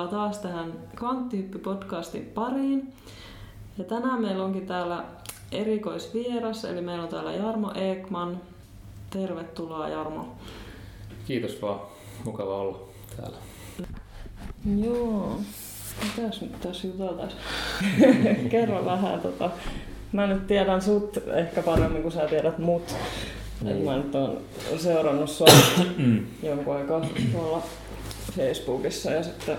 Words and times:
Tervetuloa 0.00 0.24
taas 0.24 0.38
tähän 0.38 0.72
Kvanttihyppy-podcastin 0.96 2.24
pariin. 2.34 2.92
Ja 3.78 3.84
tänään 3.84 4.22
meillä 4.22 4.44
onkin 4.44 4.66
täällä 4.66 5.04
erikoisvieras, 5.52 6.64
eli 6.64 6.80
meillä 6.80 7.02
on 7.02 7.08
täällä 7.08 7.32
Jarmo 7.32 7.72
Ekman. 7.74 8.40
Tervetuloa 9.10 9.88
Jarmo. 9.88 10.36
Kiitos 11.26 11.62
vaan. 11.62 11.80
Mukava 12.24 12.56
olla 12.56 12.78
täällä. 13.16 13.36
Joo. 14.84 15.40
Mitäs 16.02 16.40
nyt 16.40 16.60
tässä 16.60 16.86
juteltais? 16.86 17.32
Kerro 18.50 18.84
vähän 18.84 19.20
tota. 19.20 19.50
Mä 20.12 20.26
nyt 20.26 20.46
tiedän 20.46 20.82
sut 20.82 21.18
ehkä 21.34 21.62
paremmin 21.62 22.02
kuin 22.02 22.12
sä 22.12 22.26
tiedät 22.26 22.58
mut. 22.58 22.94
Niin. 23.60 23.84
Mä 23.84 23.96
nyt 23.96 24.14
oon 24.14 24.38
seurannut 24.76 25.30
sua 25.30 25.46
jonkun 26.42 26.76
aikaa 26.76 27.06
tuolla 27.32 27.62
Facebookissa 28.36 29.10
ja 29.10 29.22
sitten 29.22 29.56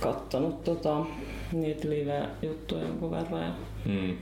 kattonut 0.00 0.64
tota, 0.64 1.04
niitä 1.52 1.88
live-juttuja 1.90 2.82
jonkun 2.82 3.10
verran. 3.10 3.42
Ja 3.42 3.52
Mm. 3.86 4.16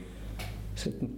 sitten 0.75 1.09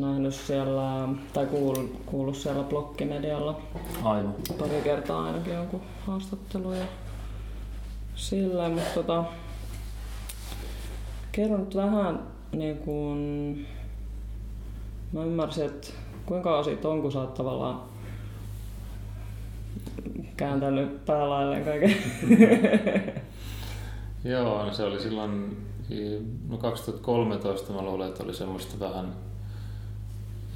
nähnyt 0.00 0.34
siellä, 0.34 1.08
tai 1.32 1.46
kuullut, 1.46 2.00
kuullut 2.06 2.36
siellä 2.36 2.62
blokkimedialla 2.62 3.60
Aivan. 4.02 4.34
pari 4.58 4.80
kertaa 4.84 5.24
ainakin 5.26 5.54
jonkun 5.54 5.80
haastattelun 6.06 6.76
ja 6.76 6.84
sillä, 8.14 8.68
mutta 8.68 8.90
tota, 8.94 9.24
kerro 11.32 11.56
nyt 11.58 11.76
vähän 11.76 12.20
niin 12.52 12.76
kuin, 12.78 13.18
mä 15.12 15.24
ymmärsin, 15.24 15.64
että 15.66 15.88
kuinka 16.26 16.48
kauan 16.50 16.64
siitä 16.64 16.88
on, 16.88 17.02
kun 17.02 17.12
sä 17.12 17.20
oot 17.20 17.34
tavallaan 17.34 17.82
kääntänyt 20.36 21.04
päälailleen 21.04 21.64
kaiken. 21.64 21.96
Joo, 24.30 24.64
no 24.64 24.72
se 24.72 24.82
oli 24.82 25.00
silloin, 25.02 25.56
no 26.48 26.56
2013 26.58 27.72
mä 27.72 27.82
luulen, 27.82 28.08
että 28.08 28.22
oli 28.22 28.34
semmoista 28.34 28.80
vähän 28.80 29.14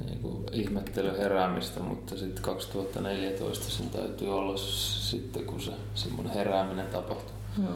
niin 0.05 0.19
kuin 0.19 0.45
ihmettely 0.51 1.17
heräämistä, 1.17 1.79
mutta 1.79 2.17
sitten 2.17 2.43
2014 2.43 3.69
sen 3.69 3.89
täytyy 3.89 4.37
olla 4.37 4.57
sitten, 4.57 5.45
kun 5.45 5.61
se 5.61 5.71
semmoinen 5.95 6.33
herääminen 6.33 6.87
tapahtui. 6.87 7.33
Joo. 7.63 7.73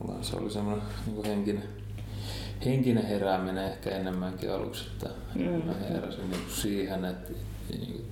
Mulla 0.00 0.22
se 0.22 0.36
oli 0.36 0.50
semmoinen 0.50 0.82
niin 1.06 1.14
kuin 1.14 1.26
henkinen, 1.26 1.64
henkinen 2.64 3.06
herääminen 3.06 3.64
ehkä 3.64 3.90
enemmänkin 3.90 4.52
aluksi, 4.52 4.84
että 4.92 5.10
Mm. 5.34 5.44
mä 5.66 5.72
heräsin 5.90 6.30
niin 6.30 6.42
kuin 6.42 6.54
siihen, 6.54 7.04
että 7.04 7.32
niin 7.70 7.92
kuin 7.92 8.04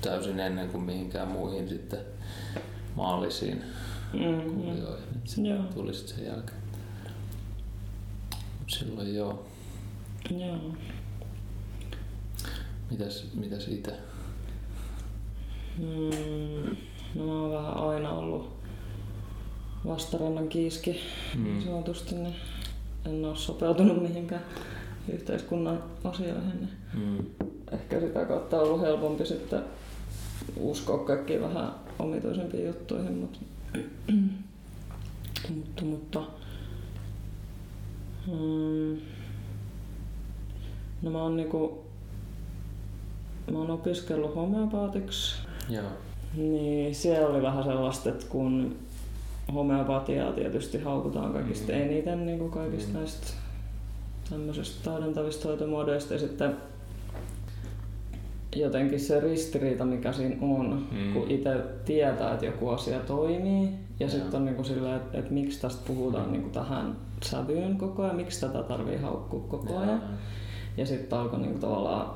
täysin 0.00 0.40
ennen 0.40 0.68
kuin 0.68 0.82
mihinkään 0.84 1.28
muihin 1.28 1.68
sitten 1.68 2.00
maallisiin 2.94 3.62
Mm, 4.12 4.50
kuvioihin. 4.54 5.08
Et 5.16 5.28
se 5.28 5.42
Joo. 5.42 5.62
tuli 5.74 5.94
sitten 5.94 6.16
sen 6.16 6.26
jälkeen. 6.26 6.58
Mut 8.58 8.70
Silloin 8.70 9.14
joo. 9.14 9.44
Joo. 10.38 10.58
Mitäs, 12.90 13.26
mitäs 13.34 13.68
itse? 13.68 13.92
Mm, 15.78 16.76
no 17.14 17.26
mä 17.26 17.32
oon 17.32 17.50
vähän 17.52 17.76
aina 17.76 18.10
ollut 18.12 18.52
vastarannan 19.86 20.48
kiiski 20.48 21.00
Mm. 21.34 21.44
niin 21.44 21.62
sanotusti, 21.62 22.14
niin 22.14 22.34
en 23.06 23.24
ole 23.24 23.36
sopeutunut 23.36 24.02
mihinkään 24.02 24.42
yhteiskunnan 25.12 25.82
asioihin. 26.04 26.60
Niin 26.60 26.68
Mm. 26.94 27.26
ehkä 27.72 28.00
sitä 28.00 28.24
kautta 28.24 28.56
on 28.60 28.62
ollut 28.68 28.80
helpompi 28.80 29.26
sitten 29.26 29.62
uskoa 30.56 30.98
kaikkiin 30.98 31.42
vähän 31.42 31.72
omituisempiin 31.98 32.66
juttuihin, 32.66 33.12
mutta, 33.14 33.38
mutta, 35.56 35.84
mutta 35.84 36.20
mm, 38.26 38.98
no 41.02 41.10
mä 41.10 41.22
oon 41.22 41.36
niinku, 41.36 41.84
mä 43.52 43.58
oon 43.58 43.70
opiskellut 43.70 44.34
homeopaatiksi 44.34 45.36
Joo. 45.68 45.84
niin 46.36 46.94
siellä 46.94 47.28
oli 47.28 47.42
vähän 47.42 47.64
sellaista, 47.64 48.08
että 48.08 48.26
kun 48.28 48.76
homeopatiaa 49.54 50.32
tietysti 50.32 50.78
haukutaan 50.80 51.32
kaikista 51.32 51.72
Mm. 51.72 51.78
eniten 51.80 52.26
niin 52.26 52.38
kuin 52.38 52.50
kaikista 52.50 52.92
Mm. 52.92 52.98
näistä 52.98 53.26
tämmöisistä 54.30 54.84
taudentavista 54.90 55.48
hoitomuodoista 55.48 56.12
ja 56.14 56.20
sitten 56.20 56.56
jotenkin 58.56 59.00
se 59.00 59.20
ristiriita, 59.20 59.84
mikä 59.84 60.12
siinä 60.12 60.36
on, 60.40 60.86
Mm. 60.92 61.12
kun 61.12 61.30
itse 61.30 61.56
tietää, 61.84 62.32
että 62.34 62.46
joku 62.46 62.68
asia 62.68 62.98
toimii 63.00 63.68
ja 64.00 64.08
sitten 64.08 64.34
on 64.34 64.44
niinku 64.44 64.64
silleen, 64.64 64.96
että, 64.96 65.18
että 65.18 65.32
miksi 65.32 65.60
tästä 65.60 65.82
puhutaan 65.86 66.26
Mm. 66.26 66.32
niinku 66.32 66.48
tähän 66.48 66.96
sävyyn 67.24 67.76
koko 67.76 68.02
ajan, 68.02 68.16
miksi 68.16 68.40
tätä 68.40 68.62
tarvii 68.62 68.96
haukkua 68.96 69.40
koko 69.48 69.76
ajan. 69.78 69.88
Joo. 69.88 69.98
Ja 70.76 70.86
sitten 70.86 71.18
alkoi 71.18 71.40
niinku 71.40 71.58
tavallaan 71.58 72.10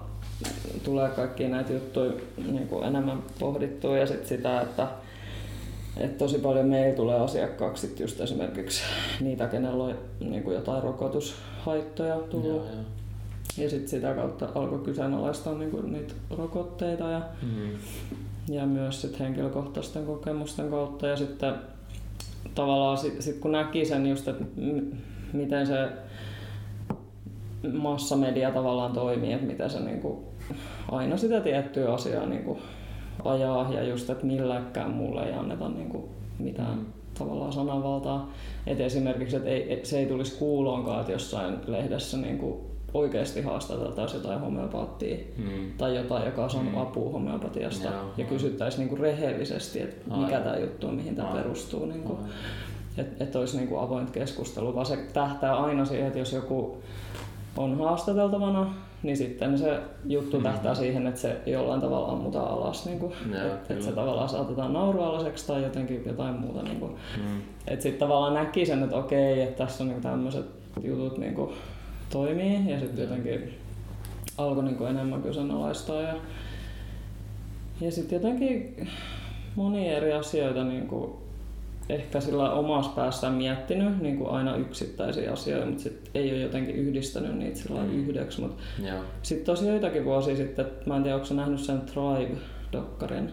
tulee 0.84 1.08
kaikkia 1.08 1.48
näitä 1.48 1.72
juttuja 1.72 2.12
niinku 2.52 2.82
enemmän 2.82 3.22
pohdittua 3.38 3.98
ja 3.98 4.06
sitten 4.06 4.28
sitä, 4.28 4.60
että 4.60 4.86
et 5.96 6.18
tosi 6.18 6.38
paljon 6.38 6.66
meillä 6.66 6.96
tulee 6.96 7.20
asiakkaaksi 7.20 7.86
sit 7.86 8.00
just 8.00 8.20
esimerkiksi 8.20 8.82
niitä, 9.20 9.46
kenellä 9.46 9.84
on 9.84 9.94
niinku 10.20 10.50
jotain 10.50 10.82
rokotushaittoja 10.82 12.16
tullut. 12.16 12.46
Joo, 12.46 12.56
joo. 12.56 12.84
Ja 13.58 13.70
sitten 13.70 13.88
sitä 13.88 14.14
kautta 14.14 14.48
alkoi 14.54 14.78
kyseenalaistaa 14.78 15.54
niinku 15.54 15.80
niitä 15.82 16.14
rokotteita 16.38 17.04
ja, 17.10 17.22
Mm. 17.42 17.70
ja 18.54 18.66
myös 18.66 19.00
sit 19.02 19.18
henkilökohtaisten 19.20 20.06
kokemusten 20.06 20.70
kautta. 20.70 21.06
Ja 21.06 21.16
sitten 21.16 21.54
tavallaan 22.54 22.98
sit, 22.98 23.22
sit 23.22 23.38
kun 23.38 23.52
näki 23.52 23.84
sen 23.84 24.06
just, 24.06 24.28
että 24.28 24.44
m- 24.56 24.96
miten 25.32 25.66
se 25.66 25.88
massamedia 27.72 28.50
tavallaan 28.50 28.92
toimii, 28.92 29.32
että 29.32 29.46
miten 29.46 29.70
se 29.70 29.80
niinku 29.80 30.24
aina 30.92 31.16
sitä 31.16 31.40
tiettyä 31.40 31.94
asiaa 31.94 32.26
niinku 32.26 32.58
ajaa 33.24 33.72
ja 33.72 33.82
just, 33.82 34.10
että 34.10 34.26
milläkään 34.26 34.90
mulle 34.90 35.26
ei 35.26 35.32
anneta 35.32 35.68
niinku 35.68 36.08
mitään 36.38 36.78
Mm. 36.78 36.84
tavallaan 37.18 37.52
sananvaltaa. 37.52 38.30
Et 38.66 38.80
esimerkiksi, 38.80 39.36
että 39.36 39.48
ei, 39.50 39.80
se 39.84 39.98
ei 39.98 40.06
tulisi 40.06 40.38
kuuloonkaan, 40.38 41.00
että 41.00 41.12
jossain 41.12 41.56
lehdessä 41.66 42.16
niinku 42.16 42.64
oikeasti 42.98 43.42
haastateltaisiin 43.42 44.22
jotain 44.22 44.40
homeopaattia 44.40 45.16
Mm. 45.38 45.44
tai 45.78 45.96
jotain, 45.96 46.26
joka 46.26 46.44
on 46.44 46.50
saanut 46.50 46.72
Mm. 46.72 46.80
apua 46.80 47.12
homeopatiasta 47.12 47.88
Joo, 47.88 48.02
ja 48.16 48.24
kysyttäisiin 48.24 48.80
niinku 48.80 48.96
rehellisesti, 49.02 49.80
että 49.82 50.16
mikä 50.16 50.40
tämä 50.40 50.56
juttu 50.56 50.86
on, 50.88 50.94
mihin 50.94 51.16
tämä 51.16 51.28
perustuu. 51.28 51.86
Niinku. 51.86 52.18
Että 52.98 53.24
et 53.24 53.36
olisi 53.36 53.56
niinku 53.56 53.76
avointa 53.78 54.12
keskustelua, 54.12 54.74
vaan 54.74 54.86
se 54.86 54.98
tähtää 55.12 55.56
aina 55.56 55.84
siihen, 55.84 56.06
että 56.06 56.18
jos 56.18 56.32
joku 56.32 56.76
on 57.56 57.78
haastateltavana, 57.78 58.74
niin 59.02 59.16
sitten 59.16 59.58
se 59.58 59.80
juttu 60.04 60.36
Mm. 60.36 60.42
tähtää 60.42 60.74
siihen, 60.74 61.06
että 61.06 61.20
se 61.20 61.36
jollain 61.46 61.80
tavalla 61.80 62.12
ammutaan 62.12 62.50
alas. 62.50 62.86
Niinku, 62.86 63.12
että 63.56 63.74
et 63.74 63.82
se 63.82 63.92
tavallaan 63.92 64.28
saatetaan 64.28 64.72
naurualaseksi 64.72 65.46
tai 65.46 65.62
jotenkin 65.62 66.02
jotain 66.06 66.34
muuta. 66.34 66.62
Niinku. 66.62 66.86
Mm. 66.86 67.40
Että 67.66 67.82
sitten 67.82 68.08
tavallaan 68.08 68.34
näki 68.34 68.66
sen, 68.66 68.82
että 68.82 68.96
okei, 68.96 69.42
että 69.42 69.64
tässä 69.64 69.84
on 69.84 69.88
niinku 69.88 70.02
tämmöiset 70.02 70.46
jutut 70.82 71.18
niinku 71.18 71.52
toimii 72.10 72.70
ja 72.70 72.80
sitten 72.80 73.02
jotenkin 73.02 73.54
alkoi 74.38 74.64
niinku 74.64 74.84
enemmän 74.84 75.22
kyseenalaistaa. 75.22 76.00
Ja, 76.00 76.14
ja 77.80 77.92
sitten 77.92 78.16
jotenkin 78.16 78.88
monia 79.56 79.96
eri 79.96 80.12
asioita 80.12 80.64
niinku 80.64 81.18
ehkä 81.88 82.20
sillä 82.20 82.52
omassa 82.52 82.90
päässään 82.90 83.32
miettinyt 83.32 84.02
niinku 84.02 84.28
aina 84.28 84.56
yksittäisiä 84.56 85.32
asioita, 85.32 85.66
mutta 85.66 85.82
sit 85.82 86.10
ei 86.14 86.30
ole 86.32 86.40
jotenkin 86.40 86.74
yhdistänyt 86.76 87.38
niitä 87.38 87.58
sillä 87.58 87.80
Mm. 87.82 87.94
yhdeksi. 88.08 88.42
Joo. 88.42 88.98
sitten 89.22 89.46
tosi 89.46 89.68
joitakin 89.68 90.04
vuosia 90.04 90.36
sitten, 90.36 90.66
mä 90.86 90.96
en 90.96 91.02
tiedä, 91.02 91.16
onko 91.16 91.34
nähnyt 91.34 91.60
sen 91.60 91.80
Tribe-dokkarin, 91.80 93.30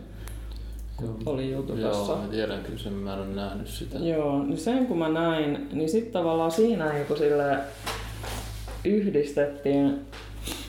Joo. 1.01 1.15
oli 1.25 1.51
YouTubessa. 1.51 2.11
Joo, 2.13 2.21
mä 2.21 2.27
tiedän 2.27 2.63
kyllä 2.63 2.79
sen, 2.79 2.93
mä 2.93 3.13
en 3.13 3.19
ole 3.19 3.27
nähnyt 3.27 3.67
sitä. 3.67 3.97
Joo, 3.99 4.43
niin 4.43 4.57
sen 4.57 4.87
kun 4.87 4.97
mä 4.97 5.09
näin, 5.09 5.67
niin 5.71 5.89
sitten 5.89 6.13
tavallaan 6.13 6.51
siinä 6.51 6.93
niin 6.93 7.17
sille 7.17 7.57
yhdistettiin 8.85 9.99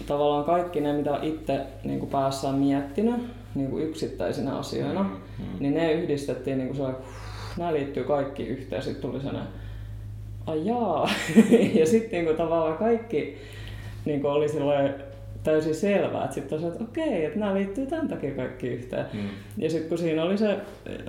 tavallaan 0.07 0.45
kaikki 0.45 0.81
ne, 0.81 0.93
mitä 0.93 1.19
itse 1.23 1.61
niin 1.85 1.99
kuin 1.99 2.11
päässään 2.11 2.55
miettinyt 2.55 3.15
niin 3.55 3.71
kuin 3.71 3.85
yksittäisinä 3.85 4.57
asioina, 4.57 5.03
Mm, 5.03 5.45
mm. 5.45 5.59
niin 5.61 5.75
ne 5.75 5.93
yhdistettiin 5.93 6.59
niin 6.59 6.69
kuin 6.69 6.77
se, 6.77 6.95
nämä 7.59 7.73
liittyy 7.73 8.05
kaikki 8.05 8.47
yhteen. 8.47 8.83
Sitten 8.83 9.11
tuli 9.11 9.21
sellainen, 9.23 9.53
ai 10.47 10.67
jaa. 10.67 11.11
ja 11.81 11.87
sitten 11.87 12.25
niin 12.25 12.37
tavallaan 12.37 12.79
kaikki 12.79 13.37
niin 14.05 14.21
kuin 14.21 14.33
oli 14.33 14.49
silloin 14.49 14.95
täysin 15.45 15.75
selvää, 15.75 16.25
että 16.25 16.35
sitten 16.35 16.65
että 16.65 16.85
okei, 16.85 17.25
että 17.25 17.39
nämä 17.39 17.55
liittyy 17.55 17.87
tämän 17.87 18.09
takia 18.09 18.35
kaikki 18.35 18.69
yhteen. 18.69 19.07
Mm. 19.13 19.29
Ja 19.59 19.71
sitten 19.71 19.89
kun 19.89 19.99
siinä 19.99 20.23
oli 20.23 20.39
se 20.39 20.51
eh, 20.53 20.61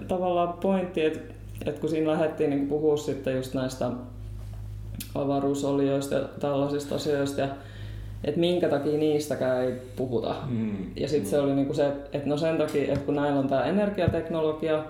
tavallaan 0.08 0.54
pointti, 0.54 1.06
että, 1.06 1.20
että 1.66 1.82
kun 1.82 1.90
siinä 1.90 2.12
lähdettiin 2.12 2.50
niin 2.50 2.68
puhua 2.68 2.98
sitten 2.98 3.36
just 3.36 3.54
näistä 3.54 3.92
avaruusolioista 5.16 6.16
ja 6.16 6.22
tällaisista 6.40 6.96
asioista, 6.96 7.42
ja 7.42 7.48
että 8.24 8.40
minkä 8.40 8.70
takia 8.70 8.98
niistäkään 8.98 9.64
ei 9.64 9.74
puhuta. 9.96 10.36
Mm. 10.50 10.76
Ja 10.96 11.08
sitten 11.08 11.30
se 11.30 11.40
oli 11.40 11.56
niinku 11.56 11.74
se, 11.74 11.88
että 11.88 12.30
no 12.30 12.38
sen 12.38 12.58
takia, 12.58 12.94
että 12.94 13.06
kun 13.06 13.16
näillä 13.16 13.40
on 13.40 13.48
tämä 13.48 13.66
energiateknologia 13.66 14.84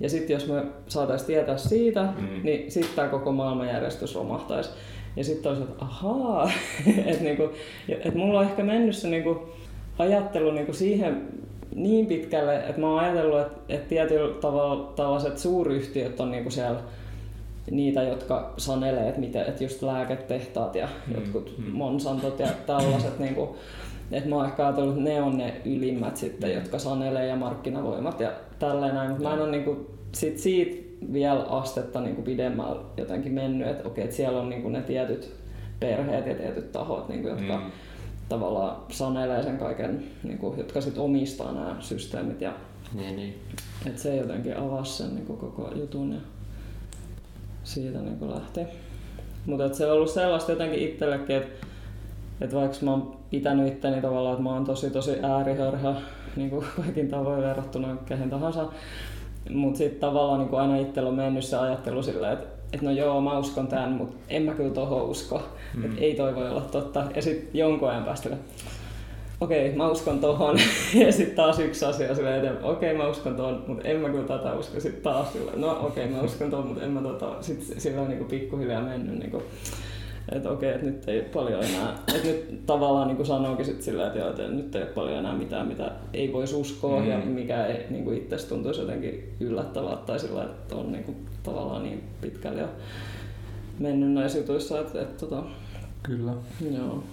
Ja 0.00 0.10
sitten 0.10 0.34
jos 0.34 0.48
me 0.48 0.62
saataisiin 0.88 1.26
tietää 1.26 1.56
siitä, 1.56 2.02
mm. 2.02 2.40
niin 2.42 2.70
sitten 2.70 2.96
tämä 2.96 3.08
koko 3.08 3.32
maailmanjärjestys 3.32 4.14
romahtaisi. 4.14 4.70
Ja 5.16 5.24
sitten 5.24 5.52
olisi, 5.52 5.64
että 5.64 5.84
ahaa, 5.84 6.50
että 7.06 7.24
niinku, 7.24 7.50
et 7.88 8.14
mulla 8.14 8.38
on 8.38 8.44
ehkä 8.44 8.62
mennyt 8.62 8.96
se 8.96 9.08
niinku 9.08 9.48
ajattelu 9.98 10.50
niinku 10.50 10.72
siihen 10.72 11.22
niin 11.74 12.06
pitkälle, 12.06 12.56
että 12.56 12.80
mä 12.80 12.90
oon 12.90 12.98
ajatellut, 12.98 13.40
että, 13.40 13.58
että 13.68 13.88
tietyllä 13.88 14.34
tavalla 14.40 14.92
tällaiset 14.96 15.38
suuryhtiöt 15.38 16.20
on 16.20 16.30
niinku 16.30 16.50
siellä 16.50 16.80
niitä, 17.70 18.02
jotka 18.02 18.54
sanelee, 18.56 19.08
että, 19.08 19.20
mitä, 19.20 19.44
että 19.44 19.64
just 19.64 19.82
lääketehtaat 19.82 20.74
ja 20.74 20.88
mm, 21.06 21.14
jotkut 21.14 21.54
mm. 21.58 21.70
Monsantot 21.72 22.38
ja 22.38 22.48
tällaiset, 22.66 23.18
niin 23.24 23.34
kuin, 23.34 23.50
että 24.12 24.28
mä 24.28 24.36
oon 24.36 24.46
ehkä 24.46 24.66
ajatellut, 24.66 24.96
että 24.96 25.10
ne 25.10 25.22
on 25.22 25.38
ne 25.38 25.60
ylimmät 25.64 26.16
sitten, 26.16 26.50
mm. 26.50 26.56
jotka 26.56 26.78
sanelee 26.78 27.26
ja 27.26 27.36
markkinavoimat 27.36 28.20
ja 28.20 28.32
tälleen 28.58 28.94
näin, 28.94 29.10
mutta 29.10 29.28
mä 29.28 29.34
en 29.34 29.40
ole 29.40 29.50
niin 29.50 29.64
kuin, 29.64 29.86
sit 30.12 30.38
siitä 30.38 30.92
vielä 31.12 31.42
astetta 31.42 32.00
niin 32.00 32.14
kuin 32.14 32.24
pidemmällä 32.24 32.82
jotenkin 32.96 33.32
mennyt, 33.32 33.68
että 33.68 33.88
okei, 33.88 34.04
että 34.04 34.16
siellä 34.16 34.40
on 34.40 34.48
niin 34.48 34.62
kuin 34.62 34.72
ne 34.72 34.82
tietyt 34.82 35.32
perheet 35.80 36.26
ja 36.26 36.34
tietyt 36.34 36.72
tahot, 36.72 37.08
niin 37.08 37.22
kuin, 37.22 37.30
jotka 37.30 37.56
mm. 37.56 37.70
tavallaan 38.28 38.76
sanelee 38.88 39.42
sen 39.42 39.58
kaiken, 39.58 40.04
niin 40.22 40.38
kuin, 40.38 40.58
jotka 40.58 40.80
sitten 40.80 41.02
omistaa 41.02 41.52
nämä 41.52 41.76
systeemit 41.80 42.40
ja 42.40 42.52
niin, 42.94 43.16
niin. 43.16 43.34
Että 43.86 44.02
se 44.02 44.16
jotenkin 44.16 44.56
avasi 44.56 44.92
sen 44.92 45.14
niin 45.14 45.26
kuin 45.26 45.38
koko 45.38 45.70
jutun. 45.74 46.12
Ja 46.12 46.20
siitä 47.64 47.98
niin 47.98 48.30
lähti. 48.30 48.60
Mutta 49.46 49.74
se 49.74 49.86
on 49.86 49.92
ollut 49.92 50.10
sellaista 50.10 50.52
jotenkin 50.52 50.88
itsellekin, 50.88 51.36
että 51.36 51.66
et 52.40 52.54
vaikka 52.54 52.76
mä 52.82 52.90
oon 52.90 53.16
pitänyt 53.30 53.68
itteni 53.68 54.02
tavallaan, 54.02 54.32
että 54.32 54.42
mä 54.42 54.52
oon 54.52 54.64
tosi 54.64 54.90
tosi 54.90 55.16
äärihörhä 55.22 55.94
niin 56.36 56.50
kuin 56.50 56.66
kaikin 56.76 57.08
tavoin 57.08 57.42
verrattuna 57.42 57.96
kehen 58.06 58.30
tahansa, 58.30 58.68
mutta 59.50 59.78
sitten 59.78 60.00
tavallaan 60.00 60.40
niin 60.40 60.60
aina 60.60 60.76
itsellä 60.76 61.08
on 61.08 61.14
mennyt 61.14 61.44
se 61.44 61.56
ajattelu 61.56 62.02
silleen, 62.02 62.32
että 62.32 62.62
et 62.72 62.82
no 62.82 62.90
joo, 62.90 63.20
mä 63.20 63.38
uskon 63.38 63.68
tämän, 63.68 63.92
mutta 63.92 64.16
en 64.28 64.42
mä 64.42 64.54
kyllä 64.54 64.74
tohon 64.74 65.02
usko. 65.02 65.42
Mm. 65.74 65.84
Että 65.84 66.00
ei 66.00 66.14
toi 66.14 66.34
voi 66.34 66.50
olla 66.50 66.60
totta. 66.60 67.04
Ja 67.16 67.22
sitten 67.22 67.58
jonkun 67.58 67.90
ajan 67.90 68.04
päästä, 68.04 68.36
okei, 69.42 69.66
okay, 69.66 69.76
mä 69.76 69.90
uskon 69.90 70.20
tohon. 70.20 70.58
ja 71.06 71.12
sitten 71.12 71.36
taas 71.36 71.58
yksi 71.58 71.84
asia 71.84 72.14
silleen 72.14 72.38
eteen, 72.38 72.64
okei, 72.64 72.90
okay, 72.92 73.04
mä 73.04 73.10
uskon 73.10 73.36
tohon, 73.36 73.64
mutta 73.66 73.88
en 73.88 73.96
mä 73.96 74.08
kyllä 74.08 74.26
tätä 74.26 74.54
usko. 74.54 74.80
Sitten 74.80 75.02
taas 75.02 75.32
silleen, 75.32 75.60
no 75.60 75.86
okei, 75.86 76.04
okay, 76.04 76.16
mä 76.16 76.22
uskon 76.22 76.50
tohon, 76.50 76.66
mutta 76.66 76.84
en 76.84 76.90
mä 76.90 77.00
tota, 77.00 77.36
sitten 77.40 77.80
sillä 77.80 78.02
on 78.02 78.08
niinku 78.08 78.24
pikkuhiljaa 78.24 78.82
mennyt 78.82 79.18
niinku, 79.18 79.42
että 80.32 80.50
okei, 80.50 80.68
okay, 80.68 80.80
että 80.80 80.86
nyt 80.86 81.08
ei 81.08 81.20
paljon 81.20 81.64
enää, 81.64 81.98
että 82.14 82.28
nyt 82.28 82.66
tavallaan 82.66 83.08
niin 83.08 83.16
kuin 83.16 83.26
sanoinkin 83.26 83.66
sit 83.66 83.82
sillä, 83.82 84.06
että, 84.06 84.18
joo, 84.18 84.30
että 84.30 84.48
nyt 84.48 84.76
ei 84.76 84.82
ole 84.82 84.90
paljon 84.90 85.18
enää 85.18 85.34
mitään, 85.34 85.66
mitä 85.66 85.92
ei 86.12 86.32
voisi 86.32 86.54
uskoa 86.54 87.00
mm. 87.00 87.10
ja 87.10 87.18
mikä 87.18 87.66
ei 87.66 87.86
niin 87.90 88.04
kuin 88.04 88.18
itse 88.18 88.48
tuntuisi 88.48 88.80
jotenkin 88.80 89.34
yllättävää 89.40 89.96
tai 89.96 90.18
sillä, 90.18 90.42
että 90.42 90.76
on 90.76 90.92
niin 90.92 91.04
kuin, 91.04 91.16
tavallaan 91.42 91.82
niin 91.82 92.02
pitkälle 92.20 92.60
jo 92.60 92.68
mennyt 93.78 94.12
näissä 94.12 94.38
jutuissa, 94.38 94.80
että, 94.80 95.00
että, 95.00 95.02
että 95.02 95.26
tota, 95.26 95.42
Kyllä. 96.02 96.32
Joo. 96.70 97.04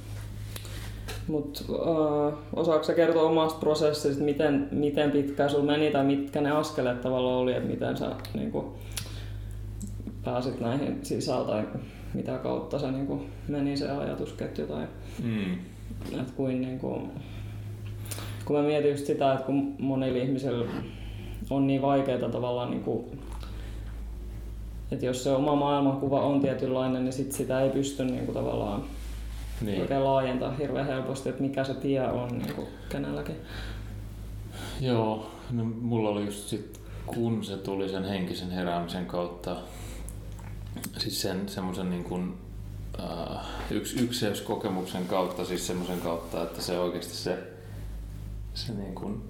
Mutta 1.29 1.61
uh, 1.69 2.33
osaako 2.53 2.83
sä 2.83 2.93
kertoa 2.93 3.29
omasta 3.29 3.59
prosessista, 3.59 4.23
miten, 4.23 4.67
miten 4.71 5.11
pitkään 5.11 5.49
sulla 5.49 5.63
meni 5.63 5.91
tai 5.91 6.03
mitkä 6.03 6.41
ne 6.41 6.51
askeleet 6.51 7.01
tavallaan 7.01 7.35
oli, 7.35 7.53
että 7.53 7.69
miten 7.69 7.97
sä 7.97 8.11
niin 8.33 8.51
kuin, 8.51 8.65
pääsit 10.23 10.59
näihin 10.59 10.99
sisään 11.03 11.45
tai 11.45 11.67
mitä 12.13 12.37
kautta 12.37 12.79
se 12.79 12.91
niin 12.91 13.07
kuin, 13.07 13.29
meni 13.47 13.77
se 13.77 13.89
ajatusketju 13.89 14.67
tai 14.67 14.87
mm. 15.23 15.53
että 16.19 16.33
kuin, 16.35 16.61
niin 16.61 16.79
kuin, 16.79 17.11
kun 18.45 18.55
mä 18.55 18.61
mietin 18.61 18.91
just 18.91 19.05
sitä, 19.05 19.33
että 19.33 19.45
kun 19.45 19.75
monilla 19.79 20.19
ihmisillä 20.23 20.65
on 21.49 21.67
niin 21.67 21.81
vaikeaa 21.81 22.29
tavallaan 22.29 22.71
niin 22.71 22.83
kuin, 22.83 23.05
että 24.91 25.05
jos 25.05 25.23
se 25.23 25.31
oma 25.31 25.55
maailmankuva 25.55 26.21
on 26.21 26.41
tietynlainen, 26.41 27.03
niin 27.03 27.13
sit 27.13 27.31
sitä 27.31 27.61
ei 27.61 27.69
pysty 27.69 28.05
niin 28.05 28.25
kuin, 28.25 28.35
tavallaan 28.35 28.83
niin. 29.61 29.81
oikein 29.81 30.03
laajentaa 30.03 30.51
hirveän 30.51 30.85
helposti, 30.85 31.29
että 31.29 31.41
mikä 31.41 31.63
se 31.63 31.73
tie 31.73 32.01
on 32.01 32.37
niin 32.37 32.53
kuin 32.53 32.67
kenelläkin. 32.89 33.35
Joo, 34.81 35.31
no 35.51 35.63
mulla 35.63 36.09
oli 36.09 36.25
just 36.25 36.47
sit, 36.47 36.81
kun 37.05 37.43
se 37.43 37.57
tuli 37.57 37.89
sen 37.89 38.03
henkisen 38.03 38.51
heräämisen 38.51 39.05
kautta, 39.05 39.55
siis 40.97 41.21
sen 41.21 41.49
semmoisen 41.49 41.89
niin 41.89 42.03
kuin, 42.03 42.33
uh, 42.99 43.37
yksi, 43.71 44.03
ykseys-kokemuksen 44.03 45.05
kautta, 45.05 45.45
siis 45.45 45.67
semmoisen 45.67 46.01
kautta, 46.01 46.43
että 46.43 46.61
se 46.61 46.79
oikeasti 46.79 47.15
se, 47.15 47.37
se 48.53 48.73
niin 48.73 48.95
kuin, 48.95 49.21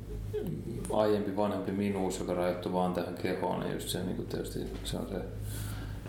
aiempi 0.94 1.36
vanhempi 1.36 1.72
minuus, 1.72 2.20
joka 2.20 2.34
rajoittui 2.34 2.74
vaan 2.74 2.94
tähän 2.94 3.16
kehoon, 3.16 3.60
niin 3.60 3.74
just 3.74 3.90
se, 3.90 4.04
niin 4.04 4.16
kuin 4.16 4.28
tietysti 4.28 4.60
se 4.84 4.98
on 4.98 5.08
se 5.10 5.22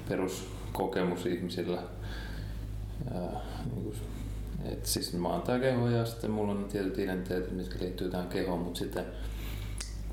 peruskokemus 0.09 1.27
ihmisillä. 1.27 1.83
Uh, 3.07 3.39
niin 3.75 3.85
kuin 3.85 3.97
et 4.65 4.87
siis 4.87 5.13
mä 5.13 5.29
oon 5.29 5.43
tää 5.43 5.59
keho 5.59 5.89
ja 5.89 6.07
sitten 6.07 6.31
mulla 6.31 6.53
on 6.53 6.67
tietyt 6.73 6.99
identiteetit, 6.99 7.57
mitkä 7.57 7.79
liittyy 7.81 8.11
tähän 8.11 8.29
kehoon, 8.29 8.61
mutta 8.61 8.79
sitten 8.79 9.05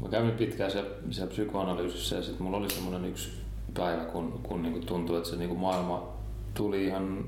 mä 0.02 0.10
kävin 0.10 0.32
pitkään 0.32 0.72
siellä, 0.72 0.90
siellä 1.12 1.32
psykoanalyysissä 1.32 2.16
ja 2.16 2.22
sitten 2.22 2.44
mulla 2.44 2.58
oli 2.58 2.70
semmoinen 2.70 3.06
yksi 3.06 3.32
päivä, 3.74 4.06
kun, 4.06 4.40
kun 4.44 4.64
niinku 4.64 4.80
tuntui, 4.80 5.18
että 5.18 5.30
se 5.30 5.36
niinku 5.36 5.56
maailma 5.56 6.08
tuli 6.54 6.86
ihan 6.86 7.26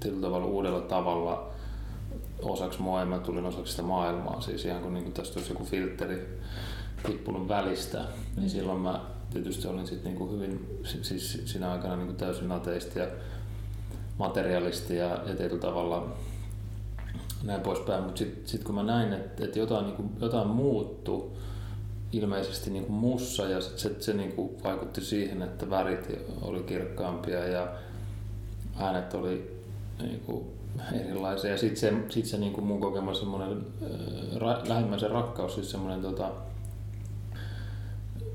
tietyllä 0.00 0.22
tavalla 0.22 0.46
uudella 0.46 0.80
tavalla 0.80 1.50
osaksi 2.42 2.82
mua 2.82 3.00
ja 3.00 3.06
mä 3.06 3.18
tulin 3.18 3.46
osaksi 3.46 3.70
sitä 3.70 3.82
maailmaa. 3.82 4.40
Siis 4.40 4.64
ihan 4.64 4.82
kun 4.82 4.94
niinku 4.94 5.10
tästä 5.10 5.38
olisi 5.38 5.52
joku 5.52 5.64
filtteri 5.64 6.40
tippunut 7.06 7.48
välistä, 7.48 7.98
niin 8.36 8.44
mm. 8.44 8.48
silloin 8.48 8.80
mä 8.80 9.00
tietysti 9.32 9.68
olin 9.68 9.86
sitten 9.86 10.04
niinku 10.04 10.32
hyvin, 10.32 10.80
siis 11.02 11.42
siinä 11.44 11.72
aikana 11.72 11.96
niinku 11.96 12.12
täysin 12.12 12.52
ateisti 12.52 12.98
ja 12.98 13.06
materialisti 14.18 14.96
ja, 14.96 15.08
ja 15.26 15.36
tietyllä 15.36 15.60
tavalla 15.60 16.16
näin 17.42 17.60
poispäin. 17.60 18.04
Mutta 18.04 18.18
sitten 18.18 18.48
sit 18.48 18.64
kun 18.64 18.74
mä 18.74 18.82
näin, 18.82 19.12
että 19.12 19.44
et 19.44 19.56
jotain, 19.56 19.84
niinku, 19.84 20.04
jotain 20.20 20.48
muuttu 20.48 21.36
ilmeisesti 22.12 22.70
niinku 22.70 22.92
mussa 22.92 23.48
ja 23.48 23.60
sit 23.60 23.78
se, 23.78 23.96
se 24.00 24.12
niinku 24.12 24.58
vaikutti 24.64 25.00
siihen, 25.00 25.42
että 25.42 25.70
värit 25.70 26.18
oli 26.42 26.62
kirkkaampia 26.62 27.48
ja 27.48 27.68
äänet 28.78 29.14
oli 29.14 29.60
niinku 30.02 30.46
erilaisia. 30.92 31.50
Ja 31.50 31.58
sitten 31.58 31.76
se, 31.76 31.92
sit 32.08 32.26
se 32.26 32.38
niinku 32.38 32.60
mun 32.60 32.80
kokema 32.80 33.14
semmoinen 33.14 33.66
äh, 33.82 34.68
lähimmäisen 34.68 35.10
rakkaus, 35.10 35.54
siis 35.54 35.70
semmoinen 35.70 36.02
tota, 36.02 36.30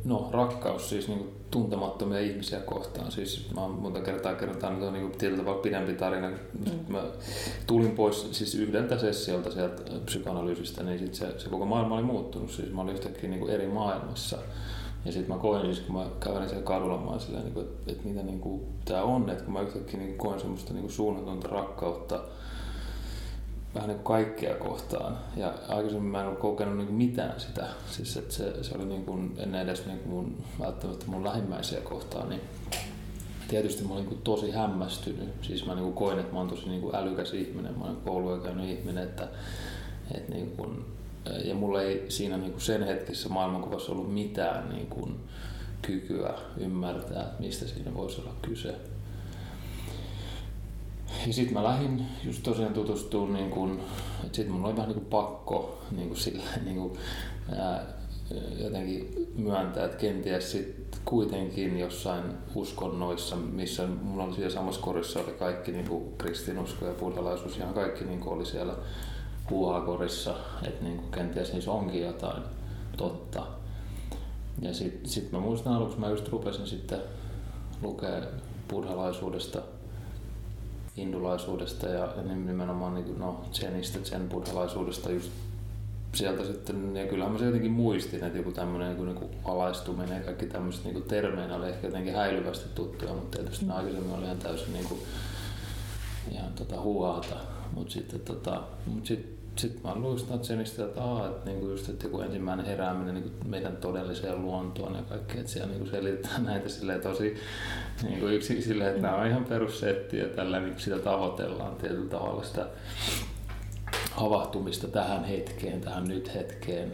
no 0.06 0.30
rakkaus 0.32 0.90
siis 0.90 1.08
niinku 1.08 1.28
tuntemattomia 1.52 2.20
ihmisiä 2.20 2.60
kohtaan. 2.60 3.12
Siis 3.12 3.50
mä 3.56 3.62
oon 3.62 3.72
monta 3.72 4.00
kertaa 4.00 4.36
kerrotaan, 4.36 4.74
että 4.74 4.86
on 4.86 4.94
niin 4.94 5.12
tietyllä 5.12 5.44
tavalla 5.44 5.62
pidempi 5.62 5.94
tarina. 5.94 6.30
Mm. 6.30 6.36
Mä 6.88 7.04
tulin 7.68 7.92
pois 7.92 8.28
siis 8.32 8.56
yhdeltä 8.56 8.98
sessiolta 8.98 9.52
sieltä 9.52 9.82
psykoanalyysistä, 10.06 10.84
niin 10.84 11.00
sit 11.00 11.14
se, 11.14 11.40
se, 11.40 11.50
koko 11.50 11.66
maailma 11.66 11.96
oli 11.96 12.04
muuttunut. 12.04 12.52
Siis 12.52 12.74
mä 12.74 12.82
olin 12.82 12.94
yhtäkkiä 12.94 13.30
niin 13.30 13.50
eri 13.50 13.68
maailmassa. 13.68 14.38
Ja 15.06 15.12
sitten 15.12 15.36
mä 15.36 15.42
koin, 15.42 15.66
siis 15.66 15.80
kun 15.80 15.96
mä 15.96 16.06
kävelin 16.20 16.50
siellä 16.50 16.66
kadulla, 16.66 17.12
mä 17.12 17.20
silleen, 17.20 17.44
niin 17.44 17.54
kuin, 17.54 17.66
että, 17.66 17.92
että 17.92 18.08
mitä 18.08 18.24
niin 18.24 18.40
kuin, 18.40 18.62
tää 18.86 19.04
on, 19.04 19.30
että 19.30 19.44
kun 19.44 19.54
mä 19.54 19.62
yhtäkkiä 19.62 20.00
niin 20.00 20.18
koin 20.18 20.40
semmoista 20.40 20.74
niin 20.74 20.92
suunnatonta 20.92 21.48
rakkautta 21.48 22.20
vähän 23.76 23.90
niin 23.90 24.00
kaikkea 24.00 24.56
kohtaan. 24.56 25.18
Ja 25.36 25.54
aikaisemmin 25.68 26.12
mä 26.12 26.22
en 26.22 26.28
ole 26.28 26.36
kokenut 26.36 26.78
niin 26.78 26.94
mitään 26.94 27.40
sitä. 27.40 27.68
Siis 27.92 28.18
että 28.18 28.34
se, 28.34 28.64
se 28.64 28.76
oli 28.76 28.86
niin 28.86 29.06
kuin, 29.06 29.34
ennen 29.38 29.62
edes 29.62 29.86
niin 29.86 30.00
kuin 30.00 30.10
mun, 30.10 30.38
välttämättä 30.60 31.06
mun 31.08 31.24
lähimmäisiä 31.24 31.82
kohtaan. 31.82 32.30
Niin 32.30 32.42
tietysti 33.48 33.84
mä 33.84 33.94
olin 33.94 34.10
niin 34.10 34.22
tosi 34.22 34.52
hämmästynyt. 34.52 35.30
Siis 35.42 35.66
mä 35.66 35.76
niin 35.76 35.94
koin, 35.94 36.20
että 36.20 36.34
mä 36.34 36.40
oon 36.40 36.50
tosi 36.50 36.70
niin 36.70 36.96
älykäs 36.96 37.34
ihminen. 37.34 37.80
Mä 37.80 37.86
olen 37.86 37.96
koulua 37.96 38.40
käynyt 38.40 38.70
ihminen. 38.70 39.04
Että, 39.04 39.28
että 40.16 40.34
niin 40.34 40.52
kuin, 40.58 40.86
ja 41.46 41.56
mulla 41.56 41.82
ei 41.82 42.06
siinä 42.10 42.38
niin 42.38 42.52
kuin 42.52 42.62
sen 42.62 42.84
hetkessä 42.84 43.30
maailmankuvassa 43.30 43.92
ollut 43.92 44.14
mitään 44.14 44.70
niin 44.70 44.88
kuin 44.88 45.16
kykyä 45.82 46.34
ymmärtää, 46.58 47.34
mistä 47.40 47.68
siinä 47.68 47.94
voisi 47.94 48.22
olla 48.22 48.34
kyse. 48.42 48.76
Ja 51.28 51.34
sitten 51.34 51.54
mä 51.54 51.64
lähdin 51.64 52.06
just 52.24 52.44
tosiaan 52.44 52.74
tutustumaan, 52.74 53.34
niin 53.34 53.50
kun, 53.50 53.80
että 54.24 54.36
sitten 54.36 54.56
mun 54.56 54.66
oli 54.66 54.76
vähän 54.76 54.90
niin 54.90 55.00
kuin 55.00 55.10
pakko 55.10 55.82
niin 55.92 56.08
kuin 56.08 56.20
sillä, 56.20 56.44
niin 56.66 56.78
kuin, 56.78 56.98
ää, 57.60 57.86
jotenkin 58.58 59.30
myöntää, 59.36 59.86
että 59.86 59.98
kenties 59.98 60.52
sit 60.52 61.00
kuitenkin 61.06 61.80
jossain 61.80 62.24
uskonnoissa, 62.56 63.36
missä 63.36 63.88
mulla 63.88 64.24
oli 64.24 64.34
siellä 64.34 64.54
samassa 64.54 64.82
korissa 64.82 65.20
oli 65.20 65.32
kaikki 65.32 65.72
niin 65.72 65.88
kuin 65.88 66.18
kristinusko 66.18 66.86
ja 66.86 66.94
buddhalaisuus, 66.94 67.58
ihan 67.58 67.74
kaikki 67.74 68.06
niin 68.06 68.20
kuin 68.20 68.34
oli 68.34 68.46
siellä 68.46 68.76
puuhakorissa, 69.50 70.36
että 70.68 70.84
niin 70.84 70.98
kuin 70.98 71.12
kenties 71.12 71.54
niissä 71.54 71.72
onkin 71.72 72.02
jotain 72.02 72.44
totta. 72.98 73.48
Ja 74.62 74.74
sitten 74.74 75.10
sit 75.10 75.32
mä 75.32 75.40
muistan 75.40 75.74
aluksi, 75.74 76.00
mä 76.00 76.10
just 76.10 76.28
rupesin 76.30 76.68
sitten 76.68 77.00
lukea 77.82 78.22
buddhalaisuudesta 78.70 79.62
hindulaisuudesta 80.98 81.88
ja, 81.88 82.14
ja 82.16 82.22
nimenomaan 82.24 82.94
niin, 82.94 83.20
no, 83.20 83.46
zenistä, 83.52 84.00
zen 84.04 84.30
buddhalaisuudesta 84.30 85.12
just 85.12 85.32
sieltä 86.16 86.46
sitten, 86.46 86.96
ja 86.96 87.08
kyllähän 87.08 87.34
mä 87.34 87.40
se 87.40 87.46
jotenkin 87.46 87.72
muistin, 87.72 88.24
että 88.24 88.38
joku 88.38 88.52
tämmöinen 88.52 88.90
joku 88.90 89.04
niinku 89.04 89.30
alaistuminen 89.44 90.18
ja 90.18 90.24
kaikki 90.24 90.46
tämmöiset 90.46 90.84
niinku 90.84 91.02
termeinä 91.02 91.56
oli 91.56 91.70
ehkä 91.70 91.88
jotenkin 91.88 92.16
häilyvästi 92.16 92.70
tuttuja, 92.76 93.14
mutta 93.14 93.38
tietysti 93.38 93.66
mm. 93.66 93.72
aikaisemmin 93.72 94.16
oli 94.16 94.26
ihan 94.26 94.38
täysin 94.38 94.74
niinku, 94.74 95.00
ihan 96.32 96.54
tota 96.54 96.82
huuata. 96.82 97.36
Mutta 97.74 97.94
sitten 97.94 98.20
tota, 98.20 98.64
mut 98.86 99.06
sit, 99.06 99.40
sit 99.56 99.84
mä 99.84 99.96
luistan 99.96 100.46
Zenistä, 100.46 100.86
että, 100.86 101.04
aa, 101.04 101.28
että 101.28 101.50
niinku 101.50 101.68
just, 101.68 101.90
että 101.90 102.06
joku 102.06 102.22
ensimmäinen 102.22 102.66
herääminen 102.66 103.14
niinku 103.14 103.30
meidän 103.48 103.78
todelliseen 103.78 104.42
luontoon 104.42 104.96
ja 104.96 105.02
kaikki, 105.02 105.40
että 105.40 105.52
siellä 105.52 105.72
niinku 105.72 105.90
selitetään 105.90 106.44
näitä 106.54 106.70
silleen 106.70 107.02
tosi 107.02 107.36
niinku 108.04 108.28
yksi 108.28 108.62
silleen, 108.62 108.90
että 108.90 109.02
nämä 109.02 109.16
on 109.16 109.28
ihan 109.28 109.46
perussetti 109.46 110.18
ja 110.18 110.26
tällä 110.26 110.60
niin 110.60 110.80
sitä 110.80 111.00
tavoitellaan 111.00 111.76
tietyllä 111.76 112.10
tavalla 112.10 112.44
sitä 112.44 112.68
havahtumista 114.12 114.88
tähän 114.88 115.24
hetkeen, 115.24 115.82
tähän 115.82 116.04
nyt 116.04 116.36
hetkeen, 116.36 116.94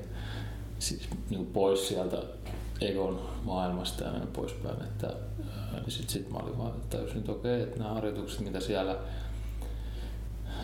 siis 0.79 1.09
niin 1.29 1.45
pois 1.45 1.87
sieltä 1.87 2.23
egon 2.81 3.29
maailmasta 3.43 4.03
ja 4.03 4.11
näin 4.11 4.27
poispäin. 4.27 4.81
Että, 4.81 5.13
niin 5.71 5.91
sitten 5.91 6.09
sit 6.09 6.29
mä 6.29 6.37
olin 6.37 6.57
vaan 6.57 6.73
täysin, 6.89 7.17
että 7.17 7.31
okei, 7.31 7.61
että 7.61 7.79
nämä 7.79 7.93
harjoitukset, 7.93 8.39
mitä 8.39 8.59
siellä 8.59 8.95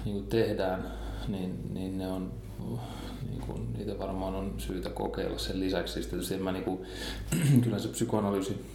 niin 0.06 0.28
tehdään, 0.28 0.92
niin, 1.27 1.74
niin 1.74 1.98
ne 1.98 2.08
on 2.08 2.32
niin 3.29 3.41
kuin, 3.41 3.74
niitä 3.74 4.00
varmaan 4.00 4.36
on 4.36 4.53
syytä 4.58 4.89
kokeilla 4.89 5.38
sen 5.38 5.60
lisäksi. 5.60 6.01
Tietysti 6.01 6.38
mä, 6.38 6.51
niin 6.51 6.63
kuin, 6.63 6.79
kyllä 7.63 7.79
se 7.79 7.88
psykoanalyysi 7.88 8.65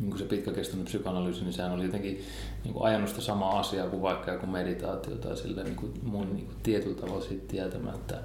niin 0.00 0.10
kuin 0.10 0.18
se 0.18 0.24
pitkäkestoinen 0.24 0.84
psykoanalyysi, 0.84 1.42
niin 1.42 1.52
sehän 1.52 1.72
oli 1.72 1.84
jotenkin 1.84 2.24
niin 2.64 2.74
kuin 2.74 2.86
ajanut 2.86 3.08
sitä 3.08 3.20
samaa 3.20 3.58
asiaa 3.58 3.88
kuin 3.88 4.02
vaikka 4.02 4.32
joku 4.32 4.46
meditaatio 4.46 5.16
tai 5.16 5.36
sille 5.36 5.64
niin 5.64 5.76
kuin 5.76 5.92
mun 6.02 6.34
niin 6.34 6.46
kuin 6.46 6.56
tietyllä 6.62 7.00
tavalla 7.00 7.24
siitä 7.24 7.48
tietämättä. 7.48 8.22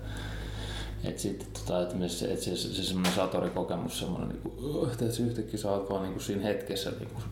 Että 1.04 1.22
sitten 1.22 1.48
tota, 1.54 1.82
että 1.82 2.08
se, 2.08 2.32
että 2.32 2.46
se, 2.46 2.56
se, 2.56 2.74
se 2.74 2.84
semmoinen 2.84 3.14
satorikokemus, 3.14 4.00
semmoinen, 4.00 4.30
niin 4.30 4.42
kuin, 4.42 4.92
että 4.92 5.12
se 5.12 5.24
yhtäkkiä 5.24 5.60
sä 5.60 5.72
oot 5.72 5.90
vaan 5.90 6.04
niin 6.04 6.14
kuin 6.14 6.24
siinä 6.24 6.44
hetkessä 6.44 6.90
niin 6.90 7.10
kuin, 7.10 7.24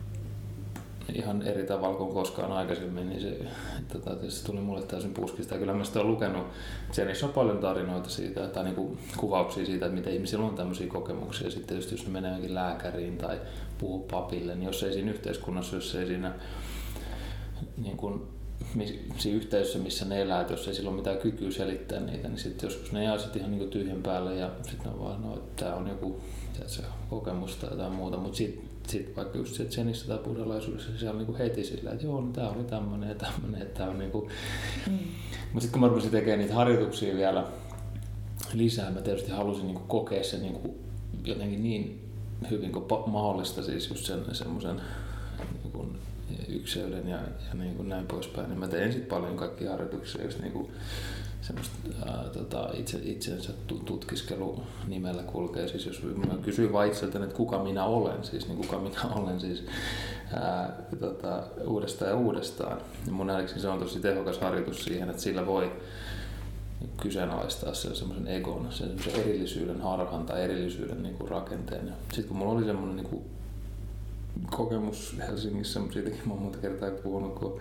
ihan 1.16 1.42
eri 1.42 1.66
tavalla 1.66 1.96
kuin 1.96 2.14
koskaan 2.14 2.52
aikaisemmin, 2.52 3.08
niin 3.08 3.20
se, 3.20 3.38
tota, 3.92 4.10
se 4.28 4.44
tuli 4.44 4.60
mulle 4.60 4.82
täysin 4.82 5.14
puskista. 5.14 5.54
Ja 5.54 5.60
kyllä 5.60 5.74
mä 5.74 5.84
sitä 5.84 6.00
olen 6.00 6.12
lukenut, 6.12 6.46
Zenissä 6.92 7.26
on 7.26 7.32
paljon 7.32 7.58
tarinoita 7.58 8.08
siitä, 8.08 8.48
tai 8.48 8.64
niin 8.64 8.74
kuin 8.74 8.98
kuvauksia 9.16 9.66
siitä, 9.66 9.86
että 9.86 9.98
miten 9.98 10.14
ihmisillä 10.14 10.44
on 10.44 10.54
tämmöisiä 10.54 10.86
kokemuksia. 10.86 11.50
Sitten 11.50 11.68
tietysti 11.68 11.94
jos 11.94 12.06
ne 12.06 12.12
menee 12.12 12.54
lääkäriin 12.54 13.18
tai 13.18 13.40
puhuu 13.78 14.06
papille, 14.10 14.54
niin 14.54 14.66
jos 14.66 14.82
ei 14.82 14.92
siinä 14.92 15.10
yhteiskunnassa, 15.10 15.76
jos 15.76 15.94
ei 15.94 16.06
siinä 16.06 16.34
niin 17.76 17.96
kuin, 17.96 18.22
siinä 19.16 19.36
yhteisössä, 19.36 19.78
missä 19.78 20.04
ne 20.04 20.22
elää, 20.22 20.46
jos 20.50 20.68
ei 20.68 20.74
sillä 20.74 20.90
ole 20.90 20.96
mitään 20.96 21.18
kykyä 21.18 21.50
selittää 21.50 22.00
niitä, 22.00 22.28
niin 22.28 22.38
sitten 22.38 22.66
joskus 22.66 22.92
ne 22.92 23.04
jää 23.04 23.18
sitten 23.18 23.40
ihan 23.40 23.58
niin 23.58 23.70
tyhjän 23.70 24.02
päälle 24.02 24.34
ja 24.34 24.50
sitten 24.62 24.92
on 24.92 25.00
vaan, 25.00 25.22
no, 25.22 25.34
että 25.34 25.64
tämä 25.64 25.76
on 25.76 25.88
joku 25.88 26.20
tiedätkö, 26.52 26.82
kokemus 27.10 27.56
tai 27.56 27.70
jotain 27.70 27.92
muuta, 27.92 28.16
mutta 28.16 28.36
sitten 28.36 28.69
sit 28.88 29.16
vaikka 29.16 29.38
just 29.38 29.54
se 29.54 29.64
Zenissä 29.64 30.06
tai 30.06 30.18
buddhalaisuudessa 30.18 30.98
siellä 30.98 31.20
on 31.20 31.26
niin 31.26 31.38
heti 31.38 31.64
sillä, 31.64 31.90
että 31.90 32.06
joo, 32.06 32.20
no, 32.20 32.32
tämä 32.32 32.50
oli 32.50 32.64
tämmöinen 32.64 33.08
ja 33.08 33.14
tämmöinen, 33.14 33.62
että 33.62 33.78
tämä 33.78 33.90
on 33.90 33.98
niin 33.98 34.10
kuin... 34.10 34.28
mm. 34.86 34.98
Mutta 35.52 35.60
sitten 35.60 35.72
kun 35.72 35.80
mä 35.80 35.88
rupesin 35.88 36.10
tekemään 36.10 36.38
niitä 36.38 36.54
harjoituksia 36.54 37.16
vielä 37.16 37.44
lisää, 38.52 38.90
mä 38.90 39.00
tietysti 39.00 39.30
halusin 39.30 39.66
niin 39.66 39.74
kuin 39.74 39.88
kokea 39.88 40.24
sen 40.24 40.42
niin 40.42 40.54
kuin 40.54 40.74
jotenkin 41.24 41.62
niin 41.62 42.08
hyvin 42.50 42.72
kuin 42.72 42.84
mahdollista, 43.06 43.62
siis 43.62 43.88
just 43.90 44.04
sen 44.04 44.20
semmoisen 44.32 44.80
niin 45.62 45.72
kuin 45.72 45.98
ykseyden 46.48 47.08
ja, 47.08 47.16
ja 47.18 47.54
niin 47.54 47.74
kuin 47.74 47.88
näin 47.88 48.06
poispäin. 48.06 48.48
Niin 48.48 48.58
mä 48.58 48.68
tein 48.68 48.92
sitten 48.92 49.10
paljon 49.10 49.36
kaikkia 49.36 49.70
harjoituksia, 49.70 50.24
jos 50.24 50.38
niin 50.38 50.52
kuin 50.52 50.70
semmoista 51.40 51.76
tota, 52.32 52.70
itse, 52.74 53.00
itsensä 53.02 53.52
tutkiskelu 53.84 54.62
nimellä 54.86 55.22
kulkee. 55.22 55.68
Siis 55.68 55.86
jos 55.86 56.02
mä 56.02 56.34
kysyin 56.42 56.72
vain 56.72 56.90
itseltäni, 56.90 57.24
että 57.24 57.36
kuka 57.36 57.62
minä 57.62 57.84
olen, 57.84 58.24
siis 58.24 58.48
niin 58.48 58.56
kuka 58.56 58.78
minä 58.78 59.00
olen 59.16 59.40
siis 59.40 59.64
ää, 60.32 60.72
tota, 61.00 61.42
uudestaan 61.66 62.10
ja 62.10 62.16
uudestaan. 62.16 62.78
Ja 63.06 63.12
mun 63.12 63.26
nähdäkseni 63.26 63.60
se 63.60 63.68
on 63.68 63.78
tosi 63.78 64.00
tehokas 64.00 64.38
harjoitus 64.38 64.84
siihen, 64.84 65.10
että 65.10 65.22
sillä 65.22 65.46
voi 65.46 65.72
kyseenalaistaa 67.00 67.74
sen 67.74 67.96
semmoisen 67.96 68.26
egon, 68.26 68.66
sen 68.70 68.96
erillisyyden 69.14 69.80
harhan 69.80 70.26
tai 70.26 70.44
erillisyyden 70.44 71.02
niin 71.02 71.14
kuin 71.14 71.30
rakenteen. 71.30 71.92
Sitten 72.12 72.28
kun 72.28 72.36
mulla 72.36 72.52
oli 72.52 72.64
semmoinen 72.64 72.96
niin 72.96 73.08
kuin 73.08 73.24
kokemus 74.50 75.16
Helsingissä, 75.18 75.80
siitäkin 75.92 76.20
mä 76.26 76.34
oon 76.34 76.42
monta 76.42 76.58
kertaa 76.58 76.90
puhunut, 76.90 77.34
kun 77.34 77.60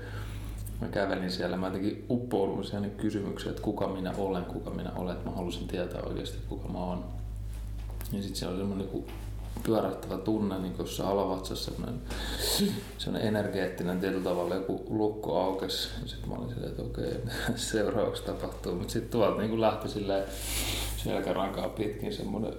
mä 0.82 0.88
kävelin 0.88 1.32
siellä, 1.32 1.58
mä 1.58 1.68
jotenkin 1.68 2.06
uppoudun 2.10 2.64
siihen 2.64 2.92
kysymykseen, 2.92 3.50
että 3.50 3.64
kuka 3.64 3.88
minä 3.88 4.14
olen, 4.18 4.46
kuka 4.46 4.70
minä 4.70 4.92
olen, 4.92 5.16
että 5.16 5.30
mä 5.30 5.36
halusin 5.36 5.68
tietää 5.68 6.02
oikeasti, 6.02 6.38
kuka 6.50 6.68
mä 6.68 6.78
oon. 6.78 7.06
Ja 8.12 8.22
sitten 8.22 8.36
siellä 8.36 8.56
oli 8.56 8.62
semmoinen 8.62 8.88
niin 8.94 9.06
pyöräyttävä 9.64 10.18
tunne 10.18 10.60
niin 10.60 10.76
jossain 10.80 11.10
alavatsassa, 11.10 11.72
semmoinen, 11.72 12.02
semmoinen 12.98 13.28
energeettinen 13.28 14.00
tietyllä 14.00 14.24
tavalla 14.24 14.56
joku 14.56 14.86
lukko 14.90 15.42
aukesi. 15.42 15.90
Sitten 16.06 16.30
mä 16.30 16.36
olin 16.36 16.50
silleen, 16.50 16.72
että 16.72 16.84
okei, 16.84 17.14
seuraavaksi 17.56 18.24
tapahtuu. 18.24 18.76
Mutta 18.76 18.94
sitten 18.94 19.12
tuolta 19.12 19.42
niin 19.42 19.62
lähti 19.62 19.90
silleen 19.90 20.24
selkärankaa 20.98 21.70
pitkin 21.70 22.14
semmoinen, 22.14 22.54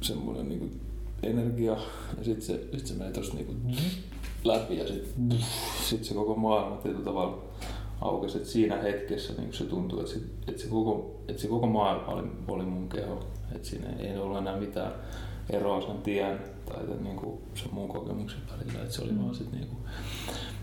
semmoinen 0.00 0.48
niin 0.48 0.80
energia. 1.26 1.72
Ja 2.18 2.24
sitten 2.24 2.42
se, 2.42 2.60
sit 2.76 2.86
se 2.86 2.94
meni 2.94 3.12
tossa 3.12 3.34
niin 3.34 3.76
läpi 4.44 4.78
ja 4.78 4.86
sitten 4.86 5.38
sit 5.84 6.04
se 6.04 6.14
koko 6.14 6.34
maailma 6.36 6.76
tietyllä 6.76 7.04
tavalla 7.04 7.42
aukesi. 8.00 8.38
Et 8.38 8.46
siinä 8.46 8.76
hetkessä 8.76 9.32
niin 9.38 9.52
se 9.52 9.64
tuntui, 9.64 10.00
että, 10.00 10.12
sit, 10.12 10.22
että, 10.48 10.62
se 10.62 10.68
koko, 10.68 11.20
että 11.28 11.42
se 11.42 11.48
koko 11.48 11.66
maailma 11.66 12.06
oli, 12.06 12.28
oli 12.48 12.64
mun 12.64 12.88
keho. 12.88 13.26
Että 13.54 13.68
siinä 13.68 13.88
ei 13.98 14.18
ollut 14.18 14.38
enää 14.38 14.56
mitään 14.56 14.92
eroa 15.50 15.80
sen 15.80 16.02
tien 16.02 16.38
tai 16.66 16.82
niin 17.02 17.16
kuin 17.16 17.38
sen 17.54 17.74
muun 17.74 17.88
kokemuksen 17.88 18.40
välillä. 18.52 18.82
Että 18.82 18.94
se 18.94 19.02
oli 19.02 19.12
mm. 19.12 19.22
vaan 19.22 19.34
sit 19.34 19.52
niin 19.52 19.66
kuin, 19.66 19.78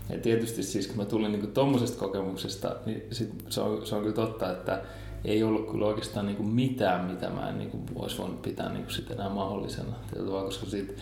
ja 0.08 0.18
tietysti 0.18 0.62
siis 0.62 0.86
kun 0.86 0.96
mä 0.96 1.04
tulin 1.04 1.32
niin 1.32 1.52
tuommoisesta 1.52 1.98
kokemuksesta, 1.98 2.76
niin 2.86 3.02
sit 3.12 3.44
se, 3.48 3.60
on, 3.60 3.86
se 3.86 3.94
on 3.94 4.02
kyllä 4.02 4.14
totta, 4.14 4.52
että 4.52 4.82
ei 5.24 5.42
ollut 5.42 5.70
kyllä 5.70 5.86
oikeastaan 5.86 6.26
niin 6.26 6.36
kuin 6.36 6.48
mitään, 6.48 7.04
mitä 7.04 7.30
mä 7.30 7.48
en 7.48 7.58
niin 7.58 7.70
kuin 7.70 7.82
olisi 7.96 8.18
voinut 8.18 8.42
pitää 8.42 8.68
niin 8.68 8.84
kuin 8.84 8.94
sit 8.94 9.10
enää 9.10 9.28
mahdollisena. 9.28 9.94
Tietyllä, 10.12 10.42
koska 10.42 10.66
sit, 10.66 10.96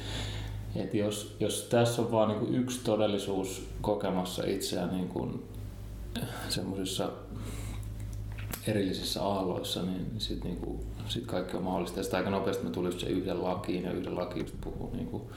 että 0.77 0.97
jos, 0.97 1.37
jos 1.41 1.67
tässä 1.71 2.03
on 2.03 2.13
vaan 2.13 2.29
niin 2.29 2.41
kuin 2.41 2.55
yksi 2.55 2.81
todellisuus 2.85 3.69
kokemassa 3.81 4.43
itseään 4.47 4.91
niin 4.91 5.09
kuin 5.09 5.43
semmoisissa 6.49 7.11
erillisissä 8.67 9.23
aalloissa, 9.23 9.83
niin 9.83 10.07
sitten 10.19 10.51
niinku, 10.51 10.85
sit 11.09 11.27
kaikki 11.27 11.57
on 11.57 11.63
mahdollista. 11.63 11.99
Ja 11.99 12.03
sitten 12.03 12.19
aika 12.19 12.31
nopeasti 12.31 12.65
me 12.65 12.71
tuli 12.71 13.01
se 13.01 13.07
yhden 13.07 13.43
lakiin 13.43 13.85
ja 13.85 13.93
yhden 13.93 14.17
laki 14.17 14.41
just 14.41 14.55
puhuu, 14.61 14.91
niinku, 14.97 15.31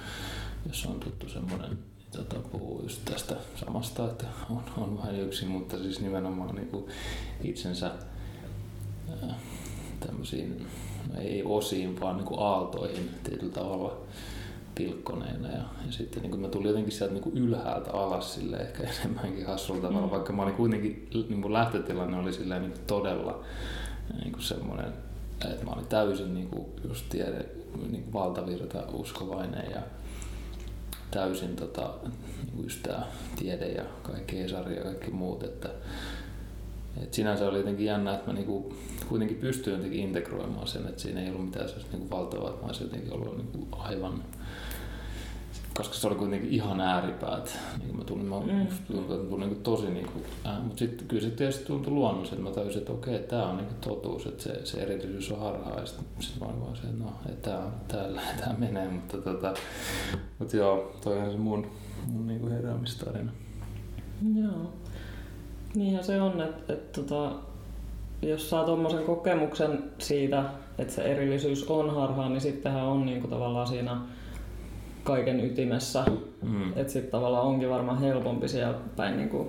jos 0.68 0.86
on 0.86 1.00
tuttu 1.00 1.30
semmoinen, 1.30 1.78
tota, 2.18 2.36
puhuu 2.52 2.82
just 2.84 3.02
tästä 3.06 3.36
samasta, 3.56 4.06
että 4.06 4.26
on, 4.50 4.64
on 4.78 4.98
vain 4.98 5.20
yksi, 5.20 5.46
mutta 5.46 5.78
siis 5.78 6.02
nimenomaan 6.02 6.56
niinku 6.56 6.90
itsensä 7.44 7.88
äh, 7.88 7.94
tämmöisiin, 10.00 10.66
no 11.14 11.22
ei 11.22 11.44
osiin, 11.46 12.00
vaan 12.00 12.18
niinku 12.18 12.40
aaltoihin 12.40 13.10
tietyllä 13.24 13.54
tavalla 13.54 13.98
pilkkoneena. 14.76 15.48
Ja, 15.48 15.64
ja 15.86 15.92
sitten 15.92 16.24
niin 16.24 16.40
mä 16.40 16.48
tulin 16.48 16.68
jotenkin 16.68 16.94
sieltä 16.94 17.14
niin 17.14 17.38
ylhäältä 17.38 17.92
alas 17.92 18.36
sille 18.36 18.58
ehkä 18.58 18.84
enemmänkin 19.00 19.46
hassulla 19.46 19.82
tavalla, 19.82 20.08
mm. 20.08 20.12
vaikka 20.12 20.34
mä 20.34 20.44
olin 20.44 20.54
kuitenkin, 20.54 21.10
niin 21.30 21.42
kuin 21.42 21.54
lähtötilanne 21.54 22.18
oli 22.18 22.34
silleen 22.34 22.62
niin 22.62 22.74
todella 22.88 23.44
niin 24.22 24.32
kuin 24.32 24.44
semmoinen, 24.44 24.94
että 25.52 25.66
mä 25.66 25.72
olin 25.72 25.88
täysin 25.88 26.34
niin 26.34 26.48
kuin 26.48 26.66
just 26.88 27.06
tiede, 27.10 27.46
niin 27.92 28.04
kuin 28.04 28.14
valtavirta 28.14 28.84
uskovainen 28.94 29.72
ja 29.72 29.82
täysin 31.12 31.56
tota, 31.56 31.94
niin 32.04 32.52
kuin 32.54 32.64
just 32.64 32.84
tää 32.84 33.06
tiede 33.36 33.68
ja 33.68 33.84
kaikki 34.04 34.42
Esari 34.42 34.76
ja 34.76 34.84
kaikki 34.84 35.12
muut, 35.12 35.44
että 35.44 35.70
et 37.04 37.14
sinänsä 37.14 37.50
oli 37.50 37.58
jotenkin 37.58 37.86
jännä, 37.86 38.14
että 38.16 38.28
mä 38.28 38.34
niinku 38.34 38.74
kuitenkin 39.10 39.38
pystyin 39.38 39.76
jotenkin 39.76 40.00
integroimaan 40.00 40.68
sen, 40.68 40.88
että 40.88 41.02
siinä 41.02 41.22
ei 41.22 41.30
ollut 41.30 41.46
mitään 41.46 41.68
sellaista 41.68 41.98
niinku 41.98 42.16
valtavaa, 42.16 42.50
että 42.50 42.62
mä 42.62 42.68
olisin 42.68 42.84
jotenkin 42.84 43.14
ollut 43.14 43.38
niinku 43.38 43.68
aivan 43.72 44.24
koska 45.74 45.94
se 45.94 46.08
oli 46.08 46.16
kuitenkin 46.16 46.50
ihan 46.50 46.82
ääripäät. 46.82 47.60
Niin 47.84 47.98
mä 47.98 48.04
tulin, 48.04 48.26
mä, 48.26 48.40
mm. 48.40 48.68
tulin, 48.88 49.30
tulin 49.30 49.50
niin 49.50 49.64
tosi 49.64 49.90
niin 49.90 50.06
kuin, 50.06 50.26
äh, 50.46 50.64
mutta 50.64 50.80
sitten 50.80 51.08
kyllä 51.08 51.22
se 51.22 51.30
tietysti 51.30 51.66
tuntui 51.66 51.94
luonnollisesti, 51.94 52.36
että 52.36 52.50
mä 52.50 52.56
tajusin, 52.56 52.80
että 52.80 52.92
okei, 52.92 53.16
okay, 53.16 53.28
tämä 53.28 53.48
on 53.48 53.58
niin 53.58 53.68
totuus, 53.82 54.26
että 54.26 54.44
se, 54.44 54.66
se 54.66 54.82
erityisyys 54.82 55.32
on 55.32 55.40
harhaa. 55.40 55.80
Ja 55.80 55.86
sitten 55.86 56.06
sit 56.20 56.40
mä 56.40 56.46
olin 56.46 56.62
vaan 56.62 56.76
se, 56.76 56.82
että 56.82 57.04
no, 57.04 57.14
että 57.30 57.50
tämä, 57.50 57.72
täällä, 57.88 58.22
tämä 58.40 58.56
menee, 58.58 58.90
mutta 58.90 59.18
tota, 59.18 59.54
mutta 60.40 60.58
joo, 60.58 60.96
toi 61.04 61.20
on 61.20 61.32
se 61.32 61.38
mun, 61.38 61.68
mun 62.08 62.28
niin 62.28 62.40
kuin 62.40 62.52
heräämistarina. 62.52 63.32
Joo. 64.36 64.74
Niinhän 65.76 66.04
se 66.04 66.22
on, 66.22 66.42
että, 66.42 66.74
että 66.74 67.02
tota, 67.02 67.36
jos 68.30 68.50
saa 68.50 68.64
tuommoisen 68.64 69.04
kokemuksen 69.04 69.84
siitä, 69.98 70.44
että 70.78 70.94
se 70.94 71.02
erillisyys 71.02 71.70
on 71.70 71.96
harhaa, 71.96 72.30
niin 72.30 72.42
sittenhän 72.42 72.84
on 72.84 73.06
niin 73.06 73.22
kuin 73.22 73.32
tavallaan 73.32 73.68
siinä 73.68 73.98
kaiken 75.04 75.46
ytimessä. 75.46 76.06
Mm. 76.42 76.70
Että 76.76 76.94
sitten 76.94 77.12
tavallaan 77.12 77.46
onkin 77.46 77.70
varmaan 77.70 78.00
helpompi 78.00 78.48
siellä 78.48 78.78
päin 78.96 79.18
niin 79.18 79.30
kuin 79.30 79.48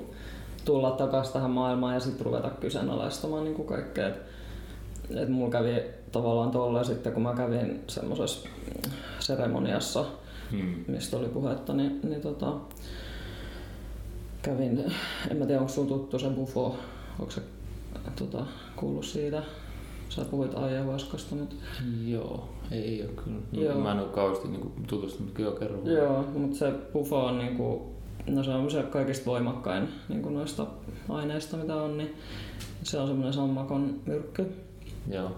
tulla 0.65 0.91
takaisin 0.91 1.33
tähän 1.33 1.51
maailmaan 1.51 1.95
ja 1.95 2.01
sitten 2.01 2.27
ruveta 2.27 2.51
kyseenalaistamaan 2.51 3.45
niin 3.45 3.55
kuin 3.55 3.69
kaikkea. 3.69 4.09
Et, 4.09 4.23
että 5.11 5.31
mulla 5.31 5.51
kävi 5.51 5.83
tavallaan 6.13 6.51
tolla 6.51 6.85
sitten, 6.85 7.13
kun 7.13 7.23
mä 7.23 7.35
kävin 7.35 7.83
semmoisessa 7.87 8.49
seremoniassa, 9.19 10.05
hmm. 10.51 10.75
mistä 10.87 11.17
oli 11.17 11.29
puhetta, 11.29 11.73
niin, 11.73 12.01
niin 12.03 12.21
tota, 12.21 12.53
kävin, 14.43 14.93
en 15.31 15.37
mä 15.37 15.47
tiedä 15.47 15.61
onko 15.61 15.73
sulla 15.73 15.89
tuttu 15.89 16.19
se 16.19 16.29
Bufo, 16.29 16.77
onko 17.19 17.31
se 17.31 17.43
tota, 18.19 18.47
kuullut 18.77 19.05
siitä? 19.05 19.43
Sä 20.09 20.25
puhuit 20.25 20.55
ayahuascasta, 20.55 21.35
mutta... 21.35 21.57
Joo, 22.05 22.49
ei 22.71 23.03
ole 23.03 23.11
kyllä. 23.25 23.39
Joo. 23.53 23.79
Mä 23.79 23.93
en 23.93 23.99
ole 23.99 24.09
kauheasti 24.09 24.49
niin 24.49 24.73
tutustunut, 24.87 25.33
kyllä 25.33 25.59
kerran. 25.59 25.87
Joo, 25.87 26.25
mutta 26.35 26.57
se 26.57 26.73
Bufo 26.93 27.27
on 27.27 27.39
niin 27.39 27.57
kuin, 27.57 27.83
no 28.27 28.43
se 28.43 28.51
on 28.51 28.71
se 28.71 28.83
kaikista 28.83 29.27
voimakkain 29.27 29.89
niin 30.09 30.23
kuin 30.23 30.35
noista 30.35 30.67
aineista, 31.09 31.57
mitä 31.57 31.75
on, 31.75 31.99
niin 31.99 32.15
se 32.83 32.99
on 32.99 33.07
semmoinen 33.07 33.33
sammakon 33.33 34.01
myrkky. 34.07 34.47
Joo. 35.11 35.31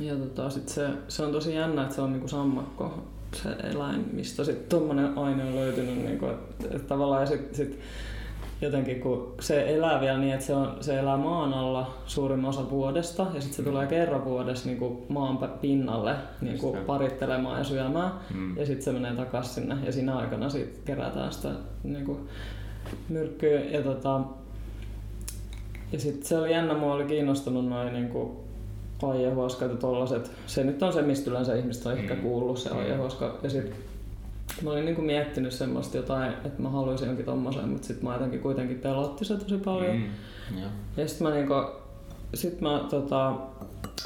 Ja 0.00 0.16
tota, 0.16 0.50
sit 0.50 0.68
se, 0.68 0.88
se, 1.08 1.22
on 1.22 1.32
tosi 1.32 1.54
jännä, 1.54 1.82
että 1.82 1.94
se 1.94 2.00
on 2.00 2.12
niinku 2.12 2.28
sammakko, 2.28 3.04
se 3.42 3.48
eläin, 3.48 4.08
mistä 4.12 4.44
sitten 4.44 4.68
tuommoinen 4.68 5.18
aine 5.18 5.44
on 5.44 5.56
löytynyt. 5.56 5.96
Niinku, 5.96 6.26
että, 6.26 6.66
että 6.70 6.88
tavallaan 6.88 7.22
ja 7.22 7.26
sit, 7.26 7.54
sit 7.54 7.78
jotenkin 8.60 9.00
kun 9.00 9.34
se 9.40 9.74
elää 9.74 10.00
vielä 10.00 10.18
niin, 10.18 10.32
että 10.32 10.46
se, 10.46 10.54
on, 10.54 10.76
se 10.80 10.98
elää 10.98 11.16
maan 11.16 11.54
alla 11.54 11.94
suurimman 12.06 12.48
osa 12.48 12.70
vuodesta 12.70 13.26
ja 13.34 13.40
sitten 13.40 13.56
se 13.56 13.62
tulee 13.62 13.86
kerran 13.86 14.24
vuodessa 14.24 14.66
niin 14.66 14.78
kuin 14.78 14.98
maan 15.08 15.38
pinnalle 15.60 16.14
niin 16.40 16.58
kuin 16.58 16.78
parittelemaan 16.78 17.58
ja 17.58 17.64
syömään 17.64 18.12
mm. 18.34 18.56
ja 18.56 18.66
sitten 18.66 18.84
se 18.84 18.92
menee 18.92 19.14
takaisin 19.14 19.54
sinne 19.54 19.76
ja 19.84 19.92
siinä 19.92 20.16
aikana 20.16 20.50
sit 20.50 20.80
kerätään 20.84 21.32
sitä 21.32 21.50
niin 21.84 22.04
kuin 22.04 22.18
myrkkyä 23.08 23.60
ja, 23.60 23.82
tota, 23.82 24.20
ja 25.92 26.00
sitten 26.00 26.26
se 26.26 26.38
oli 26.38 26.52
jännä, 26.52 26.74
mua 26.74 26.94
oli 26.94 27.04
kiinnostunut 27.04 27.68
noin 27.68 27.92
niin 27.92 28.08
kuin 28.08 28.30
ayahuaskat 29.02 29.70
ja 29.70 29.76
tollaset. 29.76 30.30
Se 30.46 30.64
nyt 30.64 30.82
on 30.82 30.92
se, 30.92 31.02
mistä 31.02 31.30
yleensä 31.30 31.54
ihmiset 31.54 31.86
on 31.86 31.98
ehkä 31.98 32.14
mm. 32.14 32.20
kuullut 32.20 32.58
se 32.58 32.70
mm. 32.70 32.78
ayahuaska. 32.78 33.38
Ja 33.42 33.50
sit 33.50 33.74
mä 34.62 34.70
olin 34.70 34.84
niinku 34.84 35.02
miettinyt 35.02 35.52
semmoista 35.52 35.96
jotain, 35.96 36.32
että 36.44 36.62
mä 36.62 36.68
haluaisin 36.68 37.06
jonkin 37.06 37.26
tommosen, 37.26 37.68
mutta 37.68 37.86
sitten 37.86 38.08
mä 38.08 38.12
jotenkin 38.12 38.40
kuitenkin 38.40 38.78
pelotti 38.78 39.24
se 39.24 39.36
tosi 39.36 39.58
paljon. 39.58 39.96
Mm. 39.96 40.08
Ja, 40.60 40.66
ja 40.96 41.08
sitten 41.08 41.26
mä 41.26 41.34
niinku, 41.34 41.54
sit 42.34 42.60
mä 42.60 42.86
tota, 42.90 43.34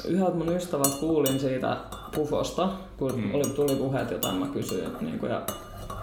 yhdeltä 0.07 0.35
mun 0.35 0.55
ystävät 0.55 0.95
kuulin 0.99 1.39
siitä 1.39 1.77
pufosta, 2.15 2.69
kun 2.97 3.21
mm. 3.21 3.35
oli, 3.35 3.43
tuli 3.43 3.75
puheet 3.75 4.11
jotain, 4.11 4.35
mä 4.35 4.47
kysyin. 4.47 4.89
Niinku, 5.01 5.25
ja, 5.25 5.41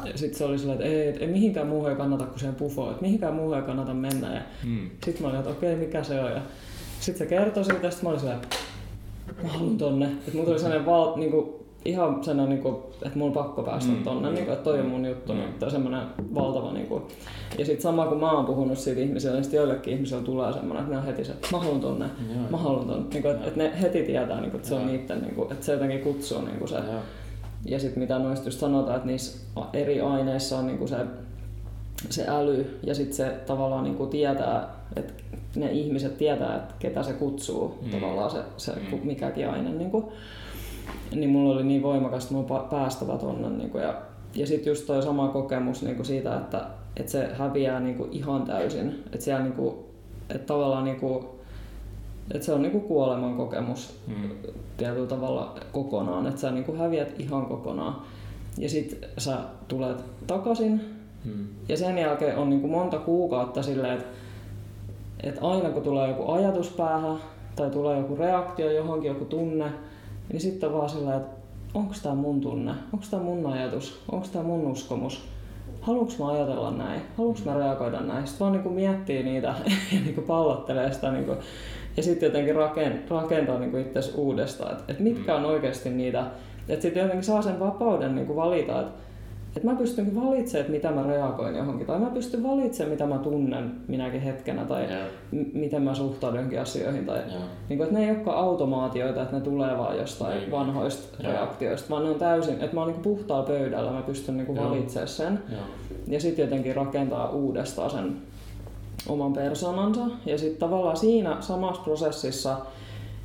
ja 0.05 0.19
sitten 0.19 0.39
se 0.39 0.45
oli 0.45 0.59
silleen, 0.59 0.79
että 0.79 0.89
ei, 0.89 1.09
et, 1.09 1.23
ei 1.23 1.29
mihinkään 1.29 1.67
muuhun 1.67 1.91
ei 1.91 1.97
kannata 1.97 2.27
kuin 2.27 2.39
siihen 2.39 2.55
pufoon, 2.55 2.91
että 2.91 3.03
mihinkään 3.03 3.35
muuhun 3.35 3.57
ei 3.57 3.63
kannata 3.63 3.95
mennä. 3.95 4.35
Ja 4.35 4.41
mm. 4.65 4.91
sitten 5.05 5.23
mä 5.23 5.29
olin, 5.29 5.39
että 5.39 5.51
okei, 5.51 5.77
mikä 5.77 6.03
se 6.03 6.21
on. 6.21 6.31
Ja 6.31 6.41
sitten 7.01 7.19
se 7.19 7.27
kertoi 7.27 7.65
siitä, 7.65 7.91
sitten 7.91 8.05
mä 8.05 8.11
olin 8.11 8.21
silleen, 8.21 8.41
mä 9.43 9.49
haluan 9.49 9.79
tonne. 9.79 10.07
Että 10.07 10.33
mulla 10.33 10.47
tuli 10.47 10.59
sellainen 10.59 10.87
val, 10.87 11.17
niinku, 11.17 11.67
ihan 11.89 12.25
sellainen, 12.25 12.55
niinku, 12.55 12.93
että 13.07 13.19
mulla 13.19 13.41
on 13.41 13.45
pakko 13.45 13.63
päästä 13.63 13.93
mm. 13.93 14.03
tonne, 14.03 14.31
niinku, 14.31 14.53
että 14.53 14.65
toi 14.65 14.81
on 14.81 14.87
mun 14.87 15.07
juttu. 15.07 15.33
Mm. 15.33 15.39
Niin, 15.39 15.71
semmoinen 15.71 16.03
valtava. 16.35 16.73
Niinku. 16.73 17.03
Ja 17.59 17.65
sitten 17.65 17.83
sama 17.83 18.07
kun 18.07 18.21
mä 18.21 18.33
oon 18.33 18.47
puhunut 18.47 18.79
siitä 18.79 19.01
ihmisille, 19.01 19.35
niin 19.35 19.45
sitten 19.45 19.59
joillekin 19.59 19.95
ihmisille 19.95 20.23
tulee 20.23 20.53
semmoinen, 20.53 20.83
että 20.83 20.95
ne 20.95 21.01
on 21.01 21.07
heti 21.07 21.25
se, 21.25 21.33
että 21.33 21.49
mä 21.53 21.59
haluan 21.59 21.81
tonne, 21.81 22.07
Joo. 22.35 22.51
mä 22.51 22.57
haluan 22.57 22.87
tonne. 22.87 23.07
Niinku, 23.13 23.29
että, 23.29 23.47
että 23.47 23.59
ne 23.59 23.73
heti 23.83 24.03
tietää, 24.03 24.41
niinku, 24.41 24.57
että 24.57 24.69
se 24.69 24.75
on 24.75 24.87
niiden, 24.87 25.21
niinku, 25.21 25.43
että 25.43 25.67
se 25.67 25.73
jotenkin 25.73 26.01
kutsuu 26.01 26.43
niinku 26.43 26.67
se. 26.67 26.77
Joo. 26.77 27.01
Ja 27.65 27.79
sitten 27.79 28.03
mitä 28.03 28.19
noista 28.19 28.47
just 28.47 28.61
sanotaan, 28.61 28.97
että 28.97 29.07
niissä 29.07 29.39
eri 29.73 30.01
aineissa 30.01 30.59
on 30.59 30.67
niinku 30.67 30.87
se, 30.87 30.97
se 32.11 32.25
äly 32.29 32.79
ja 32.83 32.95
sitten 32.95 33.17
se 33.17 33.35
tavallaan 33.47 33.85
niinku 33.85 34.07
tietää, 34.07 34.69
että 34.97 35.13
ne 35.57 35.71
ihmiset 35.73 36.19
tietää, 36.19 36.57
että 36.57 36.75
ketä 36.79 37.03
se 37.03 37.13
kutsuu 37.13 37.79
mm. 37.83 37.91
tavallaan 37.91 38.31
se, 38.31 38.39
se 38.57 38.73
mm. 38.73 39.01
mikäkin 39.03 39.51
aine. 39.51 39.71
Niin, 39.71 39.91
kuin, 39.91 40.05
niin 41.15 41.31
mulla 41.31 41.55
oli 41.55 41.65
niin 41.65 41.83
voimakas, 41.83 42.23
että 42.23 42.35
mulla 42.35 42.67
päästävä 42.71 43.19
tonne. 43.19 43.49
Niin 43.49 43.71
kuin, 43.71 43.85
ja 43.85 43.95
ja 44.35 44.47
sitten 44.47 44.71
just 44.71 44.87
toi 44.87 45.03
sama 45.03 45.29
kokemus 45.29 45.83
niin 45.83 45.97
kuin 45.97 46.07
siitä, 46.07 46.37
että, 46.37 46.67
että 46.97 47.13
se 47.13 47.29
häviää 47.35 47.81
niin 47.81 47.95
kuin 47.95 48.13
ihan 48.13 48.43
täysin. 48.43 49.03
Että 49.13 49.25
siellä 49.25 49.43
niin 49.43 49.53
kuin, 49.53 49.75
että 50.31 50.47
tavallaan 50.47 50.85
niin 50.85 51.01
kuin, 51.01 51.25
että 52.35 52.47
se 52.47 52.53
on 52.53 52.63
niin 52.63 52.73
kuin 52.73 52.85
kuoleman 52.85 53.37
kokemus 53.37 54.01
mm. 54.07 54.31
tietyllä 54.77 55.07
tavalla 55.07 55.55
kokonaan. 55.73 56.27
Että 56.27 56.41
sä 56.41 56.51
niin 56.51 56.65
kuin 56.65 56.79
häviät 56.79 57.21
ihan 57.21 57.47
kokonaan. 57.47 58.03
Ja 58.59 58.69
sitten 58.69 59.11
sä 59.19 59.39
tulet 59.69 60.05
takaisin. 60.27 60.81
Mm. 61.25 61.47
Ja 61.69 61.77
sen 61.77 61.99
jälkeen 61.99 62.39
on 62.39 62.51
niin 62.51 62.61
kuin 62.61 62.71
monta 62.71 62.99
kuukautta 62.99 63.63
silleen, 63.63 63.99
että 63.99 64.09
että 65.23 65.41
aina 65.41 65.71
kun 65.71 65.83
tulee 65.83 66.09
joku 66.09 66.33
ajatus 66.33 66.69
päähän 66.71 67.17
tai 67.57 67.71
tulee 67.71 67.99
joku 67.99 68.17
reaktio 68.17 68.71
johonkin, 68.71 69.09
joku 69.09 69.25
tunne, 69.25 69.73
niin 70.33 70.41
sitten 70.41 70.73
vaan 70.73 70.89
sillä, 70.89 71.17
että 71.17 71.37
onko 71.75 71.95
tämä 72.03 72.15
mun 72.15 72.41
tunne, 72.41 72.73
onko 72.93 73.05
tämä 73.11 73.23
mun 73.23 73.47
ajatus, 73.47 74.01
onko 74.13 74.27
tämä 74.33 74.45
mun 74.45 74.67
uskomus, 74.67 75.29
haluanko 75.81 76.13
mä 76.19 76.29
ajatella 76.29 76.71
näin, 76.71 77.01
haluanko 77.17 77.41
mä 77.45 77.55
reagoida 77.55 78.01
näin. 78.01 78.27
Sitten 78.27 78.47
vaan 78.47 78.53
niin 78.53 78.73
miettii 78.73 79.23
niitä 79.23 79.55
ja 79.93 80.01
niin 80.05 80.25
pallottelee 80.27 80.93
sitä 80.93 81.13
niin 81.13 81.25
kuin, 81.25 81.39
ja 81.97 82.03
sitten 82.03 82.27
jotenkin 82.27 82.57
rakentaa 83.11 83.59
niin 83.59 83.79
itse 83.79 84.01
uudestaan, 84.15 84.73
että, 84.73 84.85
että 84.89 85.03
mitkä 85.03 85.35
on 85.35 85.45
oikeasti 85.45 85.91
niitä, 85.91 86.27
että 86.69 86.83
sitten 86.83 87.03
jotenkin 87.03 87.25
saa 87.25 87.43
sen 87.43 87.61
vapauden 87.61 88.15
niin 88.15 88.37
valita, 88.37 88.81
että 88.81 89.08
että 89.59 89.71
mä 89.71 89.79
pystyn 89.79 90.15
valitsemaan, 90.15 90.61
että 90.61 90.73
mitä 90.73 90.91
mä 90.91 91.03
reagoin 91.03 91.57
johonkin, 91.57 91.87
tai 91.87 91.99
mä 91.99 92.11
pystyn 92.11 92.43
valitsemaan, 92.43 92.93
mitä 92.93 93.07
mä 93.07 93.19
tunnen 93.19 93.73
minäkin 93.89 94.21
hetkenä, 94.21 94.65
tai 94.65 94.85
yeah. 94.85 95.07
m- 95.31 95.59
miten 95.59 95.83
mä 95.83 95.95
suhtaudun 95.95 96.37
johonkin 96.37 96.61
asioihin. 96.61 97.07
Tai, 97.07 97.17
yeah. 97.17 97.43
niin 97.69 97.79
kuin, 97.79 97.83
että 97.83 97.95
ne 97.95 98.05
ei 98.05 98.11
olekaan 98.11 98.39
automaatioita, 98.39 99.23
että 99.23 99.37
ne 99.37 99.43
tulee 99.43 99.79
vaan 99.79 99.99
jostain 99.99 100.39
yeah. 100.39 100.51
vanhoista 100.51 101.23
yeah. 101.23 101.33
reaktioista, 101.33 101.91
vaan 101.91 102.05
ne 102.05 102.11
on 102.11 102.19
täysin, 102.19 102.55
että 102.55 102.75
mä 102.75 102.81
oon 102.81 102.93
niin 102.93 103.03
puhtaalla 103.03 103.47
pöydällä, 103.47 103.91
mä 103.91 104.03
pystyn 104.03 104.37
niin 104.37 104.57
yeah. 104.57 104.71
valitsemaan 104.71 105.09
sen. 105.09 105.43
Yeah. 105.51 105.65
Ja 106.07 106.21
sitten 106.21 106.43
jotenkin 106.43 106.77
rakentaa 106.77 107.31
uudestaan 107.31 107.91
sen 107.91 108.17
oman 109.09 109.33
persoonansa. 109.33 110.01
Ja 110.27 110.39
sitten 110.39 110.69
tavallaan 110.69 110.97
siinä 110.97 111.37
samassa 111.41 111.83
prosessissa 111.83 112.57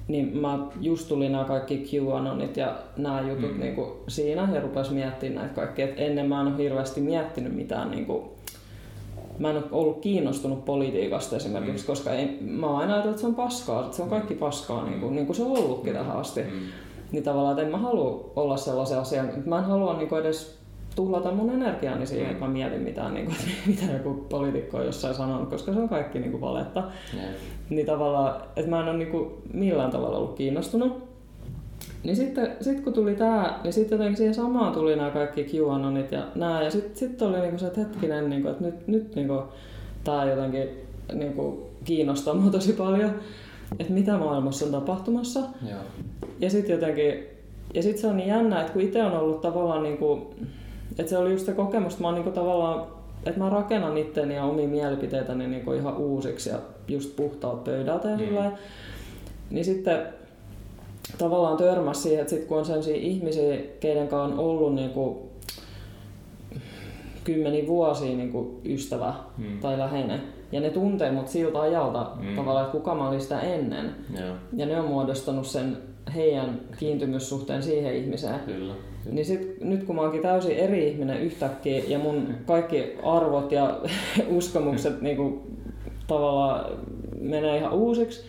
niin 0.07 0.37
mä 0.37 0.59
just 0.81 1.07
tuli 1.07 1.29
nämä 1.29 1.43
kaikki 1.43 1.89
QAnonit 1.93 2.57
ja 2.57 2.77
nämä 2.97 3.21
jutut 3.21 3.53
mm. 3.53 3.59
niin 3.59 3.75
kuin 3.75 3.91
siinä 4.07 4.49
ja 4.53 4.61
rupes 4.61 4.91
miettimään 4.91 5.35
näitä 5.35 5.55
kaikkia. 5.55 5.85
Et 5.85 5.93
ennen 5.97 6.29
mä 6.29 6.41
en 6.41 6.47
ole 6.47 6.57
hirveästi 6.57 7.01
miettinyt 7.01 7.55
mitään 7.55 7.91
niin 7.91 8.05
kuin, 8.05 8.23
mä 9.39 9.49
en 9.49 9.57
ole 9.57 9.65
ollut 9.71 9.99
kiinnostunut 10.01 10.65
politiikasta 10.65 11.35
esimerkiksi, 11.35 11.83
mm. 11.83 11.87
koska 11.87 12.11
ei, 12.11 12.37
mä 12.41 12.67
oon 12.67 12.79
aina 12.79 12.93
ajatellut, 12.93 13.15
että 13.15 13.21
se 13.21 13.27
on 13.27 13.35
paskaa, 13.35 13.83
että 13.83 13.97
se 13.97 14.03
on 14.03 14.09
kaikki 14.09 14.33
paskaa, 14.33 14.85
niin 14.85 14.99
kuin, 14.99 15.15
niin 15.15 15.25
kuin 15.25 15.35
se 15.35 15.43
on 15.43 15.57
ollutkin 15.57 15.93
tähän 15.93 16.17
asti. 16.17 16.41
Mm. 16.41 16.59
Niin 17.11 17.23
tavallaan, 17.23 17.51
että 17.51 17.65
en 17.65 17.71
mä 17.71 17.77
halua 17.77 18.31
olla 18.35 18.57
sellaisen 18.57 18.99
asian, 18.99 19.29
mä 19.45 19.57
en 19.57 19.63
halua 19.63 19.97
niin 19.97 20.09
kuin 20.09 20.21
edes 20.21 20.62
tuhlata 20.95 21.31
mun 21.31 21.49
energiaani 21.49 22.05
siihen, 22.05 22.31
että 22.31 22.45
mä 22.45 22.51
mietin 22.51 22.81
mitään, 22.81 23.13
niin 23.13 23.25
kuin, 23.25 23.37
mitä 23.67 23.93
joku 23.93 24.25
poliitikko 24.29 24.77
on 24.77 24.85
jossain 24.85 25.15
sanonut, 25.15 25.49
koska 25.49 25.73
se 25.73 25.79
on 25.79 25.89
kaikki 25.89 26.19
niin 26.19 26.31
kuin 26.31 26.41
valetta. 26.41 26.83
Yeah. 27.13 27.29
Niin 27.69 27.85
tavallaan, 27.85 28.41
että 28.55 28.69
mä 28.69 28.79
en 28.79 28.87
ole 28.87 28.97
niin 28.97 29.11
kuin 29.11 29.31
millään 29.53 29.91
tavalla 29.91 30.17
ollut 30.17 30.35
kiinnostunut. 30.35 31.13
Niin 32.03 32.15
sitten 32.15 32.51
sit 32.61 32.81
kun 32.81 32.93
tuli 32.93 33.15
tää, 33.15 33.59
niin 33.63 33.73
sitten 33.73 33.95
jotenkin 33.95 34.17
siihen 34.17 34.35
samaan 34.35 34.73
tuli 34.73 34.95
nämä 34.95 35.09
kaikki 35.09 35.43
QAnonit 35.43 36.11
ja 36.11 36.23
nämä. 36.35 36.63
Ja 36.63 36.71
sitten 36.71 36.95
sit 36.95 37.21
oli 37.21 37.39
niinku 37.39 37.57
se, 37.57 37.67
että 37.67 37.79
hetkinen, 37.79 38.29
niinku, 38.29 38.47
että 38.47 38.63
nyt, 38.63 38.87
nyt 38.87 39.15
niinku, 39.15 39.43
tämä 40.03 40.25
jotenkin 40.25 40.69
niinku, 41.13 41.69
kiinnostaa 41.85 42.33
mua 42.33 42.51
tosi 42.51 42.73
paljon, 42.73 43.11
että 43.79 43.93
mitä 43.93 44.17
maailmassa 44.17 44.65
on 44.65 44.71
tapahtumassa. 44.71 45.39
Yeah. 45.65 45.79
Ja 46.39 46.49
sitten 46.49 46.73
jotenkin, 46.73 47.23
ja 47.73 47.83
sitten 47.83 48.01
se 48.01 48.07
on 48.07 48.17
niin 48.17 48.29
jännä, 48.29 48.61
että 48.61 48.73
kun 48.73 48.81
itse 48.81 49.03
on 49.03 49.19
ollut 49.19 49.41
tavallaan 49.41 49.83
niinku, 49.83 50.33
et 50.99 51.07
se 51.07 51.17
oli 51.17 51.31
just 51.31 51.45
se 51.45 51.51
kokemus, 51.51 51.93
että 51.93 52.03
mä 52.03 52.11
niinku 52.11 52.31
tavallaan, 52.31 52.87
että 53.25 53.39
mä 53.39 53.49
rakennan 53.49 53.97
itteni 53.97 54.35
ja 54.35 54.43
omia 54.43 54.67
mielipiteitäni 54.67 55.47
niinku 55.47 55.73
ihan 55.73 55.97
uusiksi 55.97 56.49
ja 56.49 56.57
just 56.87 57.15
puhtaat 57.15 57.63
pöydältä 57.63 58.09
ja 58.09 58.17
mm. 58.17 58.57
Niin 59.49 59.65
sitten 59.65 60.01
tavallaan 61.17 61.57
törmäsi 61.57 62.01
siihen, 62.01 62.21
että 62.21 62.29
sit 62.29 62.45
kun 62.45 62.57
on 62.57 62.65
sellaisia 62.65 62.95
ihmisiä, 62.95 63.57
keiden 63.79 64.07
kanssa 64.07 64.41
on 64.41 64.45
ollut 64.45 64.75
niinku 64.75 65.29
kymmeni 67.23 67.67
vuosia 67.67 68.17
niinku 68.17 68.61
ystävä 68.65 69.13
mm. 69.37 69.59
tai 69.59 69.77
läheinen, 69.77 70.21
ja 70.51 70.59
ne 70.59 70.69
tuntee 70.69 71.11
mut 71.11 71.27
siltä 71.27 71.61
ajalta 71.61 72.11
mm. 72.21 72.35
tavallaan, 72.35 72.65
että 72.65 72.77
kuka 72.77 72.95
mä 72.95 73.09
olin 73.09 73.21
sitä 73.21 73.39
ennen. 73.39 73.95
Yeah. 74.19 74.35
Ja 74.53 74.65
ne 74.65 74.79
on 74.79 74.85
muodostanut 74.85 75.47
sen 75.47 75.77
heidän 76.15 76.61
kiintymyssuhteen 76.77 77.63
siihen 77.63 77.95
ihmiseen. 77.95 78.39
Kyllä. 78.39 78.73
Niin 79.11 79.25
sit, 79.25 79.63
nyt 79.63 79.83
kun 79.83 79.95
mä 79.95 80.01
oonkin 80.01 80.21
täysin 80.21 80.57
eri 80.57 80.87
ihminen 80.87 81.21
yhtäkkiä 81.21 81.83
ja 81.87 81.99
mun 81.99 82.27
kaikki 82.45 82.95
arvot 83.03 83.51
ja 83.51 83.79
uskomukset 84.37 85.01
niinku, 85.01 85.41
tavallaan 86.07 86.71
menee 87.19 87.57
ihan 87.57 87.73
uusiksi. 87.73 88.23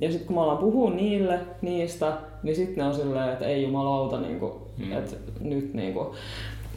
Ja 0.00 0.08
sitten 0.08 0.26
kun 0.26 0.36
mä 0.36 0.42
alan 0.42 0.58
puhua 0.58 0.90
niille 0.90 1.40
niistä, 1.62 2.12
niin 2.42 2.56
sitten 2.56 2.76
ne 2.76 2.84
on 2.84 2.94
silleen, 2.94 3.32
että 3.32 3.46
ei 3.46 3.62
jumalauta, 3.62 4.20
niinku, 4.20 4.62
mm. 4.78 4.92
että 4.92 5.16
nyt 5.40 5.74
niinku. 5.74 6.14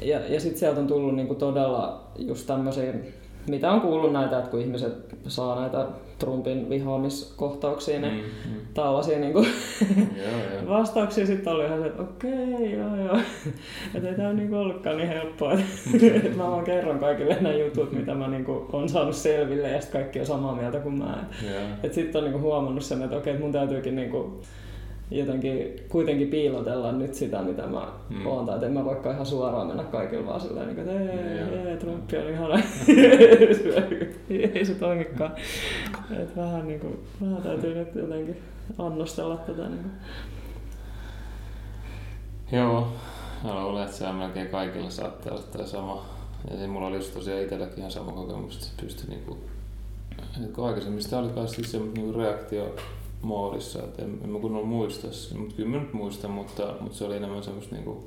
Ja, 0.01 0.19
ja 0.19 0.39
sitten 0.39 0.59
sieltä 0.59 0.79
on 0.79 0.87
tullut 0.87 1.15
niinku 1.15 1.35
todella 1.35 2.01
just 2.17 2.47
tämmöisiä 2.47 2.93
mitä 3.47 3.71
on 3.71 3.81
kuullut 3.81 4.13
näitä, 4.13 4.37
että 4.37 4.51
kun 4.51 4.61
ihmiset 4.61 5.15
saa 5.27 5.61
näitä 5.61 5.85
Trumpin 6.19 6.69
vihaamiskohtauksia, 6.69 7.99
niin 7.99 8.13
mm, 8.13 8.51
mm. 8.51 8.59
tällaisia 8.73 9.19
niin 9.19 9.33
kuin 9.33 9.47
vastauksia 10.67 11.25
sitten 11.25 11.53
oli 11.53 11.65
ihan 11.65 11.79
se, 11.79 11.85
että 11.85 12.01
okei, 12.01 12.71
joo 12.73 12.95
joo. 12.95 13.19
että 13.95 14.09
ei 14.09 14.15
tämä 14.15 14.33
niin 14.33 14.53
ollutkaan 14.53 14.97
niin 14.97 15.09
helppoa. 15.09 15.53
että 16.15 16.37
mä 16.37 16.51
vaan 16.51 16.63
kerron 16.63 16.99
kaikille 16.99 17.37
nämä 17.41 17.55
jutut, 17.55 17.91
mitä 17.91 18.15
mä 18.15 18.27
niin 18.27 18.45
kuin, 18.45 18.65
on 18.73 18.89
saanut 18.89 19.15
selville 19.15 19.69
ja 19.69 19.81
sitten 19.81 20.01
kaikki 20.01 20.19
on 20.19 20.25
samaa 20.25 20.55
mieltä 20.55 20.79
kuin 20.79 20.97
mä. 20.97 21.23
Että 21.83 21.95
sitten 21.95 22.19
on 22.19 22.23
niin 22.23 22.33
kuin, 22.33 22.43
huomannut 22.43 22.83
sen, 22.83 23.03
että 23.03 23.17
okei, 23.17 23.31
että 23.31 23.43
mun 23.43 23.51
täytyykin 23.51 23.95
niin 23.95 24.09
kuin, 24.09 24.41
jotenkin 25.11 25.79
kuitenkin 25.89 26.27
piilotella 26.27 26.91
nyt 26.91 27.13
sitä, 27.13 27.41
mitä 27.41 27.67
mä 27.67 27.87
mm. 28.09 28.25
oon. 28.25 28.45
Tai 28.45 28.65
en 28.65 28.71
mä 28.71 28.85
vaikka 28.85 29.11
ihan 29.11 29.25
suoraan 29.25 29.67
mennä 29.67 29.83
kaikille 29.83 30.25
vaan 30.25 30.41
silleen, 30.41 30.67
niin 30.67 30.79
että 30.79 30.91
ei, 30.91 31.69
ei, 31.69 31.77
Trump 31.77 32.09
on 32.23 32.29
ihana. 32.29 32.55
ei 34.53 34.65
se 34.65 34.75
toimikaan. 34.75 35.31
Et 36.19 36.37
vähän, 36.37 36.67
niin 36.67 36.79
kuin, 36.79 36.99
vähän 37.21 37.41
täytyy 37.41 37.75
nyt 37.75 37.95
jotenkin 37.95 38.37
annostella 38.77 39.37
tätä. 39.37 39.69
Niin 39.69 39.81
kuin. 39.81 39.91
Joo, 42.51 42.87
mä 43.43 43.63
luulen, 43.63 43.83
että 43.83 43.97
se 43.97 44.07
on 44.07 44.15
melkein 44.15 44.47
kaikilla 44.47 44.89
saattaa 44.89 45.33
olla 45.33 45.43
tämä 45.51 45.65
sama. 45.65 46.05
Ja 46.51 46.57
se 46.57 46.67
mulla 46.67 46.87
oli 46.87 46.95
just 46.95 47.13
tosiaan 47.13 47.41
itselläkin 47.41 47.79
ihan 47.79 47.91
sama 47.91 48.11
kokemus, 48.11 48.55
että 48.55 48.81
pystyi 48.81 49.09
niinku, 49.09 49.37
että 50.45 50.63
aikaisemmin 50.63 51.03
sitä 51.03 51.17
oli 51.17 51.29
kai 51.29 51.47
siis 51.47 51.71
semmoinen 51.71 52.03
niinku 52.03 52.19
reaktio 52.19 52.75
moodissa, 53.25 53.83
että 53.83 54.01
en, 54.01 54.19
en 54.23 54.29
mä 54.29 54.39
kunnolla 54.39 54.67
muista, 54.67 55.07
mutta 55.37 55.55
kyllä 55.55 55.69
mä 55.69 55.77
nyt 55.77 55.93
muistan, 55.93 56.31
mutta, 56.31 56.75
mutta 56.79 56.97
se 56.97 57.05
oli 57.05 57.15
enemmän 57.15 57.43
semmoista 57.43 57.75
niinku, 57.75 58.03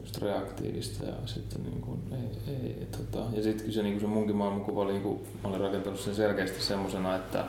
just 0.00 0.18
reaktiivista 0.18 1.04
ja 1.04 1.14
sitten 1.26 1.62
niinku, 1.62 1.98
ei, 2.12 2.54
ei, 2.54 2.86
tota, 2.86 3.36
ja 3.36 3.42
sitten 3.42 3.72
se, 3.72 3.82
niinku 3.82 4.00
se 4.00 4.06
munkin 4.06 4.36
maailmankuva 4.36 4.82
oli, 4.82 4.92
niinku, 4.92 5.22
mä 5.42 5.48
olin 5.48 5.60
rakentanut 5.60 6.00
sen 6.00 6.14
selkeästi 6.14 6.62
semmosena, 6.62 7.16
että 7.16 7.44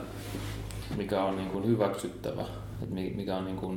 mikä 0.96 1.24
on 1.24 1.36
niinku 1.36 1.62
hyväksyttävä, 1.62 2.46
että 2.82 2.94
mikä 2.94 3.36
on 3.36 3.44
niinku 3.44 3.74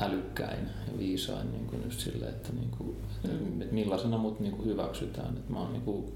älykkäin 0.00 0.68
ja 0.92 0.98
viisain 0.98 1.52
niinku 1.52 1.76
just 1.84 2.00
sille, 2.00 2.26
että, 2.26 2.52
niinku, 2.52 2.94
että, 3.24 3.36
mm. 3.36 3.62
että 3.62 3.74
millaisena 3.74 4.18
mut 4.18 4.40
niinku 4.40 4.64
hyväksytään. 4.64 5.36
Että 5.36 5.52
mä 5.52 5.58
oon 5.58 5.72
niinku, 5.72 6.12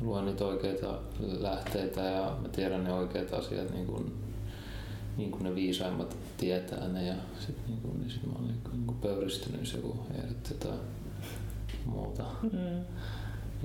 luen 0.00 0.24
niitä 0.24 0.44
oikeita 0.46 0.98
lähteitä 1.20 2.00
ja 2.00 2.36
mä 2.42 2.48
tiedän 2.48 2.84
ne 2.84 2.92
oikeat 2.92 3.34
asiat 3.34 3.70
niin 3.70 3.86
kuin, 3.86 4.23
niin 5.16 5.30
kuin 5.30 5.42
ne 5.42 5.54
viisaimmat 5.54 6.16
tietää 6.36 6.88
ne 6.88 7.06
ja 7.06 7.14
sitten 7.38 7.64
niin 7.68 7.80
kuin, 7.80 7.98
niin 8.00 8.10
sit 8.10 8.26
mä 8.26 8.32
oon 8.32 8.48
niin 8.48 8.60
kuin, 8.64 8.86
kuin 8.86 8.98
pöyristynyt 8.98 9.60
jos 9.60 9.72
joku 9.72 9.96
ehdotti 10.14 10.68
muuta. 11.86 12.24
Mm. 12.42 12.80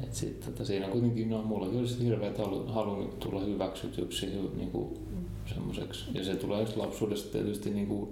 Et 0.04 0.14
sit, 0.16 0.40
tota, 0.40 0.66
siinä 0.66 0.86
on 0.86 0.92
kuitenkin, 0.92 1.30
no 1.30 1.42
mulla 1.42 1.66
olisi 1.66 2.06
hirveät 2.06 2.38
halu, 2.38 2.68
halu 2.68 3.08
tulla 3.20 3.42
hyväksytyksi 3.42 4.26
niin 4.56 4.72
kuin, 4.72 5.00
semmoiseksi. 5.54 6.06
Ja 6.14 6.24
se 6.24 6.36
tulee 6.36 6.68
lapsuudesta 6.76 7.32
tietysti 7.32 7.70
niin 7.70 7.88
kuin, 7.88 8.10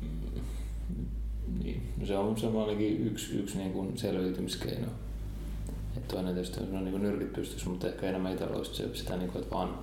mm, 0.00 1.62
niin, 1.62 1.82
no 2.00 2.06
se 2.06 2.18
on 2.18 2.40
semmoinenkin 2.40 3.06
yksi, 3.06 3.38
yksi 3.38 3.58
niin 3.58 3.72
kuin 3.72 3.98
selviytymiskeino 3.98 4.88
että 5.96 6.14
toinen 6.14 6.34
tietysti 6.34 6.60
on 6.60 6.84
niin 6.84 7.02
nyrkit 7.02 7.32
pystyssä, 7.32 7.70
mutta 7.70 7.88
ehkä 7.88 8.08
enemmän 8.08 8.32
itsellä 8.32 8.56
olisi 8.56 8.84
sitä, 8.94 9.16
niin 9.16 9.30
kuin, 9.30 9.42
että 9.42 9.54
vaan 9.54 9.78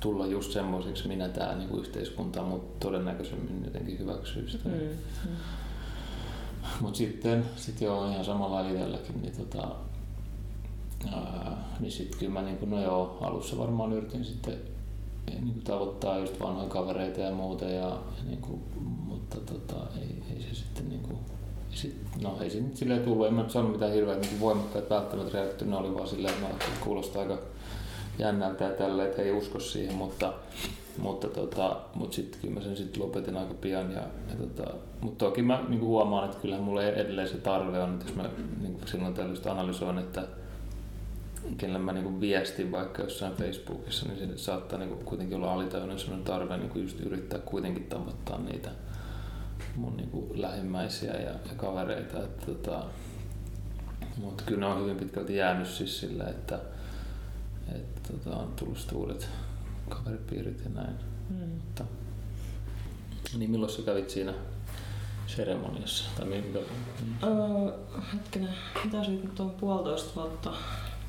tulla 0.00 0.26
just 0.26 0.52
semmoiseksi 0.52 1.08
minä 1.08 1.28
tämä 1.28 1.54
niin 1.54 1.68
kuin 1.68 1.80
yhteiskunta, 1.80 2.42
mutta 2.42 2.86
todennäköisemmin 2.86 3.64
jotenkin 3.64 3.98
hyväksyy 3.98 4.48
sitä. 4.48 4.68
Mm, 4.68 4.74
mm. 4.74 5.36
Mutta 6.80 6.98
sitten 6.98 7.44
sit 7.56 7.80
joo, 7.80 8.10
ihan 8.10 8.24
samalla 8.24 8.68
itselläkin, 8.68 9.22
niin, 9.22 9.36
tota, 9.36 9.68
ää, 11.12 11.76
niin 11.80 11.92
sitten 11.92 12.18
kyllä 12.18 12.32
mä 12.32 12.42
niin 12.42 12.58
kuin, 12.58 12.70
no 12.70 12.82
joo, 12.82 13.18
alussa 13.20 13.58
varmaan 13.58 13.92
yritin 13.92 14.24
sitten 14.24 14.54
niin 15.26 15.52
kuin 15.52 15.64
tavoittaa 15.64 16.18
just 16.18 16.40
vanhoja 16.40 16.68
kavereita 16.68 17.20
ja 17.20 17.34
muuta, 17.34 17.64
ja, 17.64 17.88
ja 17.88 18.24
niin 18.26 18.40
kuin, 18.40 18.60
mutta 19.06 19.36
tota, 19.36 19.86
ei, 20.00 20.22
ei 20.34 20.42
se 20.42 20.54
sitten 20.54 20.88
niin 20.88 21.02
kuin, 21.02 21.18
sit, 21.70 21.96
no 22.22 22.36
ei 22.40 22.50
se 22.50 22.60
nyt 22.60 22.76
silleen 22.76 23.02
tullut, 23.02 23.26
en 23.26 23.34
mä 23.34 23.42
nyt 23.42 23.50
sanonut 23.50 23.72
mitään 23.72 23.92
hirveät 23.92 24.20
niin 24.20 24.40
voimakkaat 24.40 24.90
välttämättä 24.90 25.32
reaktioita, 25.32 25.64
ne 25.64 25.76
oli 25.76 25.94
vaan 25.94 26.08
silleen, 26.08 26.34
että 26.34 26.46
mä 26.46 26.84
kuulostaa 26.84 27.22
aika 27.22 27.38
jännältä 28.20 28.64
ja 28.64 28.70
tälle, 28.70 29.08
että 29.08 29.22
ei 29.22 29.32
usko 29.32 29.60
siihen, 29.60 29.94
mutta, 29.94 30.32
mutta, 30.98 31.28
tota, 31.28 31.76
mutta 31.94 32.16
sitten 32.16 32.40
kyllä 32.40 32.54
mä 32.54 32.60
sen 32.60 32.76
sitten 32.76 33.02
lopetin 33.02 33.36
aika 33.36 33.54
pian. 33.54 33.92
Ja, 33.92 34.00
ja 34.00 34.36
tota, 34.38 34.74
mutta 35.00 35.24
toki 35.24 35.42
mä 35.42 35.64
niin 35.68 35.80
huomaan, 35.80 36.24
että 36.24 36.36
kyllähän 36.42 36.64
mulla 36.64 36.82
edelleen 36.82 37.28
se 37.28 37.36
tarve 37.36 37.80
on, 37.80 37.92
että 37.92 38.04
jos 38.06 38.16
mä 38.16 38.30
niin 38.60 38.78
silloin 38.86 39.14
tällaista 39.14 39.52
analysoin, 39.52 39.98
että 39.98 40.22
kenelle 41.58 41.78
mä 41.78 41.92
niin 41.92 42.20
viestin 42.20 42.72
vaikka 42.72 43.02
jossain 43.02 43.34
Facebookissa, 43.34 44.06
niin 44.08 44.18
se 44.18 44.38
saattaa 44.38 44.78
niin 44.78 45.04
kuitenkin 45.04 45.36
olla 45.36 45.52
alitajuinen 45.52 45.98
sellainen 45.98 46.24
tarve 46.24 46.56
niin 46.56 46.70
just 46.74 47.00
yrittää 47.00 47.38
kuitenkin 47.38 47.84
tavoittaa 47.84 48.38
niitä 48.38 48.70
mun 49.76 49.96
niin 49.96 50.10
kuin 50.10 50.42
lähimmäisiä 50.42 51.12
ja, 51.12 51.30
ja 51.30 51.54
kavereita. 51.56 52.18
Että, 52.18 52.46
tota, 52.46 52.84
mutta 54.16 54.44
kyllä 54.46 54.60
ne 54.60 54.66
on 54.66 54.80
hyvin 54.82 54.96
pitkälti 54.96 55.36
jäänyt 55.36 55.68
siis 55.68 56.00
sillä, 56.00 56.24
että, 56.24 56.54
että 56.54 56.79
tota, 58.10 58.36
on 58.36 58.52
tullut 58.56 58.78
sitten 58.78 58.98
uudet 58.98 59.28
kaveripiirit 59.88 60.62
ja 60.64 60.70
näin. 60.70 60.94
Mm. 61.30 61.36
Mutta, 61.36 61.84
niin 63.38 63.50
milloin 63.50 63.72
sä 63.72 63.82
kävit 63.82 64.10
siinä 64.10 64.34
seremoniassa? 65.26 66.04
Tai 66.16 66.26
minkä? 66.26 66.58
Mm. 66.58 67.14
Öö, 67.22 67.78
hetkinen, 68.14 68.54
mitä 68.84 69.04
se 69.04 69.10
nyt 69.10 69.40
on 69.40 69.50
puolitoista 69.50 70.20
vuotta? 70.20 70.52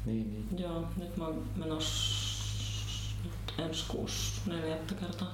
Niin, 0.05 0.33
niin. 0.33 0.59
Joo, 0.63 0.83
nyt 0.97 1.17
mä 1.17 1.25
oon 1.25 1.43
menossa 1.55 2.21
ensi 3.57 3.85
kuussa 3.87 4.41
neljättä 4.51 4.95
kertaa. 4.95 5.27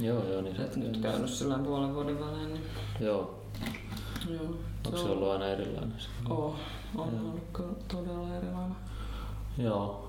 Joo, 0.00 0.24
joo. 0.32 0.42
Niin 0.42 0.60
Et 0.60 0.76
nyt 0.76 0.96
käynyt 0.96 1.30
sillä 1.30 1.58
puolen 1.58 1.94
vuoden 1.94 2.20
välein. 2.20 2.48
Niin... 2.48 2.64
Joo. 3.00 3.44
joo. 4.30 4.44
Onko 4.86 4.98
se 4.98 5.04
ollut 5.04 5.30
aina 5.30 5.46
erilainen? 5.46 5.94
Oo, 6.28 6.56
on 6.96 7.12
joo. 7.12 7.20
ollut 7.20 7.44
kyllä 7.52 7.74
todella 7.88 8.36
erilainen. 8.36 8.76
Joo. 9.58 10.07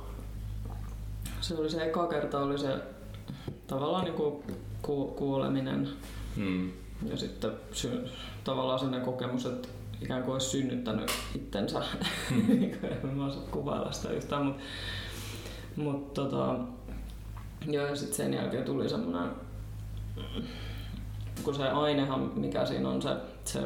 Se 1.42 1.56
oli 1.56 1.70
se 1.70 1.84
eka 1.84 2.08
kerta, 2.08 2.40
oli 2.40 2.60
se 2.60 2.76
tavallaan 3.68 4.06
niinku 4.06 4.44
ku, 4.82 5.08
kuuleminen. 5.08 5.90
Hmm. 6.36 6.72
Ja 7.10 7.18
sitten 7.18 7.52
sy- 7.72 8.10
tavallaan 8.44 8.80
sellainen 8.80 9.06
kokemus, 9.06 9.46
että 9.46 9.68
ikään 10.02 10.24
kuin 10.24 10.34
olisi 10.34 10.50
synnyttänyt 10.50 11.12
itsensä. 11.36 11.84
Hmm. 12.30 12.64
en 13.04 13.18
mä 13.18 13.26
osaa 13.26 13.44
kuvailla 13.52 13.92
sitä 13.92 14.10
yhtään, 14.10 14.46
mutta 14.46 14.62
mut, 15.76 16.14
tota, 16.14 16.56
Joo, 17.68 17.86
ja 17.86 17.96
sitten 17.96 18.16
sen 18.16 18.34
jälkeen 18.34 18.64
tuli 18.64 18.90
semmoinen, 18.90 19.32
kun 21.44 21.56
se 21.56 21.64
ainehan, 21.64 22.32
mikä 22.36 22.66
siinä 22.66 22.90
on 22.90 23.02
se, 23.02 23.10
se 23.46 23.60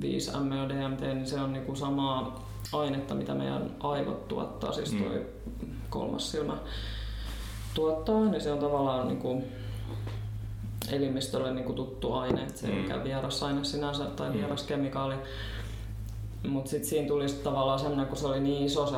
5 0.00 0.30
MeO-DMT, 0.30 1.00
niin 1.00 1.26
se 1.26 1.40
on 1.40 1.52
niinku 1.52 1.76
samaa 1.76 2.48
ainetta, 2.72 3.14
mitä 3.14 3.34
meidän 3.34 3.70
aivot 3.80 4.28
tuottaa, 4.28 4.72
siis 4.72 4.90
tuo 4.90 5.08
mm. 5.08 5.70
kolmas 5.90 6.30
silmä 6.30 6.56
tuottaa, 7.74 8.24
niin 8.24 8.40
se 8.40 8.52
on 8.52 8.58
tavallaan 8.58 9.08
niinku 9.08 9.42
elimistölle 10.92 11.54
niinku 11.54 11.72
tuttu 11.72 12.12
aine, 12.12 12.42
että 12.42 12.60
se 12.60 12.66
ei 12.66 12.82
mm. 12.82 12.94
ole 12.94 13.04
vieras 13.04 13.42
aine 13.42 13.64
sinänsä 13.64 14.04
tai 14.04 14.28
mm. 14.30 14.36
vieras 14.36 14.62
kemikaali. 14.62 15.14
Mutta 16.48 16.70
sitten 16.70 16.88
siinä 16.88 17.08
tuli 17.08 17.28
sit 17.28 17.42
tavallaan 17.42 17.78
semmoinen, 17.78 18.06
kun 18.06 18.16
se 18.16 18.26
oli 18.26 18.40
niin 18.40 18.66
iso 18.66 18.86
se 18.86 18.96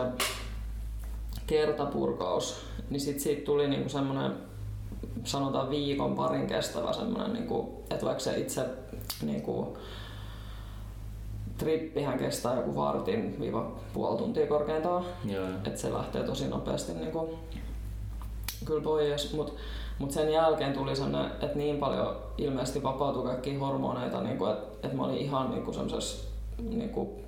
kertapurkaus, 1.47 2.65
niin 2.91 3.01
sit 3.01 3.21
siitä 3.21 3.45
tuli 3.45 3.69
niinku 3.69 3.89
semmoinen 3.89 4.33
sanotaan 5.25 5.71
viikon 5.71 6.15
parin 6.15 6.47
kestävä 6.47 6.93
semmoinen, 6.93 7.33
niinku, 7.33 7.85
että 7.91 8.07
vaikka 8.07 8.23
se 8.23 8.39
itse 8.39 8.65
niinku, 9.23 9.79
trippihän 11.59 12.19
kestää 12.19 12.57
joku 12.57 12.77
vartin 12.77 13.41
viiva 13.41 13.73
puoli 13.93 14.19
tuntia 14.19 14.47
korkeintaan, 14.47 15.05
että 15.67 15.81
se 15.81 15.93
lähtee 15.93 16.23
tosi 16.23 16.49
nopeasti 16.49 16.93
niinku, 16.93 17.39
kyllä 18.65 18.83
pois, 18.83 19.33
mutta 19.33 19.53
mut 19.99 20.11
sen 20.11 20.33
jälkeen 20.33 20.73
tuli 20.73 20.97
sellainen, 20.97 21.31
että 21.31 21.59
niin 21.59 21.79
paljon 21.79 22.17
ilmeisesti 22.39 22.83
vapautui 22.83 23.25
kaikki 23.25 23.57
hormoneita, 23.57 24.21
niinku, 24.21 24.47
että 24.47 24.87
et 24.89 24.93
mä 24.93 25.05
olin 25.05 25.19
ihan 25.19 25.51
niinku 25.51 25.73
semmoisessa 25.73 26.29
niinku, 26.59 27.21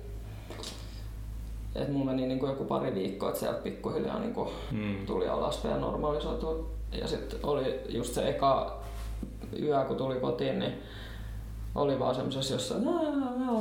että 1.75 1.91
mulla 1.91 2.05
meni 2.05 2.27
niin 2.27 2.39
kuin 2.39 2.49
joku 2.49 2.65
pari 2.65 2.95
viikkoa, 2.95 3.29
että 3.29 3.39
sieltä 3.39 3.61
pikkuhiljaa 3.61 4.19
niin 4.19 4.33
kuin 4.33 4.49
mm. 4.71 5.05
tuli 5.05 5.27
alaspäin 5.27 5.73
ja 5.73 5.79
normalisoitu. 5.79 6.69
Ja 6.91 7.07
sitten 7.07 7.39
oli 7.43 7.79
just 7.89 8.13
se 8.13 8.29
eka 8.29 8.79
yö, 9.61 9.85
kun 9.85 9.97
tuli 9.97 10.15
kotiin, 10.15 10.59
niin 10.59 10.73
oli 11.75 11.99
vaan 11.99 12.15
semmosessa 12.15 12.53
jossain, 12.53 12.81
että 12.81 12.99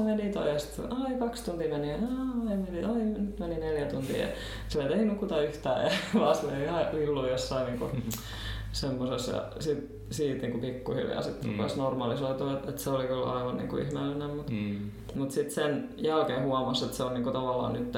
meditoin 0.04 0.48
ja 0.48 0.58
sitten 0.58 0.92
ai 0.92 1.14
kaksi 1.18 1.44
tuntia 1.44 1.68
meni, 1.68 1.92
ai, 1.92 2.56
meni, 2.56 2.84
ai 2.84 2.94
nyt 2.94 3.38
meni 3.38 3.56
neljä 3.56 3.86
tuntia. 3.86 4.16
Ja 4.16 4.28
sillä 4.68 4.96
ei 4.96 5.04
nukuta 5.04 5.42
yhtään 5.42 5.84
ja 5.86 5.90
vaan 6.20 6.36
sillä 6.36 6.64
ihan 6.64 6.86
lillu 6.92 7.26
jossain 7.26 7.66
niin 7.66 7.78
kuin, 7.78 8.04
semmosessa. 8.72 9.32
Ja 9.32 9.50
sit, 9.60 9.98
siitä 10.10 10.42
niin 10.42 10.50
kuin 10.50 10.60
pikkuhiljaa 10.60 11.22
sitten 11.22 11.50
mm. 11.50 11.56
rupesi 11.56 11.78
normalisoitua, 11.78 12.52
että, 12.52 12.68
että 12.68 12.82
se 12.82 12.90
oli 12.90 13.06
kyllä 13.06 13.32
aivan 13.32 13.56
niin 13.56 13.68
kuin 13.68 13.86
ihmeellinen. 13.86 14.30
Mutta 14.30 14.52
mm. 14.52 14.90
mut 15.14 15.30
sitten 15.30 15.54
sen 15.54 15.88
jälkeen 15.96 16.44
huomasi, 16.44 16.84
että 16.84 16.96
se 16.96 17.02
on 17.02 17.14
niin 17.14 17.24
kuin 17.24 17.32
tavallaan 17.32 17.72
nyt 17.72 17.92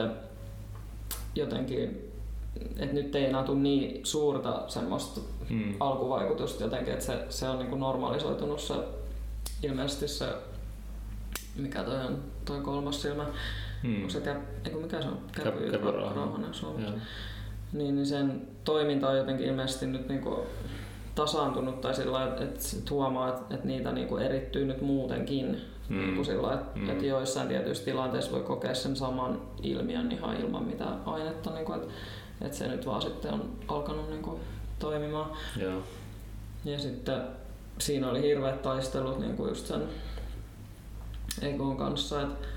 jotenkin, 1.35 2.13
että 2.79 2.95
nyt 2.95 3.15
ei 3.15 3.25
enää 3.25 3.43
tule 3.43 3.59
niin 3.59 4.07
suurta 4.07 4.63
semmoista 4.69 5.21
mm. 5.51 5.75
alkuvaikutusta 5.81 6.65
jotenkin, 6.65 6.93
että 6.93 7.05
se, 7.05 7.25
se 7.29 7.49
on 7.49 7.59
niin 7.59 7.69
kuin 7.69 7.81
normalisoitunut 7.81 8.61
se 8.61 8.75
ilmeisesti 9.63 10.09
se, 10.09 10.27
mikä 11.57 11.83
toi 11.83 12.07
on, 12.07 12.23
toi 12.45 12.61
kolmas 12.61 13.03
silmä, 13.03 13.27
mm. 13.83 13.97
onko 13.97 14.11
se 14.11 14.37
eiku, 14.65 14.81
mikä 14.81 15.03
se 15.03 15.09
on? 15.09 15.19
Käpy, 15.33 15.71
Käpy 15.71 15.91
rauhanen 15.91 16.55
suomeksi. 16.55 16.93
Niin, 17.73 17.95
niin 17.95 18.07
sen 18.07 18.49
toiminta 18.65 19.09
on 19.09 19.17
jotenkin 19.17 19.47
ilmeisesti 19.47 19.87
nyt 19.87 20.09
niin 20.09 20.21
kuin 20.21 20.41
tasaantunut 21.15 21.81
tai 21.81 21.95
sillä 21.95 22.25
että, 22.25 22.45
että 22.45 22.61
huomaa, 22.91 23.29
että, 23.29 23.55
että 23.55 23.67
niitä 23.67 23.93
niin 23.93 24.09
kuin 24.09 24.23
erittyy 24.23 24.65
nyt 24.65 24.81
muutenkin. 24.81 25.61
Mm. 25.89 25.99
Niin 25.99 26.25
sillä 26.25 26.55
että, 26.55 26.79
mm. 26.79 26.91
että 26.91 27.07
joissain 27.07 27.49
tietyissä 27.49 27.85
tilanteissa 27.85 28.33
voi 28.33 28.43
kokea 28.43 28.75
sen 28.75 28.97
saman 28.97 29.41
ilmiön 29.63 30.13
ihan 30.13 30.37
ilman 30.37 30.65
mitään 30.65 31.01
ainetta. 31.07 31.51
Niin 31.51 31.75
että, 31.75 31.93
että 32.41 32.57
se 32.57 32.69
nyt 32.69 32.87
vaan 32.87 33.03
sitten 33.03 33.33
on 33.33 33.51
alkanut 33.69 34.11
niin 34.11 34.23
kuin 34.23 34.41
toimimaan. 34.79 35.31
Yeah. 35.61 35.83
Ja 36.65 36.79
sitten 36.79 37.23
siinä 37.81 38.11
oli 38.11 38.23
hirveät 38.23 38.63
taistelut 38.63 39.19
niin 39.19 39.37
kuin 39.37 39.49
just 39.49 39.67
sen 39.67 39.83
Egon 41.43 41.77
kanssa, 41.77 42.23
että 42.23 42.49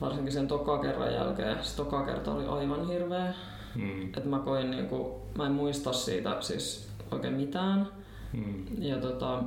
varsinkin 0.00 0.32
sen 0.32 0.48
toka 0.48 0.78
kerran 0.78 1.14
jälkeen, 1.14 1.64
se 1.64 1.76
toka 1.76 2.04
kerta 2.04 2.32
oli 2.32 2.46
aivan 2.46 2.88
hirveä. 2.88 3.34
Mm. 3.74 4.04
Että 4.04 4.28
mä 4.28 4.38
koin, 4.38 4.70
niin 4.70 4.88
kuin, 4.88 5.12
mä 5.38 5.46
en 5.46 5.52
muista 5.52 5.92
siitä 5.92 6.36
siis 6.40 6.88
oikein 7.10 7.34
mitään. 7.34 7.88
Mm. 8.32 8.64
Ja 8.78 8.96
tota, 8.96 9.42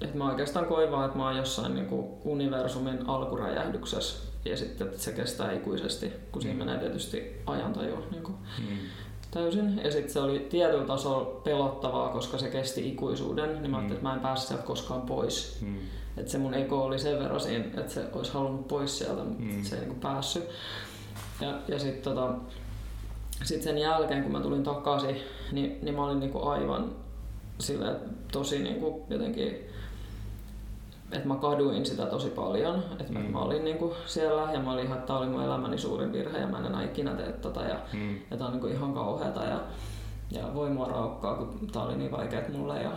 että 0.00 0.18
mä 0.18 0.30
oikeastaan 0.30 0.66
koin 0.66 0.90
vaan, 0.90 1.04
että 1.04 1.18
mä 1.18 1.26
oon 1.26 1.36
jossain 1.36 1.74
niin 1.74 1.86
kuin 1.86 2.06
universumin 2.24 3.08
alkuräjähdyksessä 3.08 4.34
ja 4.44 4.56
sitten 4.56 4.86
että 4.86 5.00
se 5.00 5.12
kestää 5.12 5.52
ikuisesti, 5.52 6.12
kun 6.32 6.42
siinä 6.42 6.54
mm. 6.54 6.58
menee 6.58 6.78
tietysti 6.78 7.42
ajantajua 7.46 8.02
niin 8.10 8.22
kuin 8.22 8.36
mm. 8.58 8.76
Täysin. 9.34 9.80
Ja 9.84 9.92
sitten 9.92 10.12
se 10.12 10.20
oli 10.20 10.46
tietyllä 10.50 10.84
tasolla 10.84 11.40
pelottavaa, 11.44 12.08
koska 12.08 12.38
se 12.38 12.48
kesti 12.48 12.88
ikuisuuden, 12.88 13.62
niin 13.62 13.70
mä 13.70 13.76
ajattelin, 13.76 13.86
mm. 13.86 13.92
että 13.92 14.08
mä 14.08 14.14
en 14.14 14.20
pääse 14.20 14.46
sieltä 14.46 14.64
koskaan 14.64 15.02
pois. 15.02 15.58
Mm. 15.60 15.76
Että 16.16 16.32
se 16.32 16.38
mun 16.38 16.54
ego 16.54 16.84
oli 16.84 16.98
sen 16.98 17.18
verran 17.18 17.40
siinä, 17.40 17.64
että 17.64 17.92
se 17.92 18.04
olisi 18.12 18.32
halunnut 18.32 18.68
pois 18.68 18.98
sieltä, 18.98 19.24
mutta 19.24 19.44
mm. 19.44 19.62
se 19.62 19.74
ei 19.74 19.80
niin 19.80 19.90
kuin 19.90 20.00
päässyt. 20.00 20.44
Ja, 21.40 21.58
ja 21.68 21.78
sitten 21.78 22.14
tota, 22.14 22.34
sit 23.42 23.62
sen 23.62 23.78
jälkeen, 23.78 24.22
kun 24.22 24.32
mä 24.32 24.40
tulin 24.40 24.62
takaisin, 24.62 25.16
niin, 25.52 25.78
niin 25.82 25.94
mä 25.94 26.04
olin 26.04 26.20
niinku 26.20 26.48
aivan 26.48 26.92
sille 27.58 27.96
tosi 28.32 28.62
niinku 28.62 29.06
jotenkin 29.10 29.73
että 31.14 31.28
mä 31.28 31.36
kaduin 31.36 31.86
sitä 31.86 32.06
tosi 32.06 32.28
paljon, 32.28 32.84
että 33.00 33.12
mm. 33.12 33.18
mä 33.18 33.38
olin 33.38 33.64
niinku 33.64 33.94
siellä 34.06 34.52
ja 34.52 34.60
mä 34.60 34.72
olin 34.72 34.84
ihan, 34.84 34.98
että 34.98 35.06
tämä 35.06 35.18
oli 35.18 35.26
mun 35.26 35.42
elämäni 35.42 35.78
suurin 35.78 36.12
virhe 36.12 36.38
ja 36.38 36.46
mä 36.46 36.58
en 36.58 36.66
enää 36.66 36.84
ikinä 36.84 37.14
tee 37.14 37.32
tota 37.32 37.62
ja, 37.62 37.78
mm. 37.92 38.18
ja 38.30 38.36
tää 38.36 38.46
on 38.46 38.52
niinku 38.52 38.66
ihan 38.66 38.94
kauheata 38.94 39.44
ja, 39.44 39.60
ja 40.30 40.54
voi 40.54 40.70
mua 40.70 40.88
raukkaa, 40.88 41.34
kun 41.34 41.68
tää 41.72 41.82
oli 41.82 41.96
niin 41.96 42.10
vaikeet 42.10 42.48
mulle 42.48 42.82
ja 42.82 42.90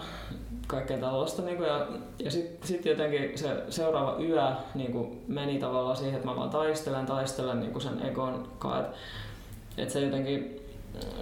kaikkea 0.68 0.98
tällaista. 0.98 1.42
Niinku 1.42 1.64
ja 1.64 1.88
ja 2.20 2.32
sitten 2.32 2.68
sit 2.68 2.86
jotenkin 2.86 3.38
se 3.38 3.64
seuraava 3.70 4.16
yö 4.20 4.52
niinku 4.76 5.16
meni 5.28 5.60
tavallaan 5.60 5.98
siihen, 5.98 6.16
että 6.16 6.28
mä 6.28 6.36
vaan 6.36 6.50
taistelen, 6.50 7.06
taistelen 7.06 7.60
niinku 7.60 7.80
sen 7.80 8.02
egon 8.02 8.48
kanssa, 8.60 8.80
että 8.80 8.98
et 9.78 9.90
se 9.90 10.00
jotenkin 10.00 10.62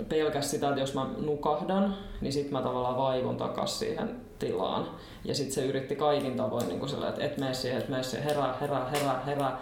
pelkäs 0.09 0.51
sitä, 0.51 0.69
että 0.69 0.81
jos 0.81 0.93
mä 0.93 1.07
nukahdan, 1.25 1.95
niin 2.21 2.33
sit 2.33 2.51
mä 2.51 2.61
tavallaan 2.61 2.97
vaivun 2.97 3.37
takas 3.37 3.79
siihen 3.79 4.24
tilaan. 4.39 4.87
Ja 5.23 5.35
sit 5.35 5.51
se 5.51 5.65
yritti 5.65 5.95
kaikin 5.95 6.35
tavoin 6.35 6.67
niin 6.67 6.89
sillä, 6.89 7.09
että 7.09 7.25
et 7.25 7.37
mene 7.37 7.53
siihen, 7.53 7.81
et 7.81 7.89
mene 7.89 8.03
siihen, 8.03 8.27
herää, 8.27 8.57
herää, 8.61 8.89
herää, 8.89 9.23
herää. 9.25 9.61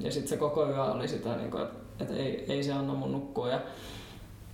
Ja 0.00 0.12
sit 0.12 0.28
se 0.28 0.36
koko 0.36 0.66
yö 0.66 0.84
oli 0.84 1.08
sitä, 1.08 1.36
niin 1.36 1.50
kuin, 1.50 1.62
että, 1.62 1.78
että 2.00 2.14
ei, 2.14 2.44
ei 2.48 2.62
se 2.62 2.72
anna 2.72 2.94
mun 2.94 3.12
nukkua. 3.12 3.48
Ja, 3.48 3.60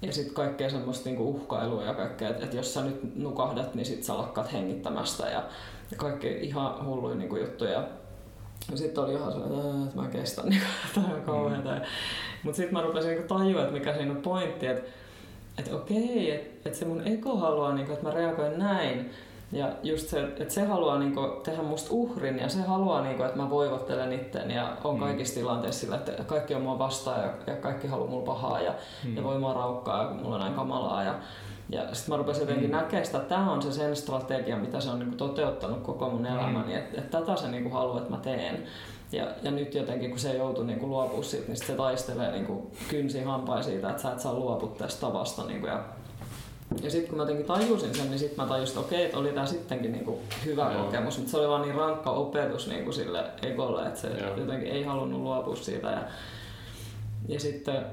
ja 0.03 0.13
sitten 0.13 0.35
kaikkea 0.35 0.71
semmoista 0.71 1.09
niinku 1.09 1.31
uhkailua 1.31 1.83
ja 1.83 1.95
kaikkea, 1.95 2.29
että, 2.29 2.45
että 2.45 2.57
jos 2.57 2.75
sä 2.75 2.85
nyt 2.85 3.17
nukahdat, 3.17 3.75
niin 3.75 3.87
sit 3.87 4.05
sä 4.05 4.19
lakkaat 4.19 4.53
hengittämästä 4.53 5.27
ja, 5.27 5.45
ja 5.91 5.97
kaikkea 5.97 6.41
ihan 6.41 6.87
hulluja 6.87 7.17
niinku 7.17 7.37
juttuja. 7.37 7.85
Ja 8.71 8.77
sitten 8.77 9.05
oli 9.05 9.13
ihan 9.13 9.33
sellainen, 9.33 9.83
että 9.83 9.97
mä 9.97 10.05
en 10.05 10.11
kestä, 10.11 10.43
niin 10.43 10.63
tämä 10.95 11.07
on 11.15 11.23
kauheata. 11.23 11.75
Mm. 11.75 11.81
Mutta 12.43 12.57
sitten 12.57 12.73
mä 12.73 12.83
rupesin 12.83 13.11
niin 13.11 13.29
tajua, 13.29 13.61
että 13.61 13.73
mikä 13.73 13.95
siinä 13.95 14.11
on 14.11 14.23
pointti, 14.23 14.67
että, 14.67 14.91
että 15.59 15.77
okei, 15.77 16.31
että, 16.31 16.69
että 16.69 16.79
se 16.79 16.85
mun 16.85 17.07
ego 17.07 17.37
haluaa, 17.37 17.75
niin 17.75 17.87
kuin, 17.87 17.95
että 17.95 18.09
mä 18.09 18.15
reagoin 18.15 18.59
näin. 18.59 19.11
Ja 19.53 19.69
just 19.83 20.09
se, 20.09 20.23
että 20.23 20.55
se 20.55 20.65
haluaa 20.65 20.99
niin 20.99 21.15
kuin, 21.15 21.31
tehdä 21.43 21.63
musta 21.63 21.89
uhrin 21.93 22.39
ja 22.39 22.49
se 22.49 22.63
haluaa, 22.63 23.03
niin 23.03 23.17
kuin, 23.17 23.27
että 23.27 23.39
mä 23.39 23.51
voivottelen 23.51 24.13
itten 24.13 24.51
ja 24.51 24.77
on 24.85 24.95
mm. 24.95 25.01
kaikissa 25.01 25.35
tilanteissa 25.35 25.81
sillä, 25.81 25.97
että 25.97 26.25
kaikki 26.25 26.55
on 26.55 26.63
mua 26.63 26.79
vastaan 26.79 27.21
ja, 27.21 27.31
ja 27.47 27.57
kaikki 27.57 27.89
haluaa 27.89 28.11
mulla 28.11 28.27
pahaa 28.27 28.61
ja, 28.61 28.75
mm. 29.05 29.17
ja 29.17 29.25
voi 29.25 29.39
mua 29.39 29.55
raukkaa 29.55 30.03
ja 30.03 30.11
mulla 30.11 30.35
on 30.35 30.41
näin 30.41 30.55
kamalaa. 30.55 31.03
Ja, 31.03 31.15
ja 31.71 31.95
sitten 31.95 32.15
mä 32.15 32.17
rupesin 32.17 32.41
jotenkin 32.41 32.71
mm. 32.71 32.77
näkemään 32.77 33.07
sitä, 33.07 33.19
että 33.19 33.35
tämä 33.35 33.53
on 33.53 33.63
se 33.63 33.73
sen 33.73 33.97
strategia, 33.97 34.57
mitä 34.57 34.81
se 34.81 34.91
on 34.91 34.99
niin 34.99 35.09
kuin 35.09 35.19
toteuttanut 35.19 35.83
koko 35.83 36.11
mun 36.11 36.27
elämäni. 36.27 36.73
Mm. 36.73 36.79
Että, 36.79 37.01
että 37.01 37.21
tätä 37.21 37.37
se 37.37 37.49
niin 37.49 37.63
kuin 37.63 37.73
haluaa, 37.73 37.99
että 37.99 38.11
mä 38.11 38.17
teen. 38.17 38.63
Ja, 39.13 39.27
ja 39.43 39.51
nyt 39.51 39.75
jotenkin 39.75 40.11
kun 40.11 40.19
se 40.19 40.37
joutui 40.37 40.67
niin 40.67 40.79
kuin 40.79 40.91
luopua 40.91 41.23
siitä, 41.23 41.47
niin 41.47 41.57
se 41.57 41.73
taistelee 41.73 42.33
niin 42.33 42.47
kuin 42.47 42.71
kynsi 42.89 43.23
hampain 43.23 43.65
siitä, 43.65 43.91
että 43.91 44.03
sä 44.03 44.13
et 44.13 44.21
saa 44.21 44.35
luopua 44.35 44.75
tästä 44.79 45.01
tavasta. 45.01 45.45
Niin 45.45 45.61
kuin, 45.61 45.71
ja 45.71 45.85
ja 46.83 46.91
sitten 46.91 47.09
kun 47.09 47.17
mä 47.17 47.23
jotenkin 47.23 47.47
tajusin 47.47 47.95
sen, 47.95 48.11
niin 48.11 48.19
sitten 48.19 48.45
mä 48.45 48.49
tajusin, 48.49 48.79
että 48.79 48.87
okei, 48.87 49.05
että 49.05 49.19
oli 49.19 49.29
tämä 49.29 49.47
sittenkin 49.47 49.93
niinku 49.93 50.19
hyvä 50.45 50.73
Joo. 50.73 50.85
kokemus, 50.85 51.19
mutta 51.19 51.31
se 51.31 51.37
oli 51.37 51.49
vaan 51.49 51.63
niin 51.63 51.75
rankka 51.75 52.11
opetus 52.11 52.69
niinku 52.69 52.93
sille 52.93 53.25
egolle, 53.43 53.87
että 53.87 54.01
se 54.01 54.09
Joo. 54.09 54.37
jotenkin 54.37 54.73
ei 54.73 54.83
halunnut 54.83 55.21
luopua 55.21 55.57
siitä. 55.57 55.91
Ja, 55.91 56.03
ja 57.29 57.41
sitten, 57.41 57.87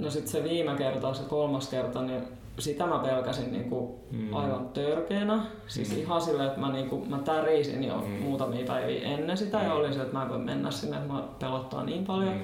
no 0.00 0.10
sitten 0.10 0.32
se 0.32 0.44
viime 0.44 0.74
kerta, 0.74 1.14
se 1.14 1.22
kolmas 1.22 1.68
kerta, 1.68 2.02
niin 2.02 2.22
sitä 2.58 2.86
mä 2.86 2.98
pelkäsin 2.98 3.52
niinku 3.52 4.00
mm. 4.10 4.34
aivan 4.34 4.68
törkeänä. 4.68 5.42
Siis 5.66 5.90
mm. 5.90 5.98
ihan 5.98 6.20
silleen, 6.20 6.48
että 6.48 6.60
mä, 6.60 6.72
niinku, 6.72 7.04
mä 7.04 7.18
tärisin 7.18 7.84
jo 7.84 7.96
mm. 7.96 8.10
muutamia 8.10 8.66
päiviä 8.66 9.08
ennen 9.08 9.36
sitä 9.36 9.58
mm. 9.58 9.64
ja 9.64 9.74
olin 9.74 9.94
se, 9.94 10.00
että 10.00 10.12
mä 10.12 10.22
en 10.22 10.28
voi 10.28 10.38
mennä 10.38 10.70
sinne, 10.70 10.96
että 10.96 11.12
mä 11.12 11.22
pelottaa 11.38 11.84
niin 11.84 12.04
paljon. 12.04 12.34
Mm. 12.34 12.42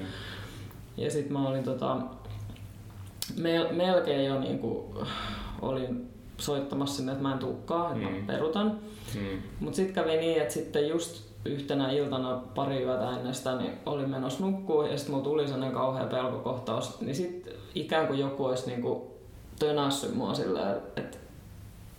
Ja 0.97 1.11
sitten 1.11 1.33
mä 1.33 1.49
olin 1.49 1.64
tota, 1.64 1.97
mel- 3.37 3.73
melkein 3.73 4.25
jo 4.25 4.40
niinku, 4.40 4.94
olin 5.68 6.09
soittamassa 6.38 6.96
sinne, 6.96 7.12
että 7.12 7.22
mä 7.22 7.33
en 7.33 7.38
tukkaa, 7.38 7.92
että 7.92 8.09
mm. 8.09 8.14
mä 8.14 8.27
perutan. 8.27 8.79
Mm. 9.14 9.42
Mutta 9.61 9.77
sitten 9.77 9.94
kävi 9.94 10.16
niin, 10.16 10.42
että 10.42 10.55
sitten 10.55 10.88
just 10.88 11.35
yhtenä 11.44 11.90
iltana 11.90 12.42
pari 12.55 12.83
yötä 12.83 13.11
ennen 13.11 13.35
sitä, 13.35 13.57
niin 13.57 13.72
olin 13.87 14.11
menossa 14.11 14.44
nukkua 14.44 14.88
ja 14.88 14.96
sitten 14.96 15.14
mulla 15.14 15.24
tuli 15.24 15.48
sellainen 15.48 15.72
kauhea 15.72 16.05
pelkokohtaus. 16.05 17.00
Niin 17.00 17.14
sitten 17.14 17.53
ikään 17.74 18.07
kuin 18.07 18.18
joku 18.18 18.44
olisi 18.44 18.66
niinku 18.66 19.14
tönässyt 19.59 20.14
mua 20.14 20.35
sillä, 20.35 20.77
että 20.96 21.18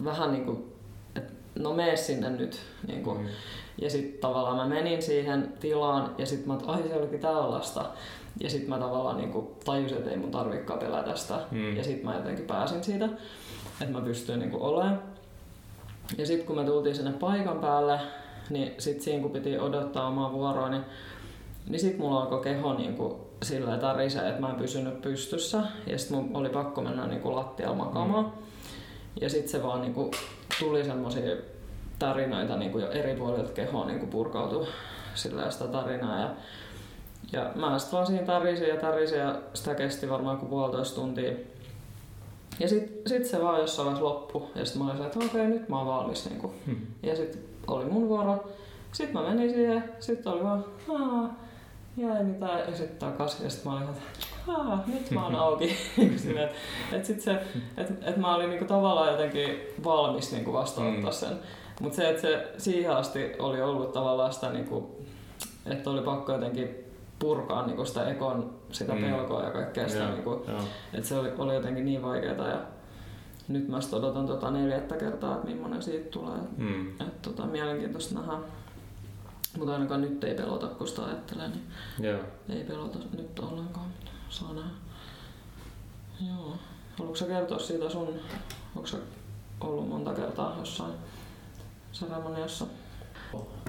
vähän 0.03 0.31
niin 0.31 0.45
kuin, 0.45 0.73
että 1.15 1.33
no 1.55 1.73
mene 1.73 1.95
sinne 1.95 2.29
nyt. 2.29 2.59
Niin 2.87 3.03
kuin. 3.03 3.21
Mm. 3.21 3.27
Ja 3.81 3.89
sitten 3.89 4.19
tavallaan 4.19 4.57
mä 4.57 4.75
menin 4.75 5.01
siihen 5.01 5.53
tilaan 5.59 6.15
ja 6.17 6.25
sitten 6.25 6.47
mä, 6.47 6.53
että 6.53 6.71
ai 6.71 6.83
se 6.87 6.95
olikin 6.95 7.19
tällaista. 7.19 7.85
Ja 8.39 8.49
sitten 8.49 8.69
mä 8.69 8.77
tavallaan 8.77 9.17
niin 9.17 9.31
kuin 9.31 9.47
tajusin, 9.65 9.97
että 9.97 10.09
ei 10.09 10.17
mun 10.17 10.31
tarvikaan 10.31 10.79
pelätä 10.79 11.15
sitä. 11.15 11.39
Mm. 11.51 11.77
Ja 11.77 11.83
sitten 11.83 12.05
mä 12.05 12.15
jotenkin 12.15 12.45
pääsin 12.45 12.83
siitä, 12.83 13.09
että 13.81 13.93
mä 13.93 14.01
pystyin 14.01 14.39
niin 14.39 14.55
olemaan. 14.55 15.01
Ja 16.17 16.25
sitten 16.25 16.47
kun 16.47 16.55
me 16.55 16.63
tultiin 16.63 16.95
sinne 16.95 17.11
paikan 17.11 17.59
päälle, 17.59 17.99
niin 18.49 18.75
sitten 18.77 19.03
siinä 19.03 19.21
kun 19.21 19.31
piti 19.31 19.59
odottaa 19.59 20.07
omaa 20.07 20.31
vuoroa, 20.31 20.69
niin, 20.69 20.83
niin 21.69 21.79
sitten 21.79 22.01
mulla 22.01 22.21
alkoi 22.21 22.43
keho 22.43 22.73
niin 22.73 22.95
kuin 22.95 23.15
sillä 23.43 23.77
tarisee, 23.77 24.29
että 24.29 24.41
mä 24.41 24.49
en 24.49 24.55
pysynyt 24.55 25.01
pystyssä. 25.01 25.61
Ja 25.87 25.97
sitten 25.97 26.17
mun 26.17 26.35
oli 26.35 26.49
pakko 26.49 26.81
mennä 26.81 27.07
niin 27.07 27.21
kuin 27.21 27.35
lattialla 27.35 27.75
makaamaan. 27.75 28.25
Mm. 28.25 28.31
Ja 29.21 29.29
sitten 29.29 29.49
se 29.49 29.63
vaan 29.63 29.81
niin 29.81 29.93
kuin 29.93 30.11
tuli 30.59 30.83
semmoisia 30.83 31.35
tarinoita 31.99 32.57
niin 32.57 32.71
kuin 32.71 32.83
jo 32.83 32.91
eri 32.91 33.15
puolilta 33.15 33.51
kehoa 33.51 33.85
niin 33.85 33.99
kuin 33.99 34.09
purkautui 34.09 34.67
sillä 35.15 35.51
sitä 35.51 35.67
tarinaa. 35.67 36.19
Ja, 36.19 36.29
ja 37.33 37.51
mä 37.55 37.79
sitten 37.79 37.97
vaan 37.97 38.07
siinä 38.07 38.25
tarisin 38.25 38.67
ja 38.67 38.77
tarisin 38.77 39.19
ja 39.19 39.41
sitä 39.53 39.75
kesti 39.75 40.09
varmaan 40.09 40.37
kuin 40.37 40.49
puolitoista 40.49 41.01
tuntia. 41.01 41.31
Ja 42.59 42.69
sitten 42.69 43.09
sit 43.09 43.25
se 43.25 43.43
vaan 43.43 43.59
jossain 43.59 43.85
vaiheessa 43.85 44.09
loppu. 44.09 44.51
Ja 44.55 44.65
sitten 44.65 44.83
mä 44.83 44.91
olin 44.91 45.05
että 45.05 45.19
okei, 45.19 45.47
nyt 45.47 45.69
mä 45.69 45.77
oon 45.77 45.87
valmis. 45.87 46.29
Niin 46.29 46.39
kuin. 46.39 46.53
Hmm. 46.65 46.77
Ja 47.03 47.15
sitten 47.15 47.41
oli 47.67 47.85
mun 47.85 48.09
vuoro. 48.09 48.47
Sitten 48.91 49.21
mä 49.21 49.29
menin 49.29 49.53
siihen. 49.53 49.83
Sitten 49.99 50.33
oli 50.33 50.43
vaan, 50.43 50.65
Aa, 50.89 51.35
jäi 51.97 52.23
mitään. 52.23 52.59
Ja 52.59 52.77
sitten 52.77 52.97
takaisin. 52.97 53.43
Ja 53.43 53.49
sitten 53.49 53.71
mä 53.71 53.77
olin, 53.77 53.89
että 53.89 54.01
Aa, 54.47 54.83
nyt 54.87 55.11
mä 55.11 55.25
oon 55.25 55.35
auki. 55.35 55.75
Niinku 55.97 56.15
että 56.29 56.55
et 56.91 57.05
sit 57.05 57.21
se, 57.21 57.41
et, 57.77 57.93
et 58.01 58.17
mä 58.17 58.35
olin 58.35 58.49
niinku 58.49 58.65
tavallaan 58.65 59.11
jotenkin 59.11 59.59
valmis 59.83 60.31
niinku 60.31 60.53
vastaanottaa 60.53 61.01
hmm. 61.01 61.11
sen. 61.11 61.39
Mutta 61.81 61.95
se, 61.95 62.09
että 62.09 62.21
se 62.21 62.51
siihen 62.57 62.91
asti 62.91 63.31
oli 63.39 63.61
ollut 63.61 63.93
tavallaan 63.93 64.33
sitä, 64.33 64.51
niinku, 64.51 65.05
että 65.65 65.89
oli 65.89 66.01
pakko 66.01 66.31
jotenkin 66.31 66.84
purkaa 67.19 67.65
niinku 67.65 67.85
sitä 67.85 68.09
ekon 68.09 68.59
sitä 68.71 68.95
mm. 68.95 69.01
pelkoa 69.01 69.43
ja 69.43 69.49
kaikkea 69.49 69.89
sitä. 69.89 70.09
niinku, 70.09 70.45
että 70.93 71.07
se 71.07 71.15
oli, 71.15 71.31
oli 71.37 71.55
jotenkin 71.55 71.85
niin 71.85 72.01
vaikeaa. 72.01 72.47
Ja 72.47 72.61
nyt 73.47 73.67
mä 73.67 73.79
odotan 73.91 74.27
tota 74.27 74.51
neljättä 74.51 74.97
kertaa, 74.97 75.35
että 75.35 75.47
millainen 75.47 75.83
siitä 75.83 76.09
tulee. 76.09 76.39
Mm. 76.57 76.89
Et, 76.89 77.21
tota, 77.21 77.45
mielenkiintoista 77.45 78.15
nähdä. 78.15 78.37
Mutta 79.57 79.73
ainakaan 79.73 80.01
nyt 80.01 80.23
ei 80.23 80.35
pelota, 80.35 80.67
kun 80.67 80.87
sitä 80.87 81.05
ajattelee, 81.05 81.47
niin 81.47 81.63
Joo. 81.99 82.19
ei 82.49 82.63
pelota 82.63 82.99
nyt 83.17 83.39
ollenkaan. 83.39 83.87
saa 84.29 84.53
nähdä. 84.53 84.69
Joo. 86.27 86.55
Haluatko 86.97 87.15
sä 87.15 87.25
kertoa 87.25 87.59
siitä 87.59 87.89
sun, 87.89 88.19
onko 88.75 88.87
sä 88.87 88.97
ollut 89.61 89.89
monta 89.89 90.13
kertaa 90.13 90.55
jossain 90.59 90.93
seremoniassa? 91.91 92.65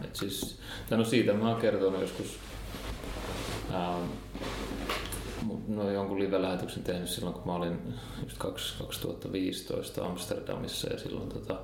Et 0.05 0.17
siis, 0.17 0.61
no 0.91 1.05
siitä 1.05 1.33
mä 1.33 1.49
oon 1.49 1.61
kertonut 1.61 2.01
joskus 2.01 2.39
ähm, 3.75 4.03
no 5.69 5.91
jonkun 5.91 6.19
live-lähetyksen 6.19 6.83
tehnyt 6.83 7.09
silloin, 7.09 7.35
kun 7.35 7.43
mä 7.47 7.55
olin 7.55 7.79
just 8.23 8.39
2015 8.39 10.07
Amsterdamissa 10.07 10.93
ja 10.93 10.99
silloin 10.99 11.29
tota, 11.29 11.59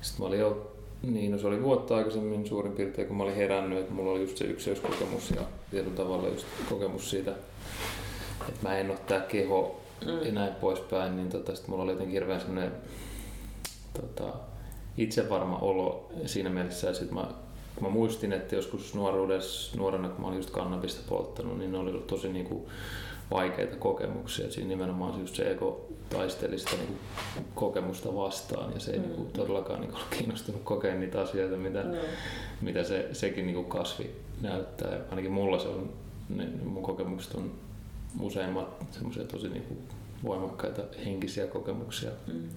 sit 0.00 0.18
mä 0.18 0.24
olin 0.24 0.40
jo, 0.40 0.72
niin 1.02 1.32
no 1.32 1.38
se 1.38 1.46
oli 1.46 1.62
vuotta 1.62 1.96
aikaisemmin 1.96 2.48
suurin 2.48 2.72
piirtein, 2.72 3.08
kun 3.08 3.16
mä 3.16 3.22
olin 3.22 3.34
herännyt, 3.34 3.78
että 3.78 3.92
mulla 3.92 4.10
oli 4.10 4.20
just 4.20 4.36
se 4.36 4.44
yksilöskokemus 4.44 5.30
ja 5.30 5.42
tietyllä 5.70 5.96
tavalla 5.96 6.28
just 6.28 6.46
kokemus 6.68 7.10
siitä, 7.10 7.30
että 8.48 8.68
mä 8.68 8.78
en 8.78 8.90
ole 8.90 8.98
tää 8.98 9.20
keho 9.20 9.80
mm. 10.06 10.22
ja 10.22 10.32
näin 10.32 10.54
poispäin, 10.54 11.16
niin 11.16 11.28
tota, 11.28 11.54
sit 11.54 11.68
mulla 11.68 11.82
oli 11.82 11.92
jotenkin 11.92 12.14
hirveän 12.14 12.40
sellainen 12.40 12.72
tota, 14.00 14.32
itsevarma 14.96 15.58
olo 15.58 16.12
siinä 16.26 16.50
mielessä, 16.50 16.86
ja 16.86 16.94
sit 16.94 17.10
mä 17.10 17.26
mä 17.82 17.88
muistin, 17.88 18.32
että 18.32 18.54
joskus 18.54 18.94
nuoruudessa, 18.94 19.76
nuorena 19.76 20.08
kun 20.08 20.20
mä 20.20 20.26
olin 20.26 20.36
just 20.36 20.50
kannabista 20.50 21.00
polttanut, 21.08 21.58
niin 21.58 21.72
ne 21.72 21.78
oli 21.78 22.04
tosi 22.06 22.28
niin 22.28 22.46
kuin 22.46 22.66
vaikeita 23.30 23.76
kokemuksia. 23.76 24.50
Siinä 24.50 24.68
nimenomaan 24.68 25.20
just 25.20 25.34
se 25.34 25.50
ego 25.50 25.86
taisteli 26.10 26.58
sitä 26.58 26.76
niin 26.76 26.98
kokemusta 27.54 28.14
vastaan 28.14 28.72
ja 28.74 28.80
se 28.80 28.90
ei 28.90 28.98
mm. 28.98 29.04
niin 29.04 29.16
kuin, 29.16 29.32
todellakaan 29.32 29.80
niin 29.80 29.90
kuin, 29.90 30.00
ollut 30.00 30.14
kiinnostunut 30.14 30.62
kokea 30.62 30.94
niitä 30.94 31.20
asioita, 31.20 31.56
mitä, 31.56 31.82
mm. 31.82 31.96
mitä 32.60 32.84
se, 32.84 33.08
sekin 33.12 33.46
niin 33.46 33.54
kuin 33.54 33.66
kasvi 33.66 34.10
näyttää. 34.40 34.94
Ja 34.94 35.00
ainakin 35.10 35.32
mulla 35.32 35.58
se 35.58 35.68
on, 35.68 35.92
ne, 36.28 36.48
mun 36.64 36.82
kokemukset 36.82 37.34
on 37.34 37.52
useimmat 38.20 38.86
semmoisia 38.90 39.24
tosi 39.24 39.48
niin 39.48 39.64
kuin, 39.64 39.78
voimakkaita 40.24 40.82
henkisiä 41.04 41.46
kokemuksia. 41.46 42.10
Mm. 42.26 42.48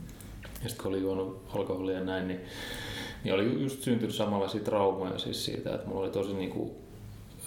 Ja 0.63 0.69
sitten 0.69 0.83
kun 0.83 0.93
oli 0.93 1.01
juonut 1.01 1.41
alkoholia 1.55 1.97
ja 1.97 2.03
näin, 2.03 2.27
niin 2.27 2.41
niin 3.25 3.33
oli 3.33 3.63
just 3.63 3.81
syntynyt 3.81 4.15
samanlaisia 4.15 4.61
traumoja 4.61 5.19
siis 5.19 5.45
siitä, 5.45 5.75
että 5.75 5.87
mulla 5.87 6.01
oli 6.01 6.09
tosi 6.09 6.33
niinku, 6.33 6.75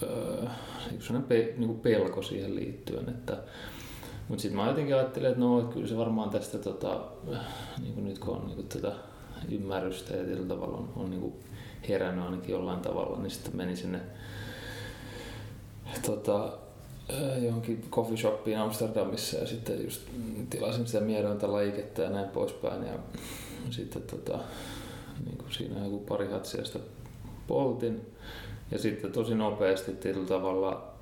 öö, 0.02 0.44
niinku 0.90 1.28
pe, 1.28 1.54
niinku 1.56 1.74
pelko 1.74 2.22
siihen 2.22 2.54
liittyen, 2.54 3.08
että 3.08 3.36
mutta 4.28 4.42
sitten 4.42 4.60
mä 4.60 4.68
jotenkin 4.68 4.94
ajattelin, 4.94 5.28
että 5.28 5.40
no, 5.40 5.60
että 5.60 5.74
kyllä 5.74 5.86
se 5.86 5.96
varmaan 5.96 6.30
tästä 6.30 6.58
tota, 6.58 7.00
niin 7.82 7.94
kuin 7.94 8.04
nyt 8.04 8.18
kun 8.18 8.36
on 8.36 8.46
niin 8.46 8.68
tätä 8.68 8.92
ymmärrystä 9.50 10.16
ja 10.16 10.24
tietyllä 10.24 10.48
tavalla 10.48 10.78
on, 10.78 10.92
on 10.96 11.10
niin 11.10 11.32
herännyt 11.88 12.24
ainakin 12.24 12.52
jollain 12.52 12.80
tavalla, 12.80 13.18
niin 13.18 13.30
sitten 13.30 13.56
menin 13.56 13.76
sinne 13.76 14.00
tota, 16.06 16.52
johonkin 17.42 17.84
coffee 17.90 18.16
shopiin 18.16 18.58
Amsterdamissa 18.58 19.36
ja 19.36 19.46
sitten 19.46 19.84
just 19.84 20.02
tilasin 20.50 20.86
sitä 20.86 21.00
miedointa 21.00 21.52
laiketta 21.52 22.02
ja 22.02 22.10
näin 22.10 22.28
poispäin. 22.28 22.86
Ja 22.86 22.98
sitten 23.70 24.02
tota, 24.02 24.38
niin 25.24 25.38
kuin 25.38 25.52
siinä 25.52 25.84
joku 25.84 25.98
pari 25.98 26.30
hatsiasta 26.30 26.78
poltin. 27.46 28.00
Ja 28.70 28.78
sitten 28.78 29.12
tosi 29.12 29.34
nopeasti 29.34 29.92
tietyllä 29.92 30.28
tavalla 30.28 30.94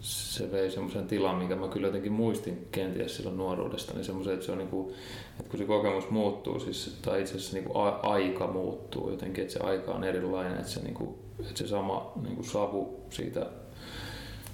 se 0.00 0.52
vei 0.52 0.70
semmoisen 0.70 1.06
tilan, 1.06 1.36
minkä 1.36 1.56
mä 1.56 1.68
kyllä 1.68 1.86
jotenkin 1.86 2.12
muistin 2.12 2.68
kenties 2.72 3.16
silloin 3.16 3.36
nuoruudesta, 3.36 3.94
niin 3.94 4.04
semmoisen, 4.04 4.34
että 4.34 4.46
se 4.46 4.52
on 4.52 4.58
niin 4.58 4.68
kuin, 4.68 4.94
että 5.40 5.50
kun 5.50 5.58
se 5.58 5.64
kokemus 5.64 6.10
muuttuu, 6.10 6.60
siis, 6.60 6.98
tai 7.02 7.20
itse 7.20 7.34
asiassa 7.34 7.56
niin 7.56 7.64
kuin 7.64 7.94
aika 8.02 8.46
muuttuu 8.46 9.10
jotenkin, 9.10 9.42
että 9.42 9.54
se 9.54 9.60
aika 9.60 9.92
on 9.92 10.04
erilainen, 10.04 10.52
että 10.52 10.68
se, 10.68 10.80
niin 10.80 10.94
kuin, 10.94 11.14
että 11.40 11.58
se 11.58 11.66
sama 11.66 12.12
niin 12.22 12.36
kuin 12.36 12.46
savu 12.46 13.00
siitä 13.10 13.46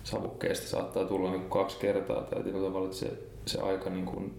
savukkeesta 0.04 0.66
saattaa 0.66 1.04
tulla 1.04 1.30
niin 1.30 1.40
kuin 1.40 1.50
kaksi 1.50 1.76
kertaa 1.78 2.22
tai 2.22 2.42
tietyllä 2.42 2.66
tavalla, 2.66 2.86
että 2.86 2.98
se, 2.98 3.12
se 3.46 3.60
aika 3.60 3.90
niin 3.90 4.06
kuin 4.06 4.34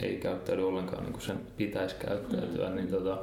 ei 0.00 0.16
käyttäydy 0.16 0.68
ollenkaan 0.68 1.02
niin 1.02 1.12
kuin 1.12 1.22
sen 1.22 1.40
pitäisi 1.56 1.94
käyttäytyä, 1.94 2.68
mm. 2.68 2.76
niin 2.76 2.88
tota, 2.88 3.18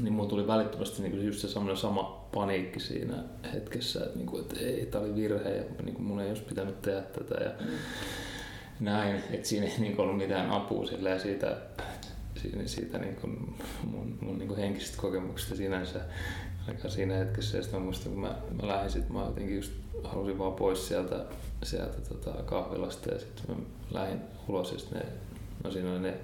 niin 0.00 0.12
mulla 0.12 0.28
tuli 0.28 0.46
välittömästi 0.46 1.02
niin 1.02 1.26
just 1.26 1.40
se 1.40 1.48
sama 1.74 2.28
paniikki 2.34 2.80
siinä 2.80 3.16
hetkessä, 3.54 4.04
että, 4.04 4.16
niin 4.16 4.26
kuin, 4.26 4.44
ei, 4.60 4.86
tämä 4.86 5.04
oli 5.04 5.14
virhe 5.14 5.50
ja 5.50 5.64
niin 5.82 5.94
kuin, 5.94 6.06
mun 6.06 6.20
ei 6.20 6.28
olisi 6.28 6.42
pitänyt 6.42 6.82
tehdä 6.82 7.00
tätä 7.00 7.44
ja 7.44 7.50
näin, 8.80 9.22
että 9.30 9.48
siinä 9.48 9.66
ei 9.66 9.78
niin 9.78 10.00
ollut 10.00 10.16
mitään 10.16 10.50
apua 10.50 10.86
silleen 10.86 11.20
siitä, 11.20 11.56
siitä, 12.42 12.58
siitä 12.66 12.98
niin 12.98 13.16
kuin 13.16 13.56
mun, 13.84 14.18
mun 14.20 14.38
niin 14.38 14.48
kuin 14.48 14.60
henkisistä 14.60 15.00
kokemuksista 15.00 15.56
sinänsä 15.56 16.00
ainakaan 16.68 16.90
siinä 16.90 17.14
hetkessä. 17.14 17.56
Ja 17.56 17.62
sitten 17.62 17.82
muistan, 17.82 18.12
kun 18.12 18.20
mä, 18.20 18.36
mä 18.62 18.68
lähdin, 18.68 18.90
sit 18.90 19.08
mä 19.08 19.20
jotenkin 19.20 19.56
just 19.56 19.72
halusin 20.04 20.38
vaan 20.38 20.52
pois 20.52 20.88
sieltä, 20.88 21.24
sieltä 21.62 22.00
tota 22.00 22.42
kahvilasta 22.42 23.10
ja 23.10 23.18
sitten 23.18 23.56
mä 23.56 23.62
lähdin 23.90 24.20
ulos 24.48 24.72
ja 24.72 24.78
sitten 24.78 24.98
ne, 24.98 25.06
no 25.64 25.70
siinä 25.70 25.92
oli 25.92 26.00
ne 26.00 26.14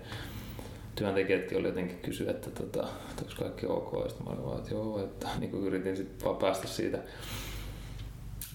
työntekijätkin 1.00 1.58
oli 1.58 1.66
jotenkin 1.66 1.98
kysyä, 1.98 2.30
että, 2.30 2.50
tota, 2.50 2.88
että 3.10 3.22
onko 3.22 3.34
kaikki 3.38 3.66
ok. 3.66 3.92
Ja 4.02 4.08
sitten 4.08 4.26
mä 4.26 4.32
olin 4.32 4.44
vaan, 4.44 4.58
että 4.58 4.74
joo, 4.74 5.04
että 5.04 5.28
niin 5.40 5.50
kuin 5.50 5.64
yritin 5.64 5.96
sitten 5.96 6.24
vaan 6.24 6.36
päästä 6.36 6.68
siitä 6.68 6.98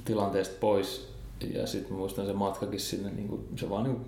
tilanteesta 0.06 0.56
pois. 0.60 1.16
Ja 1.54 1.68
sitten 1.68 1.94
muistan 1.94 2.26
se 2.26 2.34
matkakin 2.34 2.80
sinne, 2.80 3.10
niin 3.10 3.28
kuin, 3.28 3.48
se 3.56 3.70
vaan 3.70 3.84
niin 3.84 4.06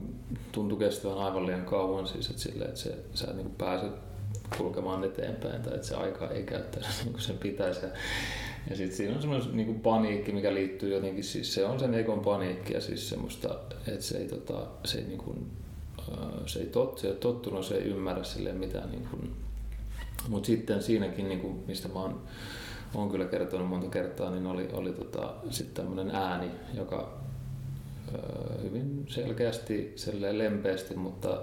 tuntui 0.52 0.80
kestävän 0.80 1.17
aivan 1.17 1.45
liian 1.45 1.65
kauan 1.65 2.08
siis, 2.08 2.30
että, 2.30 2.41
sille, 2.41 2.65
että 2.65 2.80
se, 2.80 2.95
sä 3.13 3.28
et 3.30 3.36
niin 3.36 3.52
pääse 3.58 3.86
kulkemaan 4.58 5.04
eteenpäin 5.04 5.62
tai 5.62 5.76
että 5.76 5.88
se 5.88 5.95
aika 5.95 6.30
ei 6.30 6.43
käyttäisi 6.43 6.89
niin 7.04 7.13
kuin 7.13 7.21
sen 7.21 7.38
pitäisi. 7.38 7.86
Ja, 7.86 7.91
ja 8.69 8.76
sitten 8.76 8.97
siinä 8.97 9.15
on 9.15 9.21
semmoinen 9.21 9.58
niin 9.58 9.67
kuin 9.67 9.80
paniikki, 9.80 10.32
mikä 10.32 10.54
liittyy 10.54 10.93
jotenkin, 10.93 11.23
siis 11.23 11.54
se 11.54 11.65
on 11.65 11.80
sen 11.80 11.93
ekon 11.93 12.19
paniikki 12.19 12.73
ja 12.73 12.82
siis 12.82 13.10
semmoista, 13.10 13.60
että 13.88 14.02
se 14.02 14.17
ei, 14.17 14.28
tota, 14.28 14.67
se 14.86 14.97
ei 14.97 15.04
niin 15.04 15.17
kuin, 15.17 15.52
se 16.45 16.59
ei, 16.59 16.65
tot, 16.65 16.97
se 16.97 17.07
ei 17.07 17.15
tottunut, 17.15 17.65
se 17.65 17.75
ei 17.75 17.83
ymmärrä 17.83 18.23
sille 18.23 18.53
mitään. 18.53 18.91
Niin 18.91 19.07
kuin, 19.11 19.35
mutta 20.29 20.47
sitten 20.47 20.83
siinäkin, 20.83 21.29
niin 21.29 21.39
kuin, 21.39 21.63
mistä 21.67 21.87
mä 21.87 21.99
oon, 21.99 22.21
oon 22.95 23.09
kyllä 23.09 23.25
kertonut 23.25 23.69
monta 23.69 23.87
kertaa, 23.87 24.31
niin 24.31 24.47
oli, 24.47 24.69
oli 24.73 24.93
tota, 24.93 25.33
sitten 25.49 25.85
tämmöinen 25.85 26.15
ääni, 26.15 26.51
joka 26.73 27.17
ö, 28.15 28.61
hyvin 28.61 29.05
selkeästi, 29.07 29.95
lempeästi, 30.31 30.95
mutta 30.95 31.41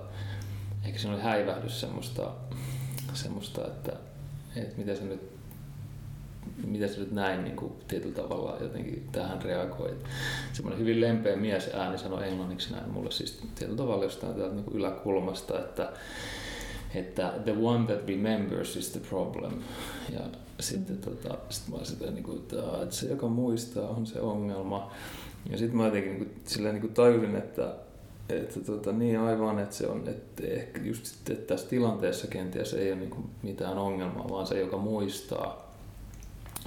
ehkä 0.85 0.99
siinä 0.99 1.15
oli 1.15 1.23
häivähdys 1.23 1.81
semmoista, 1.81 2.31
semmoista 3.15 3.67
että, 3.67 3.93
että 4.57 4.79
miten 4.79 4.97
se 4.97 5.05
nyt 5.05 5.34
mitä 6.67 6.89
sä 6.89 7.01
nyt 7.01 7.13
näin 7.13 7.45
niin 7.45 7.57
kuin, 7.57 7.73
tietyllä 7.89 8.15
tavalla 8.15 8.57
jotenkin 8.61 9.09
tähän 9.13 9.43
reagoit. 9.43 10.05
Semmoinen 10.53 10.81
hyvin 10.81 11.01
lempeä 11.01 11.37
mies 11.37 11.71
ääni 11.75 11.99
sanoi 11.99 12.29
englanniksi 12.29 12.73
näin 12.73 12.91
mulle 12.91 13.11
siis 13.11 13.43
tietyllä 13.55 13.77
tavalla 13.77 14.05
jostain 14.05 14.35
täältä 14.35 14.55
niin 14.55 14.65
kuin 14.65 14.77
yläkulmasta, 14.77 15.59
että, 15.59 15.93
että 16.95 17.33
the 17.45 17.55
one 17.63 17.87
that 17.87 18.09
remembers 18.09 18.77
is 18.77 18.91
the 18.91 19.01
problem. 19.01 19.53
Ja 20.13 20.21
sitten 20.61 20.99
tota, 20.99 21.39
sit 21.49 21.69
mä 21.69 21.85
sitä, 21.85 22.11
niin 22.11 22.25
kuin, 22.25 22.39
että, 22.39 22.57
että 22.83 22.95
se 22.95 23.09
joka 23.09 23.29
muistaa 23.29 23.89
on 23.89 24.07
se 24.07 24.21
ongelma. 24.21 24.91
Ja 25.51 25.59
sitten 25.59 25.77
mä 25.77 25.85
jotenkin 25.85 26.13
niin 26.13 26.27
kuin, 26.27 26.41
silleen, 26.45 26.75
niin 26.75 26.81
kuin 26.81 26.95
tajusin, 26.95 27.37
että, 27.37 27.75
että 28.29 28.61
tota, 28.61 28.93
niin 28.93 29.21
aivan, 29.21 29.59
että 29.59 29.75
se 29.75 29.87
on, 29.87 30.09
että 30.09 30.43
ehkä 30.47 30.81
just 30.81 31.31
että 31.31 31.47
tässä 31.47 31.69
tilanteessa 31.69 32.27
kenties 32.27 32.75
ei 32.75 32.93
ole 32.93 33.01
niin 33.01 33.31
mitään 33.43 33.79
ongelmaa, 33.79 34.29
vaan 34.29 34.47
se, 34.47 34.61
joka 34.61 34.77
muistaa, 34.77 35.64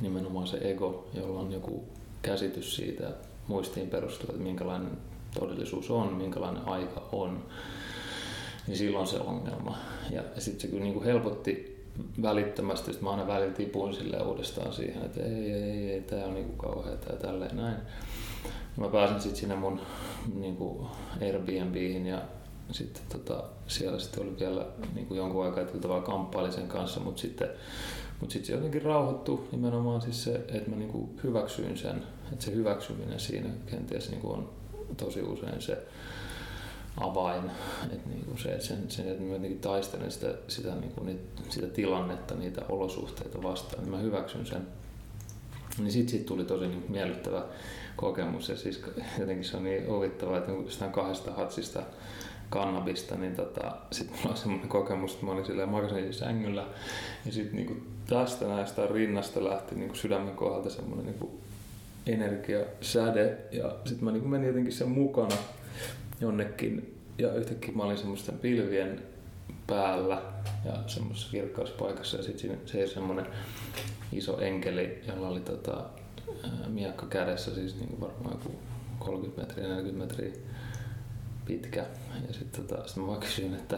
nimenomaan 0.01 0.47
se 0.47 0.57
ego, 0.57 1.07
jolla 1.13 1.39
on 1.39 1.51
joku 1.51 1.83
käsitys 2.21 2.75
siitä 2.75 3.11
muistiin 3.47 3.89
perustuva, 3.89 4.31
että 4.31 4.43
minkälainen 4.43 4.91
todellisuus 5.39 5.91
on, 5.91 6.13
minkälainen 6.13 6.67
aika 6.67 7.09
on, 7.11 7.43
niin 8.67 8.77
silloin 8.77 9.07
se 9.07 9.19
ongelma. 9.19 9.77
Ja 10.11 10.23
sitten 10.37 10.61
se 10.61 10.67
kyllä 10.67 10.83
niin 10.83 10.93
kuin 10.93 11.05
helpotti 11.05 11.77
välittömästi, 12.21 12.91
että 12.91 13.03
mä 13.03 13.11
aina 13.11 13.27
välillä 13.27 13.53
tipuin 13.53 13.93
sille 13.93 14.21
uudestaan 14.21 14.73
siihen, 14.73 15.05
että 15.05 15.23
ei, 15.23 15.51
ei, 15.51 15.63
ei, 15.63 15.91
ei 15.91 16.01
tämä 16.01 16.25
on 16.25 16.33
niin 16.33 16.45
kuin 16.45 16.57
kauheata 16.57 17.11
ja 17.11 17.19
tälleen 17.19 17.57
näin. 17.57 17.77
Mä 18.77 18.87
pääsin 18.87 19.21
sitten 19.21 19.39
sinne 19.39 19.55
mun 19.55 19.81
niin 20.35 20.55
kuin 20.55 20.87
Airbnbihin 21.21 22.05
ja 22.05 22.21
sitten 22.71 23.03
tota, 23.09 23.43
siellä 23.67 23.99
sitten 23.99 24.23
oli 24.23 24.39
vielä 24.39 24.65
niin 24.95 25.07
kuin 25.07 25.17
jonkun 25.17 25.45
aikaa, 25.45 25.63
että 25.63 25.77
kamppailin 26.05 26.53
sen 26.53 26.67
kanssa, 26.67 26.99
mutta 26.99 27.21
sitten 27.21 27.49
mutta 28.19 28.33
sitten 28.33 28.47
se 28.47 28.53
jotenkin 28.53 28.81
rauhoittui 28.81 29.47
nimenomaan 29.51 30.01
siis 30.01 30.23
se, 30.23 30.35
että 30.35 30.69
mä 30.69 30.75
niinku 30.75 31.09
hyväksyin 31.23 31.77
sen, 31.77 32.03
että 32.33 32.45
se 32.45 32.51
hyväksyminen 32.51 33.19
siinä 33.19 33.49
kenties 33.65 34.09
niinku 34.09 34.31
on 34.31 34.49
tosi 34.97 35.21
usein 35.21 35.61
se 35.61 35.77
avain, 36.97 37.51
että 37.91 38.09
niinku 38.09 38.37
se, 38.37 38.59
sen, 38.59 38.91
sen, 38.91 39.07
että 39.07 39.23
mä 39.23 39.33
jotenkin 39.33 39.59
taistelen 39.59 40.11
sitä, 40.11 40.33
sitä, 40.47 40.75
niinku, 40.75 41.05
sitä 41.49 41.67
tilannetta, 41.67 42.35
niitä 42.35 42.61
olosuhteita 42.69 43.43
vastaan, 43.43 43.83
niin 43.83 43.91
mä 43.91 43.99
hyväksyn 43.99 44.45
sen. 44.45 44.67
Niin 45.77 45.91
sitten 45.91 46.11
sit 46.11 46.25
tuli 46.25 46.45
tosi 46.45 46.67
niinku 46.67 46.91
miellyttävä 46.91 47.45
kokemus 47.95 48.49
ja 48.49 48.57
siis 48.57 48.81
jotenkin 49.19 49.45
se 49.45 49.57
on 49.57 49.63
niin 49.63 49.87
huvittavaa, 49.87 50.37
että 50.37 50.51
jostain 50.51 50.91
kahdesta 50.91 51.33
hatsista 51.33 51.83
kannabista, 52.49 53.15
niin 53.15 53.35
tota, 53.35 53.75
sitten 53.91 54.17
mulla 54.17 54.31
on 54.31 54.37
semmoinen 54.37 54.69
kokemus, 54.69 55.13
että 55.13 55.25
mä 55.25 55.31
olin 55.31 55.45
silleen 55.45 55.69
makasin 55.69 56.13
sängyllä 56.13 56.65
ja 57.25 57.31
sitten 57.31 57.55
niinku 57.55 57.75
tästä 58.09 58.47
näistä 58.47 58.87
rinnasta 58.87 59.43
lähti 59.43 59.75
niinku 59.75 59.95
sydämen 59.95 60.35
kohdalta 60.35 60.69
semmoinen 60.69 61.05
niinku 61.05 61.39
energiasäde 62.05 63.37
ja 63.51 63.75
sitten 63.85 64.05
mä 64.05 64.11
niin 64.11 64.29
menin 64.29 64.47
jotenkin 64.47 64.73
sen 64.73 64.89
mukana 64.89 65.35
jonnekin 66.21 66.95
ja 67.17 67.33
yhtäkkiä 67.33 67.75
mä 67.75 67.83
olin 67.83 67.97
semmoisten 67.97 68.39
pilvien 68.39 69.01
päällä 69.67 70.21
ja 70.65 70.73
semmoisessa 70.87 71.31
kirkkauspaikassa 71.31 72.17
ja 72.17 72.23
sitten 72.23 72.59
se 72.65 72.87
semmoinen 72.87 73.25
iso 74.11 74.39
enkeli, 74.39 75.03
jolla 75.07 75.27
oli 75.27 75.39
tota, 75.39 75.83
miakka 76.67 77.05
kädessä, 77.05 77.55
siis 77.55 77.79
niin 77.79 78.01
varmaan 78.01 78.31
joku 78.43 78.55
30 78.99 79.41
metriä, 79.41 79.67
40 79.67 80.15
metriä 80.15 80.33
pitkä. 81.47 81.85
Ja 82.27 82.33
sitten 82.33 82.65
tota, 82.65 82.87
sit 82.87 82.97
mä 82.97 83.07
vaan 83.07 83.19
kysyin, 83.19 83.53
että, 83.53 83.77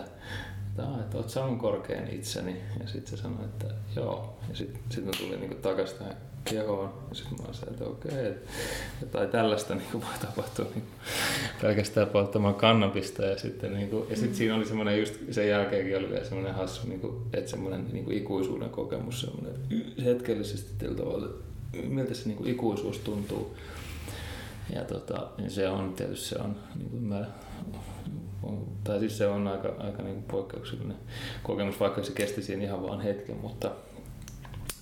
että, 0.70 0.84
että 1.00 1.18
oot 1.18 1.50
mun 1.50 1.60
korkein 1.60 2.08
itseni? 2.14 2.62
Ja 2.80 2.88
sitten 2.88 3.18
se 3.18 3.24
sanoi, 3.24 3.46
että 3.46 3.66
joo. 3.96 4.40
Ja 4.50 4.56
sitten 4.56 4.82
sit 4.90 5.06
mä 5.06 5.12
tulin 5.20 5.40
niin 5.40 5.56
takaisin 5.62 5.98
tähän 5.98 6.16
kehoon. 6.46 6.94
Ja 7.10 7.16
sitten 7.16 7.46
mä 7.48 7.54
sanoin, 7.54 7.74
että 7.74 7.86
okei, 7.86 8.28
että 8.28 9.06
tai 9.12 9.28
tällaista 9.28 9.76
niin 9.76 9.88
voi 9.94 10.02
tapahtua 10.22 10.66
niin 10.76 10.86
pelkästään 11.62 12.08
polttamaan 12.08 12.56
kannabista. 12.56 13.26
Ja 13.26 13.38
sitten, 13.38 13.74
niin 13.74 13.90
kuin, 13.90 14.10
ja 14.10 14.16
sitten 14.16 14.36
siinä 14.36 14.56
oli 14.56 14.66
semmoinen 14.66 15.00
just 15.00 15.16
sen 15.32 15.50
jälkeenkin 15.50 15.98
oli 15.98 16.10
vielä 16.10 16.26
semmoinen 16.26 16.56
hassu, 16.56 16.88
niin 16.88 17.00
kuin, 17.00 17.16
että 17.34 17.50
semmoinen 17.50 17.86
niin 17.92 18.06
kuin 18.06 18.18
ikuisuuden 18.18 18.70
kokemus, 18.70 19.22
semmoinen 19.22 19.54
hetkellisesti 20.06 20.72
tällä 20.78 20.98
tavalla, 20.98 21.28
miltä 21.84 22.14
se 22.14 22.28
niin 22.28 22.38
kuin 22.38 22.50
ikuisuus 22.50 22.98
tuntuu. 22.98 23.56
Ja 24.76 24.84
tota, 24.84 25.28
niin 25.38 25.52
se 25.52 25.70
on 25.70 25.94
tietysti 25.94 26.30
se 26.30 26.36
on, 26.36 26.56
niin 26.76 26.90
kuin 26.90 27.04
mä, 27.04 27.26
tai 28.84 29.00
siis 29.00 29.18
se 29.18 29.28
on 29.28 29.48
aika, 29.48 29.74
aika 29.78 30.04
niin 30.04 30.24
poikkeuksellinen 30.24 30.98
kokemus, 31.44 31.80
vaikka 31.80 32.04
se 32.04 32.12
kesti 32.12 32.42
siinä 32.42 32.64
ihan 32.64 32.84
vaan 32.84 33.02
hetken, 33.02 33.38
mutta, 33.38 33.72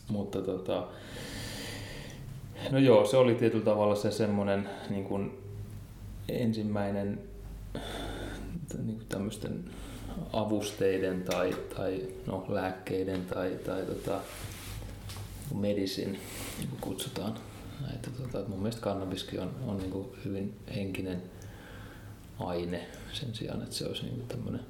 mutta 0.08 0.42
tota, 0.42 0.88
no 2.72 2.78
joo, 2.78 3.06
se 3.06 3.18
oli 3.18 3.36
tietyllä 3.36 3.66
tavalla 3.66 3.96
se 3.96 4.12
semmoinen 4.12 4.70
niin 4.90 5.04
kuin 5.04 5.38
ensimmäinen 6.30 7.20
niin 8.84 8.96
kuin 8.96 9.08
tämmöisten 9.10 9.64
avusteiden 10.34 11.24
tai, 11.24 11.56
tai 11.76 12.02
no, 12.28 12.46
lääkkeiden 12.50 13.26
tai, 13.26 13.60
tai 13.66 13.86
tota, 13.86 14.20
medisin, 15.56 16.20
niin 16.58 16.70
kutsutaan. 16.82 17.36
Että, 17.96 18.10
tota, 18.12 18.50
mun 18.50 18.60
mielestä 18.60 18.82
kannabiskin 18.82 19.40
on, 19.40 19.52
on 19.68 19.78
niin 19.78 19.92
kuin 19.92 20.08
hyvin 20.26 20.56
henkinen 20.76 21.22
aine 22.40 22.88
sen 23.14 23.36
sijaan, 23.36 23.62
että 23.62 23.76
se 23.76 23.86
olisi 23.86 24.04
niin 24.04 24.16
kuin 24.16 24.28
tämmöinen 24.28 24.62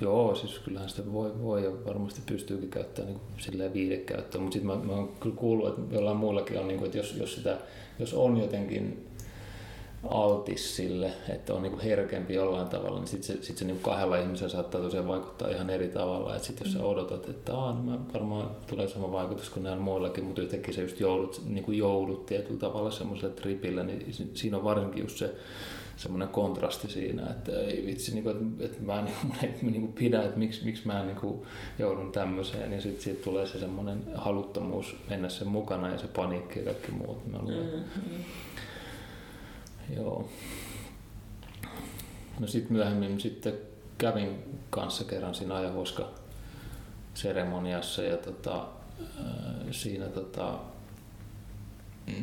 Joo, 0.00 0.34
siis 0.34 0.58
kyllähän 0.58 0.88
sitä 0.88 1.12
voi, 1.12 1.42
voi 1.42 1.64
ja 1.64 1.70
varmasti 1.86 2.20
pystyykin 2.26 2.70
käyttämään 2.70 3.14
niin 3.14 3.22
silleen 3.38 3.74
viidekäyttöön, 3.74 4.42
mutta 4.42 4.54
sitten 4.54 4.78
mä, 4.78 4.84
mä 4.84 4.92
oon 4.92 5.12
kyllä 5.20 5.36
kuullut, 5.36 5.68
että 5.68 5.94
jollain 5.94 6.16
muullakin 6.16 6.58
on, 6.58 6.68
niin 6.68 6.78
kuin, 6.78 6.86
että 6.86 6.98
jos, 6.98 7.16
jos, 7.16 7.34
sitä, 7.34 7.58
jos 7.98 8.14
on 8.14 8.36
jotenkin 8.36 9.06
altis 10.08 10.76
sille, 10.76 11.12
että 11.28 11.54
on 11.54 11.62
niinku 11.62 11.80
herkempi 11.84 12.34
jollain 12.34 12.68
tavalla, 12.68 12.98
niin 12.98 13.08
sitten 13.08 13.36
se, 13.36 13.42
sit 13.42 13.56
se 13.56 13.64
niinku 13.64 13.82
kahdella 13.82 14.16
ihmisellä 14.16 14.52
saattaa 14.52 14.80
tosiaan 14.80 15.08
vaikuttaa 15.08 15.48
ihan 15.48 15.70
eri 15.70 15.88
tavalla. 15.88 16.34
Että 16.34 16.46
sitten 16.46 16.64
jos 16.64 16.72
sä 16.72 16.78
mm. 16.78 16.84
odotat, 16.84 17.28
että 17.28 17.56
Aa, 17.56 17.72
no 17.72 17.82
mä 17.82 17.98
varmaan 18.14 18.50
tulee 18.66 18.88
sama 18.88 19.12
vaikutus 19.12 19.50
kuin 19.50 19.62
näillä 19.62 19.82
muillakin, 19.82 20.24
mutta 20.24 20.42
yhtäkkiä 20.42 20.74
se 20.74 20.82
just 20.82 21.00
joudut, 21.00 21.42
niinku 21.48 21.72
joudut 21.72 22.26
tietyllä 22.26 22.60
tavalla 22.60 22.90
semmoiselle 22.90 23.34
tripille, 23.34 23.82
niin 23.82 24.30
siinä 24.34 24.56
on 24.56 24.64
varsinkin 24.64 25.02
just 25.02 25.18
se 25.18 25.34
semmoinen 26.00 26.28
kontrasti 26.28 26.88
siinä, 26.88 27.30
että 27.30 27.60
ei 27.60 27.86
vitsi, 27.86 28.14
niin 28.14 28.24
kuin, 28.24 28.36
että, 28.36 28.64
että 28.64 28.82
mä 28.82 28.98
en 28.98 29.04
niin, 29.42 29.58
niin 29.62 29.80
kuin 29.80 29.92
pidä, 29.92 30.22
että 30.22 30.38
miksi, 30.38 30.64
miksi 30.64 30.86
mä 30.86 31.04
niin 31.04 31.16
kuin 31.16 31.42
joudun 31.78 32.12
tämmöiseen. 32.12 32.72
Ja 32.72 32.80
sitten 32.80 33.02
siitä 33.02 33.24
tulee 33.24 33.46
se 33.46 33.58
semmoinen 33.58 34.04
haluttomuus 34.14 34.96
mennä 35.10 35.28
sen 35.28 35.48
mukana 35.48 35.88
ja 35.88 35.98
se 35.98 36.06
paniikki 36.06 36.58
ja 36.58 36.64
kaikki 36.64 36.92
muut. 36.92 37.26
Mä 37.26 37.38
luulen. 37.38 37.66
Mm-hmm. 37.66 38.24
Joo. 39.96 40.28
No 42.40 42.46
sitten 42.46 42.72
myöhemmin 42.72 43.20
sitten 43.20 43.52
kävin 43.98 44.38
kanssa 44.70 45.04
kerran 45.04 45.34
siinä 45.34 45.54
ajahuoska 45.54 46.08
seremoniassa 47.14 48.02
ja 48.02 48.16
tota, 48.16 48.66
siinä 49.70 50.06
tota, 50.06 50.58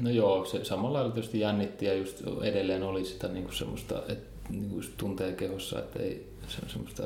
no 0.02 0.10
joo, 0.10 0.46
se 0.46 0.64
samalla 0.64 0.98
lailla 0.98 1.14
tietysti 1.14 1.40
jännitti 1.40 1.86
ja 1.86 1.94
just 1.94 2.24
edelleen 2.44 2.84
oli 2.84 3.06
sitä 3.06 3.28
niinku 3.28 3.52
semmoista, 3.52 4.04
että 4.10 4.50
niinku 4.50 4.82
tuntee 4.98 5.34
kehossa, 5.34 5.80
että 5.80 6.00
ei 6.00 6.28
se, 6.48 6.58
semmoista 6.68 7.04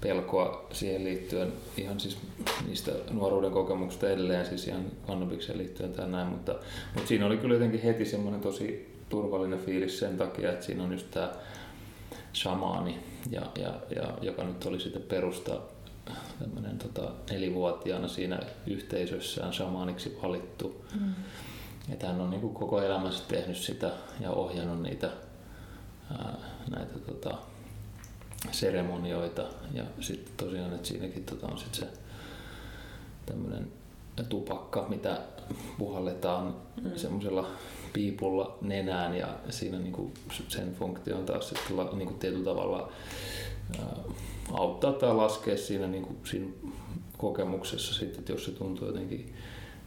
pelkoa 0.00 0.66
siihen 0.72 1.04
liittyen 1.04 1.52
ihan 1.76 2.00
siis 2.00 2.18
niistä 2.66 2.92
nuoruuden 3.10 3.50
kokemuksista 3.50 4.10
edelleen, 4.10 4.46
siis 4.46 4.68
ihan 4.68 4.84
kannabikseen 5.06 5.58
liittyen 5.58 5.92
tai 5.92 6.08
näin, 6.08 6.26
mutta, 6.28 6.54
mutta 6.94 7.08
siinä 7.08 7.26
oli 7.26 7.36
kyllä 7.36 7.54
jotenkin 7.54 7.82
heti 7.82 8.04
semmoinen 8.04 8.40
tosi 8.40 8.96
turvallinen 9.08 9.58
fiilis 9.58 9.98
sen 9.98 10.16
takia, 10.16 10.52
että 10.52 10.66
siinä 10.66 10.84
on 10.84 10.92
just 10.92 11.10
tämä 11.10 11.32
shamaani, 12.34 12.98
ja, 13.30 13.42
ja, 13.58 13.74
ja, 13.96 14.18
joka 14.22 14.44
nyt 14.44 14.66
oli 14.66 14.80
sitten 14.80 15.02
perusta 15.02 15.60
tämmöinen 16.38 16.78
tota, 16.78 17.10
nelivuotiaana 17.30 18.08
siinä 18.08 18.38
yhteisössään 18.66 19.52
shamaaniksi 19.52 20.18
valittu. 20.22 20.84
Mm. 21.00 21.14
Että 21.88 22.06
hän 22.06 22.20
on 22.20 22.30
niin 22.30 22.40
kuin 22.40 22.54
koko 22.54 22.82
elämänsä 22.82 23.24
tehnyt 23.28 23.56
sitä 23.56 23.90
ja 24.20 24.30
ohjannut 24.30 24.82
niitä 24.82 25.10
ää, 26.10 26.36
näitä 26.70 26.98
tota, 26.98 27.38
seremonioita. 28.50 29.42
Ja 29.72 29.84
sitten 30.00 30.32
tosiaan, 30.36 30.74
että 30.74 30.88
siinäkin 30.88 31.24
tota, 31.24 31.46
on 31.46 31.58
sitten 31.58 31.80
se 31.80 31.88
tämmöinen 33.26 33.72
tupakka, 34.28 34.86
mitä 34.88 35.20
puhalletaan 35.78 36.54
mm. 36.82 36.90
semmoisella 36.96 37.48
piipulla 37.92 38.58
nenään 38.60 39.14
ja 39.14 39.28
siinä 39.50 39.78
niinku 39.78 40.12
sen 40.48 40.74
funktio 40.74 41.18
on 41.18 41.24
taas 41.24 41.48
sitten 41.48 41.76
niinku 41.76 42.14
tietyllä 42.14 42.44
tavalla 42.44 42.92
ää, 43.78 43.96
auttaa 44.52 44.92
tai 44.92 45.14
laskea 45.14 45.56
siinä, 45.56 45.86
niinku, 45.86 46.16
siinä 46.24 46.46
kokemuksessa 47.18 47.94
sitten, 47.94 48.18
että 48.18 48.32
jos 48.32 48.44
se 48.44 48.50
tuntuu 48.50 48.86
jotenkin 48.86 49.34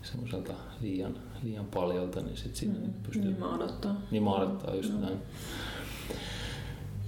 semmoiselta 0.01 0.53
liian, 0.81 1.15
liian 1.43 1.65
paljolta, 1.65 2.21
niin 2.21 2.37
sitten 2.37 2.55
siinä 2.55 2.79
mm. 2.79 2.93
pystyy... 3.03 3.21
Niin 3.21 3.39
maadottaa. 3.39 4.01
Niin 4.11 4.23
maadottaa, 4.23 4.75
just 4.75 4.93
mm. 4.93 5.01
näin. 5.01 5.17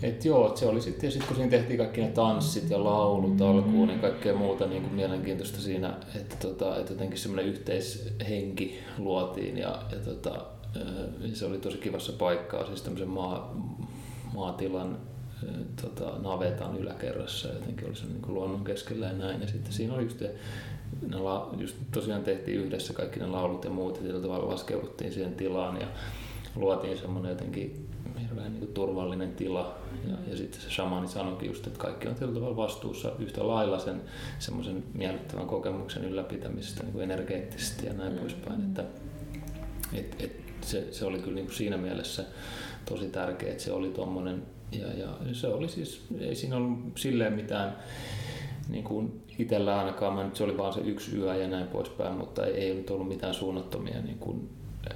Et 0.02 0.26
joo, 0.26 0.56
se 0.56 0.66
oli 0.66 0.82
sitten, 0.82 1.12
sit 1.12 1.24
kun 1.24 1.36
siinä 1.36 1.52
tehtiin 1.52 1.78
kaikki 1.78 2.02
ne 2.02 2.08
tanssit 2.08 2.70
ja 2.70 2.84
laulut 2.84 3.42
alkuun 3.42 3.90
ja 3.90 3.98
kaikkea 3.98 4.36
muuta 4.36 4.66
niin 4.66 4.82
kuin 4.82 4.94
mielenkiintoista 4.94 5.62
siinä, 5.62 5.94
että, 6.16 6.36
tota, 6.36 6.78
että 6.78 6.94
jotenkin 6.94 7.20
semmoinen 7.20 7.46
yhteishenki 7.46 8.80
luotiin 8.98 9.58
ja, 9.58 9.82
ja 9.92 9.98
tota, 9.98 10.46
se 11.34 11.46
oli 11.46 11.58
tosi 11.58 11.78
kivassa 11.78 12.14
paikkaa, 12.14 12.66
siis 12.66 12.82
tämmöisen 12.82 13.10
maa, 13.10 13.56
maatilan 14.34 14.98
tota, 15.82 16.20
navetan 16.20 16.78
yläkerrassa 16.78 17.48
ja 17.48 17.54
jotenkin 17.54 17.88
oli 17.88 17.96
se 17.96 18.06
niin 18.06 18.22
kuin 18.22 18.34
luonnon 18.34 18.64
keskellä 18.64 19.06
ja 19.06 19.14
näin. 19.14 19.42
Ja 19.42 19.48
sitten 19.48 19.74
siinä 19.74 19.94
oli 19.94 20.04
just, 20.04 20.22
ne 21.10 21.18
la, 21.18 21.50
just 21.58 21.76
tosiaan 21.94 22.24
tehtiin 22.24 22.60
yhdessä 22.60 22.94
kaikki 22.94 23.20
ne 23.20 23.28
laulut 23.28 23.64
ja 23.64 23.70
muut 23.70 23.98
ja 23.98 24.04
sillä 24.04 24.22
tavalla 24.22 24.52
laskeuduttiin 24.52 25.14
siihen 25.14 25.36
tilaan 25.36 25.82
ja 25.82 25.88
luotiin 26.56 26.98
semmoinen 26.98 27.30
jotenkin 27.30 27.90
hirveän 28.22 28.54
niin 28.54 28.74
turvallinen 28.74 29.32
tila. 29.32 29.78
Ja, 30.10 30.16
ja 30.28 30.38
sitten 30.38 30.62
se 30.62 30.70
shamani 30.70 31.08
sanoikin 31.08 31.48
just, 31.48 31.68
että 31.68 31.80
kaikki 31.80 32.08
on 32.08 32.16
tietyllä 32.16 32.40
tavalla 32.40 32.58
vastuussa 32.58 33.12
yhtä 33.20 33.48
lailla 33.48 33.80
sen 33.80 34.02
semmoisen 34.40 34.84
miellyttävän 34.94 35.48
kokemuksen 35.48 36.06
ylläpitämisestä 36.06 36.84
niin 36.84 36.94
kuin 36.94 37.04
energeettisesti 37.04 37.86
ja 37.86 37.94
näin 37.94 38.14
mm. 38.14 38.20
poispäin. 38.20 38.62
Että, 38.62 38.84
et, 39.94 40.16
et, 40.20 40.42
se, 40.62 40.88
se 40.92 41.06
oli 41.06 41.20
kyllä 41.20 41.36
niin 41.36 41.46
kuin 41.46 41.56
siinä 41.56 41.78
mielessä 41.78 42.24
tosi 42.86 43.10
tärkeä, 43.10 43.52
että 43.52 43.64
se 43.64 43.72
oli 43.72 43.90
tuommoinen 43.90 44.44
ja, 44.72 44.88
ja 44.94 45.08
se 45.34 45.48
oli 45.48 45.70
siis, 45.70 46.06
ei 46.20 46.36
siinä 46.36 46.58
ollut 46.58 46.98
silleen 46.98 47.34
mitään 47.34 47.76
niin 48.72 48.84
kuin 48.84 49.24
itsellä 49.40 49.80
ainakaan, 49.80 50.14
mä 50.14 50.24
nyt 50.24 50.36
se 50.36 50.44
oli 50.44 50.58
vaan 50.58 50.74
se 50.74 50.80
yksi 50.80 51.18
yö 51.18 51.36
ja 51.36 51.48
näin 51.48 51.68
poispäin, 51.68 52.14
mutta 52.14 52.46
ei, 52.46 52.54
ei 52.54 52.76
nyt 52.76 52.90
ollut 52.90 53.08
mitään 53.08 53.34
suunnattomia 53.34 54.02
niin 54.02 54.20
kuin, 54.20 54.50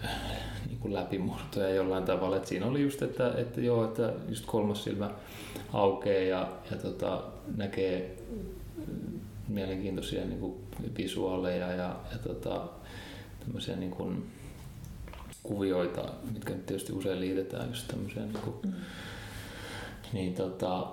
niin 0.67 0.79
kuin 0.79 0.93
läpimurtoja 0.93 1.69
jollain 1.69 2.03
tavalla. 2.03 2.37
Et 2.37 2.47
siinä 2.47 2.65
oli 2.65 2.81
just, 2.81 3.01
että, 3.01 3.33
että 3.37 3.61
joo, 3.61 3.83
että 3.85 4.13
just 4.29 4.45
kolmas 4.45 4.83
silmä 4.83 5.11
aukeaa 5.73 6.23
ja, 6.23 6.47
ja 6.71 6.77
tota, 6.77 7.23
näkee 7.57 8.17
mielenkiintoisia 9.47 10.25
niin 10.25 10.39
kuin 10.39 10.55
visuaaleja 10.97 11.71
ja, 11.71 11.95
ja 12.11 12.17
tota, 12.27 12.67
tämmöisiä 13.39 13.75
niin 13.75 13.91
kuin 13.91 14.25
kuvioita, 15.43 16.01
mitkä 16.33 16.53
nyt 16.53 16.65
tietysti 16.65 16.93
usein 16.93 17.19
liitetään 17.19 17.69
just 17.69 17.87
tämmöiseen 17.87 18.29
niin 18.33 18.43
kuin, 18.43 18.55
mm. 18.63 18.73
niin 20.13 20.33
tota, 20.33 20.87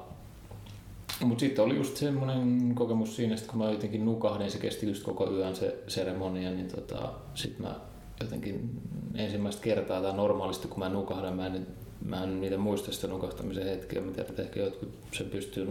mutta 1.21 1.41
sitten 1.41 1.65
oli 1.65 1.77
just 1.77 1.97
semmoinen 1.97 2.75
kokemus 2.75 3.17
siinä, 3.17 3.35
että 3.35 3.51
kun 3.51 3.59
mä 3.59 3.71
jotenkin 3.71 4.05
nukahdin, 4.05 4.51
se 4.51 4.59
kesti 4.59 4.87
just 4.87 5.03
koko 5.03 5.31
yön 5.31 5.57
se 5.57 5.83
seremonia, 5.89 6.51
niin 6.51 6.69
tota, 6.69 7.13
sitten 7.35 7.67
mä 7.67 7.75
jotenkin 8.21 8.81
ensimmäistä 9.15 9.63
kertaa 9.63 10.03
tai 10.03 10.13
normaalisti 10.13 10.69
kun 10.69 10.79
mä 10.79 10.89
nukahdan, 10.89 11.37
mä 11.37 11.47
en 11.47 11.67
mä 12.05 12.23
en 12.23 12.41
niitä 12.41 12.59
muista 12.59 12.93
sitä 12.93 13.07
nukahtamisen 13.07 13.65
hetkeä. 13.65 14.03
Mä 14.03 14.13
tiedän, 14.13 14.31
että 14.31 14.43
ehkä 14.43 14.61
jotkut 14.61 14.89
se 15.13 15.25
pystyy 15.25 15.69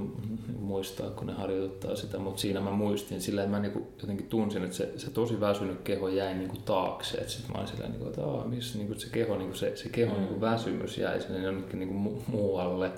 muistaa, 0.59 1.09
kun 1.09 1.27
ne 1.27 1.33
harjoittaa 1.33 1.95
sitä, 1.95 2.19
mutta 2.19 2.41
siinä 2.41 2.61
mä 2.61 2.71
muistin 2.71 3.21
sillä, 3.21 3.43
että 3.43 3.55
mä 3.55 3.61
niinku 3.61 3.87
jotenkin 4.01 4.27
tunsin, 4.27 4.63
että 4.63 4.75
se, 4.75 4.93
se 4.97 5.11
tosi 5.11 5.39
väsynyt 5.39 5.81
keho 5.81 6.07
jäi 6.07 6.33
niinku 6.33 6.57
taakse. 6.65 7.17
Että 7.17 7.31
sit 7.31 7.47
mä 7.47 7.53
olin 7.57 7.67
sillä, 7.67 7.87
niinku, 7.87 8.07
että 8.07 8.21
missä 8.45 8.77
niinku 8.77 8.99
se 8.99 9.07
keho, 9.11 9.37
niinku 9.37 9.57
se, 9.57 9.75
se 9.75 9.89
keho 9.89 10.13
mm. 10.13 10.19
niinku 10.19 10.41
väsymys 10.41 10.97
jäi 10.97 11.21
sinne 11.21 11.39
jonnekin 11.39 11.79
niinku 11.79 12.23
muualle. 12.27 12.91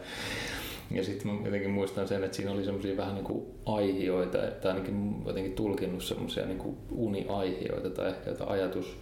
Ja 0.93 1.03
sitten 1.03 1.31
mä 1.31 1.45
jotenkin 1.45 1.69
muistan 1.69 2.07
sen, 2.07 2.23
että 2.23 2.37
siinä 2.37 2.51
oli 2.51 2.65
semmoisia 2.65 2.97
vähän 2.97 3.15
niin 3.15 3.25
kuin 3.25 3.45
aihioita, 3.65 4.47
että 4.47 4.69
ainakin 4.69 5.23
jotenkin 5.25 5.53
tulkinnut 5.53 6.03
semmoisia 6.03 6.45
niin 6.45 6.77
uniaihioita 6.91 7.89
tai 7.89 8.09
ehkä 8.09 8.29
jotain 8.29 8.49
ajatus 8.49 8.97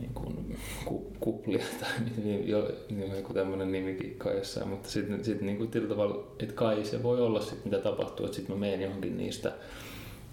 niin 0.00 0.14
kuin, 0.14 0.58
ku, 0.84 1.12
kuplia 1.20 1.64
tai 1.80 1.90
niin, 2.24 2.48
jo, 2.48 2.70
niin 2.90 3.16
joku 3.16 3.34
tämmöinen 3.34 3.72
nimikin 3.72 4.14
kai 4.18 4.36
jossain, 4.36 4.68
mutta 4.68 4.90
sitten 4.90 5.24
sit, 5.24 5.40
niin 5.40 5.56
kuin 5.56 5.70
tietyllä 5.70 5.94
tavalla, 5.94 6.26
että 6.38 6.54
kai 6.54 6.84
se 6.84 7.02
voi 7.02 7.20
olla 7.20 7.40
sit, 7.40 7.64
mitä 7.64 7.78
tapahtuu, 7.78 8.26
että 8.26 8.36
sitten 8.36 8.56
mä 8.56 8.60
menen 8.60 8.82
johonkin 8.82 9.16
niistä 9.16 9.52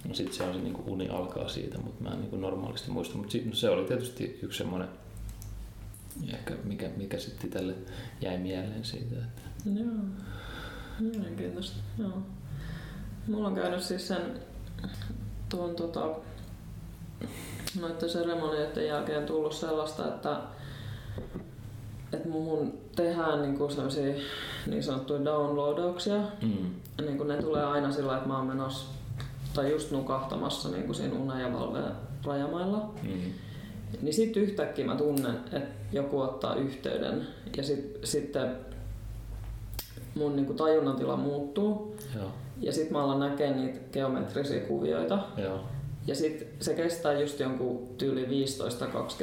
No 0.07 0.13
sitten 0.13 0.35
se 0.35 0.43
on 0.43 0.53
se 0.53 0.59
niin 0.59 0.73
kuin 0.73 0.89
uni 0.89 1.09
alkaa 1.09 1.47
siitä, 1.47 1.77
mutta 1.77 2.03
mä 2.03 2.09
en 2.09 2.19
niin 2.19 2.29
kuin 2.29 2.41
normaalisti 2.41 2.91
muista. 2.91 3.17
Mutta 3.17 3.37
no 3.45 3.53
se 3.53 3.69
oli 3.69 3.87
tietysti 3.87 4.39
yksi 4.41 4.57
semmoinen, 4.57 4.87
ehkä 6.33 6.55
mikä, 6.63 6.89
mikä 6.97 7.19
sitten 7.19 7.49
tälle 7.49 7.73
jäi 8.21 8.37
mieleen 8.37 8.83
siitä. 8.83 9.15
Että... 9.15 9.41
Joo, 9.79 10.03
mielenkiintoista. 11.03 11.77
Joo. 11.97 12.17
Mulla 13.27 13.47
on 13.47 13.55
käynyt 13.55 13.83
siis 13.83 14.07
sen 14.07 14.21
tuon 15.49 15.75
tota, 15.75 16.09
noiden 17.81 18.09
seremonioiden 18.09 18.87
jälkeen 18.87 19.25
tullut 19.25 19.53
sellaista, 19.53 20.07
että, 20.07 20.37
että 22.13 22.29
muuhun 22.29 22.73
tehdään 22.95 23.41
niin 23.41 23.57
kuin 23.57 23.71
niin 24.67 24.83
sanottuja 24.83 25.25
downloadauksia. 25.25 26.17
Mm. 26.41 27.05
Niin 27.05 27.17
kuin 27.17 27.27
ne 27.27 27.37
tulee 27.37 27.65
aina 27.65 27.91
sillä 27.91 28.15
että 28.15 28.27
mä 28.27 28.37
oon 28.37 28.47
menossa 28.47 28.85
tai 29.53 29.71
just 29.71 29.91
nukahtamassa 29.91 30.69
niin 30.69 30.83
kuin 30.83 30.95
siinä 30.95 31.19
unen 31.19 31.41
ja 31.41 31.53
valveen 31.53 31.91
rajamailla. 32.25 32.93
Mm. 33.03 33.33
Niin 34.01 34.13
sitten 34.13 34.43
yhtäkkiä 34.43 34.85
mä 34.85 34.95
tunnen, 34.95 35.35
että 35.35 35.61
joku 35.91 36.19
ottaa 36.19 36.55
yhteyden 36.55 37.27
ja 37.57 37.63
sit, 37.63 37.99
sitten 38.03 38.55
mun 40.15 40.35
niin 40.35 40.45
kuin 40.45 40.57
tajunnan 40.57 40.95
tila 40.95 41.17
muuttuu. 41.17 41.95
Joo. 42.15 42.31
Ja 42.59 42.71
sitten 42.71 42.93
mä 42.93 43.03
alan 43.03 43.19
näkemään 43.19 43.65
niitä 43.65 43.79
geometrisia 43.93 44.61
kuvioita. 44.61 45.19
Joo. 45.37 45.59
Ja 46.07 46.15
sitten 46.15 46.47
se 46.59 46.73
kestää 46.73 47.13
just 47.13 47.39
jonkun 47.39 47.87
tyyli 47.97 48.25
15-20 48.25 48.27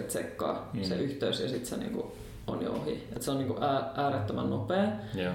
sekkaa 0.09 0.71
mm. 0.73 0.85
se 0.85 0.97
yhteys 0.97 1.41
ja 1.41 1.49
sitten 1.49 1.67
se 1.67 1.77
niinku 1.77 2.13
on 2.47 2.63
jo 2.63 2.73
ohi. 2.73 3.09
Et 3.17 3.23
se 3.23 3.31
on 3.31 3.39
niinku 3.39 3.57
äärettömän 3.95 4.51
nopea. 4.51 4.89
Yeah. 5.17 5.35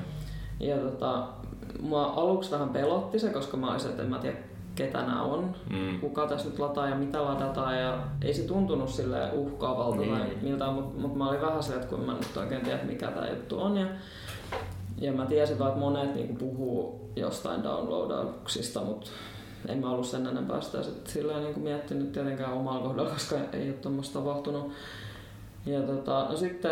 Ja 0.60 0.78
tota, 0.78 1.28
mua 1.82 2.06
aluksi 2.06 2.52
vähän 2.52 2.70
pelotti 2.70 3.20
se, 3.20 3.30
koska 3.30 3.58
mä 3.58 3.72
olisin, 3.72 3.90
että 3.90 4.04
en 4.04 4.10
mä 4.10 4.20
tiedä 4.20 4.38
ketä 4.76 4.98
nämä 4.98 5.24
on, 5.24 5.56
mm. 5.70 6.00
kuka 6.00 6.28
tässä 6.28 6.50
nyt 6.50 6.60
lataa 6.60 6.90
ja 6.90 6.96
mitä 6.96 7.24
latataan 7.24 7.80
ja 7.80 7.98
ei 8.22 8.34
se 8.34 8.42
tuntunut 8.42 8.90
sille 8.90 9.32
uhkaavalta 9.32 10.02
mm. 10.02 10.10
tai 10.10 10.38
miltä, 10.42 10.72
mutta 10.72 11.02
mut 11.02 11.16
mä 11.16 11.30
olin 11.30 11.42
vähän 11.42 11.64
se, 11.64 11.74
että 11.74 11.88
kun 11.88 12.00
mä 12.00 12.14
nyt 12.14 12.38
oikein 12.38 12.62
tiedä 12.62 12.84
mikä 12.84 13.08
tämä 13.08 13.28
juttu 13.28 13.62
on 13.62 13.78
ja, 13.78 13.88
ja 15.04 15.14
mä 15.14 15.26
tiesin 15.26 15.60
vaan, 15.60 15.70
että 15.70 15.80
monet 15.80 16.16
niinku 16.16 16.34
puhuu 16.34 17.10
jostain 17.16 17.64
downloadauksista, 17.64 18.82
mutta 18.82 19.12
en 19.68 19.78
mä 19.78 19.92
ollut 19.92 20.08
sen 20.08 20.28
enempää 20.28 20.62
sitä 20.62 20.78
sillä 21.04 21.40
niin 21.40 21.54
kuin 21.54 21.64
miettinyt 21.64 22.12
tietenkään 22.12 22.54
omalla 22.54 22.88
kohdalla, 22.88 23.10
koska 23.10 23.36
ei 23.54 23.70
ole 23.70 23.74
tuommoista 23.74 24.20
tapahtunut. 24.20 24.72
Ja 25.66 25.82
tota, 25.82 26.28
no 26.30 26.38
sitten 26.38 26.72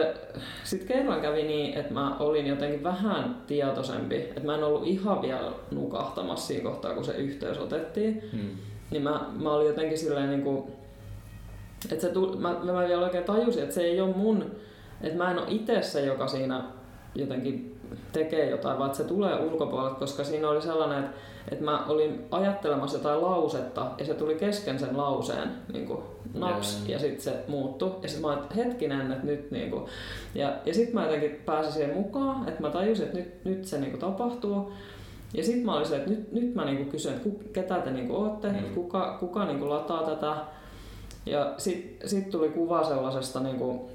sit 0.63 0.84
kerran 0.84 1.21
kävi 1.21 1.43
niin, 1.43 1.77
että 1.77 1.93
mä 1.93 2.17
olin 2.17 2.47
jotenkin 2.47 2.84
vähän 2.84 3.41
tietoisempi, 3.47 4.15
että 4.15 4.45
mä 4.45 4.55
en 4.55 4.63
ollut 4.63 4.88
ihan 4.88 5.21
vielä 5.21 5.51
nukahtamassa 5.71 6.47
siinä 6.47 6.63
kohtaa, 6.63 6.93
kun 6.93 7.05
se 7.05 7.11
yhteys 7.11 7.57
otettiin. 7.57 8.29
Hmm. 8.32 8.49
Niin 8.91 9.03
mä, 9.03 9.25
mä 9.39 9.53
olin 9.53 9.67
jotenkin 9.67 9.97
silleen 9.97 10.29
niin 10.29 10.43
kuin, 10.43 10.63
että 11.91 12.01
se 12.01 12.09
tuli, 12.09 12.38
mä, 12.38 12.59
mä 12.63 12.88
vielä 12.88 13.05
oikein 13.05 13.23
tajusin, 13.23 13.63
että 13.63 13.75
se 13.75 13.82
ei 13.82 14.01
ole 14.01 14.15
mun, 14.15 14.51
että 15.01 15.17
mä 15.17 15.32
en 15.32 15.39
ole 15.39 15.47
itse 15.49 15.82
se, 15.82 16.05
joka 16.05 16.27
siinä 16.27 16.63
jotenkin 17.15 17.80
tekee 18.13 18.49
jotain, 18.49 18.77
vaan 18.77 18.87
että 18.87 18.97
se 18.97 19.03
tulee 19.03 19.35
ulkopuolelta, 19.35 19.99
koska 19.99 20.23
siinä 20.23 20.49
oli 20.49 20.61
sellainen, 20.61 21.03
että, 21.03 21.17
että 21.51 21.63
mä 21.63 21.85
olin 21.85 22.25
ajattelemassa 22.31 22.97
jotain 22.97 23.21
lausetta 23.21 23.91
ja 23.97 24.05
se 24.05 24.13
tuli 24.13 24.35
kesken 24.35 24.79
sen 24.79 24.97
lauseen 24.97 25.49
niin 25.73 25.85
kuin 25.85 25.99
naps 26.33 26.77
yeah. 26.77 26.89
ja 26.89 26.99
sitten 26.99 27.21
se 27.21 27.43
muuttui. 27.47 27.91
Ja 28.01 28.07
sitten 28.07 28.21
mä 28.21 28.27
olin, 28.27 28.43
että 28.43 28.55
hetkinen, 28.55 29.11
että 29.11 29.25
nyt 29.25 29.51
niin 29.51 29.71
kuin, 29.71 29.85
ja, 30.35 30.53
ja 30.65 30.73
sitten 30.73 30.95
mä 30.95 31.03
jotenkin 31.03 31.31
pääsin 31.45 31.73
siihen 31.73 31.95
mukaan, 31.95 32.49
että 32.49 32.61
mä 32.61 32.69
tajusin, 32.69 33.05
että 33.05 33.17
nyt, 33.17 33.45
nyt 33.45 33.65
se 33.65 33.79
niin 33.79 33.91
kuin 33.91 34.01
tapahtuu. 34.01 34.71
Ja 35.33 35.43
sitten 35.43 35.65
mä 35.65 35.73
olin 35.73 35.87
se, 35.87 35.95
että 35.95 36.09
nyt, 36.09 36.31
nyt 36.31 36.55
mä 36.55 36.65
niinku 36.65 36.91
kysyn, 36.91 37.13
että 37.13 37.29
ketä 37.53 37.79
te 37.79 37.91
niinku 37.91 38.15
ootte, 38.15 38.47
mm. 38.47 38.73
kuka, 38.75 39.17
kuka 39.19 39.45
niinku 39.45 39.69
lataa 39.69 40.03
tätä. 40.03 40.35
Ja 41.25 41.53
sitten 41.57 42.09
sit 42.09 42.29
tuli 42.29 42.49
kuva 42.49 42.83
sellaisesta 42.83 43.39
niinku, 43.39 43.89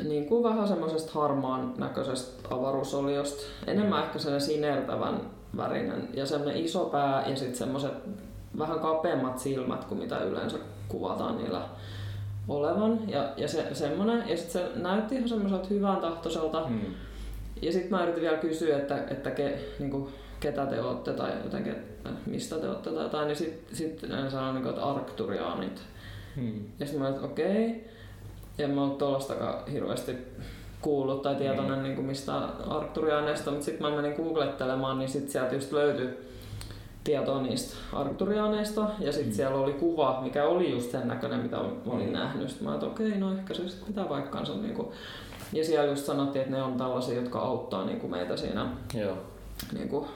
niin 0.00 0.26
kuin 0.26 0.44
vähän 0.44 0.68
semmoisesta 0.68 1.20
harmaan 1.20 1.74
näköisestä 1.78 2.48
avaruusoliosta. 2.54 3.42
Enemmän 3.66 4.04
ehkä 4.04 4.18
sellainen 4.18 4.46
sinertävän 4.46 5.20
värinen 5.56 6.08
ja 6.14 6.26
semmoinen 6.26 6.64
iso 6.64 6.84
pää 6.84 7.28
ja 7.28 7.36
sitten 7.36 7.56
semmoiset 7.56 7.92
vähän 8.58 8.80
kapeammat 8.80 9.38
silmät 9.38 9.84
kuin 9.84 10.00
mitä 10.00 10.18
yleensä 10.18 10.58
kuvataan 10.88 11.36
niillä 11.36 11.62
olevan. 12.48 13.10
Ja, 13.10 13.32
ja 13.36 13.48
se, 13.48 13.66
semmoinen, 13.72 14.28
ja 14.28 14.36
sitten 14.36 14.52
se 14.62 14.80
näytti 14.80 15.14
ihan 15.14 15.28
semmoiselta 15.28 15.68
hyvän 15.70 15.96
tahtoiselta. 15.96 16.66
Hmm. 16.66 16.94
Ja 17.62 17.72
sitten 17.72 17.90
mä 17.90 18.02
yritin 18.02 18.22
vielä 18.22 18.36
kysyä, 18.36 18.78
että, 18.78 19.04
että 19.10 19.30
ke, 19.30 19.58
niin 19.78 19.90
kuin, 19.90 20.08
ketä 20.40 20.66
te 20.66 20.80
olette 20.80 21.12
tai 21.12 21.30
jotenkin, 21.44 21.74
mistä 22.26 22.56
te 22.56 22.68
olette 22.68 22.90
tai 22.90 23.02
jotain, 23.02 23.26
niin 23.28 23.36
sitten 23.36 23.76
sit 23.76 24.02
ne 24.02 24.30
sanoi, 24.30 24.52
niin 24.52 24.62
kuin, 24.62 24.74
että 24.74 24.86
arkturiaanit. 24.86 25.82
Hmm. 26.36 26.64
Ja 26.78 26.86
sitten 26.86 27.02
mä 27.02 27.08
olin, 27.08 27.16
että 27.16 27.26
okei. 27.26 27.66
Okay 27.66 27.91
en 28.58 28.70
mä 28.70 28.82
ollut 28.82 28.98
tuollaistakaan 28.98 29.66
hirveästi 29.72 30.16
kuullut 30.80 31.22
tai 31.22 31.34
tietoinen 31.34 31.78
mm. 31.78 31.82
niin 31.82 31.94
kuin 31.94 32.06
mistä 32.06 32.32
Arkturiaaneista, 32.68 33.50
mutta 33.50 33.64
sitten 33.64 33.90
mä 33.90 33.96
menin 33.96 34.16
googlettelemaan, 34.16 34.98
niin 34.98 35.08
sitten 35.08 35.32
sieltä 35.32 35.54
just 35.54 35.72
löytyi 35.72 36.32
tietoa 37.04 37.42
niistä 37.42 37.76
Arkturiaaneista 37.92 38.86
ja 38.98 39.12
sitten 39.12 39.32
mm. 39.32 39.36
siellä 39.36 39.58
oli 39.58 39.72
kuva, 39.72 40.20
mikä 40.22 40.44
oli 40.44 40.70
just 40.70 40.90
sen 40.90 41.08
näköinen, 41.08 41.40
mitä 41.40 41.58
olin 41.86 42.06
mm. 42.06 42.12
nähnyt. 42.12 42.48
Sitten 42.48 42.68
mä 42.68 42.74
että 42.74 42.86
okei, 42.86 43.08
okay, 43.08 43.20
no 43.20 43.38
ehkä 43.38 43.54
se 43.54 43.68
sitten 43.68 43.86
pitää 43.86 44.04
paikkaansa. 44.04 44.54
Niin 44.54 44.74
kuin. 44.74 44.88
Ja 45.52 45.64
siellä 45.64 45.90
just 45.90 46.04
sanottiin, 46.04 46.42
että 46.42 46.56
ne 46.56 46.62
on 46.62 46.76
tällaisia, 46.76 47.14
jotka 47.14 47.38
auttaa 47.38 47.84
niin 47.84 48.00
kuin 48.00 48.10
meitä 48.10 48.36
siinä 48.36 48.66
Joo. 48.94 49.16
Niin 49.72 49.88
kuin 49.88 50.06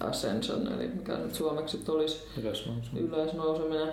ascension, 0.00 0.72
eli 0.72 0.88
mikä 0.88 1.16
nyt 1.16 1.34
suomeksi 1.34 1.84
olisi 1.88 2.26
ylösnouseminen. 2.42 3.04
ylösnouseminen. 3.04 3.92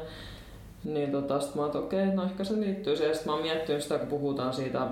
Niin 0.87 1.11
tota, 1.11 1.39
sit 1.39 1.55
mä 1.55 1.61
oon, 1.61 1.77
okei, 1.77 2.03
okay, 2.03 2.15
no 2.15 2.23
ehkä 2.23 2.43
se 2.43 2.59
liittyy 2.59 2.95
siihen. 2.95 3.15
Sitten 3.15 3.31
mä 3.31 3.35
oon 3.35 3.43
miettinyt 3.43 3.81
sitä, 3.81 3.99
kun 3.99 4.07
puhutaan 4.07 4.53
siitä 4.53 4.87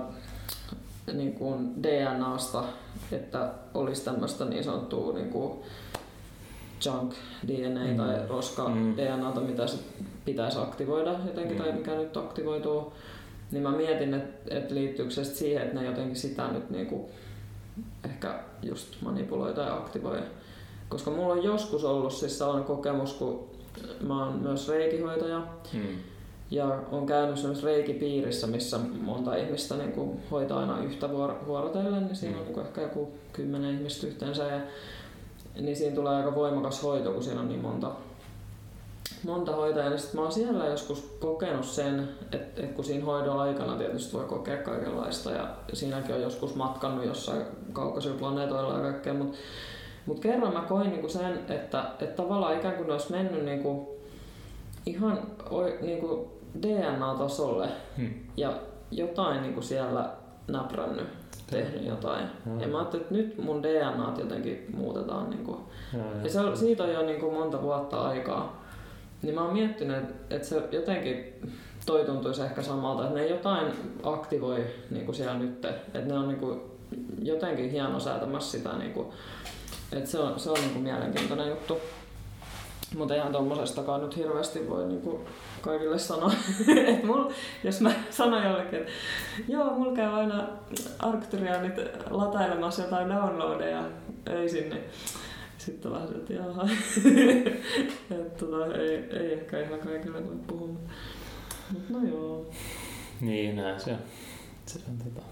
niin 1.12 1.32
kuin 1.32 1.82
DNAsta, 1.82 2.64
että 3.12 3.52
olisi 3.74 4.04
tämmöistä 4.04 4.44
niin 4.44 4.64
sanottua 4.64 5.12
niin 5.12 5.30
kuin 5.30 5.52
junk 6.86 7.14
DNA 7.46 7.84
mm. 7.84 7.96
tai 7.96 8.28
roska 8.28 8.68
mm. 8.68 8.96
DNAta, 8.96 9.40
mitä 9.40 9.66
se 9.66 9.78
pitäisi 10.24 10.58
aktivoida 10.58 11.16
jotenkin 11.26 11.56
mm. 11.56 11.62
tai 11.62 11.72
mikä 11.72 11.94
nyt 11.94 12.16
aktivoituu. 12.16 12.92
Niin 13.50 13.62
mä 13.62 13.70
mietin, 13.70 14.14
että, 14.14 14.56
että 14.56 14.74
liittyykö 14.74 15.10
se 15.10 15.24
siihen, 15.24 15.62
että 15.62 15.80
ne 15.80 15.86
jotenkin 15.86 16.16
sitä 16.16 16.48
nyt 16.48 16.70
niin 16.70 16.86
kuin 16.86 17.06
ehkä 18.04 18.40
just 18.62 19.02
manipuloi 19.02 19.54
tai 19.54 19.70
aktivoi. 19.70 20.22
Koska 20.88 21.10
mulla 21.10 21.32
on 21.32 21.44
joskus 21.44 21.84
ollut 21.84 22.12
siis 22.12 22.38
sellainen 22.38 22.64
kokemus, 22.64 23.14
kun 23.14 23.48
mä 24.00 24.24
oon 24.24 24.34
myös 24.34 24.68
reikihoitaja. 24.68 25.42
Hmm. 25.72 25.96
Ja 26.50 26.78
on 26.92 27.06
käynyt 27.06 27.38
semmoisessa 27.38 27.66
reikipiirissä, 27.66 28.46
missä 28.46 28.78
monta 29.00 29.36
ihmistä 29.36 29.76
niin 29.76 29.92
kuin 29.92 30.20
hoitaa 30.30 30.60
aina 30.60 30.82
yhtä 30.82 31.10
vuor- 31.10 31.46
vuorotellen, 31.46 32.06
niin 32.06 32.16
siinä 32.16 32.38
on 32.38 32.44
hmm. 32.44 32.54
niin 32.54 32.66
ehkä 32.66 32.80
joku 32.80 33.12
kymmenen 33.32 33.74
ihmistä 33.74 34.06
yhteensä. 34.06 34.44
Ja, 34.44 34.60
niin 35.60 35.76
siinä 35.76 35.94
tulee 35.94 36.16
aika 36.16 36.34
voimakas 36.34 36.82
hoito, 36.82 37.12
kun 37.12 37.22
siinä 37.22 37.40
on 37.40 37.48
niin 37.48 37.60
monta, 37.60 37.92
monta 39.22 39.52
hoitajaa. 39.52 39.90
Niin 39.90 39.98
sitten 39.98 40.20
mä 40.20 40.22
oon 40.22 40.32
siellä 40.32 40.66
joskus 40.66 41.16
kokenut 41.20 41.64
sen, 41.64 42.08
että, 42.32 42.62
että 42.62 42.74
kun 42.74 42.84
siinä 42.84 43.04
hoidon 43.04 43.40
aikana 43.40 43.76
tietysti 43.76 44.12
voi 44.12 44.24
kokea 44.24 44.56
kaikenlaista 44.56 45.30
ja 45.30 45.48
siinäkin 45.72 46.14
on 46.14 46.22
joskus 46.22 46.54
matkannut 46.54 47.06
jossain 47.06 47.42
kaukaisilla 47.72 48.18
planeetoilla 48.18 48.74
ja 48.74 48.80
kaikkea, 48.80 49.14
mutta 49.14 49.38
mutta 50.06 50.22
kerran 50.22 50.52
mä 50.52 50.60
koin 50.60 50.90
niinku 50.90 51.08
sen, 51.08 51.38
että, 51.48 51.84
että 52.00 52.06
tavallaan 52.06 52.56
ikään 52.56 52.74
kuin 52.74 52.86
ne 52.86 52.92
olisi 52.92 53.12
mennyt 53.12 53.44
niinku 53.44 53.96
ihan 54.86 55.18
niinku 55.80 56.32
DNA-tasolle 56.62 57.68
hmm. 57.96 58.10
ja 58.36 58.52
jotain 58.90 59.42
niinku 59.42 59.62
siellä 59.62 60.10
näprännyt, 60.48 61.06
tehnyt 61.50 61.86
jotain. 61.86 62.26
Hmm. 62.44 62.60
Ja 62.60 62.68
mä 62.68 62.78
ajattelin, 62.78 63.02
että 63.02 63.14
nyt 63.14 63.38
mun 63.38 63.62
DNA 63.62 64.14
jotenkin 64.18 64.66
muutetaan. 64.76 65.30
Niinku. 65.30 65.60
Ja, 65.92 65.98
ja. 65.98 66.22
ja 66.22 66.30
se, 66.30 66.56
siitä 66.56 66.82
on 66.82 66.92
jo 66.92 67.02
niinku 67.02 67.30
monta 67.30 67.62
vuotta 67.62 68.00
aikaa. 68.00 68.66
Niin 69.22 69.34
mä 69.34 69.44
oon 69.44 69.52
miettinyt, 69.52 70.04
että 70.30 70.48
se 70.48 70.62
jotenkin 70.72 71.34
toi 71.86 72.04
tuntuisi 72.04 72.42
ehkä 72.42 72.62
samalta, 72.62 73.02
että 73.02 73.14
ne 73.14 73.26
jotain 73.26 73.72
aktivoi 74.02 74.66
niin 74.90 75.04
kuin 75.04 75.14
siellä 75.16 75.38
nyt, 75.38 75.64
että 75.64 76.08
ne 76.08 76.14
on 76.14 76.28
niin 76.28 76.40
kuin 76.40 76.60
jotenkin 77.22 77.70
hieno 77.70 78.00
säätämässä 78.00 78.58
sitä, 78.58 78.76
niin 78.78 78.92
kuin, 78.92 79.06
että 79.92 80.10
se 80.10 80.18
on, 80.18 80.40
se 80.40 80.50
on 80.50 80.56
niin 80.60 80.70
kuin 80.70 80.82
mielenkiintoinen 80.82 81.48
juttu. 81.48 81.80
Mutta 82.96 83.14
eihän 83.14 83.32
tuommoisestakaan 83.32 84.00
nyt 84.00 84.16
hirveästi 84.16 84.68
voi 84.68 84.86
niinku 84.86 85.20
kaikille 85.60 85.98
sanoa. 85.98 86.32
et 86.86 87.04
mul, 87.04 87.30
jos 87.64 87.80
mä 87.80 87.92
sanon 88.10 88.44
jollekin, 88.44 88.78
että 88.78 88.92
joo, 89.48 89.70
mulla 89.70 89.96
käy 89.96 90.12
aina 90.12 90.48
Arcturianit 90.98 91.74
latailemassa 92.10 92.82
jotain 92.82 93.08
downloadeja 93.08 93.82
öisin, 94.28 94.70
niin 94.70 94.84
sitten 95.58 95.92
vähän 95.92 96.08
että 96.08 96.32
jaha. 96.32 96.62
et, 98.20 98.36
tota, 98.36 98.76
ei, 98.76 99.04
ei 99.10 99.32
ehkä 99.32 99.60
ihan 99.60 99.80
kaikille 99.80 100.26
voi 100.26 100.36
puhua. 100.46 100.68
Mut 101.70 101.88
no 101.88 102.08
joo. 102.08 102.50
Niin, 103.20 103.56
näin 103.56 103.80
se 103.80 103.92
on. 103.92 103.98
Se 104.66 104.78
on 104.88 104.98
tota... 104.98 105.26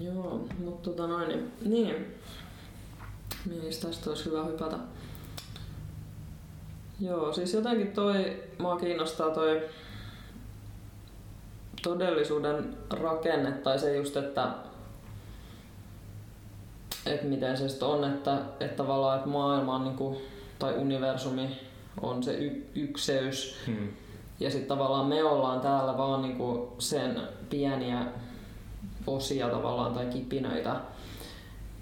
Joo, 0.00 0.46
mutta 0.64 0.90
tota 0.90 1.06
noin, 1.06 1.28
niin, 1.28 1.52
niin. 1.64 2.15
Mihin 3.46 3.80
tästä 3.82 4.10
olisi 4.10 4.24
hyvä 4.24 4.44
hypätä? 4.44 4.76
Joo, 7.00 7.32
siis 7.32 7.54
jotenkin 7.54 7.92
toi, 7.92 8.42
mua 8.58 8.76
kiinnostaa 8.76 9.30
toi 9.30 9.62
todellisuuden 11.82 12.76
rakenne 12.90 13.52
tai 13.52 13.78
se 13.78 13.96
just, 13.96 14.16
että 14.16 14.48
että 17.06 17.26
miten 17.26 17.56
se 17.56 17.68
sitten 17.68 17.88
on, 17.88 18.04
että, 18.04 18.38
että 18.60 18.76
tavallaan 18.76 19.18
että 19.18 19.28
maailma 19.28 19.74
on 19.74 19.84
niinku, 19.84 20.22
tai 20.58 20.74
universumi 20.74 21.60
on 22.00 22.22
se 22.22 22.34
y- 22.34 22.66
ykseys 22.74 23.56
hmm. 23.66 23.88
ja 24.40 24.50
sitten 24.50 24.68
tavallaan 24.68 25.06
me 25.06 25.24
ollaan 25.24 25.60
täällä 25.60 25.96
vaan 25.96 26.22
niinku 26.22 26.74
sen 26.78 27.20
pieniä 27.50 28.06
osia 29.06 29.48
tavallaan 29.48 29.94
tai 29.94 30.06
kipinöitä 30.06 30.76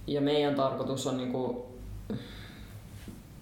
ja 0.07 0.21
meidän 0.21 0.55
tarkoitus 0.55 1.07
on 1.07 1.17
niinku 1.17 1.67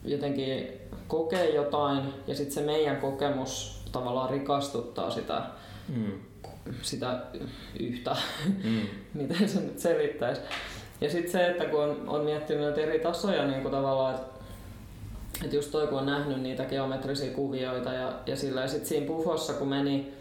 jotenkin 0.04 0.68
kokea 1.08 1.44
jotain 1.44 2.02
ja 2.26 2.34
sitten 2.34 2.54
se 2.54 2.62
meidän 2.62 2.96
kokemus 2.96 3.82
tavallaan 3.92 4.30
rikastuttaa 4.30 5.10
sitä, 5.10 5.42
mm. 5.88 6.12
sitä 6.82 7.20
yhtä, 7.80 8.16
mm. 8.64 8.80
miten 9.14 9.48
se 9.48 9.60
nyt 9.60 9.78
selittäisi. 9.78 10.40
Ja 11.00 11.10
sitten 11.10 11.32
se, 11.32 11.46
että 11.46 11.64
kun 11.64 11.82
on, 11.82 12.08
on 12.08 12.24
miettinyt 12.24 12.62
näitä 12.62 12.80
eri 12.80 12.98
tasoja 12.98 13.46
niin 13.46 13.62
kuin 13.62 13.72
tavallaan, 13.72 14.14
että 14.14 14.32
et 15.44 15.52
just 15.52 15.70
toi 15.70 15.86
kun 15.86 15.98
on 15.98 16.06
nähnyt 16.06 16.40
niitä 16.40 16.64
geometrisia 16.64 17.34
kuvioita 17.34 17.92
ja, 17.92 18.12
ja 18.26 18.36
sillä 18.36 18.60
ja 18.60 18.68
sitten 18.68 18.88
siinä 18.88 19.06
pufossa 19.06 19.52
kun 19.52 19.68
meni, 19.68 20.14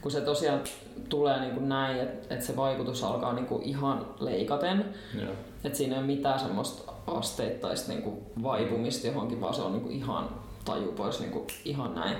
kun 0.00 0.10
se 0.10 0.20
tosiaan 0.20 0.60
tulee 1.08 1.40
niin 1.40 1.54
kuin 1.54 1.68
näin, 1.68 2.00
että 2.00 2.34
et 2.34 2.42
se 2.42 2.56
vaikutus 2.56 3.04
alkaa 3.04 3.32
niin 3.32 3.46
kuin 3.46 3.62
ihan 3.62 4.06
leikaten, 4.20 4.94
yeah. 5.16 5.30
että 5.64 5.78
siinä 5.78 5.94
ei 5.94 5.98
ole 5.98 6.06
mitään 6.06 6.40
semmoista 6.40 6.92
asteittaista 7.06 7.92
niin 7.92 8.02
kuin 8.02 8.16
vaipumista 8.42 9.06
johonkin, 9.06 9.40
vaan 9.40 9.54
se 9.54 9.62
on 9.62 9.72
niin 9.72 9.82
kuin 9.82 9.94
ihan 9.94 10.28
taju 10.64 10.92
pois 10.92 11.20
niin 11.20 11.32
kuin 11.32 11.46
ihan 11.64 11.94
näin. 11.94 12.16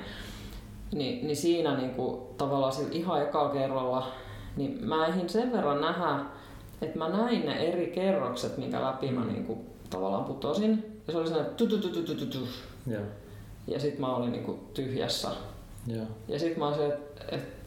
Ni, 0.93 1.21
niin 1.23 1.37
siinä 1.37 1.77
niin 1.77 1.91
kuin, 1.91 2.21
tavallaan 2.39 2.73
sillä 2.73 2.93
ihan 2.93 3.23
ekalla 3.23 3.51
kerralla, 3.51 4.13
niin 4.57 4.85
mä 4.85 5.07
eihin 5.07 5.29
sen 5.29 5.53
verran 5.53 5.81
nähdä, 5.81 6.21
että 6.83 6.99
mä 6.99 7.09
näin 7.09 7.47
ne 7.47 7.69
eri 7.69 7.87
kerrokset, 7.87 8.59
minkä 8.59 8.83
läpi 8.83 9.11
mä 9.11 9.25
niin 9.25 9.45
kuin, 9.45 9.59
tavallaan 9.91 10.25
putosin. 10.25 11.01
Ja 11.07 11.13
se 11.13 11.19
oli 11.19 11.29
sellainen 11.29 11.55
tu 11.55 11.67
tu 11.67 11.79
tu 11.79 11.89
tu 11.89 12.03
tu 12.03 12.15
tu 12.15 12.27
tu. 12.27 12.39
Yeah. 12.91 13.05
Ja 13.67 13.81
sit 13.81 13.99
mä 13.99 14.17
olin 14.17 14.33
niin 14.33 14.45
kuin, 14.45 14.61
tyhjässä. 14.75 15.29
Yeah. 15.93 16.07
Ja 16.29 16.39
sit 16.39 16.57
mä 16.57 16.69
olisin, 16.69 16.87
että 16.87 17.25
et, 17.37 17.58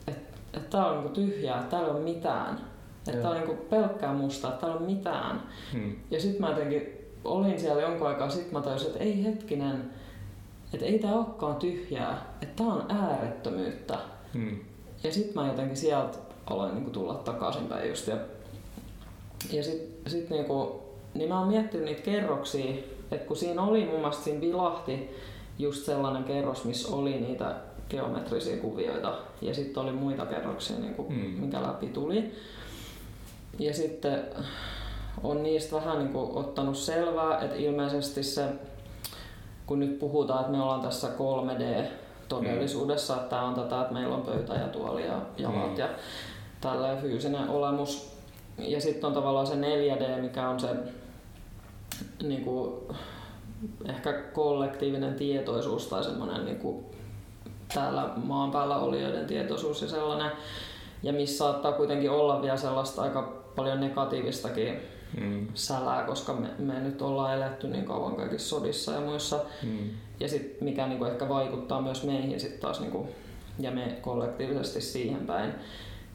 et, 0.53 0.57
et, 0.57 0.63
et 0.63 0.69
tää 0.69 0.85
on 0.85 0.91
niin 0.93 1.03
kuin, 1.03 1.13
tyhjää, 1.13 1.57
että 1.57 1.69
täällä 1.69 1.87
ei 1.87 1.93
ole 1.93 2.03
mitään. 2.03 2.53
Että 2.97 3.11
yeah. 3.11 3.21
tää 3.21 3.31
on 3.31 3.37
niin 3.37 3.47
kuin, 3.47 3.57
pelkkää 3.57 4.13
mustaa, 4.13 4.49
että 4.49 4.61
täällä 4.61 4.77
ei 4.77 4.85
ole 4.85 4.93
mitään. 4.93 5.41
Hmm. 5.73 5.95
Ja 6.11 6.21
sit 6.21 6.39
mä 6.39 6.49
jotenkin 6.49 7.01
olin 7.23 7.59
siellä 7.59 7.81
jonkun 7.81 8.07
aikaa, 8.07 8.29
sit 8.29 8.51
mä 8.51 8.61
tajusin, 8.61 8.87
että 8.87 8.99
ei 8.99 9.23
hetkinen, 9.23 9.91
että 10.73 10.85
ei 10.85 10.99
tää 10.99 11.15
olekaan 11.15 11.55
tyhjää, 11.55 12.25
että 12.41 12.63
tää 12.63 12.73
on 12.73 12.85
äärettömyyttä. 12.89 13.97
Hmm. 14.33 14.59
Ja 15.03 15.13
sit 15.13 15.35
mä 15.35 15.47
jotenkin 15.47 15.77
sieltä 15.77 16.17
aloin 16.45 16.75
niinku 16.75 16.91
tulla 16.91 17.13
takaisinpäin 17.13 17.89
just. 17.89 18.07
Ja, 18.07 18.17
ja 19.51 19.63
sit, 19.63 20.01
sit 20.07 20.29
niinku, 20.29 20.81
niin 21.13 21.29
mä 21.29 21.39
oon 21.39 21.47
miettinyt 21.47 21.85
niitä 21.85 22.01
kerroksia, 22.01 22.75
että 23.11 23.27
kun 23.27 23.37
siinä 23.37 23.61
oli 23.61 23.85
mun 23.85 23.99
mielestä 23.99 24.23
siinä 24.23 24.41
vilahti 24.41 25.09
just 25.59 25.85
sellainen 25.85 26.23
kerros, 26.23 26.65
missä 26.65 26.95
oli 26.95 27.19
niitä 27.19 27.55
geometrisia 27.91 28.57
kuvioita 28.57 29.13
ja 29.41 29.53
sitten 29.53 29.83
oli 29.83 29.91
muita 29.91 30.25
kerroksia, 30.25 30.79
niin 30.79 30.95
kuin, 30.95 31.07
hmm. 31.07 31.45
mikä 31.45 31.63
läpi 31.63 31.87
tuli. 31.87 32.31
Ja 33.59 33.73
sitten 33.73 34.23
on 35.23 35.43
niistä 35.43 35.75
vähän 35.75 35.99
niin 35.99 36.13
kuin 36.13 36.31
ottanut 36.33 36.77
selvää, 36.77 37.39
että 37.39 37.55
ilmeisesti 37.55 38.23
se, 38.23 38.45
kun 39.65 39.79
nyt 39.79 39.99
puhutaan, 39.99 40.39
että 40.39 40.51
me 40.51 40.61
ollaan 40.61 40.81
tässä 40.81 41.07
3D-todellisuudessa, 41.07 43.15
että 43.15 43.29
tämä 43.29 43.47
on 43.47 43.53
tätä, 43.53 43.81
että 43.81 43.93
meillä 43.93 44.15
on 44.15 44.21
pöytä 44.21 44.53
ja 44.53 44.67
tuoli 44.67 45.05
ja 45.05 45.21
jalat 45.37 45.71
mm. 45.71 45.77
ja 45.77 45.89
tällainen 46.61 47.01
fyysinen 47.01 47.49
olemus. 47.49 48.11
Ja 48.57 48.81
sitten 48.81 49.07
on 49.07 49.13
tavallaan 49.13 49.47
se 49.47 49.53
4D, 49.53 50.21
mikä 50.21 50.49
on 50.49 50.59
se 50.59 50.67
niin 52.23 52.43
kuin, 52.43 52.81
ehkä 53.85 54.13
kollektiivinen 54.13 55.13
tietoisuus 55.13 55.87
tai 55.87 56.03
semmoinen 56.03 56.45
niin 56.45 56.59
kuin, 56.59 56.85
täällä 57.73 58.09
maan 58.15 58.51
päällä 58.51 58.77
olijoiden 58.77 59.27
tietoisuus 59.27 59.81
ja 59.81 59.87
sellainen. 59.87 60.31
Ja 61.03 61.13
missä 61.13 61.37
saattaa 61.37 61.71
kuitenkin 61.71 62.11
olla 62.11 62.41
vielä 62.41 62.57
sellaista 62.57 63.01
aika 63.01 63.41
paljon 63.55 63.79
negatiivistakin 63.79 64.79
mm. 65.19 65.47
sälää, 65.53 66.03
koska 66.03 66.33
me, 66.33 66.47
me 66.59 66.79
nyt 66.79 67.01
ollaan 67.01 67.35
eletty 67.35 67.67
niin 67.67 67.85
kauan 67.85 68.15
kaikissa 68.15 68.49
sodissa 68.49 68.91
ja 68.91 69.01
muissa. 69.01 69.39
Mm. 69.63 69.89
Ja 70.19 70.27
sit, 70.27 70.61
mikä 70.61 70.87
niinku 70.87 71.05
ehkä 71.05 71.29
vaikuttaa 71.29 71.81
myös 71.81 72.03
meihin 72.03 72.39
sit 72.39 72.59
taas 72.59 72.79
niinku, 72.79 73.07
ja 73.59 73.71
me 73.71 73.97
kollektiivisesti 74.01 74.81
siihen 74.81 75.25
päin. 75.25 75.53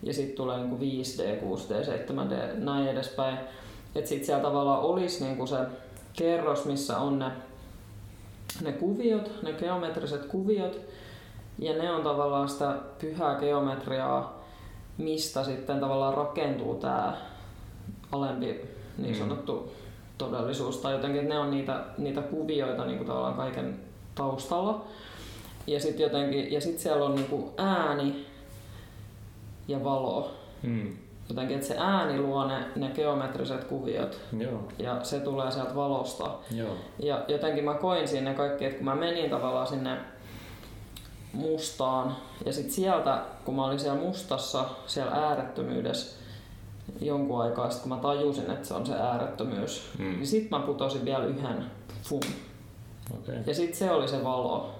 Ja 0.02 0.14
sitten 0.14 0.36
tulee 0.36 0.58
niinku 0.58 0.76
5D, 0.76 1.44
6D, 1.44 1.84
7D, 1.84 2.54
näin 2.54 2.88
edespäin. 2.88 3.38
Että 3.94 4.08
sitten 4.08 4.26
siellä 4.26 4.42
tavallaan 4.42 4.80
olisi 4.80 5.24
niinku 5.24 5.46
se 5.46 5.56
kerros, 6.12 6.64
missä 6.64 6.98
on 6.98 7.18
ne, 7.18 7.30
ne 8.62 8.72
kuviot, 8.72 9.42
ne 9.42 9.52
geometriset 9.52 10.24
kuviot, 10.24 10.80
ja 11.58 11.72
ne 11.72 11.92
on 11.92 12.02
tavallaan 12.02 12.48
sitä 12.48 12.74
pyhää 13.00 13.34
geometriaa, 13.34 14.44
mistä 14.98 15.44
sitten 15.44 15.80
tavallaan 15.80 16.14
rakentuu 16.14 16.74
tämä 16.74 17.16
alempi 18.12 18.60
niin 18.98 19.14
mm. 19.14 19.18
sanottu 19.18 19.52
mm. 19.52 19.70
todellisuus 20.18 20.78
tai 20.78 20.92
jotenkin, 20.92 21.20
että 21.20 21.34
ne 21.34 21.40
on 21.40 21.50
niitä, 21.50 21.84
niitä 21.98 22.22
kuvioita 22.22 22.84
niin 22.84 22.98
kuin 22.98 23.08
tavallaan 23.08 23.34
kaiken 23.34 23.80
taustalla. 24.14 24.84
Ja 25.66 25.80
sitten 25.80 26.02
jotenkin, 26.02 26.52
ja 26.52 26.60
sit 26.60 26.78
siellä 26.78 27.04
on 27.04 27.14
niin 27.14 27.26
kuin 27.26 27.50
ääni 27.56 28.26
ja 29.68 29.84
valo. 29.84 30.30
Mm. 30.62 30.96
Jotenkin, 31.28 31.54
että 31.54 31.68
se 31.68 31.76
ääni 31.78 32.20
luo 32.20 32.46
ne, 32.46 32.64
ne 32.76 32.90
geometriset 32.94 33.64
kuviot 33.64 34.20
Joo. 34.38 34.62
ja 34.78 35.04
se 35.04 35.20
tulee 35.20 35.50
sieltä 35.50 35.74
valosta. 35.74 36.30
Joo. 36.50 36.74
Ja 36.98 37.24
jotenkin 37.28 37.64
mä 37.64 37.74
koin 37.74 38.08
sinne 38.08 38.34
kaikki, 38.34 38.64
että 38.64 38.76
kun 38.76 38.84
mä 38.84 38.94
menin 38.94 39.30
tavallaan 39.30 39.66
sinne 39.66 39.98
mustaan 41.36 42.16
ja 42.44 42.52
sitten 42.52 42.72
sieltä, 42.72 43.22
kun 43.44 43.56
mä 43.56 43.64
olin 43.64 43.78
siellä 43.78 44.00
mustassa, 44.00 44.64
siellä 44.86 45.12
äärettömyydessä, 45.12 46.16
jonkun 47.00 47.42
aikaa, 47.42 47.70
sit 47.70 47.82
kun 47.82 47.88
mä 47.88 47.96
tajusin, 47.96 48.50
että 48.50 48.68
se 48.68 48.74
on 48.74 48.86
se 48.86 48.94
äärettömyys, 48.94 49.90
mm. 49.98 50.04
niin 50.04 50.26
sitten 50.26 50.60
mä 50.60 50.66
putosin 50.66 51.04
vielä 51.04 51.24
yhden 51.24 51.64
fum. 52.02 52.20
Okay. 53.18 53.34
Ja 53.46 53.54
sitten 53.54 53.76
se 53.76 53.90
oli 53.90 54.08
se 54.08 54.24
valo. 54.24 54.74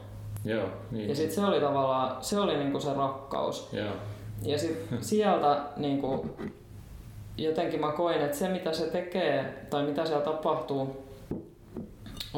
Joo, 0.44 0.68
niin. 0.90 1.08
Ja 1.08 1.14
sitten 1.14 1.34
se 1.34 1.44
oli 1.44 1.60
tavallaan, 1.60 2.24
se 2.24 2.38
oli 2.38 2.56
niinku 2.56 2.80
se 2.80 2.94
rakkaus. 2.94 3.68
Joo. 3.72 3.92
Ja 4.42 4.58
sitten 4.58 5.04
sieltä 5.04 5.62
niinku, 5.76 6.30
jotenkin 7.36 7.80
mä 7.80 7.92
koin, 7.92 8.20
että 8.20 8.36
se 8.36 8.48
mitä 8.48 8.72
se 8.72 8.86
tekee 8.86 9.66
tai 9.70 9.86
mitä 9.86 10.06
siellä 10.06 10.24
tapahtuu, 10.24 11.05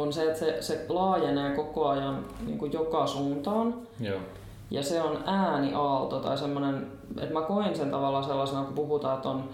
on 0.03 0.12
se, 0.12 0.22
että 0.22 0.38
se, 0.38 0.57
se 0.61 0.86
laajenee 0.88 1.57
koko 1.57 1.88
ajan 1.88 2.24
niin 2.46 2.59
kuin 2.59 2.72
joka 2.72 3.07
suuntaan. 3.07 3.74
Joo. 4.01 4.20
Ja 4.70 4.82
se 4.82 5.03
on 5.03 5.18
ääniaalto 5.26 6.20
tai 6.20 6.38
semmoinen, 6.38 6.86
että 7.20 7.34
mä 7.34 7.40
koen 7.40 7.76
sen 7.76 7.90
tavallaan 7.90 8.24
sellaisena, 8.24 8.64
kun 8.64 8.74
puhutaan, 8.74 9.16
että 9.16 9.28
on 9.28 9.49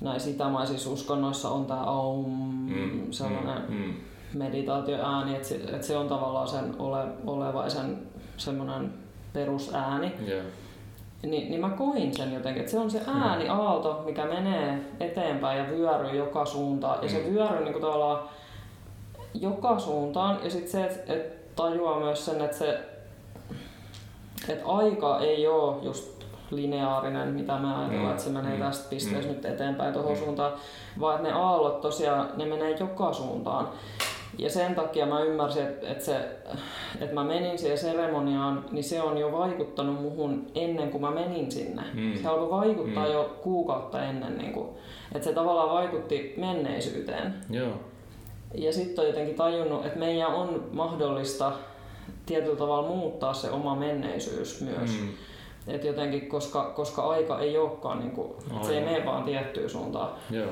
näissä 0.00 0.30
itämaisissa 0.30 0.90
uskonnoissa 0.90 1.50
on 1.50 1.66
tämä 1.66 1.80
aum, 1.80 2.30
mm, 2.68 3.10
sellainen 3.10 3.62
mm, 3.68 3.74
mm. 3.74 3.94
meditaatioääni, 4.34 5.34
että 5.34 5.48
se, 5.48 5.54
että 5.54 5.86
se 5.86 5.96
on 5.96 6.08
tavallaan 6.08 6.48
sen 6.48 6.74
ole, 6.78 7.04
olevaisen 7.26 7.98
semmoinen 8.36 8.94
perusääni. 9.32 10.12
Yeah. 10.28 10.44
Ni, 11.22 11.48
niin 11.48 11.60
mä 11.60 11.70
koin 11.70 12.16
sen 12.16 12.34
jotenkin, 12.34 12.60
että 12.60 12.72
se 12.72 12.78
on 12.78 12.90
se 12.90 13.02
ääniaalto, 13.06 14.02
mikä 14.04 14.24
menee 14.24 14.78
eteenpäin 15.00 15.58
ja 15.58 15.70
vyöryy 15.70 16.16
joka 16.16 16.44
suuntaan. 16.44 16.98
Ja 17.02 17.08
se 17.08 17.18
mm. 17.18 17.34
vyöryy 17.34 17.64
niin 17.64 17.72
kuin 17.72 17.82
tavallaan 17.82 18.18
joka 19.34 19.78
suuntaan. 19.78 20.38
Ja 20.44 20.50
sitten 20.50 20.70
se, 20.70 20.84
että 20.84 21.12
et 21.12 21.54
tajuaa 21.56 22.00
myös 22.00 22.24
sen, 22.26 22.40
että 22.40 22.56
se 22.56 22.78
et 24.48 24.60
aika 24.64 25.20
ei 25.20 25.48
ole 25.48 25.76
just 25.82 26.24
lineaarinen, 26.50 27.28
mitä 27.28 27.58
me 27.58 27.68
ajatellaan, 27.74 28.04
Mm, 28.04 28.10
että 28.10 28.22
se 28.22 28.30
menee 28.30 28.54
mm, 28.56 28.62
tästä 28.62 28.90
pisteestä 28.90 29.30
mm. 29.30 29.36
nyt 29.36 29.44
eteenpäin 29.44 29.92
tuohon 29.92 30.12
Mm. 30.12 30.18
suuntaan, 30.18 30.52
vaan 31.00 31.16
että 31.16 31.28
ne 31.28 31.34
aallot 31.34 31.80
tosiaan, 31.80 32.28
ne 32.36 32.44
menee 32.46 32.76
joka 32.80 33.12
suuntaan. 33.12 33.68
Ja 34.38 34.50
sen 34.50 34.74
takia 34.74 35.06
mä 35.06 35.20
ymmärsin, 35.20 35.62
että, 35.62 35.88
että, 35.88 36.04
se, 36.04 36.16
että 37.00 37.14
mä 37.14 37.24
menin 37.24 37.58
siihen 37.58 37.78
seremoniaan, 37.78 38.64
niin 38.70 38.84
se 38.84 39.02
on 39.02 39.18
jo 39.18 39.32
vaikuttanut 39.32 40.02
muhun 40.02 40.46
ennen 40.54 40.90
kuin 40.90 41.00
mä 41.00 41.10
menin 41.10 41.52
sinne. 41.52 41.82
Mm. 41.94 42.14
Se 42.22 42.28
alkoi 42.28 42.50
vaikuttaa 42.50 43.06
Mm. 43.06 43.12
jo 43.12 43.36
kuukautta 43.42 44.02
ennen, 44.04 44.38
niin 44.38 44.52
kuin, 44.52 44.68
että 45.14 45.28
se 45.28 45.34
tavallaan 45.34 45.70
vaikutti 45.70 46.34
menneisyyteen. 46.36 47.34
Joo. 47.50 47.68
Ja 48.54 48.72
sitten 48.72 49.02
on 49.02 49.08
jotenkin 49.08 49.34
tajunnut, 49.34 49.86
että 49.86 49.98
meidän 49.98 50.34
on 50.34 50.64
mahdollista 50.72 51.52
tietyllä 52.26 52.56
tavalla 52.56 52.88
muuttaa 52.88 53.34
se 53.34 53.50
oma 53.50 53.74
menneisyys 53.74 54.60
myös. 54.60 54.90
Mm. 55.00 55.08
Et 55.66 55.84
jotenkin, 55.84 56.28
koska, 56.28 56.72
koska 56.76 57.02
aika 57.02 57.40
ei 57.40 57.58
olekaan, 57.58 57.98
niin 57.98 58.10
kuin, 58.10 58.32
se 58.62 58.78
ei 58.78 58.84
mene 58.84 59.06
vaan 59.06 59.24
tiettyyn 59.24 59.70
suuntaan. 59.70 60.10
Joo. 60.30 60.50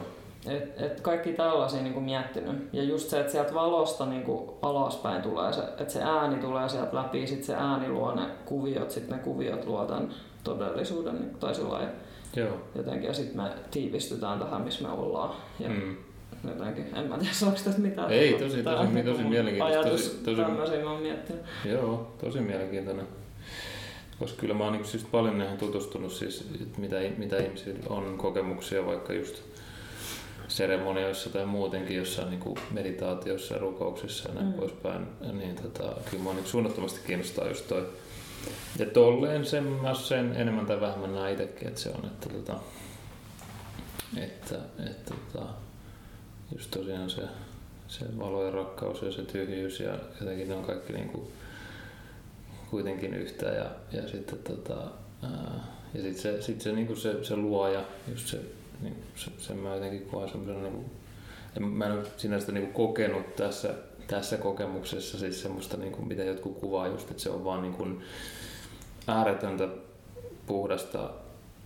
Et, 0.48 0.80
et 0.80 1.00
kaikki 1.00 1.32
tällaisia 1.32 1.82
niin 1.82 1.94
kuin 1.94 2.04
miettinyt. 2.04 2.68
Ja 2.72 2.82
just 2.82 3.08
se, 3.10 3.20
että 3.20 3.32
sieltä 3.32 3.54
valosta 3.54 4.06
niin 4.06 4.22
kuin 4.22 4.50
alaspäin 4.62 5.22
tulee 5.22 5.52
se, 5.52 5.60
että 5.60 5.92
se 5.92 6.02
ääni 6.02 6.36
tulee 6.36 6.68
sieltä 6.68 6.96
läpi, 6.96 7.26
sitten 7.26 7.46
se 7.46 7.54
ääni 7.54 7.88
luo 7.88 8.14
ne 8.14 8.22
kuviot, 8.44 8.90
sitten 8.90 9.16
ne 9.16 9.22
kuviot 9.24 9.66
luo 9.66 9.84
tämän 9.84 10.14
todellisuuden 10.44 11.14
niin, 11.14 11.34
tai 11.34 11.54
sillä 11.54 11.72
lailla 11.72 11.90
Joo. 12.36 12.56
jotenkin, 12.74 13.08
ja 13.08 13.14
sitten 13.14 13.42
me 13.42 13.50
tiivistytään 13.70 14.38
tähän, 14.38 14.62
missä 14.62 14.88
me 14.88 14.92
ollaan. 14.94 15.30
Ja 15.60 15.68
Mm. 15.68 15.96
Jotenkin, 16.44 16.86
en 16.96 17.08
mä 17.08 17.18
tiedä, 17.18 17.32
saako 17.34 17.58
tästä 17.64 17.80
mitään. 17.80 18.10
Ei, 18.10 18.32
tosi- 18.32 18.62
tosi- 18.62 19.02
tosi 19.04 19.22
mun 19.22 19.30
mielenkiintoista, 19.30 19.80
Ajatus, 19.80 20.00
tosi- 20.08 20.24
tosi- 20.24 20.40
tämmöisiä 20.42 20.84
mä 20.84 20.90
oon 20.92 21.02
miettinyt. 21.02 21.42
Joo, 21.64 22.14
tosi 22.24 22.40
mielenkiintoinen. 22.40 23.06
Koska 24.18 24.40
kyllä 24.40 24.54
mä 24.54 24.64
oon 24.64 24.72
niin 24.72 24.84
siis 24.84 25.04
paljon 25.04 25.38
näihin 25.38 25.58
tutustunut, 25.58 26.12
siis, 26.12 26.40
että 26.62 26.80
mitä, 26.80 26.96
mitä 27.16 27.36
ihmisillä 27.36 27.78
on 27.88 28.18
kokemuksia 28.18 28.86
vaikka 28.86 29.12
just 29.12 29.42
seremonioissa 30.48 31.30
tai 31.30 31.46
muutenkin 31.46 31.96
jossain 31.96 32.30
niin 32.30 32.40
kuin 32.40 32.58
meditaatiossa 32.70 33.54
ja 33.54 33.60
rukouksissa 33.60 34.28
ja 34.28 34.34
näin 34.34 34.46
Mm. 34.46 34.52
poispäin. 34.52 35.06
Niin 35.32 35.54
tota, 35.56 35.92
kyllä 36.10 36.22
mua 36.22 36.34
niin 36.34 36.46
suunnattomasti 36.46 37.00
kiinnostaa 37.06 37.48
just 37.48 37.68
toi. 37.68 37.86
Ja 38.78 38.86
tolleen 38.86 39.44
sen 39.46 39.64
mä 39.64 39.94
sen 39.94 40.32
enemmän 40.36 40.66
tai 40.66 40.80
vähemmän 40.80 41.14
näen 41.14 41.32
itsekin, 41.32 41.68
että 41.68 41.80
se 41.80 41.88
on, 41.88 42.04
että, 42.06 42.28
tota, 42.28 42.54
että, 44.16 44.54
että 44.90 45.14
tota, 45.32 45.46
just 46.52 46.70
tosiaan 46.70 47.10
se, 47.10 47.22
se 47.88 48.18
valo 48.18 48.44
ja 48.44 48.50
rakkaus 48.50 49.02
ja 49.02 49.12
se 49.12 49.22
tyhjyys 49.22 49.80
ja 49.80 49.98
jotenkin 50.20 50.48
ne 50.48 50.54
on 50.54 50.64
kaikki 50.64 50.92
niin 50.92 51.08
kuin 51.08 51.26
kuitenkin 52.70 53.14
yhtä 53.14 53.46
ja, 53.46 53.70
ja 53.92 54.08
sitten 54.08 54.38
tota, 54.38 54.90
ja 55.94 56.02
sit 56.02 56.16
se, 56.16 56.42
sit 56.42 56.60
se, 56.60 56.72
niinku 56.72 56.96
se, 56.96 57.24
se 57.24 57.36
luoja, 57.36 57.84
just 58.08 58.26
se, 58.26 58.40
niin, 58.80 58.96
se, 59.16 59.30
sen 59.38 59.56
mä 59.56 59.74
jotenkin 59.74 60.06
koen 60.06 60.28
semmoisena 60.28 60.62
niinku, 60.62 60.84
en, 61.56 61.64
mä 61.64 61.86
en 61.86 61.92
ole 61.92 62.06
sinänsä 62.16 62.52
niinku 62.52 62.72
kokenut 62.72 63.36
tässä, 63.36 63.74
tässä 64.06 64.36
kokemuksessa 64.36 65.18
siis 65.18 65.42
semmoista, 65.42 65.76
niinku, 65.76 66.02
mitä 66.02 66.22
jotkut 66.22 66.58
kuvaa 66.58 66.86
just, 66.86 67.10
että 67.10 67.22
se 67.22 67.30
on 67.30 67.44
vaan 67.44 67.62
niinku 67.62 67.86
ääretöntä 69.06 69.68
puhdasta 70.46 71.10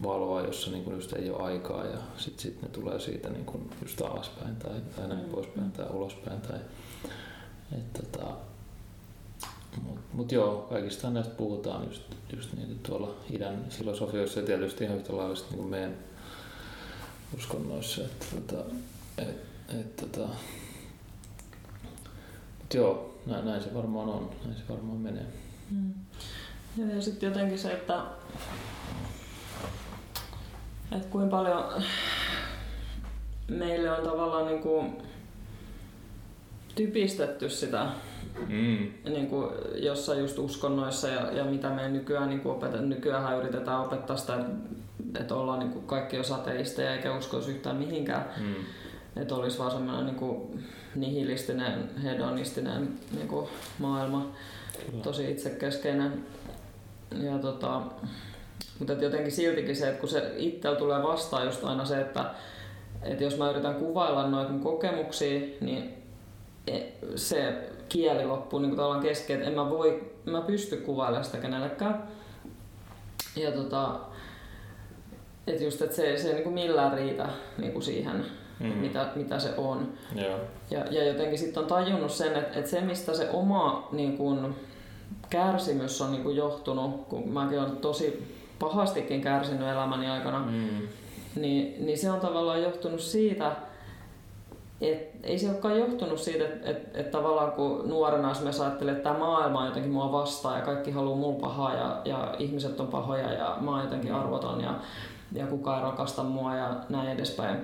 valoa, 0.02 0.40
jossa 0.40 0.70
niinku 0.70 0.90
just 0.92 1.12
ei 1.12 1.30
ole 1.30 1.42
aikaa 1.42 1.84
ja 1.86 1.98
sitten 2.16 2.42
sit 2.42 2.62
ne 2.62 2.68
tulee 2.68 3.00
siitä 3.00 3.28
niinku 3.28 3.60
just 3.82 4.00
alaspäin 4.00 4.56
tai, 4.56 4.80
tai 4.96 5.08
näin 5.08 5.24
Mm. 5.24 5.30
poispäin 5.30 5.72
tai 5.72 5.86
ulospäin. 5.90 6.40
Tai, 6.40 6.58
et 7.72 7.92
tota, 7.92 8.26
Mutta 9.82 10.00
mut 10.12 10.32
joo, 10.32 10.66
kaikista 10.70 11.10
näistä 11.10 11.34
puhutaan 11.34 11.84
just, 11.86 12.02
just 12.36 12.52
niin 12.52 12.78
tuolla 12.82 13.14
idän 13.30 13.66
filosofioissa 13.70 14.40
ja 14.40 14.46
tietysti 14.46 14.84
ihan 14.84 14.96
yhtä 14.96 15.16
lailla 15.16 15.34
niin 15.34 15.56
kuin 15.56 15.68
meidän 15.68 15.94
uskonnoissa. 17.38 18.02
Että, 18.04 18.26
tota, 18.34 18.64
et, 19.18 19.36
et, 19.80 19.96
tota, 19.96 20.28
mut 22.58 22.74
joo, 22.74 23.14
näin, 23.26 23.44
näin, 23.44 23.62
se 23.62 23.74
varmaan 23.74 24.08
on, 24.08 24.30
näin 24.44 24.56
se 24.56 24.62
varmaan 24.68 24.98
menee. 24.98 25.26
Mm. 25.70 25.94
Ja, 26.76 26.94
ja 26.94 27.02
sitten 27.02 27.26
jotenkin 27.26 27.58
se, 27.58 27.72
että, 27.72 28.04
että 30.92 31.08
kuinka 31.08 31.36
paljon 31.36 31.64
meille 33.48 33.90
on 33.90 34.06
tavallaan 34.06 34.46
niin 34.46 34.62
kuin 34.62 34.92
typistetty 36.74 37.48
sitä 37.50 37.86
Mm. 38.48 38.88
niin 39.12 39.26
kuin 39.26 39.50
jossain 39.74 40.20
just 40.20 40.38
uskonnoissa 40.38 41.08
ja, 41.08 41.32
ja 41.32 41.44
mitä 41.44 41.70
me 41.70 41.88
nykyään 41.88 42.28
niin 42.28 42.46
opetetaan. 42.46 42.88
Nykyään 42.88 43.38
yritetään 43.38 43.80
opettaa 43.80 44.16
sitä, 44.16 44.38
että, 45.20 45.34
ollaan 45.34 45.58
niin 45.58 45.72
kuin 45.72 45.86
kaikki 45.86 46.18
osateisteja 46.18 46.94
eikä 46.94 47.16
uskoisi 47.16 47.50
yhtään 47.50 47.76
mihinkään. 47.76 48.24
Mm. 48.40 48.54
Että 49.22 49.34
olisi 49.34 49.58
vaan 49.58 49.70
semmoinen 49.70 50.06
niin 50.06 50.16
kuin 50.16 50.64
nihilistinen, 50.94 51.90
hedonistinen 52.02 52.88
niin 53.12 53.28
kuin 53.28 53.48
maailma, 53.78 54.32
Kyllä. 54.90 55.02
tosi 55.02 55.30
itsekeskeinen. 55.30 56.24
Ja 57.22 57.38
tota, 57.38 57.82
mutta 58.78 58.92
jotenkin 58.92 59.32
siltikin 59.32 59.76
se, 59.76 59.88
että 59.88 60.00
kun 60.00 60.08
se 60.08 60.32
itsellä 60.36 60.78
tulee 60.78 61.02
vastaan 61.02 61.44
just 61.46 61.64
aina 61.64 61.84
se, 61.84 62.00
että, 62.00 62.24
että 63.02 63.24
jos 63.24 63.38
mä 63.38 63.50
yritän 63.50 63.74
kuvailla 63.74 64.26
noita 64.26 64.52
mun 64.52 64.60
kokemuksia, 64.62 65.40
niin 65.60 65.94
e- 66.66 66.80
se 67.16 67.54
kieli 67.88 68.24
loppuu 68.26 68.58
niin 68.58 68.76
tavallaan 68.76 69.02
kesken, 69.02 69.36
että 69.36 69.48
en 69.48 69.54
mä 69.56 69.70
voi, 69.70 70.12
mä 70.24 70.40
pysty 70.40 70.76
kuvailemaan 70.76 71.24
sitä 71.24 71.38
kenellekään. 71.38 72.02
Ja 73.36 73.52
tota, 73.52 73.98
että 75.46 75.64
just, 75.64 75.82
että 75.82 75.96
se, 75.96 76.16
se 76.16 76.28
ei 76.30 76.34
niin 76.34 76.52
millään 76.54 76.92
riitä 76.92 77.28
niin 77.58 77.72
kuin 77.72 77.82
siihen, 77.82 78.24
Mm. 78.60 78.66
mitä, 78.68 79.06
mitä 79.16 79.38
se 79.38 79.48
on. 79.56 79.92
Joo. 80.14 80.38
Ja, 80.70 80.84
ja 80.90 81.04
jotenkin 81.04 81.38
sitten 81.38 81.62
on 81.62 81.68
tajunnut 81.68 82.10
sen, 82.10 82.36
että, 82.36 82.58
että 82.58 82.70
se 82.70 82.80
mistä 82.80 83.14
se 83.14 83.30
oma 83.30 83.88
niin 83.92 84.16
kun, 84.18 84.54
kärsimys 85.30 86.00
on 86.02 86.12
niin 86.12 86.22
kun 86.22 86.36
johtunut, 86.36 87.06
kun 87.08 87.28
mäkin 87.28 87.60
olen 87.60 87.76
tosi 87.76 88.35
pahastikin 88.58 89.20
kärsinyt 89.20 89.68
elämäni 89.68 90.10
aikana, 90.10 90.38
Mm. 90.38 90.88
niin, 91.36 91.86
niin 91.86 91.98
se 91.98 92.10
on 92.10 92.20
tavallaan 92.20 92.62
johtunut 92.62 93.00
siitä, 93.00 93.52
et, 94.80 95.10
ei 95.22 95.38
se 95.38 95.50
olekaan 95.50 95.78
johtunut 95.78 96.18
siitä, 96.18 96.44
että 96.44 96.70
et, 96.70 96.88
et 96.94 97.10
tavallaan 97.10 97.52
kun 97.52 97.88
nuorena 97.88 98.30
esimerkiksi 98.30 98.62
ajattelee, 98.62 98.92
että 98.92 99.02
tämä 99.02 99.18
maailma 99.18 99.60
on 99.60 99.66
jotenkin 99.66 99.92
mua 99.92 100.12
vastaan 100.12 100.58
ja 100.58 100.64
kaikki 100.64 100.90
haluaa 100.90 101.16
mulla 101.16 101.40
pahaa 101.40 101.74
ja, 101.74 102.00
ja 102.04 102.34
ihmiset 102.38 102.80
on 102.80 102.86
pahoja 102.86 103.32
ja 103.32 103.56
mä 103.60 103.70
oon 103.70 103.84
jotenkin 103.84 104.14
arvoton 104.14 104.60
ja, 104.60 104.74
ja 105.32 105.46
kukaan 105.46 105.78
ei 105.78 105.84
rakasta 105.90 106.22
mua 106.22 106.54
ja 106.54 106.76
näin 106.88 107.08
edespäin. 107.08 107.58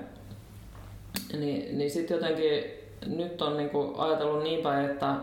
Niin, 1.33 1.79
niin 1.79 1.91
sitten 1.91 2.15
jotenkin 2.15 2.65
nyt 3.07 3.43
on 3.43 3.57
niinku 3.57 3.95
ajatellut 3.99 4.43
niin 4.43 4.63
päin, 4.63 4.91
että, 4.91 5.15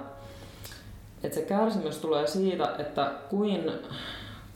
että 1.23 1.35
se 1.35 1.41
kärsimys 1.45 1.97
tulee 1.97 2.27
siitä, 2.27 2.75
että 2.79 3.11
kuin 3.29 3.71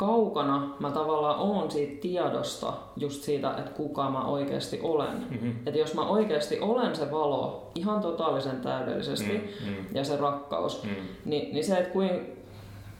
kaukana 0.07 0.69
mä 0.79 0.91
tavallaan 0.91 1.39
oon 1.39 1.71
siitä 1.71 2.01
tiedosta, 2.01 2.73
just 2.97 3.23
siitä, 3.23 3.49
että 3.57 3.71
kuka 3.71 4.09
mä 4.09 4.25
oikeasti 4.25 4.79
olen. 4.83 5.17
Mm-hmm. 5.29 5.51
Että 5.65 5.79
jos 5.79 5.93
mä 5.93 6.07
oikeasti 6.07 6.59
olen 6.59 6.95
se 6.95 7.11
valo 7.11 7.71
ihan 7.75 8.01
totaalisen 8.01 8.61
täydellisesti 8.61 9.33
Mm. 9.33 9.69
Mm. 9.69 9.75
ja 9.93 10.03
se 10.03 10.17
rakkaus, 10.17 10.83
Mm. 10.83 10.89
niin, 11.25 11.53
niin 11.53 11.65
se, 11.65 11.77
että 11.77 11.89
kuin 11.93 12.09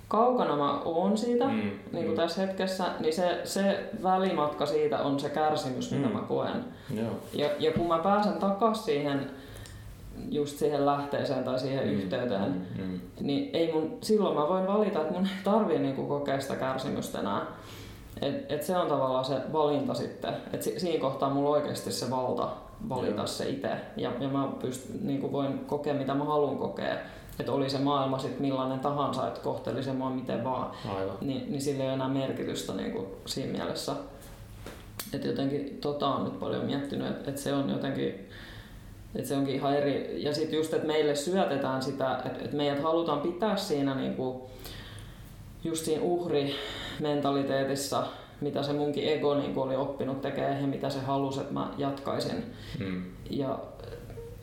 kaukana 0.07 0.55
mä 0.55 0.79
oon 0.85 1.17
siitä 1.17 1.45
Mm. 1.45 1.51
niin 1.51 1.79
kuin 1.91 2.07
Mm. 2.09 2.15
tässä 2.15 2.41
hetkessä, 2.45 2.83
niin 2.99 3.13
se, 3.13 3.41
se 3.43 3.89
välimatka 4.03 4.65
siitä 4.65 4.99
on 4.99 5.19
se 5.19 5.29
kärsimys, 5.29 5.91
mitä 5.91 6.07
Mm. 6.07 6.13
mä 6.13 6.21
koen. 6.21 6.65
Joo. 6.95 7.09
Ja, 7.33 7.49
ja 7.59 7.71
kun 7.71 7.87
mä 7.87 7.97
pääsen 7.99 8.33
takaisin 8.33 8.83
siihen, 8.85 9.29
just 10.32 10.57
siihen 10.57 10.86
lähteeseen 10.86 11.43
tai 11.43 11.59
siihen 11.59 11.88
Mm. 11.88 11.93
yhteyteen, 11.93 12.68
Mm. 12.78 12.99
niin 13.22 13.49
ei 13.53 13.74
mun, 13.74 13.97
silloin 14.01 14.36
mä 14.38 14.47
voin 14.47 14.68
valita, 14.68 15.01
että 15.01 15.14
mun 15.14 15.24
ei 15.26 15.32
tarvii 15.43 15.80
niinku 15.80 16.03
kokea 16.07 16.39
sitä 16.39 16.55
kärsimystä 16.55 17.20
enää. 17.20 17.45
Et, 18.22 18.51
et 18.51 18.64
se 18.64 18.78
on 18.78 18.88
tavallaan 18.88 19.26
se 19.26 19.36
valinta 19.53 19.93
sitten. 19.93 20.34
Et 20.53 20.61
si, 20.64 20.80
siinä 20.80 21.01
kohtaa 21.01 21.30
mulla 21.30 21.49
on 21.49 21.55
oikeasti 21.55 21.91
se 21.91 22.09
valta 22.09 22.49
valita 22.89 23.16
Joo. 23.18 23.28
se 23.28 23.49
itse. 23.49 23.70
Ja, 23.97 24.11
ja 24.20 24.28
mä 24.30 24.47
pyst, 24.61 24.89
niinku 25.01 25.32
voin 25.32 25.59
kokea 25.59 25.93
mitä 25.93 26.14
mä 26.14 26.24
haluan 26.24 26.57
kokea. 26.57 26.95
Että 27.39 27.51
oli 27.51 27.70
se 27.70 27.80
maailma 27.80 28.18
sitten 28.18 28.41
millainen 28.41 28.80
tahansa, 28.80 29.28
että 29.28 29.39
kohteli 29.39 29.84
se 29.84 29.93
mua 29.93 30.09
miten 30.09 30.43
vaan. 30.43 30.72
Aivan. 30.97 31.16
Niin, 31.22 31.51
niin 31.51 31.61
sillä 31.61 31.84
ei 31.84 31.88
ole 31.89 31.93
enää 31.93 32.09
merkitystä 32.09 32.74
niinku 32.74 33.07
siinä 33.26 33.51
mielessä. 33.51 33.91
Että 35.14 35.28
jotenkin 35.28 35.78
tota 35.82 36.07
on 36.07 36.24
nyt 36.24 36.39
paljon 36.39 36.66
miettinyt, 36.66 37.07
että 37.07 37.32
et 37.32 37.38
se 37.38 37.53
on 37.53 37.70
jotenkin 37.70 38.30
että 39.16 39.28
se 39.28 39.36
onkin 39.36 39.55
ihan 39.55 39.78
eri. 39.78 40.24
Ja 40.24 40.34
sitten 40.34 40.57
just, 40.57 40.74
että 40.74 40.88
meille 40.88 41.16
syötetään 41.16 41.82
sitä, 41.82 42.22
että, 42.26 42.30
että 42.30 42.57
meidät 42.57 42.84
halutaan 42.84 43.22
pitää 43.22 43.55
siinä 43.55 43.95
niinku, 43.95 44.49
just 45.64 45.86
siinä 45.86 46.01
uhrimentaliteetissa, 46.01 48.03
mitä 48.41 48.64
se 48.64 48.74
munkin 48.74 49.09
ego 49.09 49.36
niinku 49.36 49.61
oli 49.61 49.76
oppinut 49.76 50.22
tekemään 50.22 50.61
ja 50.61 50.68
mitä 50.68 50.89
se 50.89 50.99
halusi, 50.99 51.39
että 51.39 51.53
mä 51.53 51.74
jatkaisin. 51.78 52.43
Mm. 52.80 53.03
Ja 53.30 53.59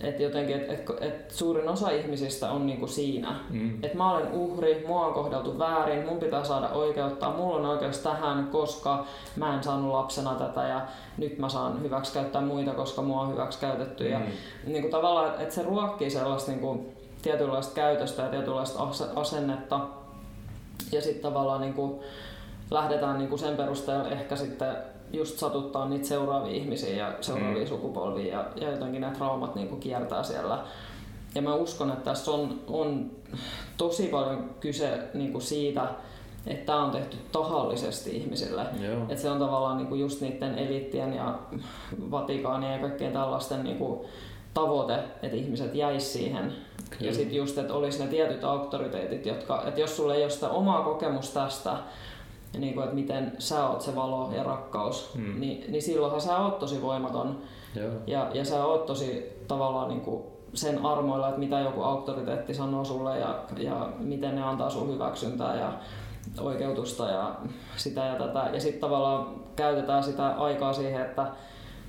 että 0.00 0.22
jotenkin, 0.22 0.56
että 0.56 0.72
et, 0.72 0.90
et 1.00 1.30
suurin 1.30 1.68
osa 1.68 1.90
ihmisistä 1.90 2.50
on 2.50 2.66
niinku 2.66 2.86
siinä. 2.86 3.34
Mm. 3.50 3.74
Että 3.82 3.96
mä 3.96 4.12
olen 4.12 4.32
uhri, 4.32 4.84
mua 4.86 5.06
on 5.06 5.14
kohdeltu 5.14 5.58
väärin, 5.58 6.06
mun 6.06 6.18
pitää 6.18 6.44
saada 6.44 6.68
oikeutta, 6.68 7.30
mulla 7.30 7.56
on 7.56 7.66
oikeus 7.66 7.98
tähän, 7.98 8.48
koska 8.52 9.04
mä 9.36 9.56
en 9.56 9.62
saanut 9.62 9.92
lapsena 9.92 10.34
tätä 10.34 10.68
ja 10.68 10.80
nyt 11.18 11.38
mä 11.38 11.48
saan 11.48 11.82
hyväksikäyttää 11.82 12.42
muita, 12.42 12.74
koska 12.74 13.02
mua 13.02 13.20
on 13.20 13.32
hyväksikäytetty. 13.32 14.04
Mm. 14.04 14.10
Ja 14.10 14.20
niinku 14.66 14.88
tavallaan, 14.88 15.40
että 15.40 15.54
se 15.54 15.62
ruokkii 15.62 16.10
sellaista 16.10 16.50
niinku, 16.50 16.92
tietynlaista 17.22 17.74
käytöstä 17.74 18.22
ja 18.22 18.28
tietynlaista 18.28 18.88
asennetta. 19.16 19.80
Ja 20.92 21.02
sitten 21.02 21.22
tavallaan 21.22 21.60
niinku, 21.60 22.02
lähdetään 22.70 23.18
niinku 23.18 23.36
sen 23.36 23.56
perusteella 23.56 24.08
ehkä 24.08 24.36
sitten 24.36 24.76
just 25.12 25.38
satuttaa 25.38 25.88
niitä 25.88 26.06
seuraavia 26.06 26.54
ihmisiä 26.54 26.96
ja 26.96 27.12
seuraavia 27.20 27.62
mm. 27.62 27.68
sukupolvia 27.68 28.34
ja, 28.34 28.46
ja 28.60 28.70
jotenkin 28.70 29.00
nämä 29.00 29.14
traumat 29.14 29.54
niin 29.54 29.68
kuin 29.68 29.80
kiertää 29.80 30.22
siellä. 30.22 30.58
Ja 31.34 31.42
mä 31.42 31.54
uskon, 31.54 31.90
että 31.90 32.04
tässä 32.04 32.30
on, 32.30 32.60
on 32.68 33.10
tosi 33.76 34.06
paljon 34.06 34.50
kyse 34.60 34.98
niin 35.14 35.32
kuin 35.32 35.42
siitä, 35.42 35.88
että 36.46 36.66
tämä 36.66 36.84
on 36.84 36.90
tehty 36.90 37.16
tahallisesti 37.32 38.16
ihmisille. 38.16 38.66
Että 39.08 39.22
se 39.22 39.30
on 39.30 39.38
tavallaan 39.38 39.76
niin 39.76 39.86
kuin 39.86 40.00
just 40.00 40.20
niiden 40.20 40.58
eliittien 40.58 41.12
ja 41.12 41.38
Vatikaanien 42.10 42.72
ja 42.72 42.78
kaikkien 42.78 43.12
tällaisten 43.12 43.64
niin 43.64 43.78
kuin 43.78 44.00
tavoite, 44.54 44.94
että 45.22 45.36
ihmiset 45.36 45.74
jäis 45.74 46.12
siihen. 46.12 46.52
Kyllä. 46.90 47.10
Ja 47.10 47.14
sitten 47.14 47.36
just, 47.36 47.58
että 47.58 47.74
olisi 47.74 48.04
ne 48.04 48.06
tietyt 48.06 48.44
auktoriteetit, 48.44 49.26
jotka, 49.26 49.64
että 49.66 49.80
jos 49.80 49.96
sulla 49.96 50.14
ei 50.14 50.22
ole 50.22 50.30
sitä 50.30 50.48
omaa 50.48 50.82
kokemusta 50.82 51.40
tästä, 51.40 51.76
niin 52.58 52.74
kuin, 52.74 52.84
että 52.84 52.94
miten 52.94 53.32
sä 53.38 53.68
oot 53.68 53.80
se 53.80 53.96
valo 53.96 54.32
ja 54.36 54.42
rakkaus, 54.42 55.14
mm. 55.14 55.40
niin, 55.40 55.72
niin 55.72 55.82
silloinhan 55.82 56.20
sä 56.20 56.38
oot 56.38 56.58
tosi 56.58 56.82
voimaton. 56.82 57.38
Joo. 57.74 57.90
Ja, 58.06 58.30
ja 58.34 58.44
sä 58.44 58.64
oot 58.64 58.86
tosi 58.86 59.32
tavallaan 59.48 59.88
niin 59.88 60.00
kuin 60.00 60.22
sen 60.54 60.86
armoilla, 60.86 61.28
että 61.28 61.40
mitä 61.40 61.60
joku 61.60 61.82
auktoriteetti 61.82 62.54
sanoo 62.54 62.84
sulle 62.84 63.18
ja, 63.18 63.44
ja 63.56 63.92
miten 63.98 64.34
ne 64.34 64.42
antaa 64.42 64.70
sun 64.70 64.92
hyväksyntää 64.92 65.56
ja 65.60 65.72
oikeutusta 66.40 67.10
ja 67.10 67.34
sitä 67.76 68.04
ja 68.04 68.14
tätä. 68.14 68.50
Ja 68.52 68.60
sitten 68.60 68.80
tavallaan 68.80 69.26
käytetään 69.56 70.02
sitä 70.02 70.26
aikaa 70.26 70.72
siihen, 70.72 71.00
että 71.00 71.26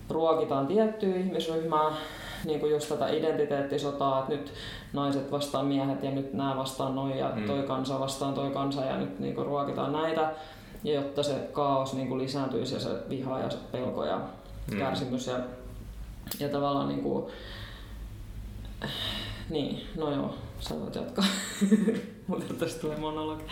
ruokitaan 0.10 0.68
tiettyä 0.68 1.16
ihmisryhmää 1.16 1.92
niin 2.46 2.60
kuin 2.60 2.72
just 2.72 2.90
tätä 2.90 3.08
identiteettisotaa, 3.08 4.20
että 4.20 4.32
nyt 4.32 4.54
naiset 4.94 5.32
vastaan 5.32 5.66
miehet 5.66 6.04
ja 6.04 6.12
nyt 6.12 6.34
nämä 6.34 6.58
vastaan 6.58 6.96
noin 6.96 7.18
ja 7.18 7.32
mm. 7.36 7.46
toi 7.46 7.64
kansa 7.64 8.00
vastaan 8.00 8.34
toi 8.34 8.50
kansa 8.50 8.86
ja 8.86 8.98
nyt 8.98 9.20
niin 9.20 9.36
kuin 9.36 9.48
ruokitaan 9.48 9.92
näitä. 9.92 10.34
Ja 10.84 10.94
jotta 10.94 11.24
se 11.24 11.50
kaos 11.54 11.94
niin 11.94 12.08
kuin 12.08 12.22
lisääntyisi 12.22 12.74
ja 12.74 12.80
se 12.80 12.90
viha 13.10 13.40
ja 13.40 13.50
se 13.50 13.58
pelko 13.72 14.06
ja 14.06 14.22
mm. 14.72 14.78
kärsimys 14.78 15.28
ja, 15.28 15.40
ja 16.40 16.50
tavallaan 16.50 16.88
niin 16.88 17.02
kuin, 17.02 17.32
niin, 19.50 19.82
no 19.98 20.16
joo, 20.16 20.36
sä 20.60 20.80
voit 20.80 20.96
jatkaa. 20.96 21.26
Mutta 22.28 22.54
tästä 22.54 22.82
tulee 22.82 22.98
monologi. 22.98 23.44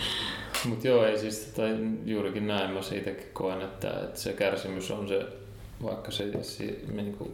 Mutta 0.65 0.87
joo, 0.87 1.05
ei 1.05 1.19
siis 1.19 1.53
tai 1.55 1.77
juurikin 2.05 2.47
näin 2.47 2.71
mä 2.71 2.81
siitäkin 2.81 3.27
koen, 3.33 3.61
että, 3.61 3.89
että 3.89 4.19
se 4.19 4.33
kärsimys 4.33 4.91
on 4.91 5.07
se, 5.07 5.25
vaikka 5.83 6.11
se, 6.11 6.43
se 6.43 6.79
me 6.93 7.01
niinku 7.01 7.31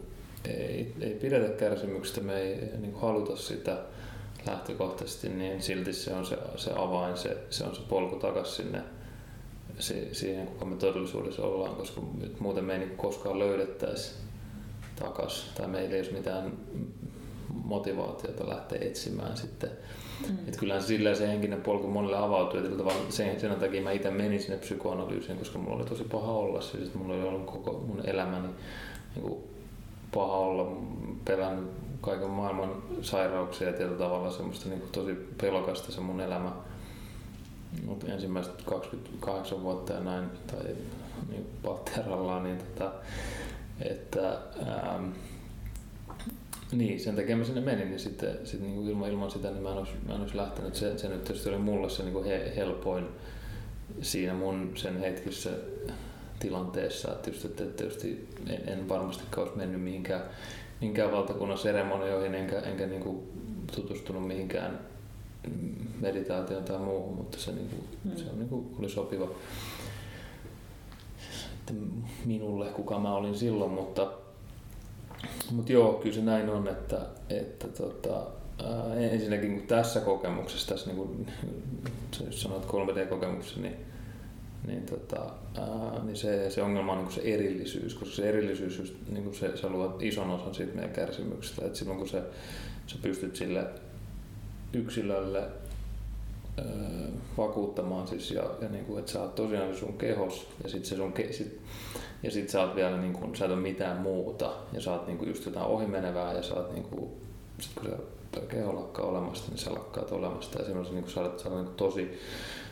ei, 0.50 0.94
ei 1.00 1.14
pidetä 1.14 1.48
kärsimyksestä, 1.48 2.20
me 2.20 2.40
ei 2.40 2.56
niin 2.78 2.92
kuin 2.92 3.02
haluta 3.02 3.36
sitä 3.36 3.78
lähtökohtaisesti, 4.46 5.28
niin 5.28 5.62
silti 5.62 5.92
se 5.92 6.14
on 6.14 6.26
se, 6.26 6.38
se 6.56 6.72
avain, 6.76 7.16
se, 7.16 7.36
se 7.50 7.64
on 7.64 7.76
se 7.76 7.82
polku 7.88 8.16
takaisin 8.16 8.64
sinne 8.64 8.82
se, 9.78 10.08
siihen, 10.14 10.46
kuka 10.46 10.64
me 10.64 10.76
todellisuudessa 10.76 11.42
ollaan, 11.42 11.76
koska 11.76 12.00
muuten 12.40 12.64
me 12.64 12.72
ei 12.72 12.78
niin 12.78 12.96
koskaan 12.96 13.38
löydettäisi 13.38 14.14
takaisin, 14.96 15.54
tai 15.54 15.68
meillä 15.68 15.94
ei 15.94 16.00
olisi 16.00 16.12
mitään 16.12 16.52
motivaatiota 17.64 18.48
lähteä 18.48 18.78
etsimään 18.80 19.36
sitten. 19.36 19.70
Mm. 20.28 20.38
Että 20.38 20.58
kyllähän 20.58 20.82
sillä 20.82 21.14
se 21.14 21.28
henkinen 21.28 21.60
polku 21.60 21.88
monelle 21.88 22.16
avautuu, 22.16 22.60
että 22.60 22.92
sen, 23.08 23.40
sen 23.40 23.54
takia 23.54 23.82
mä 23.82 23.90
itse 23.90 24.10
menin 24.10 24.42
sinne 24.42 24.56
psykoanalyysiin, 24.56 25.38
koska 25.38 25.58
mulla 25.58 25.76
oli 25.76 25.84
tosi 25.84 26.04
paha 26.04 26.32
olla, 26.32 26.60
siis 26.60 26.94
mulla 26.94 27.14
oli 27.14 27.22
ollut 27.22 27.46
koko 27.46 27.72
mun 27.72 28.00
elämäni 28.04 28.48
niin 29.14 29.22
kuin 29.22 29.55
paha 30.14 30.36
olla, 30.36 30.76
pelännyt 31.24 31.70
kaiken 32.00 32.30
maailman 32.30 32.82
sairauksia 33.02 33.66
ja 33.66 33.72
tietyllä 33.72 33.98
tavalla 33.98 34.30
semmoista 34.30 34.68
niin 34.68 34.82
tosi 34.92 35.14
pelokasta 35.40 35.92
se 35.92 36.00
mun 36.00 36.20
elämä. 36.20 36.52
Mutta 37.84 38.06
ensimmäiset 38.06 38.62
28 38.62 39.62
vuotta 39.62 39.92
ja 39.92 40.00
näin, 40.00 40.24
tai 40.46 40.64
niin 41.28 41.46
patterallaan, 41.62 42.42
niin 42.42 42.58
tota, 42.58 42.92
että 43.80 44.38
ähm, 44.68 45.10
niin, 46.72 47.00
sen 47.00 47.16
takia 47.16 47.36
mä 47.36 47.44
sinne 47.44 47.60
menin, 47.60 47.88
niin 47.88 48.00
sitten 48.00 48.38
sit 48.44 48.60
niin 48.60 48.88
ilman, 48.88 49.10
ilman 49.10 49.30
sitä 49.30 49.50
niin 49.50 49.62
mä 49.62 49.70
en 49.70 49.78
olisi, 49.78 49.92
mä 50.08 50.14
en 50.14 50.20
olisi 50.20 50.36
lähtenyt. 50.36 50.74
Se, 50.74 50.98
se 50.98 51.08
nyt 51.08 51.24
tietysti 51.24 51.48
oli 51.48 51.58
mulle 51.58 51.90
se 51.90 52.02
niin 52.02 52.24
he, 52.24 52.52
helpoin 52.56 53.04
siinä 54.00 54.34
mun 54.34 54.72
sen 54.74 55.00
hetkessä 55.00 55.50
tilanteessa. 56.38 57.12
Että 57.12 57.30
just, 57.30 57.44
että 57.44 57.64
tietysti 57.64 58.28
en, 58.46 58.68
en 58.68 58.88
varmastikaan 58.88 59.42
olisi 59.42 59.58
mennyt 59.58 59.82
mihinkään, 59.82 60.22
mihinkään 60.80 61.12
valtakunnan 61.12 61.58
seremonioihin 61.58 62.34
enkä, 62.34 62.58
enkä 62.58 62.86
niin 62.86 63.02
kuin 63.02 63.22
tutustunut 63.74 64.26
mihinkään 64.26 64.78
meditaatioon 66.00 66.64
tai 66.64 66.78
muuhun, 66.78 67.16
mutta 67.16 67.38
se, 67.38 67.52
niin 67.52 67.68
kuin, 67.68 67.84
mm. 68.04 68.16
se 68.16 68.30
on, 68.30 68.38
niin 68.38 68.48
kuin, 68.48 68.66
oli 68.78 68.88
sopiva 68.88 69.28
minulle, 72.24 72.66
kuka 72.66 72.98
mä 72.98 73.14
olin 73.14 73.38
silloin, 73.38 73.70
mutta, 73.70 74.12
mutta 75.50 75.72
joo, 75.72 75.92
kyllä 75.92 76.14
se 76.14 76.22
näin 76.22 76.48
on, 76.48 76.68
että, 76.68 77.00
että 77.30 77.68
tota, 77.68 78.26
ensinnäkin 78.96 79.66
tässä 79.66 80.00
kokemuksessa, 80.00 80.68
tässä 80.68 80.86
niin 80.86 80.96
kuin, 80.96 81.26
jos 82.26 82.42
sanoit 82.42 82.64
3D-kokemuksessa, 82.64 83.60
niin 83.60 83.76
niin, 84.66 84.86
tota, 84.86 85.30
ää, 85.58 86.04
niin 86.04 86.16
se, 86.16 86.50
se 86.50 86.62
ongelma 86.62 86.92
on 86.92 86.98
niin 86.98 87.12
se 87.12 87.20
erillisyys, 87.20 87.94
koska 87.94 88.14
se 88.14 88.28
erillisyys 88.28 88.78
just, 88.78 88.94
niin 89.08 89.34
se, 89.34 89.56
se 89.56 89.68
luo 89.68 89.96
ison 90.00 90.30
osan 90.30 90.54
siitä 90.54 90.74
meidän 90.74 90.92
kärsimyksestä. 90.92 91.66
Et 91.66 91.74
silloin 91.74 91.98
kun 91.98 92.08
se, 92.08 92.22
sä 92.86 92.96
pystyt 93.02 93.36
sille 93.36 93.66
yksilölle 94.72 95.38
ää, 95.38 96.64
vakuuttamaan 97.38 98.08
siis, 98.08 98.30
ja, 98.30 98.42
ja 98.60 98.68
niin 98.68 98.84
kuin, 98.84 98.98
että 98.98 99.12
sä 99.12 99.22
oot 99.22 99.34
tosiaan 99.34 99.76
sun 99.76 99.98
kehos 99.98 100.48
ja 100.62 100.68
sit 100.68 100.84
se 100.84 100.96
sun 100.96 101.12
ke, 101.12 101.32
sit, 101.32 101.60
ja 102.22 102.30
sit 102.30 102.48
sä 102.48 102.62
oot 102.62 102.76
vielä, 102.76 102.96
niin 102.96 103.12
kuin, 103.12 103.36
sä 103.36 103.44
et 103.44 103.50
ole 103.50 103.60
mitään 103.60 103.96
muuta 103.96 104.52
ja 104.72 104.80
sä 104.80 104.92
oot 104.92 105.06
niin 105.06 105.18
kuin, 105.18 105.28
just 105.28 105.46
jotain 105.46 105.66
ohimenevää 105.66 106.32
ja 106.32 106.42
sä 106.42 106.54
oot 106.54 106.72
niin 106.72 106.84
kuin, 106.84 107.10
sit 107.60 107.72
kun 107.74 107.84
se 107.84 107.96
keho 108.48 108.74
lakkaa 108.74 109.06
olemasta, 109.06 109.48
niin 109.48 109.58
sä 109.58 109.74
lakkaat 109.74 110.12
olemasta 110.12 110.58
ja 110.58 110.64
sä, 110.64 110.72
niin 110.72 111.02
kuin, 111.02 111.08
sä 111.08 111.14
sä 111.14 111.20
oot 111.20 111.44
niin 111.44 111.64
kuin, 111.64 111.76
tosi 111.76 112.18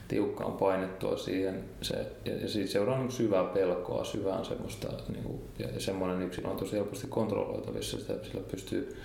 tiukkaan 0.08 0.52
painettua 0.52 1.16
siihen. 1.16 1.64
Se, 1.82 2.06
ja, 2.24 2.36
ja 2.36 2.48
siitä 2.48 2.70
seuraa 2.70 2.98
niin 2.98 3.12
syvää 3.12 3.44
pelkoa, 3.44 4.04
syvään 4.04 4.44
semmoista, 4.44 4.88
niin 5.08 5.24
kuin, 5.24 5.40
ja, 5.58 5.68
ja 5.70 5.80
semmoinen 5.80 6.22
yksilö 6.22 6.48
on 6.48 6.56
tosi 6.56 6.76
helposti 6.76 7.06
kontrolloitavissa, 7.06 7.98
sitä, 7.98 8.14
sillä 8.22 8.42
pystyy 8.50 8.96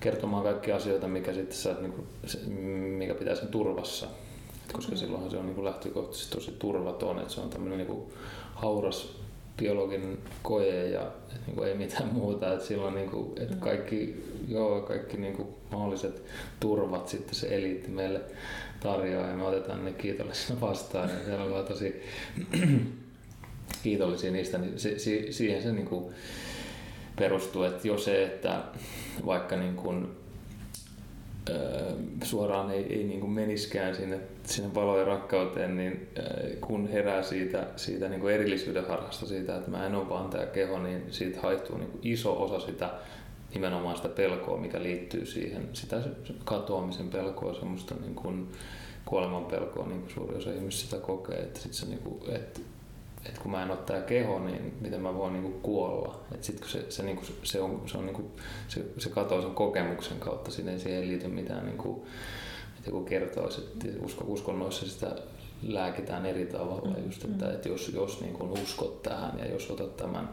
kertomaan 0.00 0.42
kaikki 0.42 0.72
asioita, 0.72 1.08
mikä, 1.08 1.32
sitten 1.32 1.56
sä, 1.56 1.76
niin 1.80 1.92
kuin, 1.92 2.06
se, 2.26 2.38
mikä 2.98 3.14
pitää 3.14 3.34
sen 3.34 3.48
turvassa. 3.48 4.06
Et 4.66 4.72
koska 4.72 4.92
mm. 4.92 4.98
silloinhan 4.98 5.30
se 5.30 5.36
on 5.36 5.46
niin 5.46 5.54
kuin 5.54 5.64
lähtökohtaisesti 5.64 6.34
tosi 6.34 6.56
turvaton, 6.58 7.18
että 7.18 7.34
se 7.34 7.40
on 7.40 7.50
tämmöinen 7.50 7.78
niin 7.78 7.88
kuin 7.88 8.12
hauras 8.54 9.23
biologinen 9.56 10.18
koe 10.42 10.88
ja 10.88 11.12
niin 11.46 11.56
kuin 11.56 11.68
ei 11.68 11.74
mitään 11.74 12.14
muuta. 12.14 12.52
Et 12.52 12.62
silloin 12.62 12.94
niin 12.94 13.10
kuin, 13.10 13.42
että 13.42 13.54
mm. 13.54 13.60
kaikki, 13.60 14.24
joo, 14.48 14.80
kaikki 14.80 15.16
niin 15.16 15.36
kuin 15.36 15.48
mahdolliset 15.72 16.22
turvat 16.60 17.08
sitten 17.08 17.34
se 17.34 17.56
eliitti 17.56 17.90
meille 17.90 18.20
tarjoaa 18.80 19.28
ja 19.28 19.36
me 19.36 19.44
otetaan 19.44 19.84
ne 19.84 19.92
kiitollisena 19.92 20.60
vastaan. 20.60 21.10
Ja 21.10 21.24
siellä 21.24 21.44
ollaan 21.44 21.64
tosi 21.64 22.02
kiitollisia 23.82 24.30
niistä, 24.30 24.58
niin 24.58 24.78
se, 24.78 24.98
si, 24.98 25.32
siihen 25.32 25.62
se 25.62 25.72
niin 25.72 25.86
kuin 25.86 26.14
perustuu, 27.16 27.62
että 27.62 27.88
jo 27.88 27.98
se, 27.98 28.24
että 28.24 28.62
vaikka 29.26 29.56
niin 29.56 29.76
kuin, 29.76 30.08
suoraan 32.24 32.70
ei, 32.70 32.86
ei 32.92 33.04
niin 33.04 33.20
kuin 33.20 33.32
meniskään 33.32 33.96
sinne, 33.96 34.20
sinne 34.46 34.74
valoon 34.74 34.98
ja 34.98 35.04
rakkauteen, 35.04 35.76
niin 35.76 36.08
kun 36.60 36.88
herää 36.88 37.22
siitä, 37.22 37.66
siitä 37.76 38.08
niin 38.08 38.20
kuin 38.20 38.34
erillisyyden 38.34 38.88
harhasta 38.88 39.26
siitä, 39.26 39.56
että 39.56 39.70
mä 39.70 39.86
en 39.86 39.94
ole 39.94 40.08
vaan 40.08 40.30
tämä 40.30 40.46
keho, 40.46 40.78
niin 40.78 41.02
siitä 41.10 41.40
haittuu 41.40 41.78
niin 41.78 41.90
kuin 41.90 42.00
iso 42.02 42.42
osa 42.42 42.66
sitä 42.66 42.90
nimenomaan 43.54 43.96
sitä 43.96 44.08
pelkoa, 44.08 44.56
mikä 44.56 44.82
liittyy 44.82 45.26
siihen, 45.26 45.68
sitä 45.72 46.00
katoamisen 46.44 47.08
pelkoa, 47.08 47.54
semmoista 47.54 47.94
niin 47.94 48.14
kuin 48.14 48.48
kuoleman 49.04 49.44
pelkoa, 49.44 49.86
niin 49.86 50.00
kuin 50.00 50.10
suuri 50.10 50.36
osa 50.36 50.50
ihmisistä 50.50 50.90
sitä 50.90 51.06
kokee, 51.06 51.38
että, 51.38 51.60
sit 51.60 51.72
se, 51.72 51.86
niin 51.86 51.98
kuin, 51.98 52.36
että, 52.36 52.60
että 53.26 53.40
kun 53.40 53.50
mä 53.50 53.62
en 53.62 53.70
ole 53.70 54.02
keho, 54.06 54.38
niin 54.38 54.74
miten 54.80 55.00
mä 55.00 55.14
voin 55.14 55.32
niin 55.32 55.42
kuin 55.42 55.60
kuolla. 55.60 56.20
Että 56.34 56.46
sit 56.46 56.60
kun 56.60 56.68
se, 56.68 56.90
se, 56.90 57.02
niin 57.02 57.16
kuin, 57.16 57.26
se, 57.42 57.60
on, 57.60 57.82
se, 57.86 57.98
on, 57.98 58.06
niin 58.06 58.14
kuin, 58.14 58.26
se, 58.68 58.84
se 58.98 59.08
katoo 59.08 59.42
sen 59.42 59.50
kokemuksen 59.50 60.18
kautta, 60.18 60.50
sinne 60.50 60.78
siihen 60.78 61.02
ei 61.02 61.08
liity 61.08 61.28
mitään, 61.28 61.66
niin 61.66 61.78
kuin, 61.78 62.02
että 62.84 62.96
joku 62.96 63.04
kertoo, 63.04 63.48
että 63.48 64.04
usko, 64.04 64.24
uskonnoissa 64.28 64.88
sitä 64.88 65.16
lääkitään 65.62 66.26
eri 66.26 66.46
tavalla. 66.46 66.90
Mm. 66.90 67.04
Just, 67.06 67.24
että, 67.24 67.52
että 67.52 67.68
jos, 67.68 67.88
jos 67.94 68.20
niin 68.20 68.34
kuin 68.34 68.50
uskot 68.50 69.02
tähän 69.02 69.38
ja 69.38 69.46
jos 69.46 69.70
otat 69.70 69.96
tämän 69.96 70.28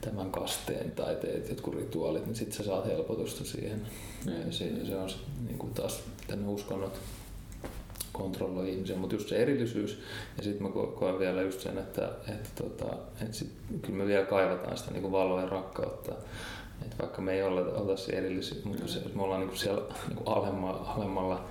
tämän 0.00 0.30
kasteen 0.30 0.90
tai 0.90 1.16
teet 1.16 1.48
jotkut 1.48 1.74
rituaalit, 1.74 2.26
niin 2.26 2.34
sitten 2.34 2.56
sä 2.56 2.64
saat 2.64 2.86
helpotusta 2.86 3.44
siihen. 3.44 3.86
Mm. 4.26 4.46
Ja 4.46 4.52
se, 4.52 4.86
se 4.86 4.96
on 4.96 5.10
niin 5.46 5.58
kuin 5.58 5.74
taas 5.74 6.02
tänne 6.26 6.48
uskonnot 6.48 7.00
kontrolloi 8.12 8.70
ihmisiä, 8.70 8.96
mutta 8.96 9.14
just 9.14 9.28
se 9.28 9.36
erillisyys 9.36 10.00
ja 10.36 10.42
sitten 10.42 10.62
mä 10.62 10.68
koen 10.94 11.18
vielä 11.18 11.42
just 11.42 11.60
sen, 11.60 11.78
että, 11.78 12.10
että, 12.28 12.62
tota, 12.62 12.96
että 13.22 13.36
sit, 13.36 13.48
kyllä 13.82 13.98
me 13.98 14.06
vielä 14.06 14.26
kaivataan 14.26 14.76
sitä 14.76 14.90
niin 14.90 15.12
valoa 15.12 15.40
ja 15.40 15.48
rakkautta. 15.48 16.12
Että 16.84 16.96
vaikka 16.98 17.22
me 17.22 17.32
ei 17.32 17.42
olla, 17.42 17.60
oltaisi 17.60 18.16
erillisiä, 18.16 18.58
mutta 18.64 18.88
se, 18.88 19.00
me 19.14 19.22
ollaan 19.22 19.46
niin 19.46 19.56
siellä 19.56 19.82
niin 20.08 20.18
alemmalla, 20.26 20.94
alemmalla 20.96 21.44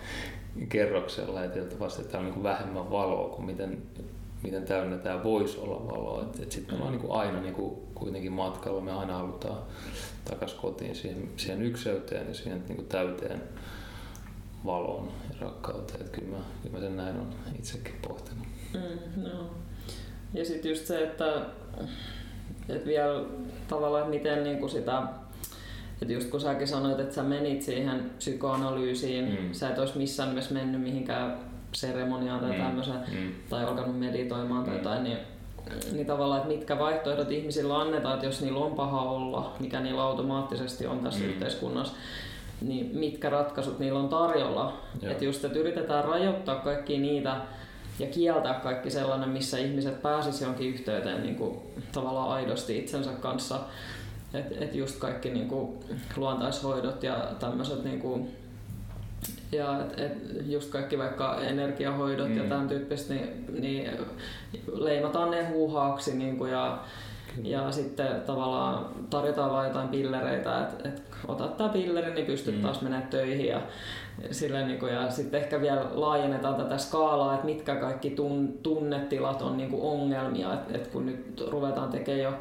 kerroksella 0.70 1.42
ja 1.42 1.50
tietysti 1.50 1.84
että 1.84 2.12
täällä 2.12 2.28
on 2.28 2.34
niin 2.34 2.44
vähemmän 2.44 2.92
valoa 2.92 3.30
kuin 3.30 3.46
miten, 3.46 3.82
miten 4.44 4.64
täynnä 4.64 4.98
tämä 4.98 5.24
voisi 5.24 5.60
olla 5.60 5.88
valoa. 5.88 6.22
Että 6.22 6.44
et 6.44 6.52
sitten 6.52 6.76
me 6.76 6.84
ollaan 6.84 7.02
niin 7.02 7.12
aina 7.12 7.42
niin 7.42 7.54
kuin 7.54 7.76
kuitenkin 7.96 8.32
matkalla, 8.32 8.82
me 8.82 8.92
aina 8.92 9.18
halutaan 9.18 9.58
takaisin 10.30 10.60
kotiin 10.60 10.96
siihen, 10.96 11.30
siihen 11.38 11.62
ykseyteen 11.62 12.28
ja 12.28 12.34
siihen 12.34 12.64
niin 12.68 12.76
kuin 12.76 12.88
täyteen 12.88 13.42
valoon 14.66 15.12
ja 15.30 15.36
rakkauteen. 15.40 16.02
Että 16.02 16.18
kyllä 16.18 16.38
mä, 16.38 16.44
kyllä 16.64 16.76
mä 16.76 16.80
sen 16.80 16.98
näin 16.98 17.16
on 17.16 17.34
itsekin 17.60 17.96
pohtinut. 18.08 18.48
Mm, 18.74 19.24
no. 19.24 19.50
Ja 20.34 20.46
sitten 20.46 20.70
just 20.70 20.86
se, 20.86 21.04
että, 21.04 21.46
että 22.70 22.86
vielä 22.86 23.26
tavallaan, 23.68 24.04
että 24.04 24.18
miten 24.18 24.44
niin 24.44 24.60
kuin 24.60 24.70
sitä 24.70 25.04
että 26.04 26.14
just 26.14 26.30
kun 26.30 26.42
säkin 26.42 26.68
sanoit, 26.68 27.00
että 27.00 27.16
sä 27.16 27.24
menit 27.24 27.62
siihen 27.62 28.12
psykoanalyysiin, 28.18 29.26
mm. 29.26 29.54
sä 29.54 29.70
et 29.70 29.80
olisi 29.80 29.98
missään 29.98 30.30
nimessä 30.30 30.54
mennyt 30.54 30.82
mihinkään 30.82 31.38
seremoniaan 31.72 32.40
tai 32.40 32.52
mm. 32.52 32.64
tämmöiseen, 32.64 33.00
mm. 33.12 33.32
tai 33.50 33.64
alkanut 33.64 34.00
meditoimaan 34.00 34.62
mm. 34.62 34.66
tai 34.66 34.78
jotain, 34.78 35.04
niin, 35.04 35.18
niin 35.92 36.06
tavallaan, 36.06 36.42
että 36.42 36.54
mitkä 36.54 36.80
vaihtoehdot 36.80 37.32
ihmisillä 37.32 37.80
annetaan, 37.80 38.14
että 38.14 38.26
jos 38.26 38.42
niillä 38.42 38.60
on 38.60 38.72
paha 38.72 39.02
olla, 39.02 39.56
mikä 39.60 39.80
niillä 39.80 40.04
automaattisesti 40.04 40.88
on 40.88 41.00
tässä 41.00 41.20
mm. 41.20 41.30
yhteiskunnassa, 41.30 41.94
niin 42.62 42.98
mitkä 42.98 43.30
ratkaisut 43.30 43.80
niillä 43.80 44.00
on 44.00 44.10
tarjolla. 44.10 44.78
Että 45.04 45.26
just, 45.26 45.46
että 45.46 45.60
yritetään 45.60 46.06
rajoittaa 46.06 46.56
kaikki 46.56 46.98
niitä 46.98 47.36
ja 48.00 48.08
kieltää 48.08 48.54
kaikki 48.54 48.90
sellainen, 48.90 49.30
missä 49.30 49.58
ihmiset 49.58 50.02
pääsisivät 50.02 50.48
jonkin 50.48 50.74
yhteyteen 50.74 51.24
niin 51.24 51.36
kuin, 51.36 51.60
tavallaan 51.92 52.30
aidosti 52.30 52.78
itsensä 52.78 53.12
kanssa. 53.12 53.60
Että 54.34 54.66
et 54.66 54.76
just 54.76 55.00
kaikki 55.00 55.30
niin 55.30 55.48
kuin, 55.48 55.80
luontaishoidot 56.16 57.04
ja 57.04 57.32
tämmöiset 57.40 57.84
niin 57.84 58.00
kuin, 58.00 58.36
ja 59.52 59.80
et, 59.82 60.00
et 60.00 60.18
just 60.46 60.70
kaikki 60.70 60.98
vaikka 60.98 61.42
energiahoidot 61.42 62.30
mm. 62.30 62.38
ja 62.38 62.44
tämän 62.44 62.68
tyyppiset, 62.68 63.10
niin, 63.10 63.46
niin 63.60 63.92
leimataan 64.74 65.32
ne 65.32 65.50
huuhaaksi 65.50 66.16
niin 66.16 66.38
kuin, 66.38 66.52
ja 66.52 66.84
ja 67.44 67.72
sitten 67.72 68.22
tavallaan 68.26 68.86
tarjotaan 69.10 69.52
vain 69.52 69.68
jotain 69.68 69.88
pillereitä, 69.88 70.62
että 70.62 70.90
et 70.90 71.02
otat 71.28 71.58
tämä 71.58 71.70
pilleri, 71.70 72.14
niin 72.14 72.26
pystyt 72.26 72.56
mm. 72.56 72.62
taas 72.62 72.82
menemään 72.82 73.10
töihin. 73.10 73.48
Ja, 73.48 73.62
silleen, 74.32 74.68
niin 74.68 74.80
kuin, 74.80 74.94
ja 74.94 75.12
sitten 75.12 75.42
ehkä 75.42 75.62
vielä 75.62 75.86
laajennetaan 75.92 76.56
tätä 76.56 76.78
skaalaa, 76.78 77.34
että 77.34 77.46
mitkä 77.46 77.76
kaikki 77.76 78.10
tun, 78.10 78.54
tunnetilat 78.64 79.42
on 79.42 79.58
niin 79.58 79.70
kuin 79.70 79.82
ongelmia. 79.82 80.54
Että 80.54 80.78
et 80.78 80.88
kun 80.88 81.06
nyt 81.06 81.44
ruvetaan 81.48 81.90
tekemään 81.90 82.24
jo 82.24 82.34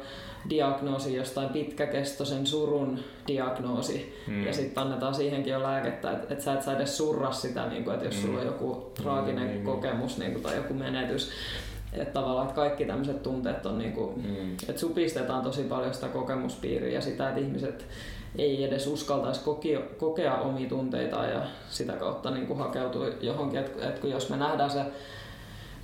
diagnoosi 0.49 1.15
jostain 1.15 1.49
pitkäkestoisen 1.49 2.47
surun 2.47 2.99
diagnoosi 3.27 4.23
mm. 4.27 4.45
ja 4.45 4.53
sitten 4.53 4.83
annetaan 4.83 5.15
siihenkin 5.15 5.53
jo 5.53 5.63
lääkettä, 5.63 6.11
että 6.11 6.33
et 6.33 6.41
sä 6.41 6.53
et 6.53 6.61
saa 6.61 6.75
edes 6.75 6.97
surra 6.97 7.31
sitä, 7.31 7.67
niin 7.67 7.83
kuin, 7.83 7.93
että 7.93 8.05
jos 8.05 8.15
mm. 8.15 8.21
sulla 8.21 8.39
on 8.39 8.45
joku 8.45 8.91
traaginen 9.01 9.57
mm. 9.57 9.63
kokemus 9.63 10.17
niin 10.17 10.31
kuin, 10.31 10.43
tai 10.43 10.55
joku 10.55 10.73
menetys, 10.73 11.31
että 11.93 12.13
tavallaan 12.13 12.47
että 12.47 12.55
kaikki 12.55 12.85
tämmöiset 12.85 13.23
tunteet 13.23 13.65
on 13.65 13.77
niinku, 13.77 14.13
mm. 14.15 14.53
että 14.53 14.79
supistetaan 14.79 15.43
tosi 15.43 15.63
paljon 15.63 15.93
sitä 15.93 16.07
kokemuspiiriä 16.07 16.93
ja 16.93 17.01
sitä, 17.01 17.29
että 17.29 17.41
ihmiset 17.41 17.85
ei 18.37 18.63
edes 18.63 18.87
uskaltaisi 18.87 19.41
kokea, 19.43 19.79
kokea 19.97 20.35
omia 20.35 20.69
tunteitaan 20.69 21.29
ja 21.29 21.41
sitä 21.69 21.93
kautta 21.93 22.31
niinku 22.31 22.55
hakeutua 22.55 23.07
johonkin, 23.21 23.59
että 23.59 23.89
et 23.89 23.99
kun 23.99 24.09
jos 24.09 24.29
me 24.29 24.37
nähdään 24.37 24.71
se 24.71 24.81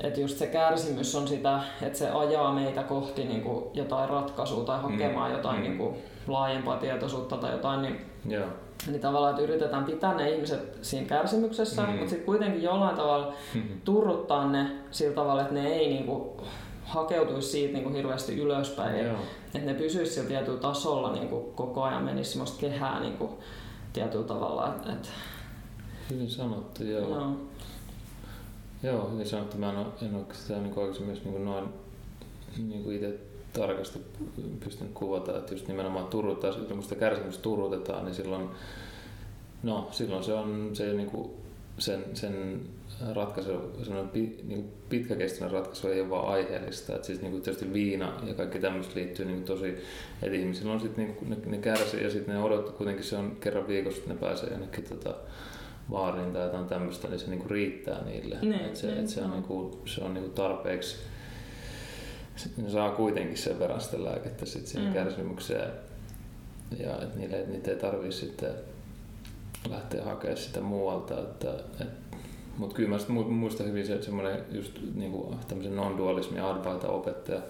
että 0.02 0.20
just 0.20 0.38
se 0.38 0.48
kärsimys 0.48 1.16
on 1.16 1.28
sitä, 1.28 1.60
että 1.82 2.00
se 2.00 2.10
ajaa 2.10 2.54
meitä 2.54 2.84
kohti 2.84 3.26
niin 3.26 3.42
kuin 3.42 3.66
jotain 3.74 4.10
ratkaisua 4.10 4.64
tai 4.64 4.82
hakemaan 4.82 5.32
mm. 5.32 5.38
jotain 5.38 5.58
mm. 5.58 5.64
Niin 5.64 5.78
kuin 5.78 5.96
laajempaa 6.28 6.78
tietoisuutta 6.78 7.38
tai 7.38 7.52
jotain, 7.52 7.82
niin 7.82 8.06
yeah. 8.32 8.50
Niin 8.88 9.02
tavallaan, 9.02 9.32
että 9.32 9.44
yritetään 9.44 9.84
pitää 9.84 10.14
ne 10.16 10.32
ihmiset 10.32 10.78
siinä 10.82 11.08
kärsimyksessä, 11.08 11.82
mm. 11.82 11.90
mutta 11.90 12.10
sitten 12.10 12.26
kuitenkin 12.26 12.64
jollain 12.64 12.96
tavalla 12.96 13.34
turruttaa 13.86 14.52
ne 14.52 14.70
sillä 14.92 15.16
tavalla, 15.16 15.42
että 15.42 15.54
ne 15.54 15.68
ei 15.68 15.90
niinku 15.90 16.42
hakeutuisi 16.84 17.50
siitä 17.50 17.74
niinku 17.74 17.94
hirveästi 17.94 18.40
ylöspäin. 18.40 19.06
Joo. 19.06 19.18
Että 19.46 19.72
ne 19.72 19.74
pysyisi 19.74 20.14
sillä 20.14 20.28
tietyllä 20.28 20.60
tasolla 20.60 21.14
niinku 21.14 21.52
koko 21.56 21.84
ajan, 21.84 22.04
menisi 22.04 22.30
semmoista 22.30 22.60
kehää 22.60 23.00
niinku 23.00 23.30
tietyllä 23.94 24.26
tavalla. 24.26 24.76
Et, 24.76 24.90
et... 24.90 25.10
Hyvin 26.10 26.30
sanottu, 26.30 26.84
joo. 26.84 27.20
No. 27.20 27.38
Joo, 28.84 29.10
hyvin 29.12 29.28
sanottu. 29.28 29.58
Mä 29.58 29.70
en 29.70 29.78
ole, 29.78 29.88
en 30.02 30.16
ole 30.16 30.26
sitä 30.32 30.60
niin 30.60 30.80
oikeasti 30.80 31.04
myös 31.04 31.24
niin 31.24 31.46
noin 31.46 31.66
niin 32.58 32.94
itse 32.94 33.20
tarkasti 33.54 34.00
pystynyt 34.64 34.94
kuvata, 34.94 35.38
että 35.38 35.54
just 35.54 35.68
nimenomaan 35.68 36.08
turruttaa, 36.08 36.54
kun 36.54 36.84
sitä 36.84 36.96
kärsimystä 36.96 37.42
turrutetaan, 37.44 38.06
niin 38.06 38.16
silloin, 38.16 38.50
no, 39.64 39.88
silloin 39.92 40.24
se 40.24 40.34
on 40.34 40.70
se 40.74 40.94
niin 40.94 41.10
kuin 41.10 41.32
sen, 41.78 42.06
sen 42.14 42.62
ratkaisu, 43.14 43.52
niin 44.44 44.72
pitkäkestoinen 44.90 45.52
ratkaisu 45.52 45.88
ei 45.88 46.02
ole 46.02 46.10
vaan 46.10 46.28
aiheellista. 46.28 46.96
että 46.96 47.08
siis 47.08 47.22
niin 47.22 47.32
kuin 47.32 47.44
tietysti 47.44 47.74
viina 47.74 48.14
ja 48.28 48.34
kaikki 48.34 48.60
tämmöistä 48.60 48.96
liittyy 48.96 49.26
niin 49.26 49.44
tosi, 49.44 49.70
että 50.22 50.38
ihmisillä 50.38 50.74
on 50.74 50.80
sitten 50.80 51.06
niin 51.06 51.30
ne, 51.30 51.38
ne 51.46 51.58
kärsii 51.58 52.04
ja 52.04 52.10
sitten 52.10 52.36
ne 52.36 52.44
odottaa, 52.44 52.74
kuitenkin 52.74 53.04
se 53.04 53.18
on 53.18 53.38
kerran 53.40 53.68
viikossa, 53.68 54.00
että 54.00 54.14
ne 54.14 54.20
pääsee 54.20 54.50
jonnekin 54.50 54.84
tota, 54.84 55.16
baariin 55.90 56.34
tai 56.34 56.44
jotain 56.44 56.66
tämmöistä, 56.66 57.08
niin 57.08 57.20
se 57.20 57.30
niin 57.30 57.40
kuin 57.40 57.52
riittää 57.52 58.04
niille. 58.06 58.36
Ne, 58.42 58.50
niin, 58.50 58.66
että 58.66 58.80
se, 58.80 58.88
niin, 58.88 59.00
että 59.00 59.12
se 59.12 59.22
on, 59.22 59.32
niin 59.32 59.44
kuin, 59.44 59.78
se 59.86 60.04
on 60.04 60.14
niin 60.14 60.24
kuin 60.24 60.36
tarpeeksi 60.36 60.98
ne 62.58 62.70
saa 62.70 62.92
kuitenkin 62.92 63.38
sen 63.38 63.60
verran 63.60 63.82
sitä 63.82 64.04
lääkettä 64.04 64.46
sit 64.46 64.68
siihen 64.68 64.88
mm. 64.88 64.94
kärsimykseen. 64.94 65.72
Ja 66.80 67.02
että 67.02 67.20
niille, 67.20 67.46
niitä 67.48 67.72
ei 67.72 67.78
tarvii 67.78 68.12
sitten 68.12 68.52
lähteä 69.70 70.04
hakemaan 70.04 70.38
sitä 70.38 70.62
muualta. 70.62 71.20
Että, 71.20 71.54
et, 71.82 71.88
mutta 72.58 72.76
kyllä 72.76 72.90
mä 72.90 73.24
muistan 73.24 73.68
hyvin 73.68 73.88
se, 73.88 74.02
semmoinen 74.02 74.44
just 74.52 74.80
niinku, 74.96 75.36
tämmöisen 75.48 75.76
non-dualismin 75.76 76.42
Advaita-opettaja 76.42 77.42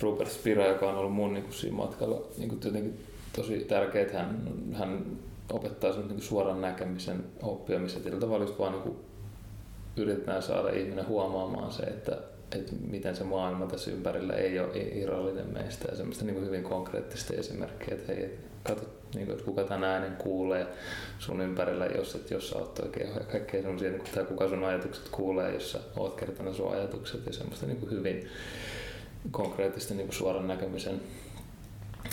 Rupert 0.00 0.30
Spira, 0.30 0.66
joka 0.66 0.88
on 0.88 0.98
ollut 0.98 1.14
mun 1.14 1.34
niinku, 1.34 1.52
siinä 1.52 1.76
matkalla 1.76 2.22
niinku, 2.38 2.56
jotenkin 2.64 3.00
tosi 3.36 3.58
tärkeä, 3.58 4.02
että 4.02 4.18
hän, 4.18 4.42
hän 4.72 5.06
opettaa 5.52 5.92
sen 5.92 6.08
niinku, 6.08 6.22
suoran 6.22 6.60
näkemisen 6.60 7.24
oppia, 7.42 7.78
missä 7.78 8.00
tietyllä 8.00 8.20
tavalla 8.20 8.44
just 8.44 8.58
vaan 8.58 8.72
niinku, 8.72 8.96
yritetään 9.96 10.42
saada 10.42 10.70
ihminen 10.70 11.08
huomaamaan 11.08 11.72
se, 11.72 11.82
että 11.82 12.18
että 12.52 12.72
miten 12.88 13.16
se 13.16 13.24
maailma 13.24 13.66
tässä 13.66 13.90
ympärillä 13.90 14.34
ei 14.34 14.60
ole 14.60 14.78
irrallinen 14.78 15.52
meistä. 15.52 15.88
Ja 15.90 15.96
semmoista 15.96 16.24
niin 16.24 16.34
kuin 16.34 16.46
hyvin 16.46 16.62
konkreettista 16.62 17.34
esimerkkiä, 17.34 17.94
että 17.94 18.12
hei, 18.12 18.38
katso, 18.64 18.84
niin 19.14 19.26
kuin, 19.26 19.34
että 19.34 19.44
kuka 19.44 19.64
tämän 19.64 19.90
äänen 19.90 20.16
kuulee 20.16 20.66
sun 21.18 21.40
ympärillä, 21.40 21.86
jos, 21.86 22.14
että 22.14 22.34
jos 22.34 22.50
sä 22.50 22.58
oot 22.58 22.74
toi 22.74 22.88
keho 22.88 23.18
ja 23.18 23.24
kaikkea 23.24 23.62
semmoisia, 23.62 23.90
niin 23.90 24.00
kuin, 24.00 24.10
tai 24.14 24.24
kuka 24.24 24.48
sun 24.48 24.64
ajatukset 24.64 25.08
kuulee, 25.08 25.54
jos 25.54 25.72
sä 25.72 25.80
oot 25.96 26.14
kertonut 26.14 26.56
sun 26.56 26.72
ajatukset. 26.72 27.26
Ja 27.26 27.32
semmoista 27.32 27.66
niin 27.66 27.78
kuin 27.78 27.90
hyvin 27.90 28.28
konkreettista 29.30 29.94
niin 29.94 30.06
kuin 30.06 30.16
suoran 30.16 30.48
näkemisen 30.48 31.00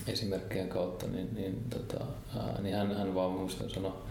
esimerkkien 0.08 0.70
kautta, 0.70 1.08
niin, 1.08 1.30
niin, 1.36 1.64
tota, 1.70 2.06
ää, 2.38 2.62
niin 2.62 2.76
hän, 2.76 2.96
hän 2.96 3.16
vaan 3.16 3.32
muistan 3.32 3.70
sanoa, 3.70 4.06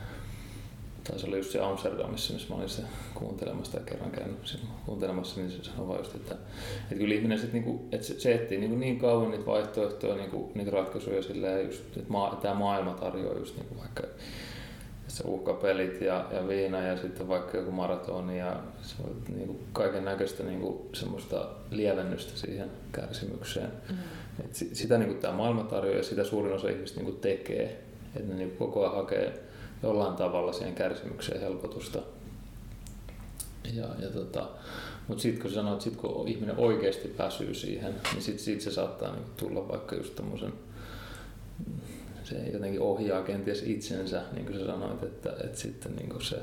taisi 1.05 1.27
olla 1.27 1.37
just 1.37 1.51
se 1.51 1.61
Amsterdamissa, 1.61 2.33
missä 2.33 2.49
mä 2.49 2.57
olin 2.57 2.69
se 2.69 2.83
kuuntelemassa 3.15 3.73
tai 3.73 3.83
kerran 3.87 4.11
käynyt 4.11 4.47
siinä 4.47 4.65
kuuntelemassa, 4.87 5.41
niin 5.41 5.51
se 5.51 5.65
sanoi 5.65 5.89
vaan 5.89 5.99
just, 5.99 6.15
että, 6.15 6.35
että 6.83 6.95
kyllä 6.95 7.15
ihminen 7.15 7.39
sitten 7.39 7.63
niinku, 7.63 7.89
että 7.93 8.07
se, 8.07 8.21
se 8.21 8.35
etsii 8.35 8.59
niinku 8.59 8.77
niin 8.77 8.99
kauan 8.99 9.31
niitä 9.31 9.47
vaihtoehtoja, 9.47 10.15
niinku, 10.15 10.53
niitä 10.55 10.71
ratkaisuja 10.71 11.23
silleen 11.23 11.67
just, 11.67 11.97
että 11.97 12.13
maa, 12.13 12.39
tämä 12.43 12.55
maailma 12.55 12.93
tarjoaa 12.93 13.39
just 13.39 13.57
niinku 13.57 13.77
vaikka 13.79 14.03
se 15.09 15.25
uhkapelit 15.27 16.01
ja, 16.01 16.27
ja 16.33 16.49
viina 16.49 16.81
ja 16.81 16.97
sitten 16.97 17.29
vaikka 17.29 17.57
joku 17.57 17.71
maratoni 17.71 18.39
ja 18.39 18.61
se 18.83 18.95
on 19.05 19.23
niinku 19.37 19.61
kaiken 19.73 20.05
näköistä 20.05 20.43
niinku 20.43 20.89
semmoista 20.93 21.49
lievennystä 21.71 22.39
siihen 22.39 22.71
kärsimykseen. 22.93 23.71
Mm. 23.91 23.97
Et 24.45 24.55
sitä 24.55 24.99
niinku 24.99 25.15
tämä 25.15 25.37
maailma 25.37 25.63
tarjoaa 25.63 25.97
ja 25.97 26.03
sitä 26.03 26.25
suurin 26.25 26.53
osa 26.53 26.69
ihmistä 26.69 27.01
niinku 27.01 27.19
tekee, 27.19 27.83
että 28.17 28.29
ne 28.29 28.35
niinku 28.35 28.67
koko 28.67 28.81
ajan 28.81 28.95
hakee 28.95 29.43
jollain 29.83 30.17
tavalla 30.17 30.53
siihen 30.53 30.75
kärsimykseen 30.75 31.41
helpotusta. 31.41 31.99
Ja, 33.75 33.87
ja 33.99 34.09
tota, 34.09 34.49
mutta 35.09 35.23
sitten 35.23 35.43
kun 35.43 35.51
sanoit, 35.51 35.81
sit 35.81 35.97
kun 35.97 36.29
ihminen 36.29 36.59
oikeasti 36.59 37.15
väsyy 37.19 37.55
siihen, 37.55 37.95
niin 38.13 38.23
sitten 38.23 38.45
sit 38.45 38.61
se 38.61 38.71
saattaa 38.71 39.13
niinku 39.13 39.31
tulla 39.37 39.69
vaikka 39.69 39.97
just 39.97 40.15
tommosen, 40.15 40.53
se 42.25 42.37
jotenkin 42.53 42.81
ohjaa 42.81 43.23
kenties 43.23 43.63
itsensä, 43.63 44.23
niin 44.33 44.47
kuin 44.47 44.59
sä 44.59 44.67
sanoit, 44.67 45.03
että, 45.03 45.33
että 45.45 45.59
sitten 45.59 45.97
niinku 45.97 46.21
se 46.21 46.37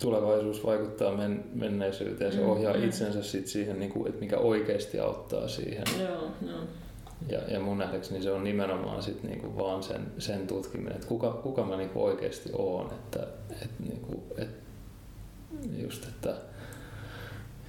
tulevaisuus 0.00 0.64
vaikuttaa 0.64 1.16
men, 1.16 1.44
menneisyyteen 1.54 2.28
ja 2.28 2.32
se 2.32 2.40
mm, 2.40 2.48
ohjaa 2.48 2.74
mm. 2.74 2.84
itsensä 2.84 3.22
sit 3.22 3.46
siihen, 3.46 3.78
niinku, 3.78 4.06
että 4.06 4.20
mikä 4.20 4.38
oikeasti 4.38 5.00
auttaa 5.00 5.48
siihen. 5.48 5.84
Joo, 6.00 6.30
joo. 6.46 6.60
Ja, 7.28 7.40
ja 7.48 7.60
mun 7.60 7.78
nähdäkseni 7.78 8.22
se 8.22 8.30
on 8.30 8.44
nimenomaan 8.44 9.02
sit 9.02 9.22
niinku 9.22 9.56
vaan 9.56 9.82
sen, 9.82 10.12
sen 10.18 10.46
tutkiminen, 10.46 10.94
että 10.94 11.06
kuka, 11.06 11.30
kuka 11.30 11.64
mä 11.64 11.76
niinku 11.76 12.04
oikeasti 12.04 12.50
oon. 12.52 12.90
Että, 12.92 13.26
et 13.62 13.70
niinku, 13.78 14.22
et 14.36 14.48
just, 15.78 16.04
että, 16.04 16.34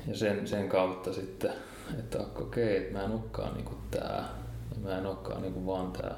ja 0.08 0.18
sen, 0.18 0.48
sen 0.48 0.70
kautta 0.70 1.14
sitten, 1.14 1.52
että 2.00 2.20
okei, 2.20 2.78
okay, 2.78 2.92
mä 2.92 3.04
en 3.04 3.12
olekaan 3.12 3.54
niinku 3.54 3.76
tää, 3.92 4.30
ja 4.72 4.80
mä 4.84 4.98
en 4.98 5.06
olekaan 5.06 5.42
niinku 5.42 5.66
vaan 5.66 5.92
tää 5.92 6.16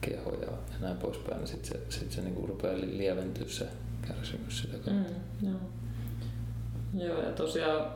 keho 0.00 0.34
ja, 0.34 0.46
ja 0.46 0.78
näin 0.80 0.96
poispäin, 0.96 1.38
niin 1.38 1.48
sitten 1.48 1.80
se, 1.88 1.98
sit 1.98 2.12
se 2.12 2.20
niinku 2.20 2.46
rupeaa 2.46 2.80
lieventyä 2.80 3.48
se 3.48 3.66
kärsimys 4.08 4.62
sitä 4.62 4.76
kautta. 4.76 5.12
Mm, 5.42 5.48
joo. 5.48 5.60
joo, 7.06 7.22
ja 7.22 7.32
tosiaan 7.32 7.86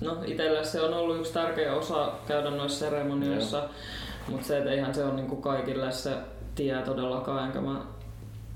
No 0.00 0.16
itselle 0.26 0.64
se 0.64 0.80
on 0.80 0.94
ollut 0.94 1.18
yksi 1.18 1.32
tärkeä 1.32 1.74
osa 1.74 2.12
käydä 2.26 2.50
noissa 2.50 2.78
seremonioissa, 2.78 3.68
mutta 4.28 4.46
se, 4.46 4.58
että 4.58 4.70
eihän 4.70 4.94
se 4.94 5.04
ole 5.04 5.14
niinku 5.14 5.36
kaikille 5.36 5.92
se 5.92 6.10
tie 6.54 6.82
todellakaan, 6.82 7.46
enkä 7.46 7.60
mä 7.60 7.82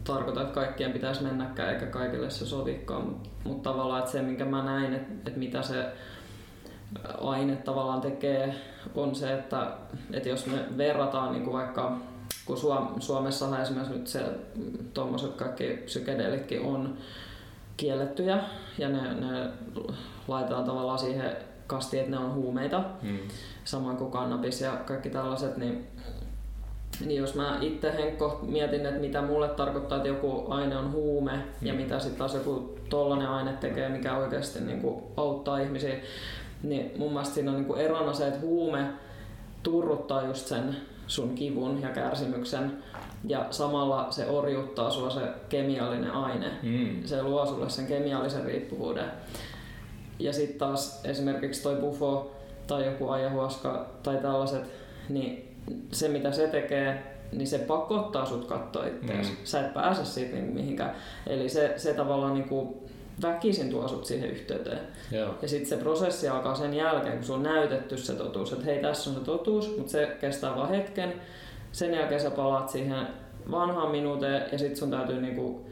tarkoita, 0.04 0.42
että 0.42 0.54
kaikkien 0.54 0.92
pitäisi 0.92 1.22
mennäkään 1.22 1.74
eikä 1.74 1.86
kaikille 1.86 2.30
se 2.30 2.46
sovikaan, 2.46 3.04
mutta 3.04 3.28
mut 3.44 3.62
tavallaan 3.62 3.98
että 3.98 4.12
se, 4.12 4.22
minkä 4.22 4.44
mä 4.44 4.64
näin, 4.64 4.94
että, 4.94 5.12
että 5.26 5.38
mitä 5.38 5.62
se 5.62 5.86
aine 7.20 7.56
tavallaan 7.56 8.00
tekee, 8.00 8.54
on 8.94 9.14
se, 9.14 9.32
että, 9.32 9.70
että 10.12 10.28
jos 10.28 10.46
me 10.46 10.58
verrataan 10.78 11.32
niin 11.32 11.44
kuin 11.44 11.54
vaikka 11.54 11.98
kun 12.44 12.58
Suomessa 12.98 13.62
esimerkiksi 13.62 13.98
nyt 13.98 14.06
se 14.06 14.20
tuommoiset 14.94 15.32
kaikki 15.32 15.82
psykedeelikki 15.84 16.58
on 16.58 16.98
kiellettyjä 17.76 18.38
ja 18.78 18.88
ne, 18.88 19.14
ne 19.14 19.50
laitetaan 20.28 20.64
tavallaan 20.64 20.98
siihen 20.98 21.36
kastiin, 21.66 22.00
että 22.00 22.16
ne 22.16 22.24
on 22.24 22.34
huumeita, 22.34 22.84
mm. 23.02 23.18
samoin 23.64 23.96
kuin 23.96 24.10
kannabis 24.10 24.60
ja 24.60 24.70
kaikki 24.72 25.10
tällaiset, 25.10 25.56
niin, 25.56 25.86
niin 27.00 27.20
jos 27.20 27.34
mä 27.34 27.58
itse 27.60 27.92
Henkko 27.92 28.40
mietin, 28.42 28.86
että 28.86 29.00
mitä 29.00 29.22
mulle 29.22 29.48
tarkoittaa, 29.48 29.96
että 29.96 30.08
joku 30.08 30.44
aine 30.48 30.76
on 30.76 30.92
huume 30.92 31.32
mm. 31.36 31.66
ja 31.66 31.74
mitä 31.74 31.98
sitten 31.98 32.18
taas 32.18 32.34
joku 32.34 32.78
tollainen 32.88 33.28
aine 33.28 33.52
tekee, 33.52 33.88
mikä 33.88 34.16
oikeasti 34.16 34.60
niin 34.60 34.80
kuin 34.80 35.02
auttaa 35.16 35.58
ihmisiä, 35.58 35.96
niin 36.62 36.92
mun 36.98 37.12
mielestä 37.12 37.34
siinä 37.34 37.50
on 37.50 37.56
niin 37.56 37.66
kuin 37.66 37.80
erona 37.80 38.12
se, 38.12 38.28
että 38.28 38.40
huume 38.40 38.86
turruttaa 39.62 40.22
just 40.22 40.46
sen 40.46 40.76
sun 41.12 41.34
kivun 41.34 41.82
ja 41.82 41.88
kärsimyksen 41.88 42.72
ja 43.28 43.46
samalla 43.50 44.06
se 44.10 44.26
orjuttaa 44.26 44.90
sua 44.90 45.10
se 45.10 45.20
kemiallinen 45.48 46.10
aine. 46.10 46.50
Mm. 46.62 47.04
Se 47.04 47.22
luo 47.22 47.46
sulle 47.46 47.70
sen 47.70 47.86
kemiallisen 47.86 48.44
riippuvuuden. 48.44 49.04
Ja 50.18 50.32
sitten 50.32 50.58
taas 50.58 51.00
esimerkiksi 51.04 51.62
toi 51.62 51.76
bufo 51.76 52.36
tai 52.66 52.86
joku 52.86 53.08
ayahuasca 53.08 53.86
tai 54.02 54.16
tällaiset, 54.16 54.64
niin 55.08 55.58
se 55.92 56.08
mitä 56.08 56.32
se 56.32 56.46
tekee, 56.46 57.16
niin 57.32 57.46
se 57.46 57.58
pakottaa 57.58 58.26
sut 58.26 58.44
katsoa 58.44 58.86
itseäsi. 58.86 59.30
Mm. 59.30 59.36
Sä 59.44 59.60
et 59.60 59.74
pääse 59.74 60.04
siitä 60.04 60.34
niin 60.34 60.54
mihinkään. 60.54 60.94
Eli 61.26 61.48
se, 61.48 61.74
se 61.76 61.94
tavallaan 61.94 62.34
niin 62.34 62.48
kuin 62.48 62.74
väkisin 63.22 63.70
tuo 63.70 63.88
sut 63.88 64.04
siihen 64.04 64.30
yhteyteen. 64.30 64.78
Joo. 65.10 65.34
Ja 65.42 65.48
sitten 65.48 65.68
se 65.68 65.76
prosessi 65.76 66.28
alkaa 66.28 66.54
sen 66.54 66.74
jälkeen, 66.74 67.14
kun 67.14 67.24
sulla 67.24 67.38
on 67.38 67.54
näytetty 67.54 67.96
se 67.96 68.12
totuus, 68.12 68.52
että 68.52 68.64
hei 68.64 68.82
tässä 68.82 69.10
on 69.10 69.16
se 69.16 69.22
totuus, 69.22 69.76
mutta 69.76 69.92
se 69.92 70.16
kestää 70.20 70.56
vain 70.56 70.68
hetken. 70.68 71.12
Sen 71.72 71.94
jälkeen 71.94 72.20
sä 72.20 72.30
palaat 72.30 72.68
siihen 72.68 73.06
vanhaan 73.50 73.90
minuuteen 73.90 74.42
ja 74.52 74.58
sitten 74.58 74.76
sun 74.76 74.90
täytyy 74.90 75.20
niinku 75.20 75.66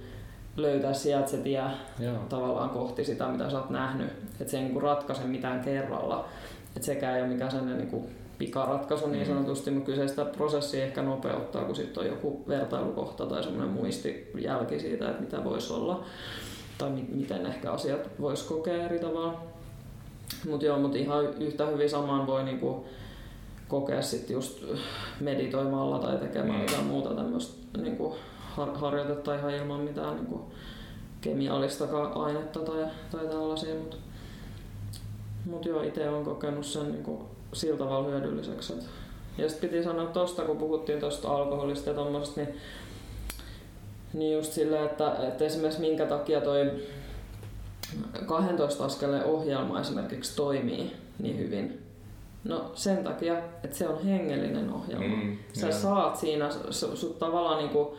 löytää 0.57 0.93
sieltä 0.93 1.31
se 1.31 1.37
tie 1.37 1.63
Joo. 1.99 2.17
tavallaan 2.29 2.71
kohti 2.71 3.05
sitä, 3.05 3.29
mitä 3.29 3.51
sä 3.51 3.59
oot 3.59 3.71
nähnyt. 3.71 4.09
Että 4.41 4.51
se 4.51 4.57
ei 4.57 4.63
niinku 4.63 4.81
ratkaise 4.81 5.23
mitään 5.23 5.61
kerralla. 5.61 6.29
Että 6.77 6.87
sekään 6.87 7.17
ei 7.17 7.23
ole 7.23 7.31
mikään 7.31 7.51
sellainen 7.51 7.79
niinku 7.79 8.11
pikaratkaisu 8.39 9.07
niin 9.07 9.27
mm. 9.27 9.35
sanotusti, 9.35 9.71
mutta 9.71 9.87
kyseistä 9.87 10.25
prosessia 10.25 10.85
ehkä 10.85 11.03
nopeuttaa, 11.03 11.65
kun 11.65 11.77
sitten 11.77 12.01
on 12.03 12.09
joku 12.09 12.45
vertailukohta 12.49 13.27
tai 13.27 13.43
semmoinen 13.43 13.71
muistijälki 13.71 14.81
siitä, 14.81 15.11
että 15.11 15.23
mitä 15.23 15.45
voisi 15.45 15.73
olla 15.73 16.05
tai 16.81 16.91
mi- 16.91 17.09
miten 17.13 17.47
ehkä 17.47 17.73
asiat 17.73 18.01
voisi 18.21 18.45
kokea 18.45 18.85
eri 18.85 18.99
tavalla. 18.99 19.43
Mutta 20.49 20.67
joo, 20.67 20.79
mutta 20.79 20.99
ihan 20.99 21.25
yhtä 21.35 21.67
hyvin 21.67 21.91
samaan 21.91 22.27
voi 22.27 22.45
niinku 22.45 22.85
kokea 23.69 24.03
sit 24.03 24.31
just 24.31 24.65
meditoimalla 25.21 25.99
tai 25.99 26.17
tekemällä 26.17 26.55
mm. 26.55 26.63
jotain 26.63 26.87
muuta 26.87 27.15
tämmöistä 27.15 27.79
niinku 27.79 28.17
har- 28.57 28.79
harjoitetta 28.79 29.35
ihan 29.35 29.55
ilman 29.55 29.81
mitään 29.81 30.17
niinku 30.17 30.45
kemiallista 31.21 31.85
ainetta 32.15 32.61
tai, 32.61 32.85
tai 33.11 33.27
tällaisia. 33.27 33.75
Mutta 33.75 33.97
mut 35.47 35.65
joo, 35.65 35.83
itse 35.83 36.09
olen 36.09 36.25
kokenut 36.25 36.67
sen 36.67 36.93
niinku 36.93 37.23
sillä 37.53 37.79
tavalla 37.79 38.09
hyödylliseksi. 38.09 38.73
Et. 38.73 38.89
Ja 39.39 39.49
sitten 39.49 39.71
piti 39.71 39.85
sanoa 39.85 40.07
tosta, 40.07 40.43
kun 40.43 40.57
puhuttiin 40.57 41.01
tuosta 41.01 41.29
alkoholista 41.29 41.91
ja 41.91 41.95
tommosesta, 41.97 42.41
niin 42.41 42.55
niin 44.13 44.37
just 44.37 44.53
silleen, 44.53 44.85
että, 44.85 45.17
että 45.29 45.45
esimerkiksi 45.45 45.81
minkä 45.81 46.07
takia 46.07 46.41
toi 46.41 46.71
12 48.27 48.85
askeleen 48.85 49.25
ohjelma 49.25 49.81
esimerkiksi 49.81 50.37
toimii 50.37 50.93
niin 51.19 51.39
hyvin. 51.39 51.83
No 52.45 52.71
sen 52.75 53.05
takia, 53.05 53.39
että 53.65 53.77
se 53.77 53.89
on 53.89 54.05
hengellinen 54.05 54.73
ohjelma. 54.73 55.17
Mm, 55.17 55.39
Sä 55.53 55.67
yeah. 55.67 55.81
saat 55.81 56.17
siinä, 56.17 56.49
sut 56.71 57.19
tavallaan 57.19 57.59
niinku 57.59 57.97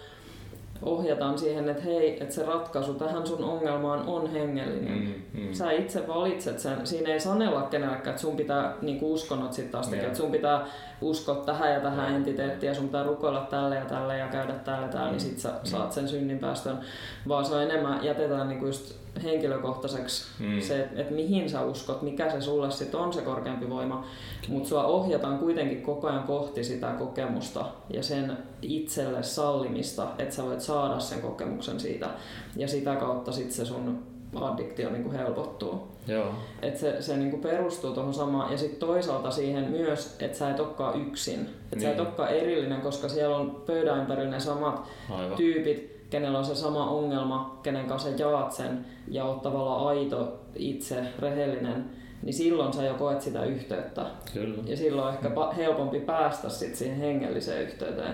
ohjataan 0.82 1.38
siihen, 1.38 1.70
että 1.70 1.84
hei, 1.84 2.24
että 2.24 2.36
se 2.36 2.46
ratkaisu 2.46 2.94
tähän 2.94 3.28
sun 3.28 3.44
ongelmaan 3.44 4.08
on 4.08 4.32
hengellinen. 4.32 4.98
Mm, 5.34 5.42
mm. 5.42 5.54
Sä 5.54 5.72
itse 5.72 6.08
valitset 6.08 6.60
sen. 6.60 6.88
Siinä 6.88 7.14
ei 7.14 7.20
sanella 7.20 7.62
kenellekään, 7.62 8.10
että 8.10 8.22
sun 8.22 8.38
pitää 8.38 8.74
niin 8.82 9.00
uskonnot 9.02 9.54
sitten 9.54 9.72
taas 9.72 9.88
tekee, 9.88 10.06
että 10.06 10.18
sun 10.18 10.32
pitää 10.32 10.66
uskoa 11.02 11.36
tähän 11.36 11.74
ja 11.74 11.80
tähän 11.80 12.06
yeah. 12.06 12.16
entiteettiin 12.16 12.68
ja 12.68 12.76
sun 12.76 12.86
pitää 12.86 13.04
rukoilla 13.04 13.48
tälle 13.50 13.76
ja 13.76 13.86
tälle 13.86 14.18
ja 14.18 14.28
käydä 14.28 14.54
täällä 14.54 14.86
ja 14.86 14.92
täällä, 14.92 15.08
mm. 15.08 15.12
niin 15.12 15.22
sit 15.22 15.40
sä 15.40 15.50
mm. 15.50 15.56
saat 15.64 15.92
sen 15.92 16.08
synninpäästön. 16.08 16.80
Vaan 17.28 17.46
se 17.46 17.56
on 17.56 17.64
enemmän, 17.64 18.04
jätetään 18.04 18.50
niin 18.50 18.66
just 18.66 19.01
henkilökohtaiseksi 19.24 20.26
mm. 20.39 20.62
se, 20.62 20.80
että 20.80 21.01
et 21.01 21.12
mihin 21.12 21.49
sä 21.49 21.62
uskot, 21.62 22.01
mikä 22.01 22.32
se 22.32 22.41
sulle 22.41 22.72
sitten 22.72 22.99
on 22.99 23.14
se 23.14 23.22
korkeampi 23.22 23.70
voima, 23.70 24.05
mutta 24.47 24.70
sua 24.70 24.84
ohjataan 24.84 25.39
kuitenkin 25.39 25.82
koko 25.82 26.07
ajan 26.07 26.24
kohti 26.24 26.64
sitä 26.64 26.88
kokemusta 26.88 27.66
ja 27.93 28.03
sen 28.03 28.38
itselle 28.62 29.24
sallimista, 29.24 30.07
että 30.18 30.36
sä 30.36 30.43
voit 30.43 30.62
saada 30.62 30.99
sen 30.99 31.22
kokemuksen 31.22 31.80
siitä 31.80 32.09
ja 32.55 32.68
sitä 32.68 32.95
kautta 32.95 33.32
sitten 33.32 33.55
se 33.55 33.66
sun 33.66 34.03
addiktio 34.36 34.89
niinku 34.89 35.12
helpottuu. 35.12 35.88
Joo. 36.07 36.34
Et 36.62 36.78
se, 36.78 37.01
se 37.01 37.18
niinku 37.18 37.38
perustuu 37.38 37.93
tuohon 37.93 38.14
samaan 38.14 38.51
ja 38.51 38.57
sitten 38.57 38.80
toisaalta 38.80 39.32
siihen 39.32 39.72
myös, 39.72 40.16
että 40.20 40.38
sä 40.38 40.49
et 40.49 40.59
olekaan 40.59 41.01
yksin. 41.01 41.39
Että 41.39 41.76
niin. 41.76 41.82
sä 41.82 41.89
et 41.89 41.97
niin. 41.97 42.07
olekaan 42.07 42.30
erillinen, 42.30 42.82
koska 42.82 43.09
siellä 43.09 43.38
on 43.38 43.64
pöydän 43.66 43.99
ympärillä 43.99 44.31
ne 44.31 44.40
samat 44.40 44.88
Aivan. 45.10 45.38
tyypit, 45.38 45.90
kenellä 46.12 46.40
on 46.40 46.46
se 46.46 46.56
sama 46.56 46.90
ongelma, 46.90 47.60
kenen 47.64 47.88
kanssa 47.88 48.10
jaat 48.10 48.52
sen 48.52 48.86
ja 49.08 49.26
oot 49.26 49.42
tavallaan 49.42 49.88
aito, 49.88 50.40
itse, 50.56 51.04
rehellinen, 51.20 51.86
niin 52.24 52.34
silloin 52.34 52.74
sä 52.74 52.84
jo 52.84 52.94
koet 52.94 53.22
sitä 53.22 53.46
yhteyttä. 53.46 54.06
Kyllä. 54.34 54.64
Ja 54.66 54.78
silloin 54.78 55.08
on 55.08 55.14
ehkä 55.14 55.32
helpompi 55.58 56.00
päästä 56.00 56.50
sit 56.50 56.76
siihen 56.76 56.98
hengelliseen 56.98 57.62
yhteyteen. 57.62 58.14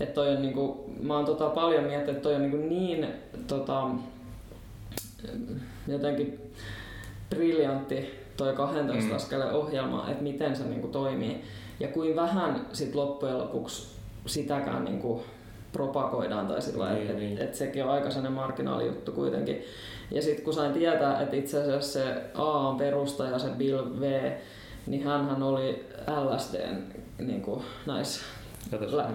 Et 0.00 0.14
toi 0.14 0.28
on 0.28 0.42
niinku, 0.42 0.90
mä 1.02 1.16
oon 1.16 1.24
tota 1.24 1.48
paljon 1.48 1.84
miettinyt, 1.84 2.16
että 2.16 2.22
toi 2.22 2.34
on 2.34 2.42
niinku 2.42 2.56
niin 2.56 3.06
tota, 3.46 3.90
jotenkin 5.88 6.52
briljantti 7.30 8.14
toi 8.36 8.54
12 8.54 9.10
mm. 9.10 9.16
askeleen 9.16 9.54
ohjelma, 9.54 10.08
että 10.08 10.22
miten 10.22 10.56
se 10.56 10.64
niinku 10.64 10.88
toimii. 10.88 11.44
Ja 11.80 11.88
kuin 11.88 12.16
vähän 12.16 12.66
sit 12.72 12.94
loppujen 12.94 13.38
lopuksi 13.38 13.96
sitäkään 14.26 14.84
niinku 14.84 15.22
propagoidaan 15.76 16.46
tai 16.46 16.62
sillä 16.62 16.92
niin, 16.92 17.02
että 17.02 17.12
niin. 17.12 17.38
et, 17.38 17.42
et 17.42 17.54
sekin 17.54 17.84
on 17.84 17.90
aika 17.90 18.10
sellainen 18.10 18.32
marginaalijuttu 18.32 19.12
kuitenkin. 19.12 19.64
Ja 20.10 20.22
sitten 20.22 20.44
kun 20.44 20.54
sain 20.54 20.72
tietää, 20.72 21.22
että 21.22 21.36
itse 21.36 21.60
asiassa 21.60 21.92
se 21.92 22.22
A 22.34 22.68
on 22.68 22.76
perustaja, 22.76 23.38
se 23.38 23.48
Bill 23.48 24.00
V, 24.00 24.32
niin 24.86 25.04
hän 25.04 25.42
oli 25.42 25.86
LSDn 26.24 26.82
niin 27.18 27.42
kuin, 27.42 27.62
näissä 27.86 28.20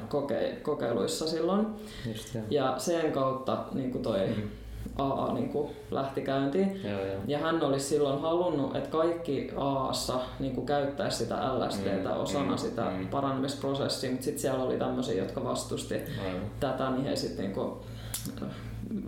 koke- 0.10 0.56
kokeiluissa 0.62 1.28
silloin. 1.28 1.68
Just, 2.08 2.38
ja 2.50 2.76
sen 2.78 3.12
kautta 3.12 3.64
niin 3.74 3.92
kuin 3.92 4.04
toi 4.04 4.28
mm-hmm 4.28 4.61
AA 4.98 5.34
niin 5.34 5.49
kuin 5.49 5.70
lähti 5.91 6.22
käyntiin. 6.22 6.82
Joo, 6.84 7.06
joo. 7.06 7.22
Ja 7.28 7.38
hän 7.38 7.64
olisi 7.64 7.86
silloin 7.86 8.22
halunnut, 8.22 8.76
että 8.76 8.90
kaikki 8.90 9.52
AAssa 9.58 10.20
niin 10.40 10.56
kuin 10.56 10.66
käyttäisi 10.66 11.18
sitä 11.18 11.36
LSDtä 11.36 12.10
mm, 12.10 12.22
osana 12.22 12.52
mm, 12.52 12.58
sitä 12.58 12.82
mm. 12.82 13.08
parannemisprosessia, 13.08 14.12
mutta 14.12 14.26
sitten 14.26 14.41
siellä 14.41 14.64
oli 14.64 14.78
tämmöisiä, 14.78 15.24
jotka 15.24 15.44
vastusti 15.44 15.95
Aivan. 15.95 16.41
tätä, 16.60 16.91
niin 16.91 17.06
he 17.06 17.16
sitten 17.16 17.45
niin 17.45 17.56
kuin, 17.56 17.72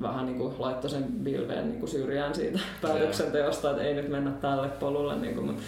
vähän 0.01 0.25
niin 0.25 0.37
kuin 0.37 0.53
laittoi 0.59 0.89
sen 0.89 1.05
bilveen 1.23 1.69
niin 1.69 1.79
kuin 1.79 1.89
syrjään 1.89 2.35
siitä 2.35 2.59
päätöksenteosta, 2.81 3.71
että 3.71 3.83
ei 3.83 3.93
nyt 3.93 4.09
mennä 4.09 4.31
tälle 4.31 4.69
polulle. 4.69 5.15
Niin 5.15 5.35
kuin, 5.35 5.45
mutta 5.45 5.61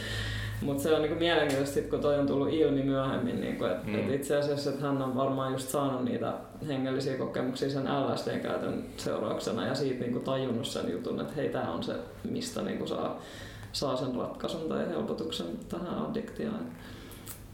mutta 0.61 0.83
se 0.83 0.93
on 0.93 1.01
niinku 1.01 1.19
mielenkiintoista, 1.19 1.79
kun 1.81 1.99
toi 1.99 2.19
on 2.19 2.27
tullut 2.27 2.53
ilmi 2.53 2.83
myöhemmin, 2.83 3.41
niinku, 3.41 3.65
että 3.65 3.87
mm. 3.87 3.95
et 3.95 4.15
itse 4.15 4.37
asiassa 4.37 4.69
että 4.69 4.81
hän 4.81 5.01
on 5.01 5.15
varmaan 5.15 5.51
just 5.51 5.69
saanut 5.69 6.05
niitä 6.05 6.33
hengellisiä 6.67 7.17
kokemuksia 7.17 7.69
sen 7.69 7.83
LSD-käytön 7.83 8.85
seurauksena 8.97 9.67
ja 9.67 9.75
siitä 9.75 9.99
niinku 9.99 10.19
tajunnut 10.19 10.67
sen 10.67 10.91
jutun, 10.91 11.21
että 11.21 11.33
hei, 11.33 11.49
tämä 11.49 11.73
on 11.73 11.83
se, 11.83 11.93
mistä 12.29 12.61
niinku 12.61 12.87
saa, 12.87 13.21
saa 13.71 13.97
sen 13.97 14.15
ratkaisun 14.15 14.69
tai 14.69 14.87
helpotuksen 14.87 15.47
tähän 15.69 16.05
addiktioon. 16.09 16.71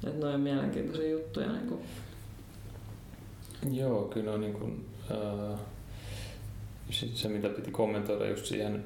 Että 0.08 0.20
noin 0.20 0.36
on 0.36 0.42
mielenkiintoisia 0.42 1.10
juttuja. 1.10 1.52
Niin 1.52 1.68
kuin. 1.68 1.82
Joo, 3.72 4.04
kyllä 4.04 4.32
on 4.32 4.42
niin 4.42 4.54
kuin, 4.54 4.86
äh, 5.12 5.60
sit 6.90 7.18
se 7.18 7.28
mitä 7.28 7.50
piti 7.50 7.72
kommentoida 7.72 8.30
just 8.30 8.46
siihen, 8.46 8.84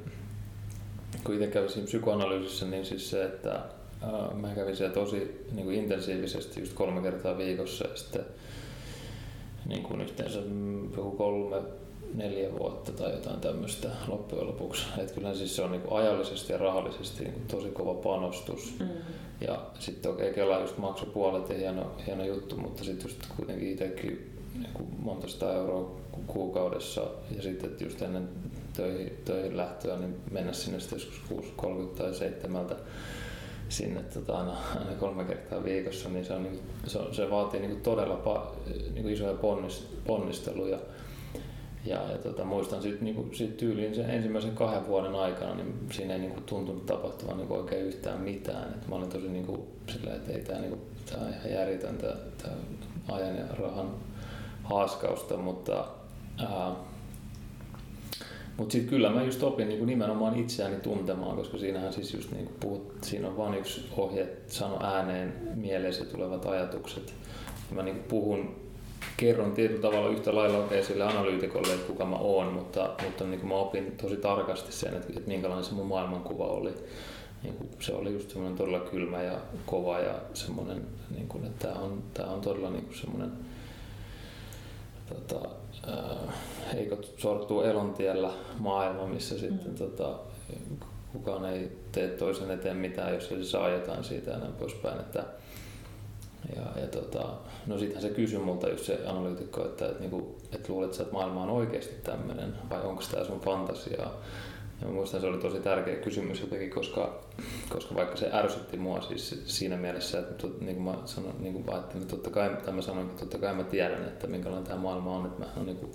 kun 1.23 1.35
itse 1.35 1.47
kävin 1.47 1.69
siinä 1.69 1.85
psykoanalyysissä, 1.85 2.65
niin 2.65 2.85
siis 2.85 3.09
se, 3.09 3.23
että 3.23 3.61
äh, 4.05 4.37
mä 4.37 4.55
kävin 4.55 4.75
siellä 4.75 4.93
tosi 4.93 5.45
niin 5.51 5.65
kuin 5.65 5.77
intensiivisesti 5.77 6.59
just 6.59 6.73
kolme 6.73 7.01
kertaa 7.01 7.37
viikossa 7.37 7.87
ja 7.87 7.95
sitten 7.95 8.25
niin 9.65 9.83
kuin 9.83 10.01
yhteensä 10.01 10.39
joku 10.97 11.11
kolme, 11.11 11.61
neljä 12.13 12.51
vuotta 12.59 12.91
tai 12.91 13.11
jotain 13.11 13.39
tämmöistä 13.39 13.89
loppujen 14.07 14.47
lopuksi. 14.47 14.85
Että 14.97 15.13
kyllähän 15.13 15.37
siis 15.37 15.55
se 15.55 15.61
on 15.61 15.71
niinku 15.71 15.95
ajallisesti 15.95 16.53
ja 16.53 16.59
rahallisesti 16.59 17.23
niinku 17.23 17.39
tosi 17.47 17.69
kova 17.69 17.93
panostus. 17.93 18.75
Mm. 18.79 18.87
Ja 19.41 19.65
sitten 19.79 20.11
okei, 20.11 20.29
okay, 20.29 20.35
Kela 20.35 20.59
just 20.59 20.77
maksoi 20.77 21.09
puolet 21.13 21.49
ja 21.49 21.55
hieno, 21.55 21.91
hieno 22.07 22.25
juttu, 22.25 22.57
mutta 22.57 22.83
sitten 22.83 23.09
just 23.09 23.21
kuitenkin 23.37 23.71
itsekin 23.71 24.31
niinku 24.53 24.83
monta 24.99 25.27
sitä 25.27 25.53
euroa 25.53 25.91
kuukaudessa 26.27 27.01
ja 27.35 27.41
sitten 27.41 27.69
että 27.69 27.83
just 27.83 28.01
ennen 28.01 28.29
töihin, 28.75 29.17
töihin 29.25 29.57
lähtöä 29.57 29.97
niin 29.97 30.15
mennä 30.31 30.53
sinne 30.53 30.79
sitten 30.79 30.99
joskus 30.99 31.53
6.30 31.61 31.97
tai 31.97 32.13
7 32.13 32.65
sinne 33.69 34.03
tota, 34.03 34.37
aina, 34.37 34.57
aina 34.79 34.91
kolme 34.99 35.23
kertaa 35.23 35.63
viikossa, 35.63 36.09
niin 36.09 36.25
se, 36.25 36.33
on, 36.33 36.43
niin, 36.43 36.59
se, 36.87 36.99
se 37.11 37.31
vaatii 37.31 37.59
niin 37.59 37.81
todella 37.81 38.15
pa, 38.15 38.55
niin 38.93 39.09
isoja 39.09 39.33
ponnist, 39.33 39.83
ponnisteluja. 40.07 40.79
Ja, 41.85 42.11
ja 42.11 42.17
tota, 42.17 42.43
muistan 42.45 42.81
sitten 42.81 43.05
niinku, 43.05 43.29
sit 43.33 43.57
tyyliin 43.57 43.95
sen 43.95 44.09
ensimmäisen 44.09 44.55
kahden 44.55 44.87
vuoden 44.87 45.15
aikana, 45.15 45.55
niin 45.55 45.73
siinä 45.91 46.13
ei 46.13 46.19
niinku, 46.19 46.41
tuntunut 46.41 46.85
tapahtuvan 46.85 47.37
niinku, 47.37 47.53
oikein 47.53 47.85
yhtään 47.85 48.21
mitään. 48.21 48.73
Et 48.73 48.87
mä 48.87 48.95
olin 48.95 49.09
tosi 49.09 49.27
niinku, 49.27 49.67
silleen, 49.93 50.15
että 50.15 50.31
ei 50.31 50.41
tämä 50.41 50.59
niinku, 50.59 50.79
tää 51.09 51.19
on 51.21 51.29
ihan 51.29 51.51
järjetöntä 51.51 52.15
tää 52.43 52.53
ajan 53.11 53.37
ja 53.37 53.45
rahan 53.59 53.89
haaskausta, 54.63 55.37
mutta 55.37 55.87
ää, 56.37 56.71
mutta 58.57 58.71
sitten 58.73 58.89
kyllä 58.89 59.09
mä 59.09 59.23
just 59.23 59.43
opin 59.43 59.69
niin 59.69 59.85
nimenomaan 59.85 60.35
itseäni 60.35 60.75
tuntemaan, 60.75 61.37
koska 61.37 61.57
siinähän 61.57 61.93
siis 61.93 62.13
just 62.13 62.31
niin 62.31 62.45
kuin 62.45 62.57
puhut, 62.59 62.93
siinä 63.01 63.27
on 63.27 63.37
vain 63.37 63.53
yksi 63.53 63.85
ohje, 63.97 64.21
että 64.21 64.53
sano 64.53 64.79
ääneen 64.83 65.33
mieleesi 65.55 66.05
tulevat 66.05 66.45
ajatukset. 66.45 67.13
Ja 67.69 67.75
mä 67.75 67.83
niin 67.83 68.03
puhun, 68.03 68.55
kerron 69.17 69.51
tietyllä 69.51 69.81
tavalla 69.81 70.09
yhtä 70.09 70.35
lailla 70.35 70.57
okay, 70.57 70.83
sille 70.83 71.03
analyytikolle, 71.03 71.73
että 71.73 71.87
kuka 71.87 72.05
mä 72.05 72.15
oon, 72.15 72.53
mutta, 72.53 72.89
mutta 73.03 73.23
niin 73.23 73.39
kuin 73.39 73.49
mä 73.49 73.55
opin 73.55 73.97
tosi 74.01 74.17
tarkasti 74.17 74.71
sen, 74.71 74.93
että, 74.93 75.07
että 75.09 75.29
minkälainen 75.29 75.65
se 75.65 75.73
mun 75.73 75.87
maailmankuva 75.87 76.45
oli. 76.45 76.73
Niin 77.43 77.53
kuin 77.53 77.69
se 77.79 77.93
oli 77.93 78.13
just 78.13 78.29
semmoinen 78.29 78.57
todella 78.57 78.79
kylmä 78.79 79.21
ja 79.21 79.37
kova 79.65 79.99
ja 79.99 80.13
semmoinen, 80.33 80.81
niin 81.15 81.27
kuin, 81.27 81.45
että 81.45 81.67
tämä 81.67 81.79
on, 81.79 82.03
tää 82.13 82.25
on 82.25 82.41
todella 82.41 82.69
niin 82.69 82.85
kuin 82.85 82.95
semmoinen 82.95 83.31
tota, 85.09 85.49
äh, 85.87 86.35
heikot 86.73 87.13
sortuu 87.17 87.61
elontiellä 87.61 88.31
maailma, 88.59 89.07
missä 89.07 89.39
sitten 89.39 89.71
mm. 89.71 89.75
tota, 89.75 90.19
kukaan 91.13 91.45
ei 91.45 91.77
tee 91.91 92.07
toisen 92.07 92.51
eteen 92.51 92.77
mitään, 92.77 93.13
jos 93.13 93.31
ei 93.31 93.43
saa 93.43 93.69
jotain 93.69 94.03
siitä 94.03 94.31
ja 94.31 94.37
näin 94.37 94.53
poispäin. 94.53 94.99
Että, 94.99 95.23
ja, 96.55 96.81
ja 96.81 96.87
tota, 96.87 97.29
no 97.67 97.77
sittenhän 97.77 98.01
se 98.01 98.09
kysyi 98.09 98.39
multa 98.39 98.69
just 98.69 98.85
se 98.85 98.99
analyytikko, 99.05 99.65
että, 99.65 99.85
että, 99.85 99.99
niinku, 99.99 100.35
että 100.51 100.73
luulet 100.73 100.99
että 100.99 101.13
maailma 101.13 101.43
on 101.43 101.49
oikeasti 101.49 101.95
tämmöinen 102.03 102.55
vai 102.69 102.81
onko 102.81 103.03
tämä 103.11 103.25
sun 103.25 103.39
fantasiaa. 103.39 104.11
Ja 104.81 104.87
muistan 104.87 105.21
se 105.21 105.27
oli 105.27 105.37
tosi 105.37 105.59
tärkeä 105.59 105.95
kysymys 105.95 106.41
jotenkin, 106.41 106.69
koska, 106.69 107.19
koska 107.69 107.95
vaikka 107.95 108.15
se 108.15 108.29
ärsytti 108.33 108.77
mua 108.77 109.01
siis 109.01 109.43
siinä 109.45 109.77
mielessä, 109.77 110.19
että 110.19 110.33
tot, 110.33 110.61
niin 110.61 110.75
kuin 110.75 110.85
mä 110.85 110.97
sanoin, 111.05 111.35
niin 111.39 111.53
kuin 111.53 111.69
ajattelin, 111.69 112.01
että 112.01 112.15
totta 112.15 112.29
kai, 112.29 112.49
tai 112.65 112.73
mä 112.73 112.81
sanoin, 112.81 113.07
että 113.07 113.19
totta 113.19 113.37
kai 113.37 113.55
mä 113.55 113.63
tiedän, 113.63 114.03
että 114.03 114.27
minkälainen 114.27 114.67
tämä 114.67 114.79
maailma 114.79 115.17
on, 115.17 115.25
että 115.25 115.39
mä 115.39 115.47
olen 115.55 115.65
niin 115.65 115.77
kuin 115.77 115.91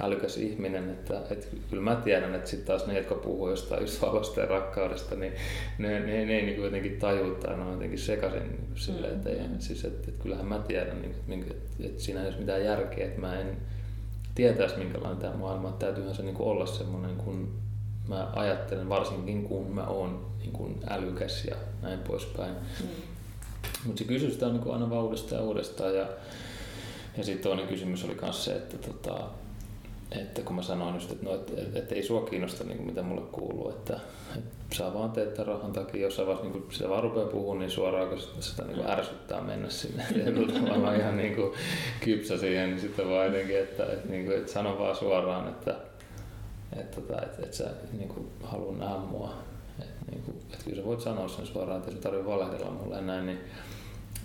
älykäs 0.00 0.36
ihminen, 0.36 0.90
että, 0.90 1.20
että 1.30 1.46
kyllä 1.70 1.82
mä 1.82 1.96
tiedän, 1.96 2.34
että 2.34 2.50
sitten 2.50 2.66
taas 2.66 2.86
ne, 2.86 2.96
jotka 2.96 3.14
puhuu 3.14 3.50
jostain 3.50 3.86
valosta 4.02 4.40
ja 4.40 4.46
rakkaudesta, 4.46 5.14
niin 5.14 5.32
ne, 5.78 5.88
ne, 5.88 6.00
ne, 6.00 6.24
ne 6.24 6.42
niin 6.42 6.54
kuin 6.54 6.64
jotenkin 6.64 6.98
tajuu 6.98 7.34
tai 7.34 7.56
ne 7.56 7.62
on 7.62 7.72
jotenkin 7.72 7.98
sekaisin 7.98 8.42
niin 8.42 8.66
kuin 8.66 8.78
sille, 8.78 9.06
että, 9.08 9.30
ei, 9.30 9.40
siis, 9.58 9.84
että, 9.84 10.10
että 10.10 10.22
kyllähän 10.22 10.46
mä 10.46 10.58
tiedän, 10.58 11.02
niin, 11.02 11.42
että, 11.42 11.54
että, 11.54 11.86
että 11.86 12.02
siinä 12.02 12.22
ei 12.22 12.28
ole 12.28 12.36
mitään 12.38 12.64
järkeä, 12.64 13.06
että 13.06 13.20
mä 13.20 13.40
en 13.40 13.56
tietäisi 14.34 14.76
minkälainen 14.76 15.18
tämä 15.18 15.36
maailma, 15.36 15.68
että 15.68 15.86
täytyyhän 15.86 16.14
se 16.14 16.22
niin 16.22 16.34
kuin 16.34 16.48
olla 16.48 16.66
semmoinen 16.66 17.16
kuin 17.16 17.65
mä 18.08 18.28
ajattelen 18.36 18.88
varsinkin 18.88 19.44
kun 19.44 19.70
mä 19.70 19.86
oon 19.86 20.26
niin 20.38 20.52
kuin 20.52 20.80
älykäs 20.88 21.44
ja 21.44 21.56
näin 21.82 21.98
poispäin. 21.98 22.52
Mm. 22.80 22.88
Mutta 23.84 23.98
se 23.98 24.04
kysyi 24.04 24.30
sitä 24.30 24.48
niin 24.48 24.72
aina 24.72 24.90
vaan 24.90 25.04
uudestaan 25.04 25.42
ja 25.42 25.48
uudestaan. 25.48 25.94
Ja, 25.94 26.06
ja 27.16 27.24
sitten 27.24 27.42
toinen 27.42 27.66
kysymys 27.66 28.04
oli 28.04 28.18
myös 28.22 28.44
se, 28.44 28.56
että, 28.56 28.78
tota, 28.78 29.20
että 30.10 30.42
kun 30.42 30.56
mä 30.56 30.62
sanoin 30.62 30.94
just, 30.94 31.12
että, 31.12 31.24
no, 31.24 31.34
että, 31.34 31.52
että, 31.56 31.78
että 31.78 31.94
ei 31.94 32.02
sua 32.02 32.20
kiinnosta 32.20 32.64
niin 32.64 32.76
kuin 32.76 32.86
mitä 32.86 33.02
mulle 33.02 33.26
kuuluu, 33.32 33.70
että, 33.70 34.00
että 34.36 34.76
sä 34.76 34.94
vaan 34.94 35.10
teet 35.10 35.34
tämän 35.34 35.46
rahan 35.46 35.72
takia, 35.72 36.02
jossain 36.02 36.28
vaiheessa 36.28 36.58
niin 36.58 36.66
sitä 36.70 36.88
vaan 36.88 37.02
rupeaa 37.02 37.26
puhumaan 37.26 37.58
niin 37.58 37.70
suoraan, 37.70 38.08
kun 38.08 38.20
sitä, 38.20 38.40
sitä 38.40 38.64
niin 38.64 38.76
kuin 38.76 38.90
ärsyttää 38.90 39.40
mennä 39.40 39.70
sinne. 39.70 40.04
Ja 40.72 40.78
mä 40.78 40.94
ihan 40.94 41.16
niin 41.16 41.34
kuin 41.36 41.52
kypsä 42.00 42.38
siihen, 42.38 42.70
niin 42.70 42.80
sitten 42.80 43.08
vaan 43.08 43.26
jotenkin, 43.26 43.58
että, 43.58 43.84
että, 43.84 44.08
niin 44.08 44.24
kuin, 44.24 44.38
että 44.38 44.52
sano 44.52 44.78
vaan 44.78 44.96
suoraan, 44.96 45.48
että, 45.48 45.74
että 46.72 47.00
tota, 47.00 47.22
et, 47.22 47.44
et 47.44 47.54
sä 47.54 47.70
niin 47.92 48.08
kuin, 48.08 48.26
halua 48.42 48.76
nähdä 48.76 48.98
mua. 48.98 49.34
Et, 49.80 50.10
niin 50.10 50.22
kuin, 50.22 50.36
et 50.52 50.62
kyllä 50.62 50.76
sä 50.76 50.84
voit 50.84 51.00
sanoa 51.00 51.28
sen 51.28 51.46
suoraan, 51.46 51.78
että 51.78 51.90
ei 51.90 51.96
se 51.96 52.02
tarvitse 52.02 52.26
valehdella 52.26 52.70
mulle 52.70 53.00
näin. 53.00 53.26
Niin, 53.26 53.38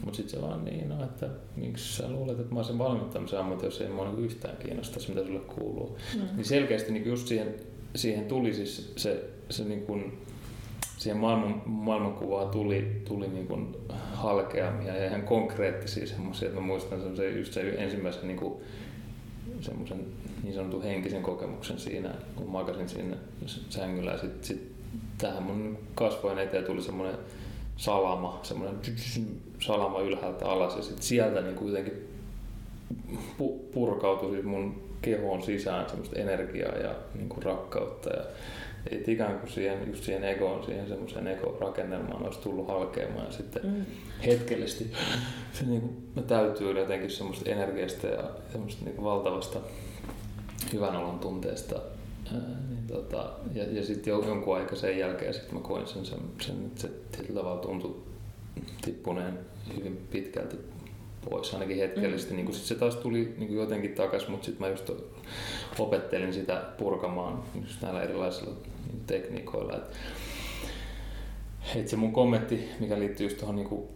mutta 0.05 0.17
sitten 0.17 0.39
se 0.39 0.47
vaan 0.47 0.65
niin, 0.65 0.89
no, 0.89 1.03
että 1.03 1.29
miksi 1.55 1.97
sä 1.97 2.09
luulet, 2.09 2.39
että 2.39 2.53
mä 2.53 2.59
olisin 2.59 2.77
valmittamisen 2.77 3.39
ammatti, 3.39 3.65
jos 3.65 3.81
ei 3.81 3.89
mua 3.89 4.05
niin 4.05 4.25
yhtään 4.25 4.57
kiinnostaisi, 4.57 5.09
mitä 5.09 5.25
sulle 5.25 5.39
kuuluu. 5.39 5.97
Mm. 6.15 6.21
Niin 6.35 6.45
selkeästi 6.45 6.91
niin 6.91 7.05
just 7.05 7.27
siihen, 7.27 7.55
siihen 7.95 8.25
tuli 8.25 8.53
siis 8.53 8.93
se, 8.95 9.29
se 9.49 9.63
niin 9.63 9.81
kuin, 9.81 10.17
siihen 10.97 11.17
maailman, 11.17 11.61
maailmankuvaan 11.65 12.49
tuli, 12.49 13.01
tuli 13.07 13.27
niin 13.27 13.47
kuin 13.47 13.75
halkeamia 14.13 14.95
ja 14.95 15.05
ihan 15.05 15.23
konkreettisia 15.23 16.07
semmoisia, 16.07 16.47
että 16.47 16.61
mä 16.61 16.67
muistan 16.67 17.15
se, 17.15 17.29
just 17.29 17.53
se 17.53 17.69
ensimmäisen 17.69 18.27
niin 18.27 18.39
kuin 18.39 18.53
semmoisen 19.61 20.05
niin 20.43 20.53
sanotun 20.53 20.83
henkisen 20.83 21.23
kokemuksen 21.23 21.79
siinä, 21.79 22.13
kun 22.35 22.49
makasin 22.49 22.89
siinä 22.89 23.17
sängyllä. 23.69 24.11
Ja 24.11 24.17
sitten 24.17 24.43
sit 24.43 24.71
tähän 25.17 25.43
mun 25.43 25.77
kasvojen 25.95 26.39
eteen 26.39 26.63
tuli 26.63 26.81
semmoinen 26.81 27.15
salama, 27.77 28.39
semmoinen 28.43 28.79
salama 29.59 30.01
ylhäältä 30.01 30.45
alas. 30.45 30.75
Ja 30.75 30.81
sitten 30.81 31.03
sieltä 31.03 31.41
niin 31.41 31.55
kuitenkin 31.55 32.07
purkautui 33.73 34.31
siis 34.31 34.45
mun 34.45 34.83
kehoon 35.01 35.43
sisään 35.43 35.89
semmoista 35.89 36.19
energiaa 36.19 36.77
ja 36.77 36.95
niin 37.15 37.29
kuin 37.29 37.43
rakkautta. 37.43 38.09
Ja 38.09 38.23
et 38.91 39.09
ikään 39.09 39.39
kuin 39.39 39.51
siihen, 39.51 39.87
just 39.87 40.03
siihen 40.03 40.23
egoon, 40.23 40.65
siihen 40.65 40.87
semmoiseen 40.87 41.27
ego-rakennelmaan 41.27 42.25
olisi 42.25 42.39
tullut 42.39 42.67
halkeamaan. 42.67 43.25
Ja 43.25 43.31
sitten 43.31 43.65
mm. 43.65 43.85
hetkellisesti 44.25 44.91
se 45.53 45.65
niin 45.65 45.81
kuin, 45.81 46.11
mä 46.15 46.21
täytyy 46.21 46.79
jotenkin 46.79 47.11
semmoista 47.11 47.49
energiasta 47.49 48.07
ja 48.07 48.23
semmoista 48.51 48.85
niin 48.85 48.95
kuin 48.95 49.05
valtavasta 49.05 49.59
hyvän 50.73 50.95
olon 50.95 51.19
tunteesta. 51.19 51.81
Ää, 52.33 52.39
niin 52.69 52.87
tota, 52.87 53.29
ja, 53.53 53.63
ja 53.63 53.83
sitten 53.85 54.11
jonkun 54.11 54.55
aika 54.55 54.75
sen 54.75 54.97
jälkeen 54.97 55.33
sitten 55.33 55.53
mä 55.53 55.61
koin 55.61 55.87
sen, 55.87 56.05
sen, 56.05 56.19
sen 56.41 56.65
että 56.65 56.81
se 56.81 56.87
tietyllä 57.11 57.39
tavalla 57.39 57.61
tuntui 57.61 57.95
tippuneen 58.81 59.39
hyvin 59.77 60.07
pitkälti 60.11 60.57
pois, 61.29 61.53
ainakin 61.53 61.77
hetkellisesti. 61.77 62.33
Mm. 62.33 62.37
Niin 62.37 62.53
sit 62.53 62.63
se 62.63 62.75
taas 62.75 62.95
tuli 62.95 63.35
niin 63.37 63.55
jotenkin 63.55 63.95
takaisin, 63.95 64.31
mutta 64.31 64.45
sitten 64.45 64.67
mä 64.67 64.71
just 64.71 64.91
opettelin 65.79 66.33
sitä 66.33 66.63
purkamaan 66.77 67.43
just 67.61 67.81
näillä 67.81 68.03
erilaisilla 68.03 68.55
tekniikoilla. 69.07 69.75
Et, 69.75 69.83
et 71.75 71.87
se 71.87 71.95
mun 71.95 72.13
kommentti, 72.13 72.69
mikä 72.79 72.99
liittyy 72.99 73.25
just 73.25 73.37
tuohon 73.37 73.55
niin 73.55 73.89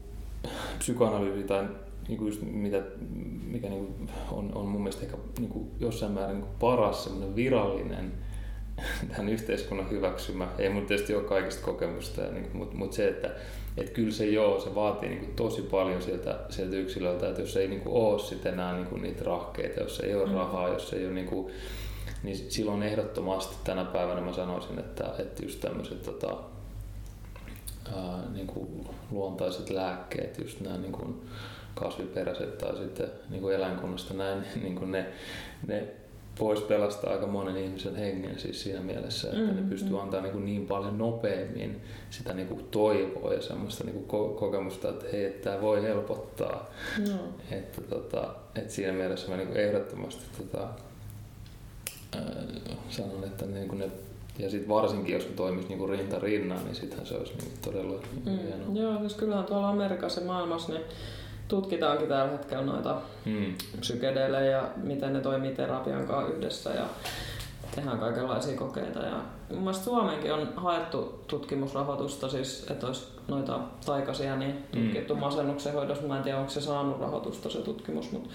psykoanalyysiin 0.80 1.48
tai 1.48 1.68
niin 2.08 2.18
kuin 2.18 2.28
just 2.28 2.42
mitä, 2.42 2.82
mikä 3.48 3.70
niin 3.70 3.86
kuin 3.86 4.10
on, 4.32 4.52
on 4.56 4.68
mun 4.68 4.82
mielestä 4.82 5.06
ehkä 5.06 5.18
niin 5.40 5.50
kuin 5.50 5.72
jossain 5.80 6.12
määrin 6.12 6.36
niin 6.36 6.46
kuin 6.46 6.58
paras 6.60 7.10
virallinen 7.36 8.12
tämän 9.10 9.30
yhteiskunnan 9.30 9.90
hyväksymä. 9.90 10.48
Ei 10.58 10.70
mun 10.70 10.86
tietysti 10.86 11.16
ole 11.16 11.24
kaikista 11.24 11.66
kokemusta, 11.66 12.22
niin 12.22 12.50
mutta 12.54 12.76
mut 12.78 12.94
se, 12.94 13.08
että 13.08 13.32
et 13.78 13.90
kyllä 13.90 14.12
se 14.12 14.26
joo, 14.26 14.60
se 14.60 14.76
vaatii 14.76 15.10
niin 15.10 15.20
kuin 15.20 15.36
tosi 15.36 15.62
paljon 15.62 16.02
sieltä, 16.02 16.40
sieltä 16.50 16.76
yksilöltä, 16.76 17.30
että 17.30 17.42
jos 17.42 17.58
ei 17.58 17.68
niin 17.68 17.82
kuin 17.82 17.96
ole 17.96 18.20
sitten 18.20 18.54
enää 18.54 18.74
niin 18.74 18.86
kuin 18.88 19.02
niitä 19.02 19.24
rahkeita, 19.24 19.80
jos 19.80 20.00
ei 20.00 20.16
ole 20.16 20.26
mm. 20.26 20.36
rahaa, 20.36 20.70
jos 20.70 20.94
ei 20.94 21.06
ole 21.06 21.14
niin 21.14 21.28
kuin, 21.28 21.54
niin 22.24 22.38
silloin 22.38 22.84
ehdottomasti 22.84 23.56
tänä 23.64 23.86
päivänä 23.86 24.22
mä 24.22 24.34
sanoisin, 24.34 24.80
että, 24.80 25.14
että 25.20 25.44
just 25.44 25.60
tämmöiset 25.60 26.04
tota, 26.04 26.38
ää, 27.96 28.24
niin 28.34 28.48
kuin 28.48 28.88
luontaiset 29.12 29.70
lääkkeet, 29.70 30.38
just 30.38 30.60
nämä 30.60 30.78
niin 30.78 30.92
kuin 30.92 31.22
kasviperäiset 31.76 32.58
tai 32.58 32.78
sitten 32.78 33.08
niin 33.30 33.42
kuin 33.42 33.56
eläinkunnasta 33.56 34.14
näin, 34.14 34.44
niin 34.64 34.76
kuin 34.76 34.92
ne, 34.92 35.06
ne 35.68 35.88
voisi 36.40 36.64
pelastaa 36.64 37.12
aika 37.12 37.28
monen 37.28 37.58
ihmisen 37.58 37.96
hengen 37.96 38.40
siis 38.40 38.64
siinä 38.64 38.80
mielessä, 38.80 39.28
että 39.28 39.40
mm, 39.40 39.56
ne 39.56 39.70
pystyy 39.70 39.92
mm. 39.92 40.00
antaa 40.00 40.22
niin, 40.22 40.46
niin 40.46 40.68
paljon 40.68 40.98
nopeammin 40.98 41.82
sitä 42.10 42.34
niin 42.34 42.48
kuin 42.48 42.66
toivoa 42.72 43.34
ja 43.34 43.42
semmoista 43.42 43.84
niin 43.84 44.04
kuin 44.04 44.06
ko- 44.06 44.40
kokemusta, 44.40 44.90
että 44.90 45.06
hei, 45.14 45.26
että 45.26 45.50
tämä 45.50 45.62
voi 45.62 45.84
helpottaa. 45.84 46.70
No. 47.08 47.18
Että, 47.52 47.82
tota, 47.82 48.36
että 48.56 48.74
siinä 48.74 48.94
mielessä 48.94 49.30
mä 49.30 49.38
niin 49.38 49.48
kuin 49.48 49.60
ehdottomasti 49.60 50.26
tota, 50.38 50.68
äh, 52.16 52.78
sanon, 52.90 53.24
että 53.24 53.46
niin 53.46 53.68
kuin 53.68 53.80
ne 53.80 53.92
ja 54.40 54.50
sitten 54.50 54.70
varsinkin, 54.70 55.14
jos 55.14 55.28
ne 55.28 55.36
toimisi 55.36 55.68
niinku 55.68 55.88
rinta 55.88 56.20
rinnan, 56.20 56.66
niin 56.66 56.76
sittenhän 56.76 57.08
se 57.08 57.16
olisi 57.16 57.34
niinku 57.34 57.58
todella 57.62 58.02
mm. 58.26 58.38
hienoa. 58.38 58.68
Joo, 58.74 59.00
siis 59.00 59.14
kyllähän 59.14 59.46
tuolla 59.46 59.70
Amerikassa 59.70 60.22
ja 60.22 60.28
maailmassa 60.28 60.74
niin 60.74 60.86
tutkitaankin 61.48 62.08
tällä 62.08 62.32
hetkellä 62.32 62.66
noita 62.66 63.02
mm. 63.26 63.56
psykedeilejä 63.80 64.52
ja 64.52 64.70
miten 64.76 65.14
ne 65.14 65.22
toimii 65.22 65.56
terapian 65.56 66.08
kanssa 66.08 66.34
yhdessä 66.34 66.70
ja 66.70 66.86
tehdään 67.76 68.00
kaikenlaisia 68.00 68.58
kokeita. 68.58 69.00
Ja 69.00 69.22
mun 69.50 69.60
mielestä 69.60 69.84
Suomeenkin 69.84 70.34
on 70.34 70.54
haettu 70.56 71.24
tutkimusrahoitusta, 71.28 72.30
siis 72.30 72.68
että 72.72 72.88
olisi 72.88 73.08
noita 73.28 73.60
taikaisia 73.86 74.36
niin 74.36 74.64
tutkittu 74.72 75.16
mm. 75.16 75.20
masennuksen 75.20 75.74
hoidossa. 75.74 76.08
Mä 76.08 76.18
en 76.18 76.24
tiedä, 76.24 76.38
onko 76.38 76.52
se 76.52 76.62
saanut 76.62 77.00
rahoitusta 77.00 77.50
se 77.50 77.62
tutkimus, 77.62 78.12
mutta 78.12 78.30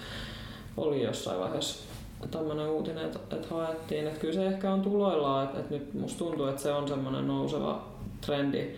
oli 0.77 1.03
jossain 1.03 1.39
vaiheessa 1.39 1.91
tämmöinen 2.31 2.69
uutinen, 2.69 3.05
että, 3.05 3.19
että 3.35 3.55
haettiin. 3.55 4.07
Että 4.07 4.19
kyllä 4.19 4.33
se 4.33 4.47
ehkä 4.47 4.73
on 4.73 4.81
tuloillaan, 4.81 5.45
että, 5.45 5.59
että 5.59 5.73
nyt 5.73 5.93
musta 5.93 6.19
tuntuu, 6.19 6.45
että 6.45 6.61
se 6.61 6.71
on 6.71 6.87
semmoinen 6.87 7.27
nouseva 7.27 7.85
trendi. 8.25 8.75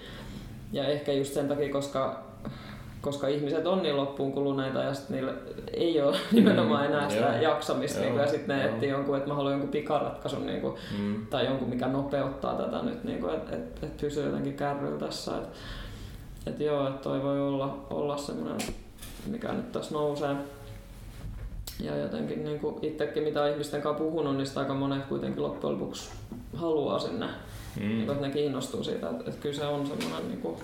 Ja 0.71 0.87
ehkä 0.87 1.13
just 1.13 1.33
sen 1.33 1.47
takia, 1.47 1.73
koska 1.73 2.23
koska 3.03 3.27
ihmiset 3.27 3.67
on 3.67 3.83
niin 3.83 3.97
loppuun 3.97 4.31
kuluneita 4.31 4.79
ja 4.79 4.93
sitten 4.93 5.15
niillä 5.15 5.33
ei 5.73 6.01
ole 6.01 6.17
nimenomaan 6.31 6.85
enää 6.85 7.09
sitä 7.09 7.31
mm, 7.31 7.41
jaksamista 7.41 7.99
niin 7.99 8.15
ja 8.15 8.27
sitten 8.27 8.57
ne 8.57 8.65
etsii 8.65 8.89
jonkun, 8.89 9.17
että 9.17 9.29
mä 9.29 9.35
haluan 9.35 9.53
jonkun 9.53 9.69
pikaratkaisun 9.69 10.45
niin 10.45 10.61
kuin, 10.61 10.75
mm. 10.99 11.27
tai 11.27 11.45
jonkun, 11.45 11.69
mikä 11.69 11.87
nopeuttaa 11.87 12.55
tätä 12.55 12.81
nyt, 12.81 13.03
niin 13.03 13.29
että 13.29 13.55
et, 13.55 13.83
et 13.83 13.97
pysyy 13.97 14.25
jotenkin 14.25 14.53
kärryllä 14.53 14.99
tässä. 14.99 15.37
Että 15.37 15.49
et 16.45 16.59
joo, 16.59 16.87
että 16.87 17.01
toi 17.01 17.23
voi 17.23 17.41
olla, 17.41 17.85
olla 17.89 18.17
semmoinen, 18.17 18.67
mikä 19.27 19.53
nyt 19.53 19.71
tässä 19.71 19.93
nousee. 19.93 20.35
Ja 21.79 21.97
jotenkin 21.97 22.43
niin 22.43 22.59
kuin 22.59 22.75
itsekin 22.81 23.23
mitä 23.23 23.47
ihmisten 23.47 23.81
kanssa 23.81 24.03
puhunut, 24.03 24.37
niin 24.37 24.47
sitä 24.47 24.59
aika 24.59 24.73
monet 24.73 25.05
kuitenkin 25.05 25.43
loppujen 25.43 25.79
lopuksi 25.79 26.09
haluaa 26.55 26.99
sinne. 26.99 27.25
Mm. 27.79 27.87
Niin, 27.87 28.11
että 28.11 28.27
ne 28.27 28.33
kiinnostuu 28.33 28.83
siitä, 28.83 29.09
että, 29.09 29.23
että 29.27 29.41
kyllä 29.41 29.55
se 29.55 29.65
on 29.65 29.87
semmoinen 29.87 30.27
niin 30.27 30.41
kuin, 30.41 30.57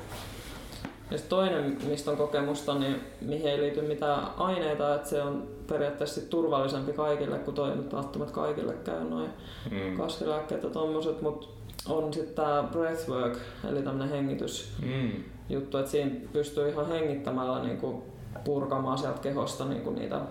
ja 1.12 1.18
toinen, 1.30 1.78
mistä 1.88 2.12
on 2.12 2.18
kokemusta, 2.18 2.76
niin 2.76 3.02
mihin 3.22 3.48
ei 3.48 3.62
liity 3.62 3.82
mitään 3.82 4.28
aineita, 4.38 4.96
että 4.96 5.10
se 5.10 5.22
on 5.22 5.48
periaatteessa 5.68 6.22
turvallisempi 6.22 6.94
kaikille, 6.94 7.40
kun 7.40 7.54
toi 7.54 7.76
nyt 7.76 7.94
välttämättä 7.94 8.34
kaikille 8.34 8.74
käy 8.74 9.04
noin 9.04 9.30
mm. 9.72 9.98
kasvilääkkeet 9.98 10.64
ja 10.64 10.70
tommoset, 10.70 11.22
mutta 11.22 11.48
on 11.88 12.14
sitten 12.14 12.36
tämä 12.36 12.64
breathwork, 12.72 13.38
eli 13.70 13.82
tämmöinen 13.82 14.10
hengitysjuttu, 14.10 15.78
mm. 15.78 15.80
että 15.80 15.92
siinä 15.92 16.12
pystyy 16.34 16.70
ihan 16.70 16.88
hengittämällä 16.88 17.64
niinku 17.64 18.04
purkamaan 18.44 18.98
sieltä 18.98 19.20
kehosta 19.20 19.66
niinku 19.66 19.90
niitä 19.90 20.22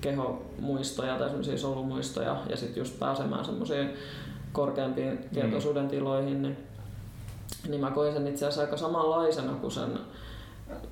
kehomuistoja 0.00 1.18
tai 1.18 1.28
semmoisia 1.28 1.58
solumuistoja 1.58 2.36
ja 2.50 2.56
sitten 2.56 2.80
just 2.80 2.98
pääsemään 2.98 3.44
semmoisiin 3.44 3.90
korkeampiin 4.52 5.18
tietoisuuden 5.34 5.88
tiloihin, 5.88 6.42
niin 6.42 6.56
niin 7.68 7.80
mä 7.80 7.90
koin 7.90 8.12
sen 8.12 8.26
itse 8.26 8.46
asiassa 8.46 8.60
aika 8.60 8.76
samanlaisena 8.76 9.52
kuin 9.52 9.72
sen 9.72 9.98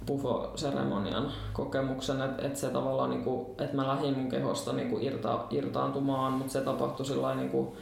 pufo-seremonian 0.06 1.32
kokemuksen, 1.52 2.20
että 2.22 2.46
et 2.46 2.56
se 2.56 2.70
tavallaan, 2.70 3.10
niinku, 3.10 3.54
että 3.58 3.76
mä 3.76 3.88
lähdin 3.88 4.18
mun 4.18 4.28
kehosta 4.28 4.72
niinku 4.72 4.98
irta, 5.00 5.44
irtaantumaan, 5.50 6.32
mutta 6.32 6.52
se 6.52 6.60
tapahtui 6.60 7.06
sillä 7.06 7.34
niinku 7.34 7.76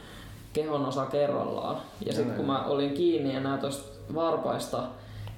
kehon 0.53 0.85
osa 0.85 1.05
kerrallaan. 1.05 1.77
Ja 2.05 2.13
sitten 2.13 2.35
kun 2.35 2.45
mä 2.45 2.63
olin 2.63 2.93
kiinni 2.93 3.35
enää 3.35 3.57
tuosta 3.57 4.13
varpaista, 4.15 4.83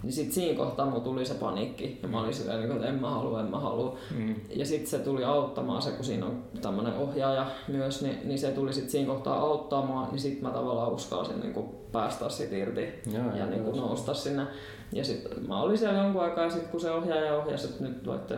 niin 0.08 0.14
sitten 0.14 0.34
siinä 0.34 0.58
kohtaa 0.58 0.86
mulla 0.86 1.00
tuli 1.00 1.26
se 1.26 1.34
paniikki 1.34 2.00
ja 2.02 2.08
mä 2.08 2.22
olin 2.22 2.34
silleen, 2.34 2.60
niin 2.60 2.72
että 2.72 2.88
en 2.88 3.02
mä 3.02 3.10
halua, 3.10 3.40
en 3.40 3.46
mä 3.46 3.60
halua. 3.60 3.98
Mm. 4.18 4.36
Ja 4.56 4.66
sitten 4.66 4.88
se 4.88 5.00
tuli 5.00 5.24
auttamaan 5.24 5.82
se, 5.82 5.92
kun 5.92 6.06
siinä 6.06 6.26
on 6.26 6.44
tämmöinen 6.62 6.94
ohjaaja 6.94 7.46
myös, 7.68 8.02
niin, 8.02 8.20
niin 8.24 8.40
se 8.40 8.52
tuli 8.52 8.74
sitten 8.74 8.92
siinä 8.92 9.14
kohtaa 9.14 9.40
auttamaan, 9.40 10.08
niin 10.12 10.20
sitten 10.20 10.44
mä 10.44 10.50
tavallaan 10.50 10.92
uskalsin 10.92 11.40
niin 11.40 11.70
päästä 11.92 12.30
siitä 12.30 12.56
irti 12.56 12.90
ja, 13.12 13.38
ja 13.38 13.46
niin 13.46 13.64
kuin 13.64 13.78
nousta 13.78 14.14
sinne. 14.14 14.48
Ja 14.94 15.04
sitten 15.04 15.48
mä 15.48 15.62
olin 15.62 15.78
siellä 15.78 16.00
jonkun 16.00 16.24
aikaa 16.24 16.44
ja 16.44 16.50
sitten 16.50 16.70
kun 16.70 16.82
se 16.82 16.92
ohjaaja 16.92 17.38
ohjasi, 17.38 17.68
että 17.68 17.84
nyt 17.84 18.06
voitte 18.06 18.38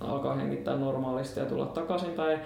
alkaa 0.00 0.34
hengittää 0.34 0.76
normaalisti 0.76 1.40
ja 1.40 1.46
tulla 1.46 1.66
takaisinpäin, 1.66 2.40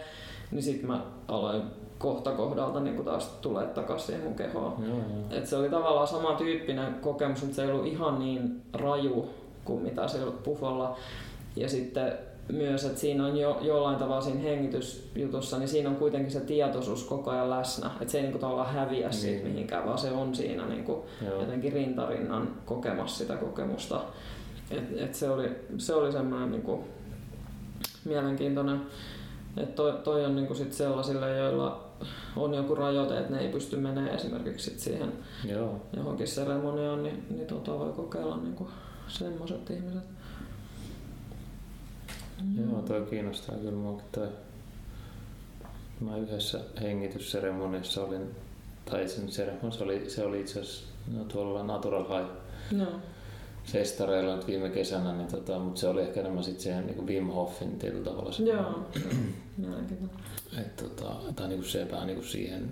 niin 0.50 0.62
sitten 0.62 0.86
mä 0.86 1.04
aloin 1.28 1.62
kohta 2.02 2.30
kohdalta 2.30 2.80
niin 2.80 2.96
kuin 2.96 3.06
taas 3.06 3.26
tulee 3.26 3.66
takaisin 3.66 4.06
siihen 4.06 4.24
mun 4.24 4.34
kehoon. 4.34 4.74
Joo, 4.86 4.96
joo. 4.96 5.38
Et 5.38 5.46
se 5.46 5.56
oli 5.56 5.70
tavallaan 5.70 6.06
sama 6.06 6.34
tyyppinen 6.34 6.94
kokemus, 6.94 7.42
mutta 7.42 7.56
se 7.56 7.64
ei 7.64 7.70
ollut 7.70 7.86
ihan 7.86 8.18
niin 8.18 8.62
raju 8.72 9.30
kuin 9.64 9.82
mitä 9.82 10.08
se 10.08 10.18
pufolla. 10.44 10.96
Ja 11.56 11.68
sitten 11.68 12.12
myös, 12.52 12.84
että 12.84 13.00
siinä 13.00 13.26
on 13.26 13.36
jo, 13.36 13.58
jollain 13.60 13.96
tavalla 13.96 14.20
siinä 14.20 14.40
hengitysjutussa, 14.40 15.58
niin 15.58 15.68
siinä 15.68 15.90
on 15.90 15.96
kuitenkin 15.96 16.32
se 16.32 16.40
tietoisuus 16.40 17.04
koko 17.04 17.30
ajan 17.30 17.50
läsnä. 17.50 17.90
Että 18.00 18.12
se 18.12 18.18
ei 18.18 18.22
niin 18.22 18.32
kuin 18.32 18.40
tavallaan 18.40 18.74
häviä 18.74 19.08
niin. 19.08 19.18
siitä 19.18 19.48
mihinkään, 19.48 19.86
vaan 19.86 19.98
se 19.98 20.10
on 20.10 20.34
siinä 20.34 20.66
niin 20.66 20.84
kuin 20.84 21.02
jotenkin 21.40 21.72
rintarinnan 21.72 22.48
kokemassa 22.64 23.18
sitä 23.18 23.36
kokemusta. 23.36 24.00
Et, 24.70 24.84
et 24.96 25.14
se, 25.14 25.30
oli, 25.30 25.50
se 25.78 25.94
oli 25.94 26.12
semmoinen 26.12 26.50
niin 26.50 26.62
kuin 26.62 26.80
mielenkiintoinen. 28.04 28.80
Että 29.56 29.74
toi, 29.74 29.92
toi 29.92 30.24
on 30.24 30.36
niin 30.36 30.46
kuin 30.46 30.56
sit 30.56 30.72
sellaisille, 30.72 31.36
joilla 31.36 31.91
on 32.36 32.54
joku 32.54 32.74
rajoite, 32.74 33.18
että 33.18 33.32
ne 33.32 33.40
ei 33.40 33.48
pysty 33.48 33.76
menemään 33.76 34.14
esimerkiksi 34.14 34.70
sit 34.70 34.80
siihen 34.80 35.12
Joo. 35.44 35.80
johonkin 35.96 36.28
seremoniaan, 36.28 37.02
niin, 37.02 37.26
niin 37.30 37.46
tota 37.46 37.78
voi 37.78 37.92
kokeilla 37.92 38.36
niin 38.36 38.54
kuin 38.54 38.70
semmoiset 39.08 39.70
ihmiset. 39.70 40.04
Mm. 42.42 42.70
Joo, 42.70 42.82
toi 42.82 43.06
kiinnostaa 43.10 43.56
kyllä 43.56 43.72
muakin 43.72 44.06
toi. 44.12 44.28
Mä 46.00 46.16
yhdessä 46.16 46.60
hengitysseremoniassa 46.80 48.04
olin, 48.04 48.30
tai 48.90 49.08
sen 49.08 49.32
seremoniassa 49.32 49.84
oli, 49.84 50.10
se 50.10 50.24
oli 50.24 50.40
itse 50.40 50.60
asiassa 50.60 50.86
no, 51.16 51.24
tuolla 51.24 51.62
Natural 51.62 52.04
High. 52.04 52.30
No 52.72 52.86
festareilla 53.64 54.36
nyt 54.36 54.46
viime 54.46 54.70
kesänä, 54.70 55.12
niin 55.12 55.28
tota, 55.28 55.58
mutta 55.58 55.80
se 55.80 55.88
oli 55.88 56.02
ehkä 56.02 56.20
enemmän 56.20 56.44
sitten 56.44 56.62
siihen 56.62 56.86
niin 56.86 57.06
Wim 57.06 57.26
Hofin 57.26 57.78
tietyllä 57.78 58.04
tavalla. 58.04 58.32
Se, 58.32 58.42
Joo, 59.58 59.74
Et, 60.58 60.76
tota, 60.76 61.14
tai 61.36 61.48
niin 61.48 61.58
kuin 61.58 61.70
se 61.70 61.90
vähän 61.90 62.06
niin 62.06 62.16
kuin 62.16 62.28
siihen 62.28 62.70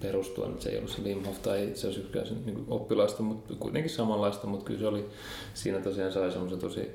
perustuen, 0.00 0.50
että 0.50 0.62
se 0.62 0.70
ei 0.70 0.78
ollut 0.78 0.90
se 0.90 1.02
Wim 1.02 1.24
Hof 1.24 1.42
tai 1.42 1.70
se 1.74 1.86
olisi 1.86 2.00
yksikään 2.00 2.44
niin 2.46 2.64
oppilaista, 2.68 3.22
mutta 3.22 3.54
kuitenkin 3.54 3.92
samanlaista, 3.92 4.46
mutta 4.46 4.64
kyllä 4.64 4.80
se 4.80 4.86
oli, 4.86 5.08
siinä 5.54 5.80
tosiaan 5.80 6.12
sai 6.12 6.32
semmoisen 6.32 6.58
tosi 6.58 6.90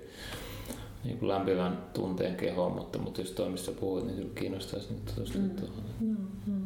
niin 1.04 1.18
kuin 1.18 1.30
lämpimän 1.30 1.86
tunteen 1.94 2.36
kehoon, 2.36 2.72
mutta, 2.72 3.00
mutta 3.00 3.22
jos 3.22 3.32
toimissa 3.32 3.72
puhuit, 3.72 4.06
niin 4.06 4.16
kyllä 4.16 4.30
kiinnostaisi 4.36 4.94
nyt 4.94 5.16
tuosta 5.16 5.38
mm. 5.38 5.50
tuohon. 5.50 5.84
Mm, 6.00 6.18
mm. 6.48 6.62